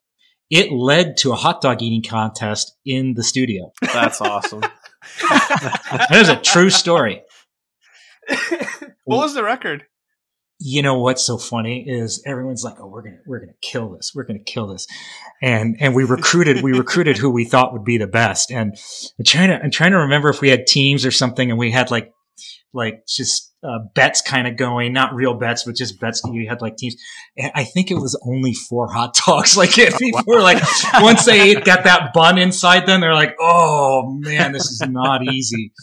It 0.49 0.71
led 0.71 1.17
to 1.17 1.31
a 1.31 1.35
hot 1.35 1.61
dog 1.61 1.81
eating 1.81 2.07
contest 2.07 2.75
in 2.85 3.13
the 3.13 3.23
studio. 3.23 3.71
That's 3.81 4.21
awesome. 4.21 4.61
that 5.29 6.07
is 6.11 6.29
a 6.29 6.35
true 6.35 6.69
story. 6.69 7.21
what 9.05 9.17
was 9.17 9.33
the 9.33 9.43
record? 9.43 9.85
You 10.59 10.81
know 10.81 10.99
what's 10.99 11.23
so 11.25 11.37
funny 11.37 11.87
is 11.87 12.21
everyone's 12.25 12.63
like, 12.63 12.79
"Oh, 12.79 12.87
we're 12.87 13.01
gonna 13.01 13.19
we're 13.25 13.39
gonna 13.39 13.53
kill 13.61 13.89
this. 13.89 14.11
We're 14.13 14.25
gonna 14.25 14.39
kill 14.39 14.67
this," 14.67 14.87
and 15.41 15.77
and 15.79 15.95
we 15.95 16.03
recruited 16.03 16.61
we 16.61 16.73
recruited 16.73 17.17
who 17.17 17.29
we 17.29 17.45
thought 17.45 17.71
would 17.71 17.85
be 17.85 17.97
the 17.97 18.07
best. 18.07 18.51
And 18.51 18.77
I'm 19.17 19.25
trying 19.25 19.49
to 19.49 19.63
I'm 19.63 19.71
trying 19.71 19.91
to 19.91 19.99
remember 19.99 20.29
if 20.29 20.41
we 20.41 20.49
had 20.49 20.67
teams 20.67 21.05
or 21.05 21.11
something, 21.11 21.49
and 21.49 21.57
we 21.57 21.71
had 21.71 21.91
like 21.91 22.11
like 22.73 23.05
just 23.07 23.49
uh, 23.63 23.79
bets 23.93 24.21
kind 24.21 24.47
of 24.47 24.55
going, 24.55 24.93
not 24.93 25.13
real 25.13 25.33
bets, 25.33 25.63
but 25.63 25.75
just 25.75 25.99
bets. 25.99 26.21
You 26.31 26.47
had 26.47 26.61
like 26.61 26.77
teams. 26.77 26.95
And 27.37 27.51
I 27.55 27.63
think 27.63 27.91
it 27.91 27.95
was 27.95 28.19
only 28.25 28.53
four 28.53 28.87
hot 28.91 29.15
dogs. 29.25 29.49
Like 29.57 29.77
if 29.77 29.97
people 29.97 30.21
were 30.25 30.41
like, 30.41 30.61
once 30.99 31.25
they 31.25 31.55
got 31.55 31.83
that 31.83 32.13
bun 32.13 32.37
inside 32.37 32.85
them, 32.85 33.01
they're 33.01 33.13
like, 33.13 33.35
oh 33.39 34.17
man, 34.19 34.53
this 34.53 34.65
is 34.65 34.81
not 34.87 35.21
easy. 35.23 35.73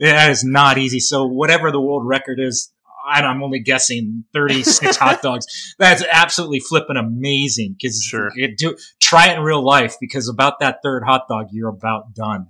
That 0.00 0.30
is 0.30 0.42
not 0.42 0.78
easy. 0.78 0.98
So 0.98 1.26
whatever 1.26 1.70
the 1.70 1.80
world 1.80 2.06
record 2.06 2.40
is, 2.40 2.72
I'm 3.06 3.42
only 3.42 3.60
guessing 3.60 4.24
36 4.32 4.96
hot 4.96 5.22
dogs. 5.22 5.46
That's 5.78 6.02
absolutely 6.10 6.60
flipping 6.60 6.96
amazing. 6.96 7.76
Cause 7.82 8.02
sure. 8.02 8.30
do, 8.56 8.76
try 9.00 9.28
it 9.28 9.36
in 9.38 9.42
real 9.42 9.64
life 9.64 9.96
because 10.00 10.28
about 10.28 10.60
that 10.60 10.78
third 10.82 11.02
hot 11.04 11.22
dog, 11.28 11.46
you're 11.52 11.68
about 11.68 12.14
done. 12.14 12.48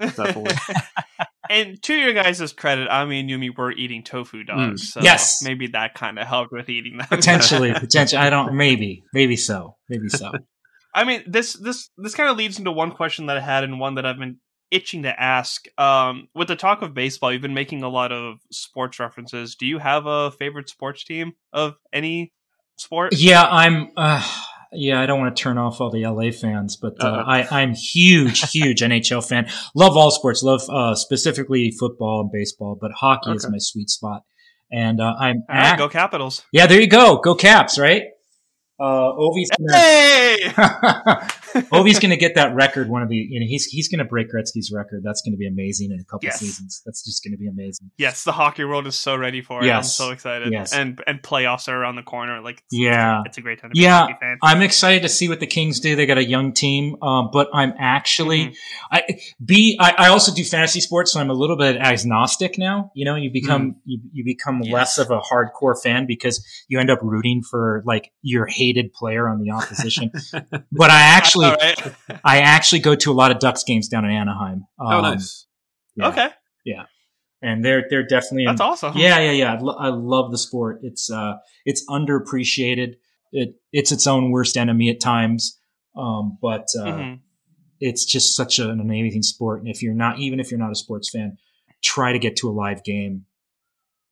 Definitely. 0.00 0.54
and 1.50 1.82
to 1.82 1.94
your 1.94 2.12
guys' 2.12 2.52
credit, 2.52 2.88
Ami 2.88 3.20
and 3.20 3.30
Yumi 3.30 3.56
were 3.56 3.72
eating 3.72 4.04
tofu 4.04 4.44
dogs. 4.44 4.82
Mm. 4.82 4.92
So 4.92 5.00
Yes. 5.02 5.42
maybe 5.42 5.68
that 5.68 5.94
kind 5.94 6.18
of 6.18 6.26
helped 6.26 6.52
with 6.52 6.68
eating 6.68 6.98
that. 6.98 7.08
Potentially, 7.08 7.72
potentially. 7.74 8.20
I 8.20 8.30
don't. 8.30 8.54
Maybe, 8.54 9.04
maybe 9.12 9.36
so. 9.36 9.76
Maybe 9.88 10.08
so. 10.08 10.32
I 10.94 11.04
mean, 11.04 11.22
this 11.26 11.52
this 11.54 11.90
this 11.96 12.14
kind 12.14 12.30
of 12.30 12.36
leads 12.36 12.58
into 12.58 12.72
one 12.72 12.92
question 12.92 13.26
that 13.26 13.36
I 13.36 13.40
had 13.40 13.64
and 13.64 13.78
one 13.78 13.96
that 13.96 14.06
I've 14.06 14.18
been 14.18 14.38
itching 14.70 15.02
to 15.04 15.20
ask. 15.20 15.66
Um, 15.78 16.28
with 16.34 16.48
the 16.48 16.56
talk 16.56 16.82
of 16.82 16.94
baseball, 16.94 17.32
you've 17.32 17.42
been 17.42 17.54
making 17.54 17.82
a 17.82 17.88
lot 17.88 18.12
of 18.12 18.38
sports 18.50 18.98
references. 19.00 19.54
Do 19.54 19.66
you 19.66 19.78
have 19.78 20.06
a 20.06 20.30
favorite 20.32 20.68
sports 20.68 21.04
team 21.04 21.32
of 21.52 21.74
any 21.92 22.32
sport? 22.76 23.14
Yeah, 23.16 23.44
I'm. 23.44 23.88
Uh, 23.96 24.22
yeah, 24.72 25.00
I 25.00 25.06
don't 25.06 25.18
want 25.18 25.34
to 25.34 25.42
turn 25.42 25.56
off 25.56 25.80
all 25.80 25.90
the 25.90 26.04
LA 26.06 26.30
fans, 26.30 26.76
but 26.76 27.02
uh, 27.02 27.06
Uh-huh. 27.08 27.24
I, 27.26 27.62
I'm 27.62 27.72
huge, 27.74 28.50
huge 28.50 28.82
NHL 28.82 29.26
fan. 29.26 29.48
Love 29.74 29.96
all 29.96 30.10
sports. 30.10 30.42
Love 30.42 30.60
uh, 30.68 30.94
specifically 30.94 31.70
football 31.70 32.20
and 32.20 32.30
baseball, 32.30 32.76
but 32.78 32.90
hockey 32.92 33.30
is 33.30 33.48
my 33.48 33.56
sweet 33.58 33.88
spot. 33.88 34.24
And 34.70 35.00
uh, 35.00 35.14
I'm. 35.18 35.42
All 35.48 35.56
right, 35.56 35.68
ac- 35.70 35.78
go 35.78 35.88
Capitals! 35.88 36.44
yeah, 36.52 36.66
there 36.66 36.78
you 36.80 36.86
go. 36.86 37.16
Go 37.24 37.34
Caps, 37.34 37.78
right? 37.78 38.02
Uh, 38.80 39.10
Ovi's 39.16 39.50
gonna, 39.58 39.72
Hey! 39.76 40.52
Ovi's 41.72 41.98
gonna 41.98 42.16
get 42.16 42.34
that 42.36 42.54
record. 42.54 42.88
One 42.88 43.02
of 43.02 43.08
the, 43.08 43.16
you 43.16 43.40
know, 43.40 43.46
he's 43.48 43.66
he's 43.66 43.88
gonna 43.88 44.04
break 44.04 44.28
Gretzky's 44.32 44.72
record. 44.74 45.02
That's 45.04 45.22
gonna 45.22 45.36
be 45.36 45.46
amazing 45.46 45.90
in 45.92 46.00
a 46.00 46.04
couple 46.04 46.26
Yes. 46.26 46.40
seasons. 46.40 46.82
That's 46.84 47.04
just 47.04 47.24
gonna 47.24 47.36
be 47.36 47.48
amazing. 47.48 47.90
yes, 47.98 48.24
the 48.24 48.32
hockey 48.32 48.64
world 48.64 48.86
is 48.86 48.98
so 48.98 49.16
ready 49.16 49.42
for 49.42 49.64
it. 49.64 49.70
I'm 49.70 49.82
so 49.82 50.10
excited. 50.10 50.52
Yes. 50.52 50.72
And 50.72 51.00
and 51.06 51.22
playoffs 51.22 51.68
are 51.68 51.76
around 51.76 51.96
the 51.96 52.02
corner. 52.02 52.40
Like, 52.40 52.56
it's, 52.58 52.64
Yeah. 52.78 53.22
it's 53.26 53.38
a 53.38 53.40
great 53.40 53.60
time 53.60 53.70
to 53.70 53.74
be 53.74 53.80
Yeah. 53.80 54.06
I'm 54.42 54.62
excited 54.62 55.02
to 55.02 55.08
see 55.08 55.28
what 55.28 55.40
the 55.40 55.46
Kings 55.46 55.80
do. 55.80 55.96
They 55.96 56.06
got 56.06 56.18
a 56.18 56.24
young 56.24 56.52
team, 56.52 56.96
um, 57.02 57.30
but 57.32 57.48
I'm 57.52 57.72
actually, 57.78 58.46
Mhm. 58.48 58.54
I 58.92 59.02
B. 59.44 59.76
I, 59.80 59.94
I 59.98 60.08
also 60.08 60.32
do 60.34 60.44
fantasy 60.44 60.80
sports, 60.80 61.12
so 61.12 61.20
I'm 61.20 61.30
a 61.30 61.34
little 61.34 61.56
bit 61.56 61.76
agnostic 61.76 62.58
now. 62.58 62.90
You 62.94 63.04
know, 63.04 63.16
you 63.16 63.30
become 63.32 63.76
you, 63.84 64.00
you 64.12 64.24
become 64.24 64.60
Yes. 64.62 64.72
less 64.72 64.98
of 64.98 65.10
a 65.10 65.20
hardcore 65.20 65.74
fan 65.80 66.06
because 66.06 66.44
you 66.68 66.78
end 66.78 66.90
up 66.90 66.98
rooting 67.02 67.42
for 67.42 67.82
like 67.86 68.10
your 68.22 68.46
hated 68.46 68.92
player 68.92 69.28
on 69.28 69.40
the 69.40 69.50
opposition. 69.50 70.10
but 70.72 70.90
I 70.90 71.00
actually, 71.00 71.47
Right. 71.50 71.94
I 72.24 72.40
actually 72.40 72.80
go 72.80 72.94
to 72.94 73.12
a 73.12 73.14
lot 73.14 73.30
of 73.30 73.38
Ducks 73.38 73.64
games 73.64 73.88
down 73.88 74.04
in 74.04 74.10
Anaheim. 74.10 74.66
oh, 74.78 74.86
Um, 74.86 75.02
nice. 75.02 75.46
yeah. 75.96 76.08
Okay, 76.08 76.28
Yeah. 76.64 76.84
and 77.42 77.64
they're 77.64 77.84
they're 77.90 78.06
definitely 78.06 78.46
that's 78.46 78.60
awesome. 78.60 78.96
yeah, 78.96 79.18
yeah, 79.20 79.30
yeah. 79.32 79.54
I, 79.54 79.58
lo- 79.58 79.76
I 79.78 79.88
love 79.88 80.30
the 80.32 80.38
sport. 80.38 80.80
It's 80.82 81.10
uh, 81.10 81.34
it's 81.64 81.84
underappreciated. 81.88 82.94
It 83.32 83.54
it's 83.72 83.92
its 83.92 84.06
own 84.06 84.30
worst 84.30 84.56
enemy 84.56 84.90
at 84.90 85.00
times. 85.00 85.58
Um, 85.96 86.38
but 86.40 86.66
uh, 86.78 86.84
Mhm. 86.84 87.20
it's 87.80 88.04
just 88.04 88.36
such 88.36 88.58
an 88.58 88.80
amazing 88.80 89.22
sport. 89.22 89.60
And 89.60 89.68
if 89.68 89.82
you're 89.82 89.94
not, 89.94 90.18
even 90.18 90.38
if 90.40 90.50
you're 90.50 90.60
not 90.60 90.70
a 90.72 90.76
sports 90.76 91.10
fan, 91.10 91.36
try 91.82 92.12
to 92.12 92.18
get 92.18 92.36
to 92.36 92.48
a 92.48 92.52
live 92.52 92.82
game. 92.84 93.26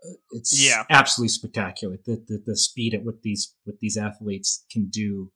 Uh, 0.04 0.14
It's 0.32 0.52
Yeah. 0.60 0.84
absolutely 0.90 1.28
spectacular. 1.30 1.96
The, 2.04 2.16
the 2.28 2.42
the 2.44 2.56
speed 2.56 2.94
at 2.94 3.04
what 3.04 3.22
these 3.22 3.54
what 3.64 3.78
these 3.80 3.96
athletes 3.96 4.64
can 4.70 4.88
do. 4.88 5.32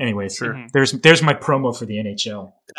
Anyways, 0.00 0.36
Sure. 0.36 0.66
There's 0.72 0.92
there's 0.92 1.22
my 1.22 1.34
promo 1.34 1.76
for 1.76 1.84
the 1.84 1.96
NHL. 1.98 2.52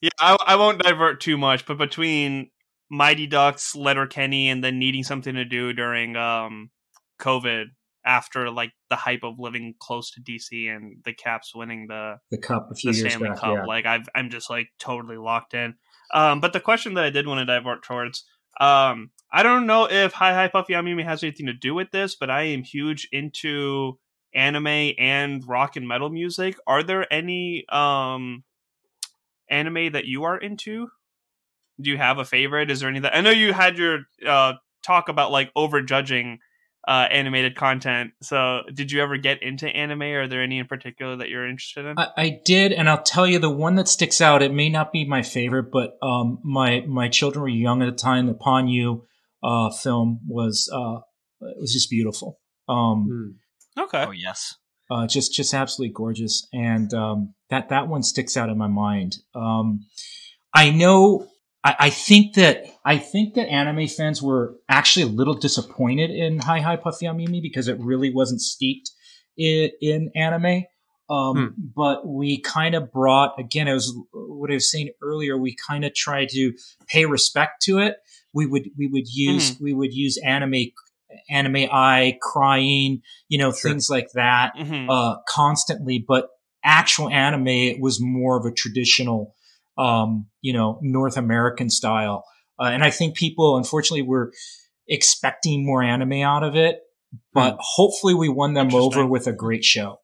yeah, 0.00 0.10
I, 0.18 0.36
I 0.46 0.56
won't 0.56 0.82
divert 0.82 1.20
too 1.20 1.36
much, 1.36 1.66
but 1.66 1.78
between 1.78 2.50
Mighty 2.90 3.26
Ducks, 3.26 3.74
Letterkenny, 3.74 4.48
and 4.48 4.62
then 4.62 4.78
needing 4.78 5.02
something 5.02 5.34
to 5.34 5.44
do 5.44 5.72
during 5.72 6.16
um 6.16 6.70
COVID 7.20 7.66
after 8.04 8.50
like 8.50 8.72
the 8.90 8.96
hype 8.96 9.22
of 9.22 9.38
living 9.38 9.74
close 9.80 10.10
to 10.12 10.20
DC 10.20 10.68
and 10.74 10.96
the 11.04 11.12
Caps 11.12 11.54
winning 11.54 11.86
the 11.88 12.16
The 12.30 12.38
cup 12.38 12.68
a 12.70 12.74
few 12.74 12.92
the 12.92 12.98
years 12.98 13.12
Stanley 13.12 13.30
back. 13.30 13.38
Cup, 13.38 13.54
Yeah. 13.54 13.64
like 13.64 13.86
I've 13.86 14.08
I'm 14.14 14.30
just 14.30 14.50
like 14.50 14.68
totally 14.78 15.16
locked 15.16 15.54
in. 15.54 15.74
Um, 16.14 16.40
but 16.40 16.52
the 16.52 16.60
question 16.60 16.94
that 16.94 17.04
I 17.04 17.10
did 17.10 17.26
want 17.26 17.38
to 17.38 17.44
divert 17.46 17.82
towards, 17.82 18.24
um, 18.60 19.10
I 19.32 19.42
don't 19.42 19.66
know 19.66 19.88
if 19.90 20.12
Hi 20.12 20.34
Hi 20.34 20.48
Puffy 20.48 20.74
Ami 20.74 20.92
Yumi 20.94 21.04
has 21.04 21.22
anything 21.22 21.46
to 21.46 21.54
do 21.54 21.74
with 21.74 21.90
this, 21.90 22.14
but 22.14 22.28
I 22.30 22.42
am 22.42 22.62
huge 22.62 23.08
into 23.12 23.98
anime 24.34 24.92
and 24.98 25.46
rock 25.46 25.76
and 25.76 25.86
metal 25.86 26.10
music. 26.10 26.56
Are 26.66 26.82
there 26.82 27.12
any 27.12 27.66
um 27.68 28.44
anime 29.48 29.92
that 29.92 30.04
you 30.06 30.24
are 30.24 30.36
into? 30.36 30.88
Do 31.80 31.90
you 31.90 31.98
have 31.98 32.18
a 32.18 32.24
favorite? 32.24 32.70
Is 32.70 32.80
there 32.80 32.88
any 32.88 33.00
that 33.00 33.16
I 33.16 33.20
know 33.20 33.30
you 33.30 33.52
had 33.52 33.78
your 33.78 34.00
uh 34.26 34.54
talk 34.84 35.08
about 35.08 35.30
like 35.30 35.50
over 35.54 35.82
judging 35.82 36.38
uh 36.86 37.06
animated 37.10 37.54
content. 37.54 38.12
So 38.22 38.62
did 38.72 38.90
you 38.90 39.02
ever 39.02 39.16
get 39.16 39.42
into 39.42 39.68
anime? 39.68 40.02
Are 40.02 40.26
there 40.26 40.42
any 40.42 40.58
in 40.58 40.66
particular 40.66 41.16
that 41.16 41.28
you're 41.28 41.46
interested 41.46 41.86
in? 41.86 41.98
I, 41.98 42.08
I 42.16 42.40
did, 42.44 42.72
and 42.72 42.88
I'll 42.88 43.02
tell 43.02 43.26
you 43.26 43.38
the 43.38 43.50
one 43.50 43.76
that 43.76 43.88
sticks 43.88 44.20
out. 44.20 44.42
It 44.42 44.52
may 44.52 44.68
not 44.68 44.92
be 44.92 45.04
my 45.04 45.22
favorite, 45.22 45.70
but 45.70 45.96
um, 46.02 46.40
my 46.42 46.80
my 46.88 47.08
children 47.08 47.42
were 47.42 47.48
young 47.48 47.82
at 47.82 47.86
the 47.86 47.92
time. 47.92 48.26
The 48.26 48.34
Ponyo 48.34 49.02
uh, 49.42 49.70
film 49.70 50.20
was 50.26 50.68
uh, 50.72 50.98
it 51.40 51.60
was 51.60 51.72
just 51.72 51.90
beautiful. 51.90 52.40
Um, 52.68 53.06
Hmm. 53.08 53.30
Okay. 53.78 54.04
Oh 54.06 54.10
yes. 54.10 54.56
uh, 54.90 55.06
just 55.06 55.32
just 55.32 55.54
absolutely 55.54 55.92
gorgeous, 55.94 56.46
and 56.52 56.92
um, 56.94 57.34
that 57.50 57.68
that 57.70 57.88
one 57.88 58.02
sticks 58.02 58.36
out 58.36 58.48
in 58.50 58.58
my 58.58 58.66
mind. 58.68 59.16
Um, 59.34 59.86
I 60.54 60.70
know. 60.70 61.28
I, 61.64 61.76
I 61.78 61.90
think 61.90 62.34
that 62.34 62.66
I 62.84 62.98
think 62.98 63.34
that 63.34 63.48
anime 63.48 63.86
fans 63.88 64.20
were 64.22 64.56
actually 64.68 65.04
a 65.04 65.08
little 65.14 65.34
disappointed 65.34 66.10
in 66.10 66.40
Hi 66.40 66.60
Hi 66.60 66.76
Puffy 66.76 67.06
Ami 67.06 67.26
Yumi 67.26 67.40
because 67.40 67.68
it 67.68 67.78
really 67.80 68.12
wasn't 68.12 68.40
steeped 68.40 68.90
in, 69.36 69.70
in 69.80 70.10
anime. 70.14 70.64
Um, 71.08 71.36
But 71.74 72.06
we 72.06 72.40
kind 72.40 72.74
of 72.74 72.90
brought 72.92 73.38
again. 73.38 73.68
It 73.68 73.74
was 73.74 73.94
what 74.12 74.50
I 74.50 74.54
was 74.54 74.70
saying 74.70 74.90
earlier. 75.02 75.36
We 75.38 75.54
kind 75.54 75.84
of 75.84 75.94
tried 75.94 76.30
to 76.30 76.52
pay 76.88 77.06
respect 77.06 77.62
to 77.62 77.78
it. 77.78 77.96
We 78.34 78.46
would 78.46 78.70
we 78.76 78.88
would 78.88 79.08
use 79.08 79.52
we 79.60 79.72
would 79.74 79.92
use 79.94 80.18
anime 80.18 80.64
anime 81.30 81.68
eye 81.70 82.18
crying, 82.20 83.02
you 83.28 83.38
know, 83.38 83.52
Sure. 83.52 83.70
things 83.70 83.88
like 83.90 84.08
that 84.14 84.52
hmm 84.56 84.88
uh, 84.90 85.16
constantly, 85.28 86.04
but 86.06 86.28
actual 86.64 87.08
anime 87.10 87.48
it 87.48 87.80
was 87.80 88.00
more 88.00 88.38
of 88.38 88.44
a 88.44 88.52
traditional, 88.52 89.34
um, 89.78 90.26
you 90.40 90.52
know, 90.52 90.78
North 90.82 91.16
American 91.16 91.70
style. 91.70 92.24
Uh, 92.60 92.64
and 92.66 92.84
I 92.84 92.90
think 92.90 93.16
people, 93.16 93.56
unfortunately, 93.56 94.02
were 94.02 94.32
expecting 94.88 95.64
more 95.64 95.82
anime 95.82 96.22
out 96.22 96.42
of 96.42 96.56
it, 96.56 96.80
but 97.32 97.56
hopefully 97.58 98.14
we 98.14 98.28
won 98.28 98.54
them 98.54 98.74
over 98.74 99.06
with 99.06 99.26
a 99.26 99.32
great 99.32 99.64
show. 99.64 99.98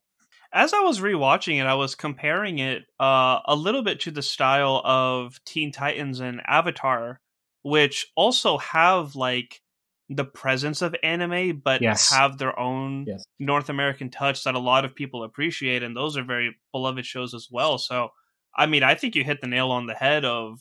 As 0.52 0.72
I 0.72 0.80
was 0.80 1.00
rewatching 1.00 1.60
it, 1.60 1.66
I 1.66 1.74
was 1.74 1.94
comparing 1.94 2.58
it 2.58 2.84
uh, 2.98 3.40
a 3.44 3.54
little 3.54 3.82
bit 3.82 4.00
to 4.00 4.10
the 4.10 4.22
style 4.22 4.80
of 4.84 5.38
Teen 5.44 5.72
Titans 5.72 6.20
and 6.20 6.40
Avatar, 6.46 7.20
which 7.62 8.06
also 8.16 8.56
have 8.58 9.14
like 9.14 9.60
the 10.08 10.24
presence 10.24 10.80
of 10.82 10.94
anime, 11.02 11.58
but 11.58 11.82
Yes. 11.82 12.10
have 12.10 12.38
their 12.38 12.58
own 12.58 13.04
Yes. 13.06 13.24
North 13.38 13.68
American 13.68 14.10
touch 14.10 14.42
that 14.44 14.54
a 14.54 14.58
lot 14.58 14.84
of 14.84 14.94
people 14.94 15.22
appreciate, 15.22 15.82
and 15.82 15.96
those 15.96 16.16
are 16.16 16.22
very 16.22 16.56
beloved 16.72 17.04
shows 17.04 17.34
as 17.34 17.48
well. 17.50 17.78
So, 17.78 18.10
I 18.56 18.66
mean, 18.66 18.82
I 18.82 18.94
think 18.94 19.14
you 19.14 19.22
hit 19.24 19.40
the 19.40 19.46
nail 19.46 19.70
on 19.70 19.86
the 19.86 19.94
head 19.94 20.24
of 20.24 20.60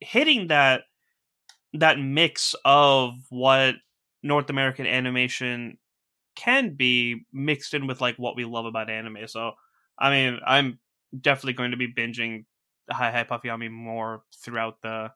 hitting 0.00 0.48
that 0.48 0.82
that 1.74 1.98
mix 1.98 2.54
of 2.64 3.14
what 3.30 3.76
North 4.22 4.50
American 4.50 4.86
animation 4.86 5.78
can 6.34 6.74
be 6.74 7.24
mixed 7.32 7.74
in 7.74 7.86
with 7.86 8.00
like 8.00 8.16
what 8.16 8.36
we 8.36 8.44
love 8.44 8.66
about 8.66 8.90
anime. 8.90 9.26
So, 9.26 9.52
I 9.98 10.10
mean, 10.10 10.40
I'm 10.46 10.80
definitely 11.18 11.54
going 11.54 11.70
to 11.70 11.76
be 11.76 11.92
binging 11.92 12.44
Hi 12.90 13.10
Hi 13.10 13.24
Puffy 13.24 13.48
Ami 13.48 13.68
more 13.68 14.24
throughout 14.42 14.82
the 14.82 15.12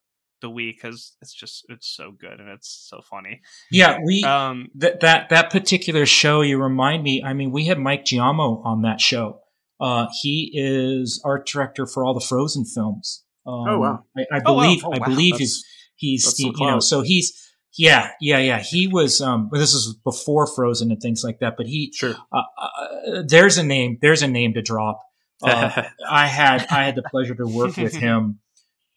the 0.46 0.50
week 0.50 0.76
because 0.80 1.14
it's 1.20 1.34
just 1.34 1.64
it's 1.68 1.88
so 1.88 2.12
good 2.12 2.38
and 2.40 2.48
it's 2.48 2.86
so 2.90 3.00
funny. 3.10 3.40
Yeah, 3.70 3.98
we 4.04 4.22
Um, 4.24 4.68
that 4.76 5.00
that 5.00 5.28
that 5.30 5.50
particular 5.50 6.06
show. 6.06 6.40
You 6.42 6.62
remind 6.62 7.02
me. 7.02 7.22
I 7.24 7.32
mean, 7.34 7.50
we 7.50 7.66
had 7.66 7.78
Mike 7.78 8.04
Giaimo 8.04 8.64
on 8.64 8.82
that 8.82 9.00
show. 9.00 9.40
Uh, 9.80 10.06
he 10.22 10.50
is 10.54 11.20
art 11.24 11.46
director 11.46 11.86
for 11.86 12.04
all 12.04 12.14
the 12.14 12.24
Frozen 12.26 12.64
films. 12.74 13.24
Um, 13.46 13.54
Oh, 13.68 13.78
wow. 13.78 14.04
I, 14.16 14.22
I 14.22 14.40
Oh, 14.46 14.54
wow. 14.54 14.60
believe 14.62 14.84
Oh, 14.84 14.92
I 14.92 14.98
believe 15.00 15.32
That's- 15.34 15.40
he's 15.40 15.64
he's 15.96 16.24
that's 16.24 16.40
you 16.40 16.52
know 16.66 16.80
so 16.80 17.00
he's 17.02 17.32
yeah 17.78 18.10
yeah 18.20 18.38
yeah 18.38 18.58
he 18.58 18.86
was 18.88 19.20
um 19.20 19.48
but 19.50 19.58
this 19.58 19.72
is 19.74 19.94
before 20.04 20.46
Frozen 20.46 20.90
and 20.92 21.00
things 21.00 21.22
like 21.24 21.38
that. 21.40 21.54
But 21.56 21.66
he 21.66 21.92
Sure. 21.94 22.14
uh, 22.32 22.42
uh, 22.62 23.22
there's 23.26 23.58
a 23.58 23.62
name 23.62 23.98
there's 24.00 24.22
a 24.22 24.28
name 24.28 24.54
to 24.54 24.62
drop. 24.62 25.02
Uh, 25.42 25.82
I 26.10 26.26
had 26.26 26.66
I 26.70 26.84
had 26.84 26.94
the 26.94 27.02
pleasure 27.02 27.34
to 27.34 27.46
work 27.46 27.76
with 27.76 27.94
him 27.94 28.40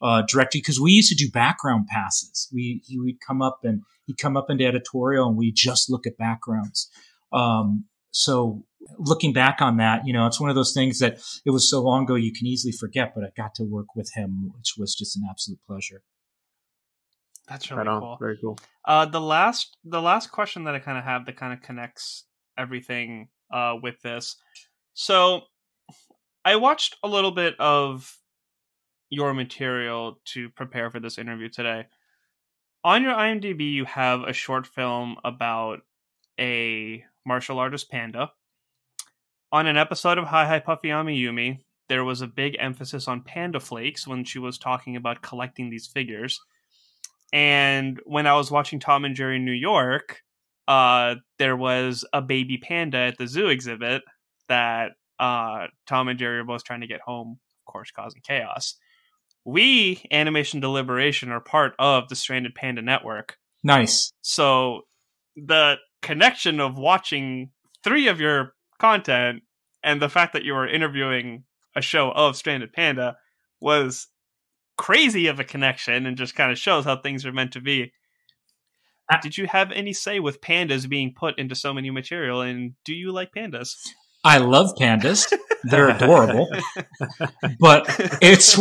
uh, 0.02 0.22
directly 0.22 0.60
because 0.60 0.80
we 0.80 0.92
used 0.92 1.10
to 1.10 1.14
do 1.14 1.30
background 1.30 1.86
passes. 1.88 2.48
We 2.52 2.82
he 2.86 2.98
would 2.98 3.20
come 3.20 3.42
up 3.42 3.60
and 3.64 3.82
he'd 4.06 4.18
come 4.18 4.36
up 4.36 4.50
into 4.50 4.66
editorial 4.66 5.28
and 5.28 5.36
we 5.36 5.52
just 5.52 5.90
look 5.90 6.06
at 6.06 6.16
backgrounds. 6.16 6.90
Um, 7.32 7.84
so 8.10 8.64
looking 8.98 9.32
back 9.32 9.60
on 9.60 9.76
that, 9.76 10.06
you 10.06 10.12
know, 10.12 10.26
it's 10.26 10.40
one 10.40 10.50
of 10.50 10.56
those 10.56 10.72
things 10.72 10.98
that 10.98 11.20
it 11.44 11.50
was 11.50 11.70
so 11.70 11.80
long 11.80 12.04
ago 12.04 12.14
you 12.14 12.32
can 12.32 12.46
easily 12.46 12.72
forget. 12.72 13.14
But 13.14 13.24
I 13.24 13.28
got 13.36 13.54
to 13.56 13.64
work 13.64 13.94
with 13.94 14.10
him, 14.14 14.52
which 14.56 14.74
was 14.78 14.94
just 14.94 15.16
an 15.16 15.22
absolute 15.28 15.60
pleasure. 15.66 16.02
that's 17.48 17.70
really 17.70 17.88
right 17.88 18.00
cool. 18.00 18.16
Very 18.18 18.38
cool. 18.40 18.58
Uh, 18.84 19.04
the 19.06 19.20
last 19.20 19.76
the 19.84 20.00
last 20.00 20.30
question 20.30 20.64
that 20.64 20.74
I 20.74 20.78
kind 20.78 20.98
of 20.98 21.04
have 21.04 21.26
that 21.26 21.36
kind 21.36 21.52
of 21.52 21.60
connects 21.60 22.24
everything 22.58 23.28
uh, 23.52 23.74
with 23.82 24.00
this. 24.02 24.36
So, 24.94 25.42
I 26.44 26.56
watched 26.56 26.96
a 27.02 27.08
little 27.08 27.30
bit 27.30 27.54
of 27.58 28.19
your 29.10 29.34
material 29.34 30.20
to 30.24 30.48
prepare 30.50 30.90
for 30.90 31.00
this 31.00 31.18
interview 31.18 31.48
today. 31.48 31.86
On 32.82 33.02
your 33.02 33.12
IMDb, 33.12 33.72
you 33.72 33.84
have 33.84 34.22
a 34.22 34.32
short 34.32 34.66
film 34.66 35.16
about 35.24 35.80
a 36.38 37.04
martial 37.26 37.58
artist 37.58 37.90
panda. 37.90 38.30
On 39.52 39.66
an 39.66 39.76
episode 39.76 40.16
of 40.16 40.24
Hi 40.26 40.46
Hi 40.46 40.60
Puffy 40.60 40.90
Ami 40.90 41.20
Yumi, 41.20 41.58
there 41.88 42.04
was 42.04 42.22
a 42.22 42.26
big 42.26 42.56
emphasis 42.58 43.08
on 43.08 43.22
panda 43.22 43.60
flakes 43.60 44.06
when 44.06 44.24
she 44.24 44.38
was 44.38 44.56
talking 44.56 44.96
about 44.96 45.22
collecting 45.22 45.68
these 45.68 45.88
figures. 45.88 46.40
And 47.32 48.00
when 48.04 48.26
I 48.26 48.34
was 48.34 48.50
watching 48.50 48.80
Tom 48.80 49.04
and 49.04 49.14
Jerry 49.14 49.36
in 49.36 49.44
New 49.44 49.52
York, 49.52 50.22
uh, 50.68 51.16
there 51.38 51.56
was 51.56 52.04
a 52.12 52.22
baby 52.22 52.58
panda 52.58 52.98
at 52.98 53.18
the 53.18 53.26
zoo 53.26 53.48
exhibit 53.48 54.02
that 54.48 54.92
uh, 55.18 55.66
Tom 55.86 56.08
and 56.08 56.18
Jerry 56.18 56.38
are 56.38 56.44
both 56.44 56.64
trying 56.64 56.80
to 56.80 56.86
get 56.86 57.00
home, 57.00 57.40
of 57.66 57.72
course, 57.72 57.90
causing 57.90 58.22
chaos. 58.22 58.76
We, 59.50 60.04
Animation 60.12 60.60
Deliberation, 60.60 61.30
are 61.30 61.40
part 61.40 61.74
of 61.78 62.08
the 62.08 62.14
Stranded 62.14 62.54
Panda 62.54 62.82
Network. 62.82 63.36
Nice. 63.64 64.12
So 64.22 64.82
the 65.36 65.76
connection 66.02 66.60
of 66.60 66.78
watching 66.78 67.50
three 67.82 68.06
of 68.06 68.20
your 68.20 68.54
content 68.78 69.42
and 69.82 70.00
the 70.00 70.08
fact 70.08 70.32
that 70.34 70.44
you 70.44 70.54
were 70.54 70.68
interviewing 70.68 71.44
a 71.74 71.82
show 71.82 72.12
of 72.12 72.36
Stranded 72.36 72.72
Panda 72.72 73.16
was 73.60 74.06
crazy 74.78 75.26
of 75.26 75.40
a 75.40 75.44
connection 75.44 76.06
and 76.06 76.16
just 76.16 76.34
kind 76.34 76.52
of 76.52 76.58
shows 76.58 76.84
how 76.84 76.96
things 76.96 77.26
are 77.26 77.32
meant 77.32 77.52
to 77.52 77.60
be. 77.60 77.92
Did 79.22 79.36
you 79.36 79.48
have 79.48 79.72
any 79.72 79.92
say 79.92 80.20
with 80.20 80.40
pandas 80.40 80.88
being 80.88 81.12
put 81.18 81.38
into 81.38 81.56
so 81.56 81.74
many 81.74 81.90
material 81.90 82.40
and 82.40 82.74
do 82.84 82.94
you 82.94 83.10
like 83.10 83.32
pandas? 83.36 83.74
I 84.24 84.38
love 84.38 84.70
pandas. 84.80 85.32
They're 85.64 85.88
adorable. 85.96 86.48
but 87.58 87.86
it's 88.22 88.56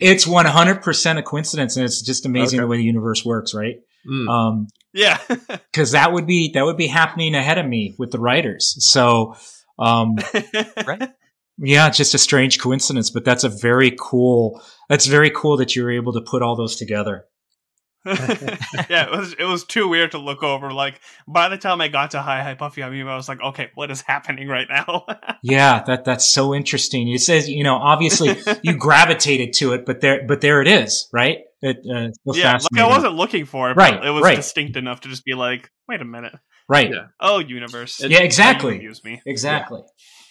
it's 0.00 0.26
100% 0.26 1.18
a 1.18 1.22
coincidence 1.22 1.76
and 1.76 1.84
it's 1.84 2.02
just 2.02 2.26
amazing 2.26 2.58
Okay. 2.60 2.64
the 2.64 2.68
way 2.68 2.76
the 2.78 2.84
universe 2.84 3.24
works, 3.24 3.54
right? 3.54 3.76
Mm. 4.08 4.28
Um 4.28 4.66
Yeah. 4.92 5.18
cuz 5.72 5.92
that 5.92 6.12
would 6.12 6.26
be 6.26 6.52
that 6.54 6.64
would 6.64 6.76
be 6.76 6.86
happening 6.86 7.34
ahead 7.34 7.58
of 7.58 7.66
me 7.66 7.94
with 7.98 8.10
the 8.10 8.18
writers. 8.20 8.76
So 8.80 9.34
um 9.78 10.16
Right? 10.86 11.10
yeah, 11.58 11.88
it's 11.88 11.96
just 11.96 12.14
a 12.14 12.18
strange 12.18 12.58
coincidence, 12.60 13.10
but 13.10 13.24
that's 13.24 13.44
a 13.44 13.48
very 13.48 13.94
cool 13.98 14.62
that's 14.88 15.06
very 15.06 15.30
cool 15.30 15.56
that 15.58 15.74
you 15.76 15.82
were 15.82 15.90
able 15.90 16.12
to 16.14 16.20
put 16.20 16.42
all 16.42 16.56
those 16.56 16.76
together. 16.76 17.24
Yeah, 18.06 19.04
it 19.06 19.10
was 19.10 19.34
it 19.38 19.44
was 19.44 19.64
too 19.64 19.88
weird 19.88 20.12
to 20.12 20.18
look 20.18 20.42
over. 20.42 20.72
Like 20.72 21.00
by 21.26 21.48
the 21.48 21.58
time 21.58 21.80
I 21.80 21.88
got 21.88 22.12
to 22.12 22.22
Hi 22.22 22.42
Hi 22.42 22.54
Puffy, 22.54 22.82
I 22.82 22.90
mean, 22.90 23.06
I 23.06 23.16
was 23.16 23.28
like, 23.28 23.40
okay, 23.40 23.70
what 23.74 23.90
is 23.90 24.00
happening 24.02 24.48
right 24.48 24.66
now? 24.68 25.04
Yeah, 25.42 25.84
that 25.86 26.04
that's 26.04 26.28
so 26.28 26.52
interesting. 26.52 27.08
It 27.08 27.20
says, 27.20 27.48
you 27.48 27.62
know, 27.62 27.76
obviously 27.76 28.36
you 28.62 28.76
gravitated 28.76 29.52
to 29.54 29.72
it, 29.72 29.86
but 29.86 30.00
there 30.00 30.26
but 30.26 30.40
there 30.40 30.60
it 30.60 30.66
is, 30.66 31.08
right? 31.12 31.38
It, 31.62 31.76
uh, 31.78 32.10
so 32.32 32.38
yeah, 32.38 32.58
like 32.72 32.82
I 32.82 32.88
wasn't 32.88 33.14
looking 33.14 33.44
for 33.44 33.70
it, 33.70 33.76
Right, 33.76 33.98
but 33.98 34.06
it 34.06 34.10
was 34.10 34.22
right. 34.22 34.36
distinct 34.36 34.76
enough 34.76 35.00
to 35.02 35.08
just 35.08 35.24
be 35.24 35.34
like, 35.34 35.70
wait 35.88 36.00
a 36.00 36.04
minute, 36.04 36.34
right. 36.68 36.90
Yeah. 36.90 37.06
oh 37.20 37.38
universe, 37.38 38.00
Yeah, 38.02 38.20
exactly. 38.20 38.80
Use 38.82 39.04
me. 39.04 39.22
Exactly. 39.26 39.82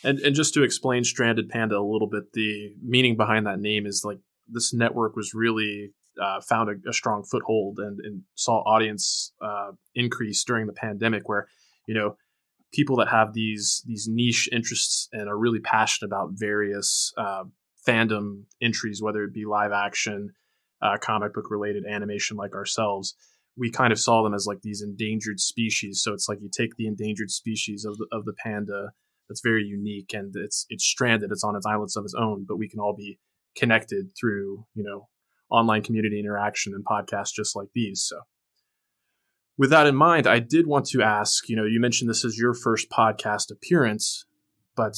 And 0.04 0.20
and 0.20 0.36
just 0.36 0.54
to 0.56 0.64
explain 0.64 1.04
Stranded 1.04 1.50
Panda 1.50 1.78
a 1.78 1.82
little 1.82 2.10
bit, 2.10 2.34
the 2.34 2.74
meaning 2.84 3.16
behind 3.16 3.46
that 3.48 3.60
name 3.60 3.86
is 3.86 4.04
like 4.06 4.20
this 4.50 4.74
network 4.74 5.16
was 5.16 5.34
really 5.34 5.92
uh, 6.22 6.42
found 6.42 6.70
a, 6.70 6.90
a 6.90 6.94
strong 6.94 7.24
foothold 7.24 7.80
and, 7.80 8.00
and 8.04 8.22
saw 8.36 8.60
audience 8.60 9.34
uh, 9.42 9.72
increase 9.96 10.44
during 10.44 10.68
the 10.68 10.74
pandemic, 10.74 11.28
where 11.28 11.48
you 11.88 11.94
know 11.94 12.16
people 12.74 12.98
that 12.98 13.08
have 13.08 13.34
these 13.34 13.84
these 13.86 14.08
niche 14.10 14.50
interests 14.52 15.08
and 15.12 15.30
are 15.30 15.38
really 15.38 15.60
passionate 15.60 16.08
about 16.08 16.32
various 16.34 17.14
uh, 17.18 17.44
fandom 17.88 18.44
entries, 18.62 19.02
whether 19.02 19.24
it 19.24 19.34
be 19.34 19.46
live 19.46 19.72
action, 19.72 20.32
uh, 20.82 20.98
comic 21.02 21.34
book 21.34 21.50
related 21.50 21.86
animation, 21.86 22.38
like 22.38 22.54
ourselves. 22.54 23.16
We 23.60 23.72
kind 23.72 23.92
of 23.92 24.00
saw 24.00 24.22
them 24.22 24.36
as 24.36 24.46
like 24.46 24.62
these 24.62 24.84
endangered 24.84 25.40
species. 25.40 26.02
So 26.04 26.14
it's 26.14 26.30
like 26.30 26.40
you 26.42 26.50
take 26.56 26.76
the 26.76 26.86
endangered 26.86 27.32
species 27.32 27.86
of 27.86 27.98
the, 27.98 28.06
of 28.12 28.26
the 28.26 28.34
panda, 28.34 28.92
that's 29.28 29.42
very 29.42 29.64
unique 29.64 30.14
and 30.14 30.34
it's 30.36 30.66
it's 30.70 30.86
stranded 30.86 31.32
it's 31.32 31.44
on 31.44 31.56
its 31.56 31.66
islets 31.66 31.96
of 31.96 32.04
its 32.04 32.16
own 32.18 32.46
but 32.48 32.58
we 32.58 32.70
can 32.70 32.80
all 32.80 32.96
be 32.96 33.20
connected 33.56 34.10
through 34.20 34.66
you 34.74 34.84
know 34.84 35.08
online 35.50 35.82
community 35.82 36.20
interaction 36.20 36.74
and 36.74 36.86
podcasts 36.86 37.34
just 37.34 37.56
like 37.56 37.70
these 37.74 38.04
so. 38.04 38.22
With 39.58 39.72
that 39.72 39.88
in 39.88 39.96
mind 39.96 40.28
i 40.28 40.40
did 40.40 40.68
want 40.68 40.86
to 40.88 41.02
ask 41.02 41.50
you 41.50 41.56
know 41.56 41.66
you 41.66 41.80
mentioned 41.80 42.10
this 42.10 42.24
is 42.24 42.38
your 42.38 42.54
first 42.54 42.90
podcast 42.90 43.52
appearance 43.52 44.26
but 44.76 44.96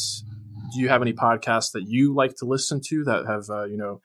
do 0.73 0.81
you 0.81 0.89
have 0.89 1.01
any 1.01 1.13
podcasts 1.13 1.71
that 1.71 1.83
you 1.87 2.13
like 2.13 2.35
to 2.35 2.45
listen 2.45 2.81
to 2.87 3.03
that 3.05 3.25
have 3.25 3.49
uh, 3.49 3.63
you 3.63 3.77
know 3.77 4.01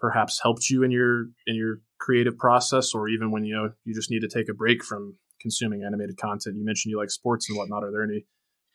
perhaps 0.00 0.40
helped 0.42 0.68
you 0.68 0.82
in 0.82 0.90
your 0.90 1.26
in 1.46 1.54
your 1.54 1.80
creative 1.98 2.36
process 2.36 2.92
or 2.92 3.08
even 3.08 3.30
when 3.30 3.44
you 3.44 3.54
know 3.54 3.70
you 3.84 3.94
just 3.94 4.10
need 4.10 4.20
to 4.20 4.28
take 4.28 4.48
a 4.48 4.54
break 4.54 4.84
from 4.84 5.16
consuming 5.44 5.84
animated 5.84 6.16
content? 6.16 6.56
You 6.56 6.64
mentioned 6.64 6.90
you 6.90 6.98
like 6.98 7.10
sports 7.10 7.48
and 7.48 7.56
whatnot. 7.56 7.84
Are 7.84 7.92
there 7.92 8.02
any 8.02 8.24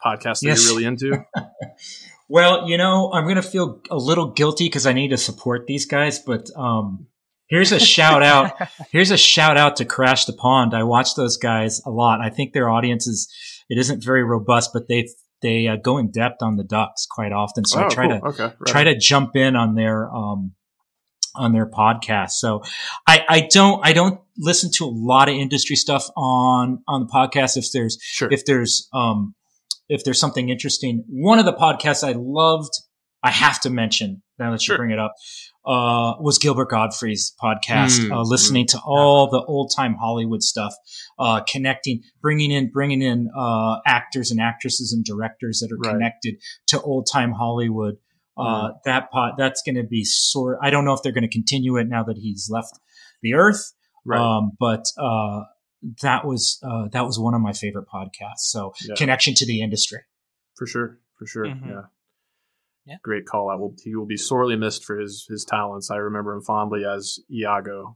podcasts 0.03 0.39
that 0.41 0.47
Yes. 0.47 0.65
you're 0.65 0.73
really 0.75 0.85
into 0.85 1.25
Well, 2.31 2.69
you 2.69 2.77
know, 2.77 3.11
I'm 3.11 3.23
going 3.23 3.37
to 3.37 3.41
feel 3.41 3.81
a 3.89 3.97
little 3.97 4.31
guilty 4.31 4.65
because 4.65 4.85
I 4.85 4.93
need 4.93 5.07
to 5.09 5.17
support 5.17 5.65
these 5.65 5.87
guys, 5.87 6.19
but 6.19 6.47
um, 6.55 7.07
here's 7.47 7.71
a 7.71 7.79
shout 7.79 8.21
out. 8.21 8.51
Here's 8.91 9.09
a 9.09 9.17
shout 9.17 9.57
out 9.57 9.77
to 9.77 9.85
Crash 9.85 10.25
the 10.25 10.33
Pond. 10.33 10.75
I 10.75 10.83
watch 10.83 11.15
those 11.15 11.37
guys 11.37 11.81
a 11.87 11.89
lot. 11.89 12.21
I 12.21 12.29
think 12.29 12.53
their 12.53 12.69
audience 12.69 13.07
is 13.07 13.27
it 13.67 13.79
isn't 13.79 14.03
very 14.03 14.23
robust, 14.23 14.71
but 14.73 14.87
they 14.87 15.07
they 15.41 15.67
uh, 15.67 15.77
go 15.77 15.97
in 15.97 16.11
depth 16.11 16.43
on 16.43 16.55
the 16.57 16.63
Ducks 16.63 17.07
quite 17.09 17.31
often. 17.31 17.65
So 17.65 17.79
I 17.79 17.85
Oh, 17.85 17.89
try 17.89 18.07
cool. 18.07 18.19
to 18.19 18.25
okay 18.27 18.43
right. 18.43 18.67
try 18.67 18.83
to 18.83 18.95
jump 18.97 19.35
in 19.35 19.55
on 19.55 19.73
their 19.73 20.07
um 20.13 20.53
on 21.35 21.51
their 21.53 21.65
podcast. 21.67 22.31
So 22.31 22.61
I 23.07 23.25
I 23.27 23.39
don't 23.51 23.83
I 23.83 23.93
don't 23.93 24.19
listen 24.37 24.69
to 24.75 24.85
a 24.85 24.91
lot 24.93 25.29
of 25.29 25.35
industry 25.35 25.75
stuff 25.75 26.07
on 26.15 26.83
on 26.87 27.07
the 27.07 27.11
podcast 27.11 27.57
if 27.57 27.71
there's 27.71 27.97
sure 28.01 28.31
if 28.31 28.45
there's 28.45 28.87
um 28.93 29.33
if 29.89 30.03
there's 30.03 30.19
something 30.19 30.49
interesting. 30.49 31.03
One 31.09 31.39
of 31.39 31.45
the 31.45 31.53
podcasts 31.53 32.07
I 32.07 32.13
loved, 32.17 32.71
I 33.23 33.31
have 33.31 33.59
to 33.61 33.69
mention 33.69 34.21
now 34.37 34.51
that 34.51 34.61
you 34.61 34.67
Sure. 34.67 34.77
bring 34.77 34.91
it 34.91 34.99
up, 34.99 35.13
uh, 35.65 36.13
was 36.21 36.37
Gilbert 36.39 36.69
Gottfried's 36.69 37.33
podcast. 37.43 37.99
Mm, 37.99 38.11
uh, 38.15 38.21
listening 38.21 38.65
to 38.67 38.79
all 38.85 39.29
the 39.29 39.41
old 39.43 39.73
time 39.75 39.95
Hollywood 39.99 40.41
stuff, 40.41 40.73
uh, 41.19 41.41
connecting, 41.41 42.01
bringing 42.21 42.51
in, 42.51 42.71
bringing 42.71 43.01
in 43.01 43.29
uh, 43.37 43.77
actors 43.85 44.31
and 44.31 44.39
actresses 44.39 44.93
and 44.93 45.03
directors 45.03 45.59
that 45.59 45.73
are 45.73 45.77
Right. 45.77 45.91
connected 45.93 46.35
to 46.67 46.81
old 46.81 47.07
time 47.11 47.33
Hollywood. 47.33 47.95
Uh, 48.37 48.69
that 48.85 49.11
pot, 49.11 49.33
that's 49.37 49.61
going 49.63 49.75
to 49.75 49.83
be 49.83 50.05
sort. 50.05 50.57
I 50.61 50.69
don't 50.69 50.85
know 50.85 50.93
if 50.93 51.01
they're 51.03 51.11
going 51.11 51.27
to 51.27 51.29
continue 51.29 51.75
it 51.75 51.89
now 51.89 52.03
that 52.05 52.15
he's 52.17 52.47
left 52.49 52.71
the 53.21 53.33
earth. 53.33 53.73
right 54.05 54.17
Um, 54.21 54.51
but 54.57 54.85
uh, 54.97 55.41
that 56.01 56.25
was 56.25 56.59
uh, 56.63 56.87
that 56.91 57.05
was 57.05 57.17
one 57.19 57.33
of 57.33 57.41
my 57.41 57.53
favorite 57.53 57.85
podcasts. 57.93 58.39
So 58.51 58.73
Yeah. 58.87 58.95
connection 58.95 59.33
to 59.35 59.45
the 59.45 59.61
industry. 59.61 59.99
for 60.57 60.65
sure 60.67 60.99
for 61.17 61.25
sure 61.25 61.45
Mhm. 61.45 61.67
yeah 61.67 61.81
Yeah. 62.85 62.97
great 63.03 63.25
call 63.25 63.49
out 63.49 63.59
will 63.59 63.75
he 63.83 63.95
will 63.95 64.05
be 64.05 64.17
sorely 64.17 64.55
missed 64.57 64.83
for 64.83 64.99
his 64.99 65.25
his 65.29 65.45
talents 65.45 65.89
i 65.89 65.95
remember 65.95 66.33
him 66.33 66.41
fondly 66.41 66.83
as 66.85 67.19
iago 67.31 67.95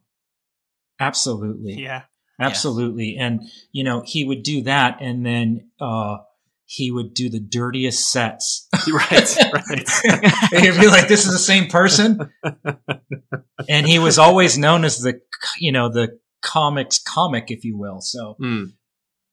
Absolutely, 0.99 1.81
Yeah. 1.81 2.03
absolutely. 2.39 3.17
And 3.17 3.41
you 3.71 3.83
know 3.83 4.03
he 4.05 4.23
would 4.25 4.43
do 4.43 4.61
that, 4.63 4.99
and 5.01 5.25
then 5.25 5.69
uh, 5.81 6.17
he 6.65 6.91
would 6.91 7.13
do 7.13 7.29
the 7.29 7.39
dirtiest 7.39 8.09
sets. 8.11 8.67
right 8.91 9.35
right 9.53 9.89
and 10.53 10.63
you'd 10.63 10.79
be 10.79 10.87
like, 10.87 11.07
"This 11.07 11.25
is 11.25 11.33
the 11.33 11.39
same 11.39 11.67
person." 11.67 12.31
and 13.69 13.87
he 13.87 13.99
was 13.99 14.17
always 14.17 14.57
known 14.57 14.85
as 14.85 14.99
the 14.99 15.19
you 15.59 15.71
know 15.71 15.89
the 15.91 16.19
comics 16.43 16.99
comic, 16.99 17.45
if 17.49 17.63
you 17.65 17.77
will. 17.77 18.01
So 18.01 18.35
Mm. 18.41 18.73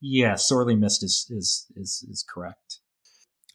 yeah, 0.00 0.36
sorely 0.36 0.76
missed 0.76 1.02
is 1.04 1.26
is 1.30 1.66
is, 1.76 2.06
is 2.10 2.24
correct. 2.32 2.78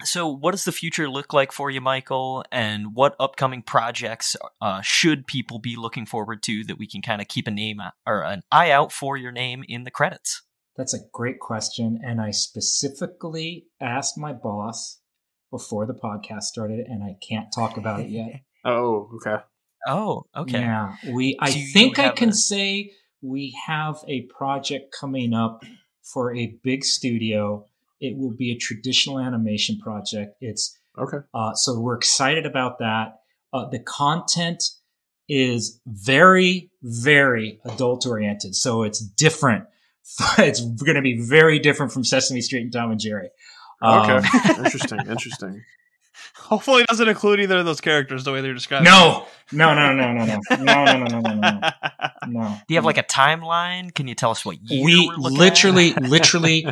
So, 0.03 0.27
what 0.27 0.51
does 0.51 0.65
the 0.65 0.73
future 0.73 1.09
look 1.09 1.31
like 1.31 1.53
for 1.53 1.69
you, 1.71 1.79
Michael? 1.79 2.43
And 2.51 2.93
what 2.95 3.15
upcoming 3.17 3.61
projects 3.61 4.35
uh, 4.59 4.81
should 4.81 5.25
people 5.25 5.57
be 5.57 5.77
looking 5.77 6.05
forward 6.05 6.43
to 6.43 6.65
that 6.65 6.77
we 6.77 6.85
can 6.85 7.01
kind 7.01 7.21
of 7.21 7.29
keep 7.29 7.47
a 7.47 7.51
name 7.51 7.79
or 8.05 8.21
an 8.21 8.43
eye 8.51 8.71
out 8.71 8.91
for 8.91 9.15
your 9.15 9.31
name 9.31 9.63
in 9.69 9.85
the 9.85 9.91
credits? 9.91 10.41
That's 10.75 10.93
a 10.93 10.99
great 11.13 11.39
question. 11.39 11.97
And 12.05 12.19
I 12.19 12.31
specifically 12.31 13.67
asked 13.79 14.17
my 14.17 14.33
boss 14.33 14.99
before 15.49 15.85
the 15.85 15.93
podcast 15.93 16.43
started, 16.43 16.85
and 16.87 17.01
I 17.01 17.15
can't 17.25 17.47
talk 17.53 17.77
about 17.77 18.01
it 18.01 18.09
yet. 18.09 18.41
oh 18.65 19.09
okay 19.15 19.43
Oh, 19.87 20.25
okay. 20.35 20.59
Yeah. 20.61 20.95
We 21.11 21.37
I 21.39 21.51
think 21.51 21.99
I 21.99 22.09
can 22.09 22.29
a- 22.29 22.33
say 22.33 22.91
we 23.25 23.57
have 23.65 23.97
a 24.07 24.21
project 24.23 24.93
coming 24.97 25.33
up 25.33 25.63
for 26.01 26.35
a 26.35 26.55
big 26.63 26.83
studio. 26.83 27.65
It 27.99 28.17
will 28.17 28.31
be 28.31 28.51
a 28.51 28.57
traditional 28.57 29.19
animation 29.19 29.79
project. 29.79 30.37
It's 30.41 30.77
okay 30.97 31.17
uh, 31.33 31.53
so 31.55 31.79
we're 31.79 31.95
excited 31.95 32.45
about 32.45 32.79
that. 32.79 33.19
Uh, 33.51 33.67
the 33.69 33.79
content 33.79 34.63
is 35.27 35.81
very, 35.85 36.69
very 36.83 37.59
adult 37.65 38.05
oriented. 38.05 38.55
So 38.55 38.83
it's 38.83 38.99
different. 38.99 39.65
it's 40.37 40.61
going 40.61 40.95
to 40.95 41.01
be 41.01 41.19
very 41.19 41.59
different 41.59 41.91
from 41.91 42.03
Sesame 42.03 42.41
Street 42.41 42.61
and 42.61 42.71
Tom 42.71 42.91
and 42.91 42.99
Jerry. 42.99 43.29
Um, 43.81 44.09
okay 44.09 44.27
interesting 44.63 44.99
interesting 44.99 45.63
Hopefully, 46.45 46.81
it 46.81 46.87
doesn't 46.87 47.07
include 47.07 47.39
either 47.41 47.57
of 47.57 47.65
those 47.65 47.81
characters 47.81 48.23
the 48.23 48.31
way 48.31 48.41
they're 48.41 48.53
describing. 48.53 48.85
No, 48.85 49.27
no, 49.51 49.73
no, 49.73 49.93
no, 49.93 50.13
no, 50.13 50.25
no, 50.25 50.39
no, 50.49 50.85
no, 50.85 50.97
no, 50.97 51.07
no, 51.07 51.19
no, 51.19 51.41
no, 51.41 51.61
no. 52.27 52.49
Do 52.67 52.73
you 52.73 52.77
have 52.77 52.85
like 52.85 52.97
a 52.97 53.03
timeline? 53.03 53.93
Can 53.93 54.07
you 54.07 54.15
tell 54.15 54.31
us 54.31 54.45
what 54.45 54.57
year 54.61 54.85
we 54.85 55.07
we're 55.07 55.15
literally, 55.29 55.91
at? 55.91 56.01
literally, 56.03 56.67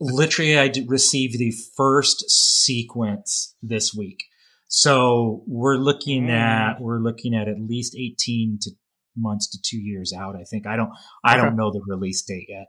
literally, 0.00 0.58
I 0.58 0.72
received 0.86 1.38
the 1.38 1.52
first 1.76 2.28
sequence 2.30 3.54
this 3.62 3.94
week. 3.94 4.24
So 4.68 5.42
we're 5.46 5.76
looking 5.76 6.24
Mm. 6.26 6.30
at 6.30 6.80
we're 6.80 6.98
looking 6.98 7.34
at 7.34 7.46
at 7.48 7.60
least 7.60 7.94
eighteen 7.96 8.58
to 8.62 8.70
months 9.16 9.48
to 9.50 9.58
two 9.62 9.78
years 9.78 10.12
out. 10.12 10.34
I 10.34 10.42
think 10.42 10.66
I 10.66 10.74
don't 10.76 10.90
I 11.22 11.34
Okay. 11.36 11.44
don't 11.44 11.56
know 11.56 11.70
the 11.70 11.82
release 11.86 12.22
date 12.22 12.46
yet. 12.48 12.66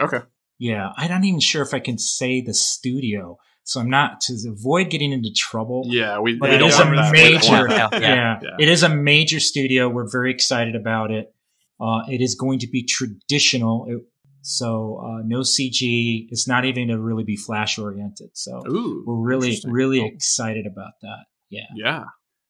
Okay. 0.00 0.20
Yeah, 0.58 0.90
I'm 0.96 1.10
not 1.10 1.24
even 1.24 1.40
sure 1.40 1.62
if 1.62 1.72
I 1.74 1.80
can 1.80 1.98
say 1.98 2.40
the 2.40 2.52
studio. 2.54 3.38
So 3.66 3.80
I'm 3.80 3.88
not 3.90 4.20
to 4.22 4.36
avoid 4.48 4.90
getting 4.90 5.10
into 5.12 5.30
trouble. 5.34 5.84
Yeah, 5.86 6.18
we. 6.18 6.36
But 6.36 6.50
we 6.50 6.56
it 6.56 6.58
don't 6.58 6.68
is 6.68 6.78
a 6.78 6.84
that. 6.84 7.12
major, 7.12 7.68
Yeah, 7.68 7.88
yeah, 7.92 7.98
yeah. 8.00 8.40
Yeah. 8.42 8.50
it 8.60 8.68
is 8.68 8.82
a 8.82 8.88
major 8.90 9.40
studio. 9.40 9.88
We're 9.88 10.10
very 10.10 10.30
excited 10.30 10.76
about 10.76 11.10
it. 11.10 11.34
Uh, 11.80 12.02
it 12.08 12.20
is 12.20 12.34
going 12.34 12.58
to 12.60 12.66
be 12.68 12.84
traditional, 12.84 13.86
It- 13.88 14.02
so 14.46 15.00
uh, 15.02 15.22
no 15.24 15.40
CG. 15.40 16.26
It's 16.30 16.46
not 16.46 16.66
even 16.66 16.88
to 16.88 17.00
really 17.00 17.24
be 17.24 17.34
flash 17.36 17.78
oriented. 17.78 18.28
So 18.34 18.62
Ooh, 18.68 19.02
we're 19.06 19.14
really, 19.16 19.58
really 19.64 20.00
Oh, 20.02 20.06
excited 20.06 20.66
about 20.66 20.92
that. 21.00 21.24
Yeah. 21.48 21.62
Yeah. 21.74 22.04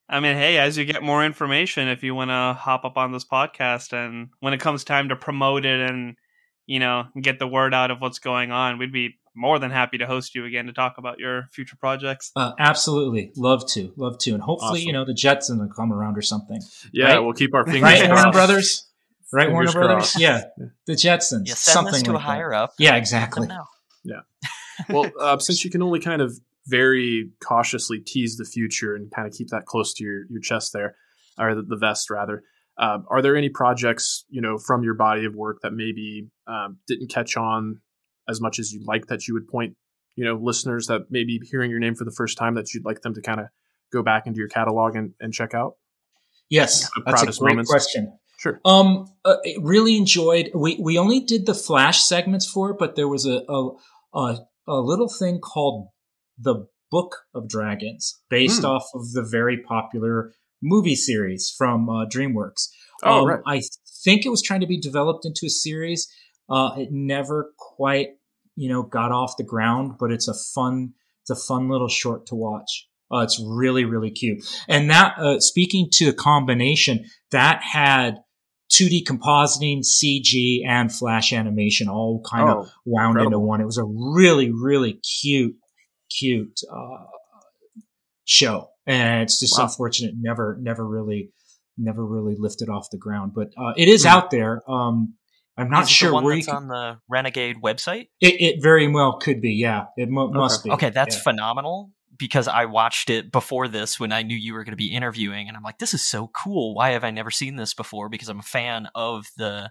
I 0.08 0.18
mean, 0.18 0.34
hey, 0.36 0.58
as 0.58 0.76
you 0.76 0.84
get 0.84 1.02
more 1.04 1.24
information, 1.24 1.86
if 1.88 2.02
you 2.02 2.14
want 2.14 2.30
to 2.30 2.58
hop 2.60 2.84
up 2.84 2.96
on 2.98 3.12
this 3.12 3.24
podcast, 3.24 3.92
and 3.92 4.28
when 4.40 4.52
it 4.52 4.58
comes 4.60 4.82
time 4.82 5.08
to 5.10 5.16
promote 5.16 5.64
it 5.64 5.88
and 5.88 6.16
you 6.66 6.80
know 6.80 7.04
get 7.20 7.38
the 7.38 7.46
word 7.46 7.72
out 7.72 7.92
of 7.92 8.00
what's 8.00 8.18
going 8.18 8.50
on, 8.50 8.78
we'd 8.78 8.92
be 8.92 9.14
more 9.34 9.58
than 9.58 9.70
happy 9.70 9.98
to 9.98 10.06
host 10.06 10.34
you 10.34 10.44
again 10.44 10.66
to 10.66 10.72
talk 10.72 10.94
about 10.98 11.18
your 11.18 11.48
future 11.52 11.76
projects. 11.76 12.30
Uh, 12.36 12.52
absolutely, 12.58 13.32
love 13.36 13.66
to, 13.72 13.92
love 13.96 14.18
to, 14.18 14.32
and 14.32 14.42
hopefully, 14.42 14.80
Awesome. 14.80 14.86
you 14.86 14.92
know, 14.92 15.04
the 15.04 15.12
Jetsons 15.14 15.58
will 15.58 15.68
come 15.68 15.92
around 15.92 16.16
or 16.16 16.22
something. 16.22 16.60
Yeah, 16.92 17.06
Right? 17.14 17.18
we'll 17.18 17.32
keep 17.32 17.54
our 17.54 17.64
fingers 17.64 17.82
Right, 17.82 18.04
crossed. 18.06 18.24
Warner 18.24 18.32
Brothers. 18.32 18.88
Right, 19.32 19.48
Fingers 19.48 19.74
Warner 19.74 19.88
Brothers. 19.88 20.18
Yeah, 20.18 20.42
the 20.86 20.92
Jetsons. 20.92 21.46
Yeah, 21.46 21.54
send 21.54 21.74
something 21.74 21.92
this 21.94 22.02
to 22.04 22.12
like 22.12 22.20
a 22.20 22.24
higher 22.24 22.50
that. 22.50 22.56
up. 22.62 22.74
Yeah, 22.78 22.96
exactly. 22.96 23.48
Yeah. 24.04 24.20
well, 24.88 25.10
uh, 25.20 25.38
since 25.38 25.64
you 25.64 25.70
can 25.70 25.82
only 25.82 25.98
kind 26.00 26.22
of 26.22 26.38
very 26.66 27.30
cautiously 27.42 27.98
tease 27.98 28.36
the 28.36 28.44
future 28.44 28.94
and 28.94 29.10
kind 29.10 29.26
of 29.26 29.34
keep 29.34 29.48
that 29.48 29.66
close 29.66 29.92
to 29.94 30.04
your, 30.04 30.24
your 30.30 30.40
chest 30.40 30.72
there, 30.72 30.96
or 31.38 31.54
the, 31.54 31.62
the 31.62 31.76
vest 31.76 32.10
rather, 32.10 32.42
uh, 32.78 32.98
are 33.08 33.22
there 33.22 33.36
any 33.36 33.48
projects 33.48 34.24
you 34.28 34.40
know 34.40 34.58
from 34.58 34.82
your 34.82 34.94
body 34.94 35.24
of 35.24 35.34
work 35.34 35.58
that 35.62 35.72
maybe 35.72 36.28
um, 36.46 36.78
didn't 36.88 37.08
catch 37.10 37.36
on 37.36 37.80
as 38.28 38.40
much 38.40 38.58
as 38.58 38.72
you'd 38.72 38.86
like 38.86 39.06
that 39.06 39.26
you 39.28 39.34
would 39.34 39.46
point 39.48 39.76
you 40.16 40.24
know 40.24 40.34
listeners 40.34 40.86
that 40.86 41.10
may 41.10 41.24
be 41.24 41.40
hearing 41.50 41.70
your 41.70 41.80
name 41.80 41.94
for 41.94 42.04
the 42.04 42.12
first 42.16 42.36
time 42.38 42.54
that 42.54 42.72
you'd 42.74 42.84
like 42.84 43.00
them 43.02 43.14
to 43.14 43.20
kind 43.20 43.40
of 43.40 43.46
go 43.92 44.02
back 44.02 44.26
into 44.26 44.38
your 44.38 44.48
catalog 44.48 44.96
and, 44.96 45.12
and 45.20 45.32
check 45.32 45.54
out? 45.54 45.74
Yes, 46.50 46.90
that's 47.06 47.22
a 47.22 47.26
great 47.26 47.52
moments. 47.52 47.70
question. 47.70 48.18
Sure. 48.38 48.60
Um, 48.64 49.06
uh, 49.24 49.36
really 49.60 49.96
enjoyed. 49.96 50.50
We 50.54 50.76
we 50.80 50.98
only 50.98 51.20
did 51.20 51.46
the 51.46 51.54
flash 51.54 52.02
segments 52.04 52.46
for 52.46 52.70
it, 52.70 52.76
but 52.78 52.96
there 52.96 53.08
was 53.08 53.24
a 53.26 53.42
a 53.48 53.70
a, 54.14 54.38
a 54.68 54.74
little 54.80 55.08
thing 55.08 55.40
called 55.40 55.88
the 56.38 56.66
Book 56.90 57.16
of 57.34 57.48
Dragons, 57.48 58.20
based 58.28 58.60
Hmm. 58.60 58.66
off 58.66 58.86
of 58.94 59.12
the 59.12 59.22
very 59.22 59.62
popular 59.62 60.32
movie 60.62 60.96
series 60.96 61.52
from 61.56 61.88
uh, 61.88 62.06
DreamWorks. 62.06 62.68
Oh, 63.02 63.20
Um, 63.22 63.26
right. 63.28 63.40
I 63.46 63.62
think 64.04 64.24
it 64.26 64.28
was 64.30 64.42
trying 64.42 64.60
to 64.60 64.66
be 64.66 64.78
developed 64.80 65.24
into 65.24 65.46
a 65.46 65.50
series. 65.50 66.08
Uh, 66.48 66.74
it 66.78 66.88
never 66.92 67.52
quite, 67.58 68.08
you 68.56 68.68
know, 68.68 68.82
got 68.82 69.12
off 69.12 69.36
the 69.36 69.44
ground, 69.44 69.94
but 69.98 70.10
it's 70.12 70.28
a 70.28 70.34
fun, 70.54 70.92
it's 71.22 71.30
a 71.30 71.36
fun 71.46 71.68
little 71.68 71.88
short 71.88 72.26
to 72.26 72.34
watch. 72.34 72.88
Uh, 73.12 73.18
it's 73.20 73.40
really, 73.44 73.84
really 73.84 74.10
cute. 74.10 74.44
And 74.68 74.90
that, 74.90 75.18
uh, 75.18 75.40
speaking 75.40 75.88
to 75.92 76.06
the 76.06 76.12
combination, 76.12 77.04
that 77.30 77.62
had 77.62 78.16
2D 78.72 79.04
compositing, 79.04 79.80
CG, 79.84 80.64
and 80.66 80.90
flash 80.92 81.32
animation 81.32 81.88
all 81.88 82.22
kind 82.28 82.48
of 82.48 82.66
Oh, 82.66 82.70
wound 82.84 83.20
into 83.20 83.38
one. 83.38 83.60
It 83.60 83.66
was 83.66 83.78
a 83.78 83.84
really, 83.84 84.50
really 84.50 84.94
cute, 85.20 85.56
cute, 86.10 86.60
uh, 86.72 87.04
show. 88.24 88.68
And 88.86 89.22
it's 89.22 89.38
just 89.40 89.56
Wow. 89.58 89.64
unfortunate. 89.64 90.14
Never, 90.18 90.58
never 90.60 90.86
really, 90.86 91.30
never 91.76 92.04
really 92.04 92.36
lifted 92.38 92.68
off 92.68 92.88
the 92.90 92.98
ground, 92.98 93.32
but, 93.34 93.48
uh, 93.56 93.74
it 93.76 93.88
is 93.88 94.02
Hmm. 94.02 94.08
out 94.08 94.30
there. 94.30 94.62
Um, 94.70 95.14
I'm 95.56 95.70
not 95.70 95.84
Is 95.84 95.88
it 95.90 95.92
sure 95.92 96.08
the 96.10 96.14
one 96.14 96.24
where 96.24 96.34
you 96.34 96.40
that's 96.42 96.46
can, 96.48 96.56
on 96.56 96.68
the 96.68 96.98
Renegade 97.08 97.56
website. 97.62 98.08
it, 98.20 98.40
it 98.40 98.62
very 98.62 98.88
well 98.88 99.18
could 99.18 99.40
be. 99.40 99.52
Yeah, 99.52 99.86
it 99.96 100.08
mu- 100.10 100.32
must 100.32 100.64
be. 100.64 100.70
Okay, 100.72 100.90
that's 100.90 101.16
Yeah. 101.16 101.22
phenomenal 101.22 101.92
because 102.16 102.48
I 102.48 102.64
watched 102.64 103.10
it 103.10 103.30
before 103.32 103.68
this 103.68 103.98
when 104.00 104.12
I 104.12 104.22
knew 104.22 104.36
you 104.36 104.54
were 104.54 104.64
going 104.64 104.72
to 104.72 104.76
be 104.76 104.92
interviewing, 104.92 105.46
and 105.48 105.56
I'm 105.56 105.62
like, 105.62 105.78
this 105.78 105.94
is 105.94 106.02
so 106.04 106.28
cool. 106.28 106.74
Why 106.74 106.90
have 106.90 107.04
I 107.04 107.10
never 107.10 107.30
seen 107.30 107.56
this 107.56 107.72
before? 107.74 108.08
Because 108.08 108.28
I'm 108.28 108.38
a 108.40 108.42
fan 108.42 108.88
of 108.94 109.26
the 109.36 109.70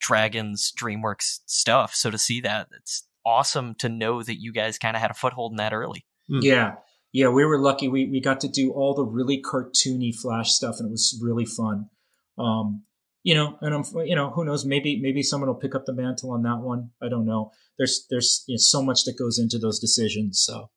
Dragons 0.00 0.72
DreamWorks 0.76 1.40
stuff. 1.46 1.94
So 1.94 2.10
to 2.10 2.18
see 2.18 2.40
that, 2.40 2.68
it's 2.76 3.06
awesome 3.24 3.74
to 3.76 3.88
know 3.88 4.22
that 4.22 4.40
you 4.40 4.52
guys 4.52 4.78
kind 4.78 4.96
of 4.96 5.02
had 5.02 5.10
a 5.10 5.14
foothold 5.14 5.52
in 5.52 5.56
that 5.56 5.72
early. 5.72 6.06
Yeah. 6.28 6.76
Yeah, 7.12 7.28
we 7.28 7.44
were 7.44 7.58
lucky. 7.58 7.88
We 7.88 8.06
we 8.08 8.20
got 8.20 8.40
to 8.42 8.48
do 8.48 8.70
all 8.70 8.94
the 8.94 9.04
really 9.04 9.42
cartoony 9.42 10.14
flash 10.14 10.52
stuff 10.52 10.76
and 10.78 10.88
it 10.88 10.92
was 10.92 11.18
really 11.22 11.44
fun. 11.44 11.90
Um, 12.38 12.84
you 13.22 13.34
know, 13.34 13.58
and 13.60 13.74
I'm 13.74 13.84
you 14.06 14.14
know, 14.16 14.30
who 14.30 14.44
knows, 14.44 14.64
maybe 14.64 15.00
maybe 15.00 15.22
someone 15.22 15.48
will 15.48 15.54
pick 15.56 15.74
up 15.74 15.84
the 15.86 15.92
mantle 15.92 16.30
on 16.32 16.42
that 16.42 16.58
one. 16.60 16.90
I 17.02 17.08
don't 17.08 17.26
know. 17.26 17.52
There's 17.78 18.06
there's 18.10 18.44
you 18.46 18.54
know, 18.54 18.58
so 18.58 18.82
much 18.82 19.04
that 19.04 19.18
goes 19.18 19.38
into 19.38 19.58
those 19.58 19.78
decisions, 19.78 20.40
so 20.40 20.70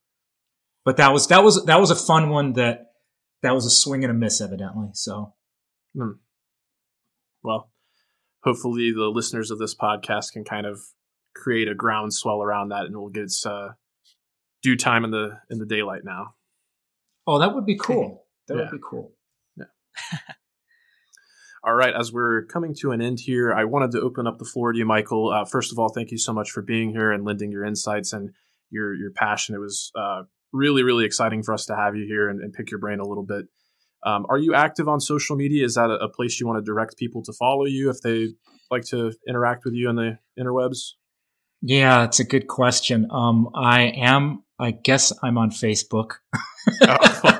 but 0.85 0.97
that 0.97 1.13
was 1.13 1.27
that 1.27 1.43
was 1.43 1.63
that 1.65 1.79
was 1.79 1.91
a 1.91 1.95
fun 1.95 2.29
one 2.29 2.53
that 2.53 2.87
that 3.41 3.53
was 3.53 3.65
a 3.65 3.69
swing 3.69 4.03
and 4.03 4.11
a 4.11 4.13
miss 4.13 4.41
evidently. 4.41 4.89
So 4.93 5.33
well, 7.43 7.71
hopefully 8.43 8.91
the 8.93 9.07
listeners 9.09 9.51
of 9.51 9.59
this 9.59 9.75
podcast 9.75 10.31
can 10.33 10.43
kind 10.43 10.65
of 10.65 10.79
create 11.35 11.67
a 11.67 11.75
groundswell 11.75 12.41
around 12.41 12.69
that, 12.69 12.85
and 12.85 12.95
we'll 12.95 13.09
get 13.09 13.23
its 13.23 13.45
uh, 13.45 13.69
due 14.61 14.75
time 14.77 15.03
in 15.03 15.11
the 15.11 15.39
in 15.49 15.59
the 15.59 15.65
daylight 15.65 16.03
now. 16.03 16.35
Oh, 17.27 17.39
that 17.39 17.53
would 17.53 17.65
be 17.65 17.77
cool. 17.77 18.21
That 18.49 18.55
Yeah. 18.57 18.61
would 18.63 18.71
be 18.71 18.83
cool. 18.83 19.13
All 21.65 21.73
right, 21.73 21.93
as 21.97 22.11
we're 22.11 22.43
coming 22.43 22.75
to 22.81 22.91
an 22.91 23.01
end 23.01 23.21
here, 23.21 23.53
I 23.53 23.63
wanted 23.63 23.91
to 23.91 24.01
open 24.01 24.27
up 24.27 24.37
the 24.37 24.43
floor 24.43 24.73
to 24.73 24.77
you, 24.77 24.85
Michael. 24.85 25.29
Uh, 25.29 25.45
first 25.45 25.71
of 25.71 25.79
all, 25.79 25.87
thank 25.87 26.11
you 26.11 26.17
so 26.17 26.33
much 26.33 26.51
for 26.51 26.61
being 26.61 26.89
here 26.89 27.09
and 27.09 27.23
lending 27.23 27.51
your 27.51 27.63
insights 27.63 28.11
and 28.11 28.31
your 28.69 28.93
your 28.93 29.11
passion. 29.11 29.55
It 29.55 29.59
was 29.59 29.89
uh, 29.95 30.23
really 30.51 30.83
really 30.83 31.05
exciting 31.05 31.41
for 31.41 31.53
us 31.53 31.65
to 31.67 31.75
have 31.75 31.95
you 31.95 32.05
here 32.05 32.27
and, 32.27 32.41
and 32.41 32.51
pick 32.51 32.69
your 32.69 32.81
brain 32.81 32.99
a 32.99 33.07
little 33.07 33.23
bit. 33.23 33.45
Um, 34.05 34.25
are 34.27 34.37
you 34.37 34.53
active 34.53 34.89
on 34.89 34.99
social 34.99 35.37
media? 35.37 35.63
Is 35.63 35.75
that 35.75 35.89
a, 35.89 35.93
a 35.93 36.09
place 36.09 36.37
you 36.37 36.47
want 36.47 36.57
to 36.57 36.69
direct 36.69 36.97
people 36.97 37.23
to 37.23 37.31
follow 37.31 37.63
you 37.63 37.89
if 37.89 38.01
they 38.01 38.33
like 38.69 38.83
to 38.87 39.13
interact 39.25 39.63
with 39.63 39.73
you 39.73 39.87
on 39.87 39.95
the 39.95 40.17
interwebs? 40.37 40.95
Yeah, 41.61 42.03
it's 42.03 42.19
a 42.19 42.25
good 42.25 42.47
question. 42.47 43.07
Um, 43.09 43.47
I 43.55 43.83
am. 43.83 44.43
I 44.59 44.71
guess 44.71 45.13
I'm 45.23 45.37
on 45.37 45.49
Facebook. 45.51 46.15
Oh. 46.81 47.39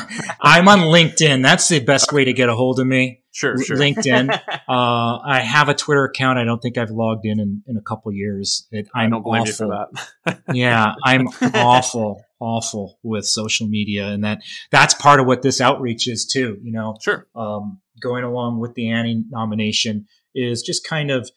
I'm 0.42 0.68
on 0.68 0.80
LinkedIn. 0.80 1.42
That's 1.42 1.68
the 1.68 1.80
best 1.80 2.12
way 2.12 2.24
to 2.24 2.32
get 2.32 2.48
a 2.48 2.54
hold 2.54 2.80
of 2.80 2.86
me. 2.86 3.22
Sure, 3.32 3.62
sure. 3.62 3.76
LinkedIn. 3.76 4.38
Uh, 4.68 5.18
I 5.26 5.40
have 5.40 5.68
a 5.68 5.74
Twitter 5.74 6.04
account. 6.04 6.38
I 6.38 6.44
don't 6.44 6.60
think 6.60 6.78
I've 6.78 6.92
logged 6.92 7.26
in 7.26 7.40
in, 7.40 7.60
in 7.66 7.76
a 7.76 7.80
couple 7.80 8.12
years. 8.12 8.68
It, 8.70 8.88
I 8.94 9.02
I'm 9.02 9.10
don't 9.10 9.24
blame 9.24 9.42
awful. 9.42 9.48
you 9.48 9.52
for 9.52 9.88
that. 10.24 10.42
yeah, 10.54 10.94
I'm 11.04 11.26
awful, 11.54 12.22
awful 12.38 13.00
with 13.02 13.26
social 13.26 13.66
media, 13.66 14.06
and 14.10 14.22
that 14.22 14.42
that's 14.70 14.94
part 14.94 15.18
of 15.18 15.26
what 15.26 15.42
this 15.42 15.60
outreach 15.60 16.06
is 16.06 16.24
too. 16.24 16.56
You 16.62 16.70
know, 16.70 16.96
sure. 17.02 17.26
um, 17.34 17.80
going 18.00 18.22
along 18.22 18.60
with 18.60 18.74
the 18.74 18.90
Annie 18.90 19.24
nomination 19.28 20.06
is 20.36 20.62
just 20.62 20.86
kind 20.86 21.10
of 21.10 21.28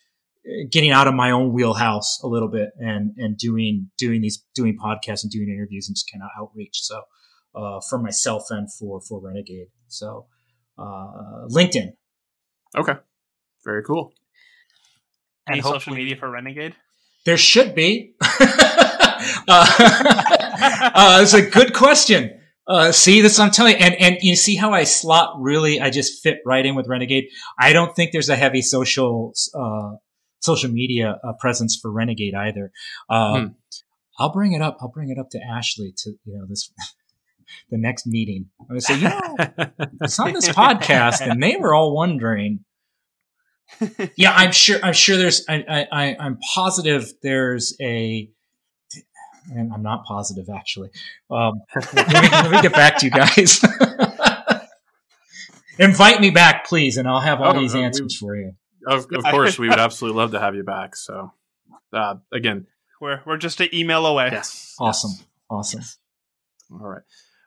uh, 0.47 0.67
getting 0.69 0.91
out 0.91 1.07
of 1.07 1.15
my 1.15 1.31
own 1.31 1.53
wheelhouse 1.53 2.21
a 2.21 2.27
little 2.27 2.49
bit 2.49 2.69
and 2.77 3.13
and 3.17 3.35
doing 3.35 3.89
doing 3.97 4.21
these 4.21 4.43
doing 4.53 4.77
podcasts 4.77 5.23
and 5.23 5.31
doing 5.31 5.49
interviews 5.49 5.87
and 5.87 5.95
just 5.95 6.11
kind 6.11 6.21
of 6.21 6.29
outreach. 6.39 6.83
So 6.83 7.01
uh, 7.55 7.79
for 7.89 7.99
myself 7.99 8.47
and 8.49 8.71
for 8.71 9.01
for 9.01 9.19
Renegade. 9.19 9.67
So 9.87 10.27
uh, 10.77 11.47
LinkedIn. 11.49 11.93
Okay. 12.75 12.93
Very 13.63 13.83
cool. 13.83 14.13
Any 15.47 15.59
And 15.59 15.67
social 15.67 15.93
media 15.93 16.15
for 16.15 16.29
Renegade? 16.29 16.75
There 17.25 17.37
should 17.37 17.75
be. 17.75 18.15
uh, 18.21 18.65
uh, 19.47 21.19
it's 21.21 21.33
a 21.33 21.41
good 21.41 21.73
question. 21.73 22.39
Uh, 22.65 22.91
see, 22.91 23.21
this 23.21 23.39
I'm 23.39 23.51
telling 23.51 23.73
you, 23.77 23.85
and 23.85 23.95
and 23.95 24.17
you 24.21 24.35
see 24.35 24.55
how 24.55 24.71
I 24.71 24.85
slot 24.85 25.35
really, 25.39 25.81
I 25.81 25.89
just 25.89 26.23
fit 26.23 26.39
right 26.45 26.65
in 26.65 26.75
with 26.75 26.87
Renegade. 26.87 27.25
I 27.59 27.73
don't 27.73 27.93
think 27.93 28.11
there's 28.13 28.29
a 28.29 28.37
heavy 28.37 28.61
social 28.61 29.33
uh, 29.53 29.97
social 30.39 30.71
media 30.71 31.19
uh, 31.23 31.33
presence 31.39 31.77
for 31.81 31.91
Renegade 31.91 32.33
either. 32.35 32.71
Uh, 33.09 33.39
Hmm. 33.39 33.47
I'll 34.19 34.31
bring 34.31 34.53
it 34.53 34.61
up. 34.61 34.77
I'll 34.79 34.91
bring 34.91 35.09
it 35.09 35.17
up 35.17 35.29
to 35.31 35.39
Ashley 35.39 35.93
to 35.97 36.11
you 36.25 36.37
know 36.37 36.45
this 36.47 36.71
the 37.69 37.77
next 37.77 38.05
meeting. 38.07 38.49
I'm 38.61 38.67
gonna 38.67 38.81
say, 38.81 38.95
you 38.97 39.09
know, 39.09 39.35
it's 40.01 40.19
on 40.19 40.33
this 40.33 40.49
podcast, 40.49 41.21
and 41.21 41.41
they 41.41 41.55
were 41.57 41.73
all 41.73 41.93
wondering. 41.95 42.63
Yeah, 44.15 44.33
I'm 44.35 44.51
sure. 44.51 44.77
I'm 44.83 44.93
sure 44.93 45.17
there's. 45.17 45.45
I, 45.49 45.63
I, 45.67 45.87
I 45.91 46.15
I'm 46.19 46.37
positive 46.53 47.11
there's 47.23 47.75
a. 47.81 48.29
and 49.51 49.73
I'm 49.73 49.81
not 49.81 50.05
positive 50.05 50.47
actually. 50.53 50.89
Um, 51.31 51.61
let, 51.75 52.07
me, 52.07 52.29
let 52.29 52.51
me 52.51 52.61
get 52.61 52.73
back 52.73 52.97
to 52.99 53.05
you 53.07 53.11
guys. 53.11 53.63
Invite 55.79 56.21
me 56.21 56.29
back, 56.29 56.67
please, 56.67 56.97
and 56.97 57.07
I'll 57.07 57.19
have 57.19 57.41
all 57.41 57.57
Oh, 57.57 57.59
these 57.59 57.73
uh, 57.73 57.79
we- 57.79 57.83
answers 57.85 58.15
for 58.15 58.35
you. 58.35 58.53
Of, 58.85 59.07
of 59.13 59.23
course, 59.23 59.57
we 59.57 59.69
would 59.69 59.79
absolutely 59.79 60.19
love 60.19 60.31
to 60.31 60.39
have 60.41 60.55
you 60.55 60.63
back. 60.63 60.97
So, 60.97 61.31
uh, 61.93 62.15
again, 62.33 62.67
We're 62.99 63.21
we're 63.25 63.37
just 63.37 63.61
an 63.61 63.69
email 63.73 64.05
away. 64.05 64.27
yes, 64.31 64.75
Awesome, 64.77 65.11
yes. 65.17 65.23
awesome. 65.49 65.81
All 66.71 66.89
right. 66.89 67.01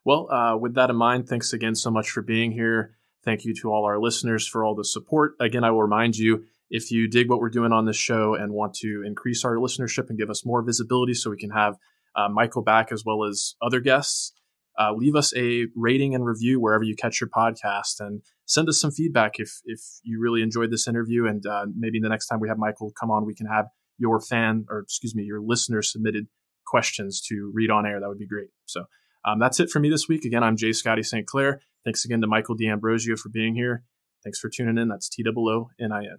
Well, 0.06 0.30
uh, 0.30 0.56
with 0.56 0.76
that 0.76 0.88
in 0.88 0.94
mind, 0.94 1.28
thanks 1.28 1.52
again 1.52 1.74
so 1.74 1.90
much 1.90 2.10
for 2.10 2.22
being 2.22 2.52
here. 2.52 2.94
Thank 3.24 3.44
you 3.44 3.52
to 3.54 3.72
all 3.72 3.84
our 3.86 3.98
listeners 3.98 4.46
for 4.46 4.64
all 4.64 4.76
the 4.76 4.84
support. 4.84 5.34
Again, 5.40 5.64
I 5.64 5.72
will 5.72 5.82
remind 5.82 6.16
you 6.16 6.44
if 6.70 6.92
you 6.92 7.08
dig 7.08 7.28
what 7.28 7.40
we're 7.40 7.50
doing 7.50 7.72
on 7.72 7.86
this 7.86 7.96
show 7.96 8.34
and 8.34 8.52
want 8.52 8.74
to 8.74 9.02
increase 9.04 9.44
our 9.44 9.56
listenership 9.56 10.08
and 10.08 10.16
give 10.16 10.30
us 10.30 10.46
more 10.46 10.62
visibility 10.62 11.12
so 11.12 11.28
we 11.28 11.36
can 11.36 11.50
have 11.50 11.76
uh, 12.14 12.28
Michael 12.28 12.62
back 12.62 12.92
as 12.92 13.04
well 13.04 13.24
as 13.24 13.56
other 13.60 13.80
guests, 13.80 14.32
uh, 14.78 14.92
leave 14.92 15.16
us 15.16 15.34
a 15.34 15.66
rating 15.74 16.14
and 16.14 16.24
review 16.24 16.60
wherever 16.60 16.84
you 16.84 16.94
catch 16.94 17.20
your 17.20 17.28
podcast 17.28 17.98
and 17.98 18.22
send 18.44 18.68
us 18.68 18.80
some 18.80 18.92
feedback 18.92 19.40
if, 19.40 19.60
if 19.64 19.80
you 20.04 20.20
really 20.20 20.40
enjoyed 20.40 20.70
this 20.70 20.86
interview. 20.86 21.26
And 21.26 21.44
uh, 21.44 21.66
maybe 21.76 21.98
the 21.98 22.08
next 22.08 22.28
time 22.28 22.38
we 22.38 22.48
have 22.48 22.58
Michael 22.58 22.92
come 22.92 23.10
on, 23.10 23.26
we 23.26 23.34
can 23.34 23.46
have 23.46 23.66
your 23.98 24.20
fan 24.20 24.66
or 24.70 24.78
excuse 24.78 25.16
me, 25.16 25.24
your 25.24 25.40
listener 25.40 25.82
submitted 25.82 26.28
questions 26.64 27.20
to 27.22 27.50
read 27.52 27.72
on 27.72 27.86
air. 27.86 27.98
That 27.98 28.08
would 28.08 28.20
be 28.20 28.26
great. 28.28 28.50
So, 28.66 28.84
um, 29.26 29.38
that's 29.38 29.60
it 29.60 29.70
for 29.70 29.80
me 29.80 29.90
this 29.90 30.08
week. 30.08 30.24
Again, 30.24 30.42
I'm 30.42 30.56
Jay 30.56 30.72
Scotty 30.72 31.02
St. 31.02 31.26
Clair. 31.26 31.60
Thanks 31.84 32.04
again 32.04 32.20
to 32.20 32.26
Michael 32.26 32.54
D'Ambrosio 32.54 33.16
for 33.16 33.28
being 33.28 33.54
here. 33.54 33.84
Thanks 34.24 34.38
for 34.38 34.48
tuning 34.48 34.78
in. 34.78 34.88
That's 34.88 35.08
T 35.08 35.24
O 35.26 35.48
O 35.48 35.70
N 35.80 35.92
I 35.92 36.00
N. 36.00 36.18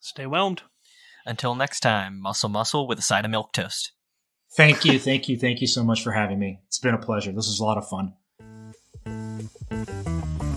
Stay 0.00 0.26
whelmed. 0.26 0.62
Until 1.26 1.54
next 1.54 1.80
time, 1.80 2.20
muscle 2.20 2.48
muscle 2.48 2.86
with 2.86 2.98
a 2.98 3.02
side 3.02 3.24
of 3.24 3.30
milk 3.30 3.52
toast. 3.52 3.92
Thank 4.56 4.84
you, 4.84 4.98
thank 4.98 5.28
you, 5.28 5.38
thank 5.38 5.60
you 5.60 5.66
so 5.66 5.84
much 5.84 6.02
for 6.02 6.12
having 6.12 6.38
me. 6.38 6.60
It's 6.66 6.78
been 6.78 6.94
a 6.94 6.98
pleasure. 6.98 7.30
This 7.30 7.46
was 7.46 7.60
a 7.60 7.64
lot 7.64 7.78
of 7.78 7.88
fun. 7.88 8.14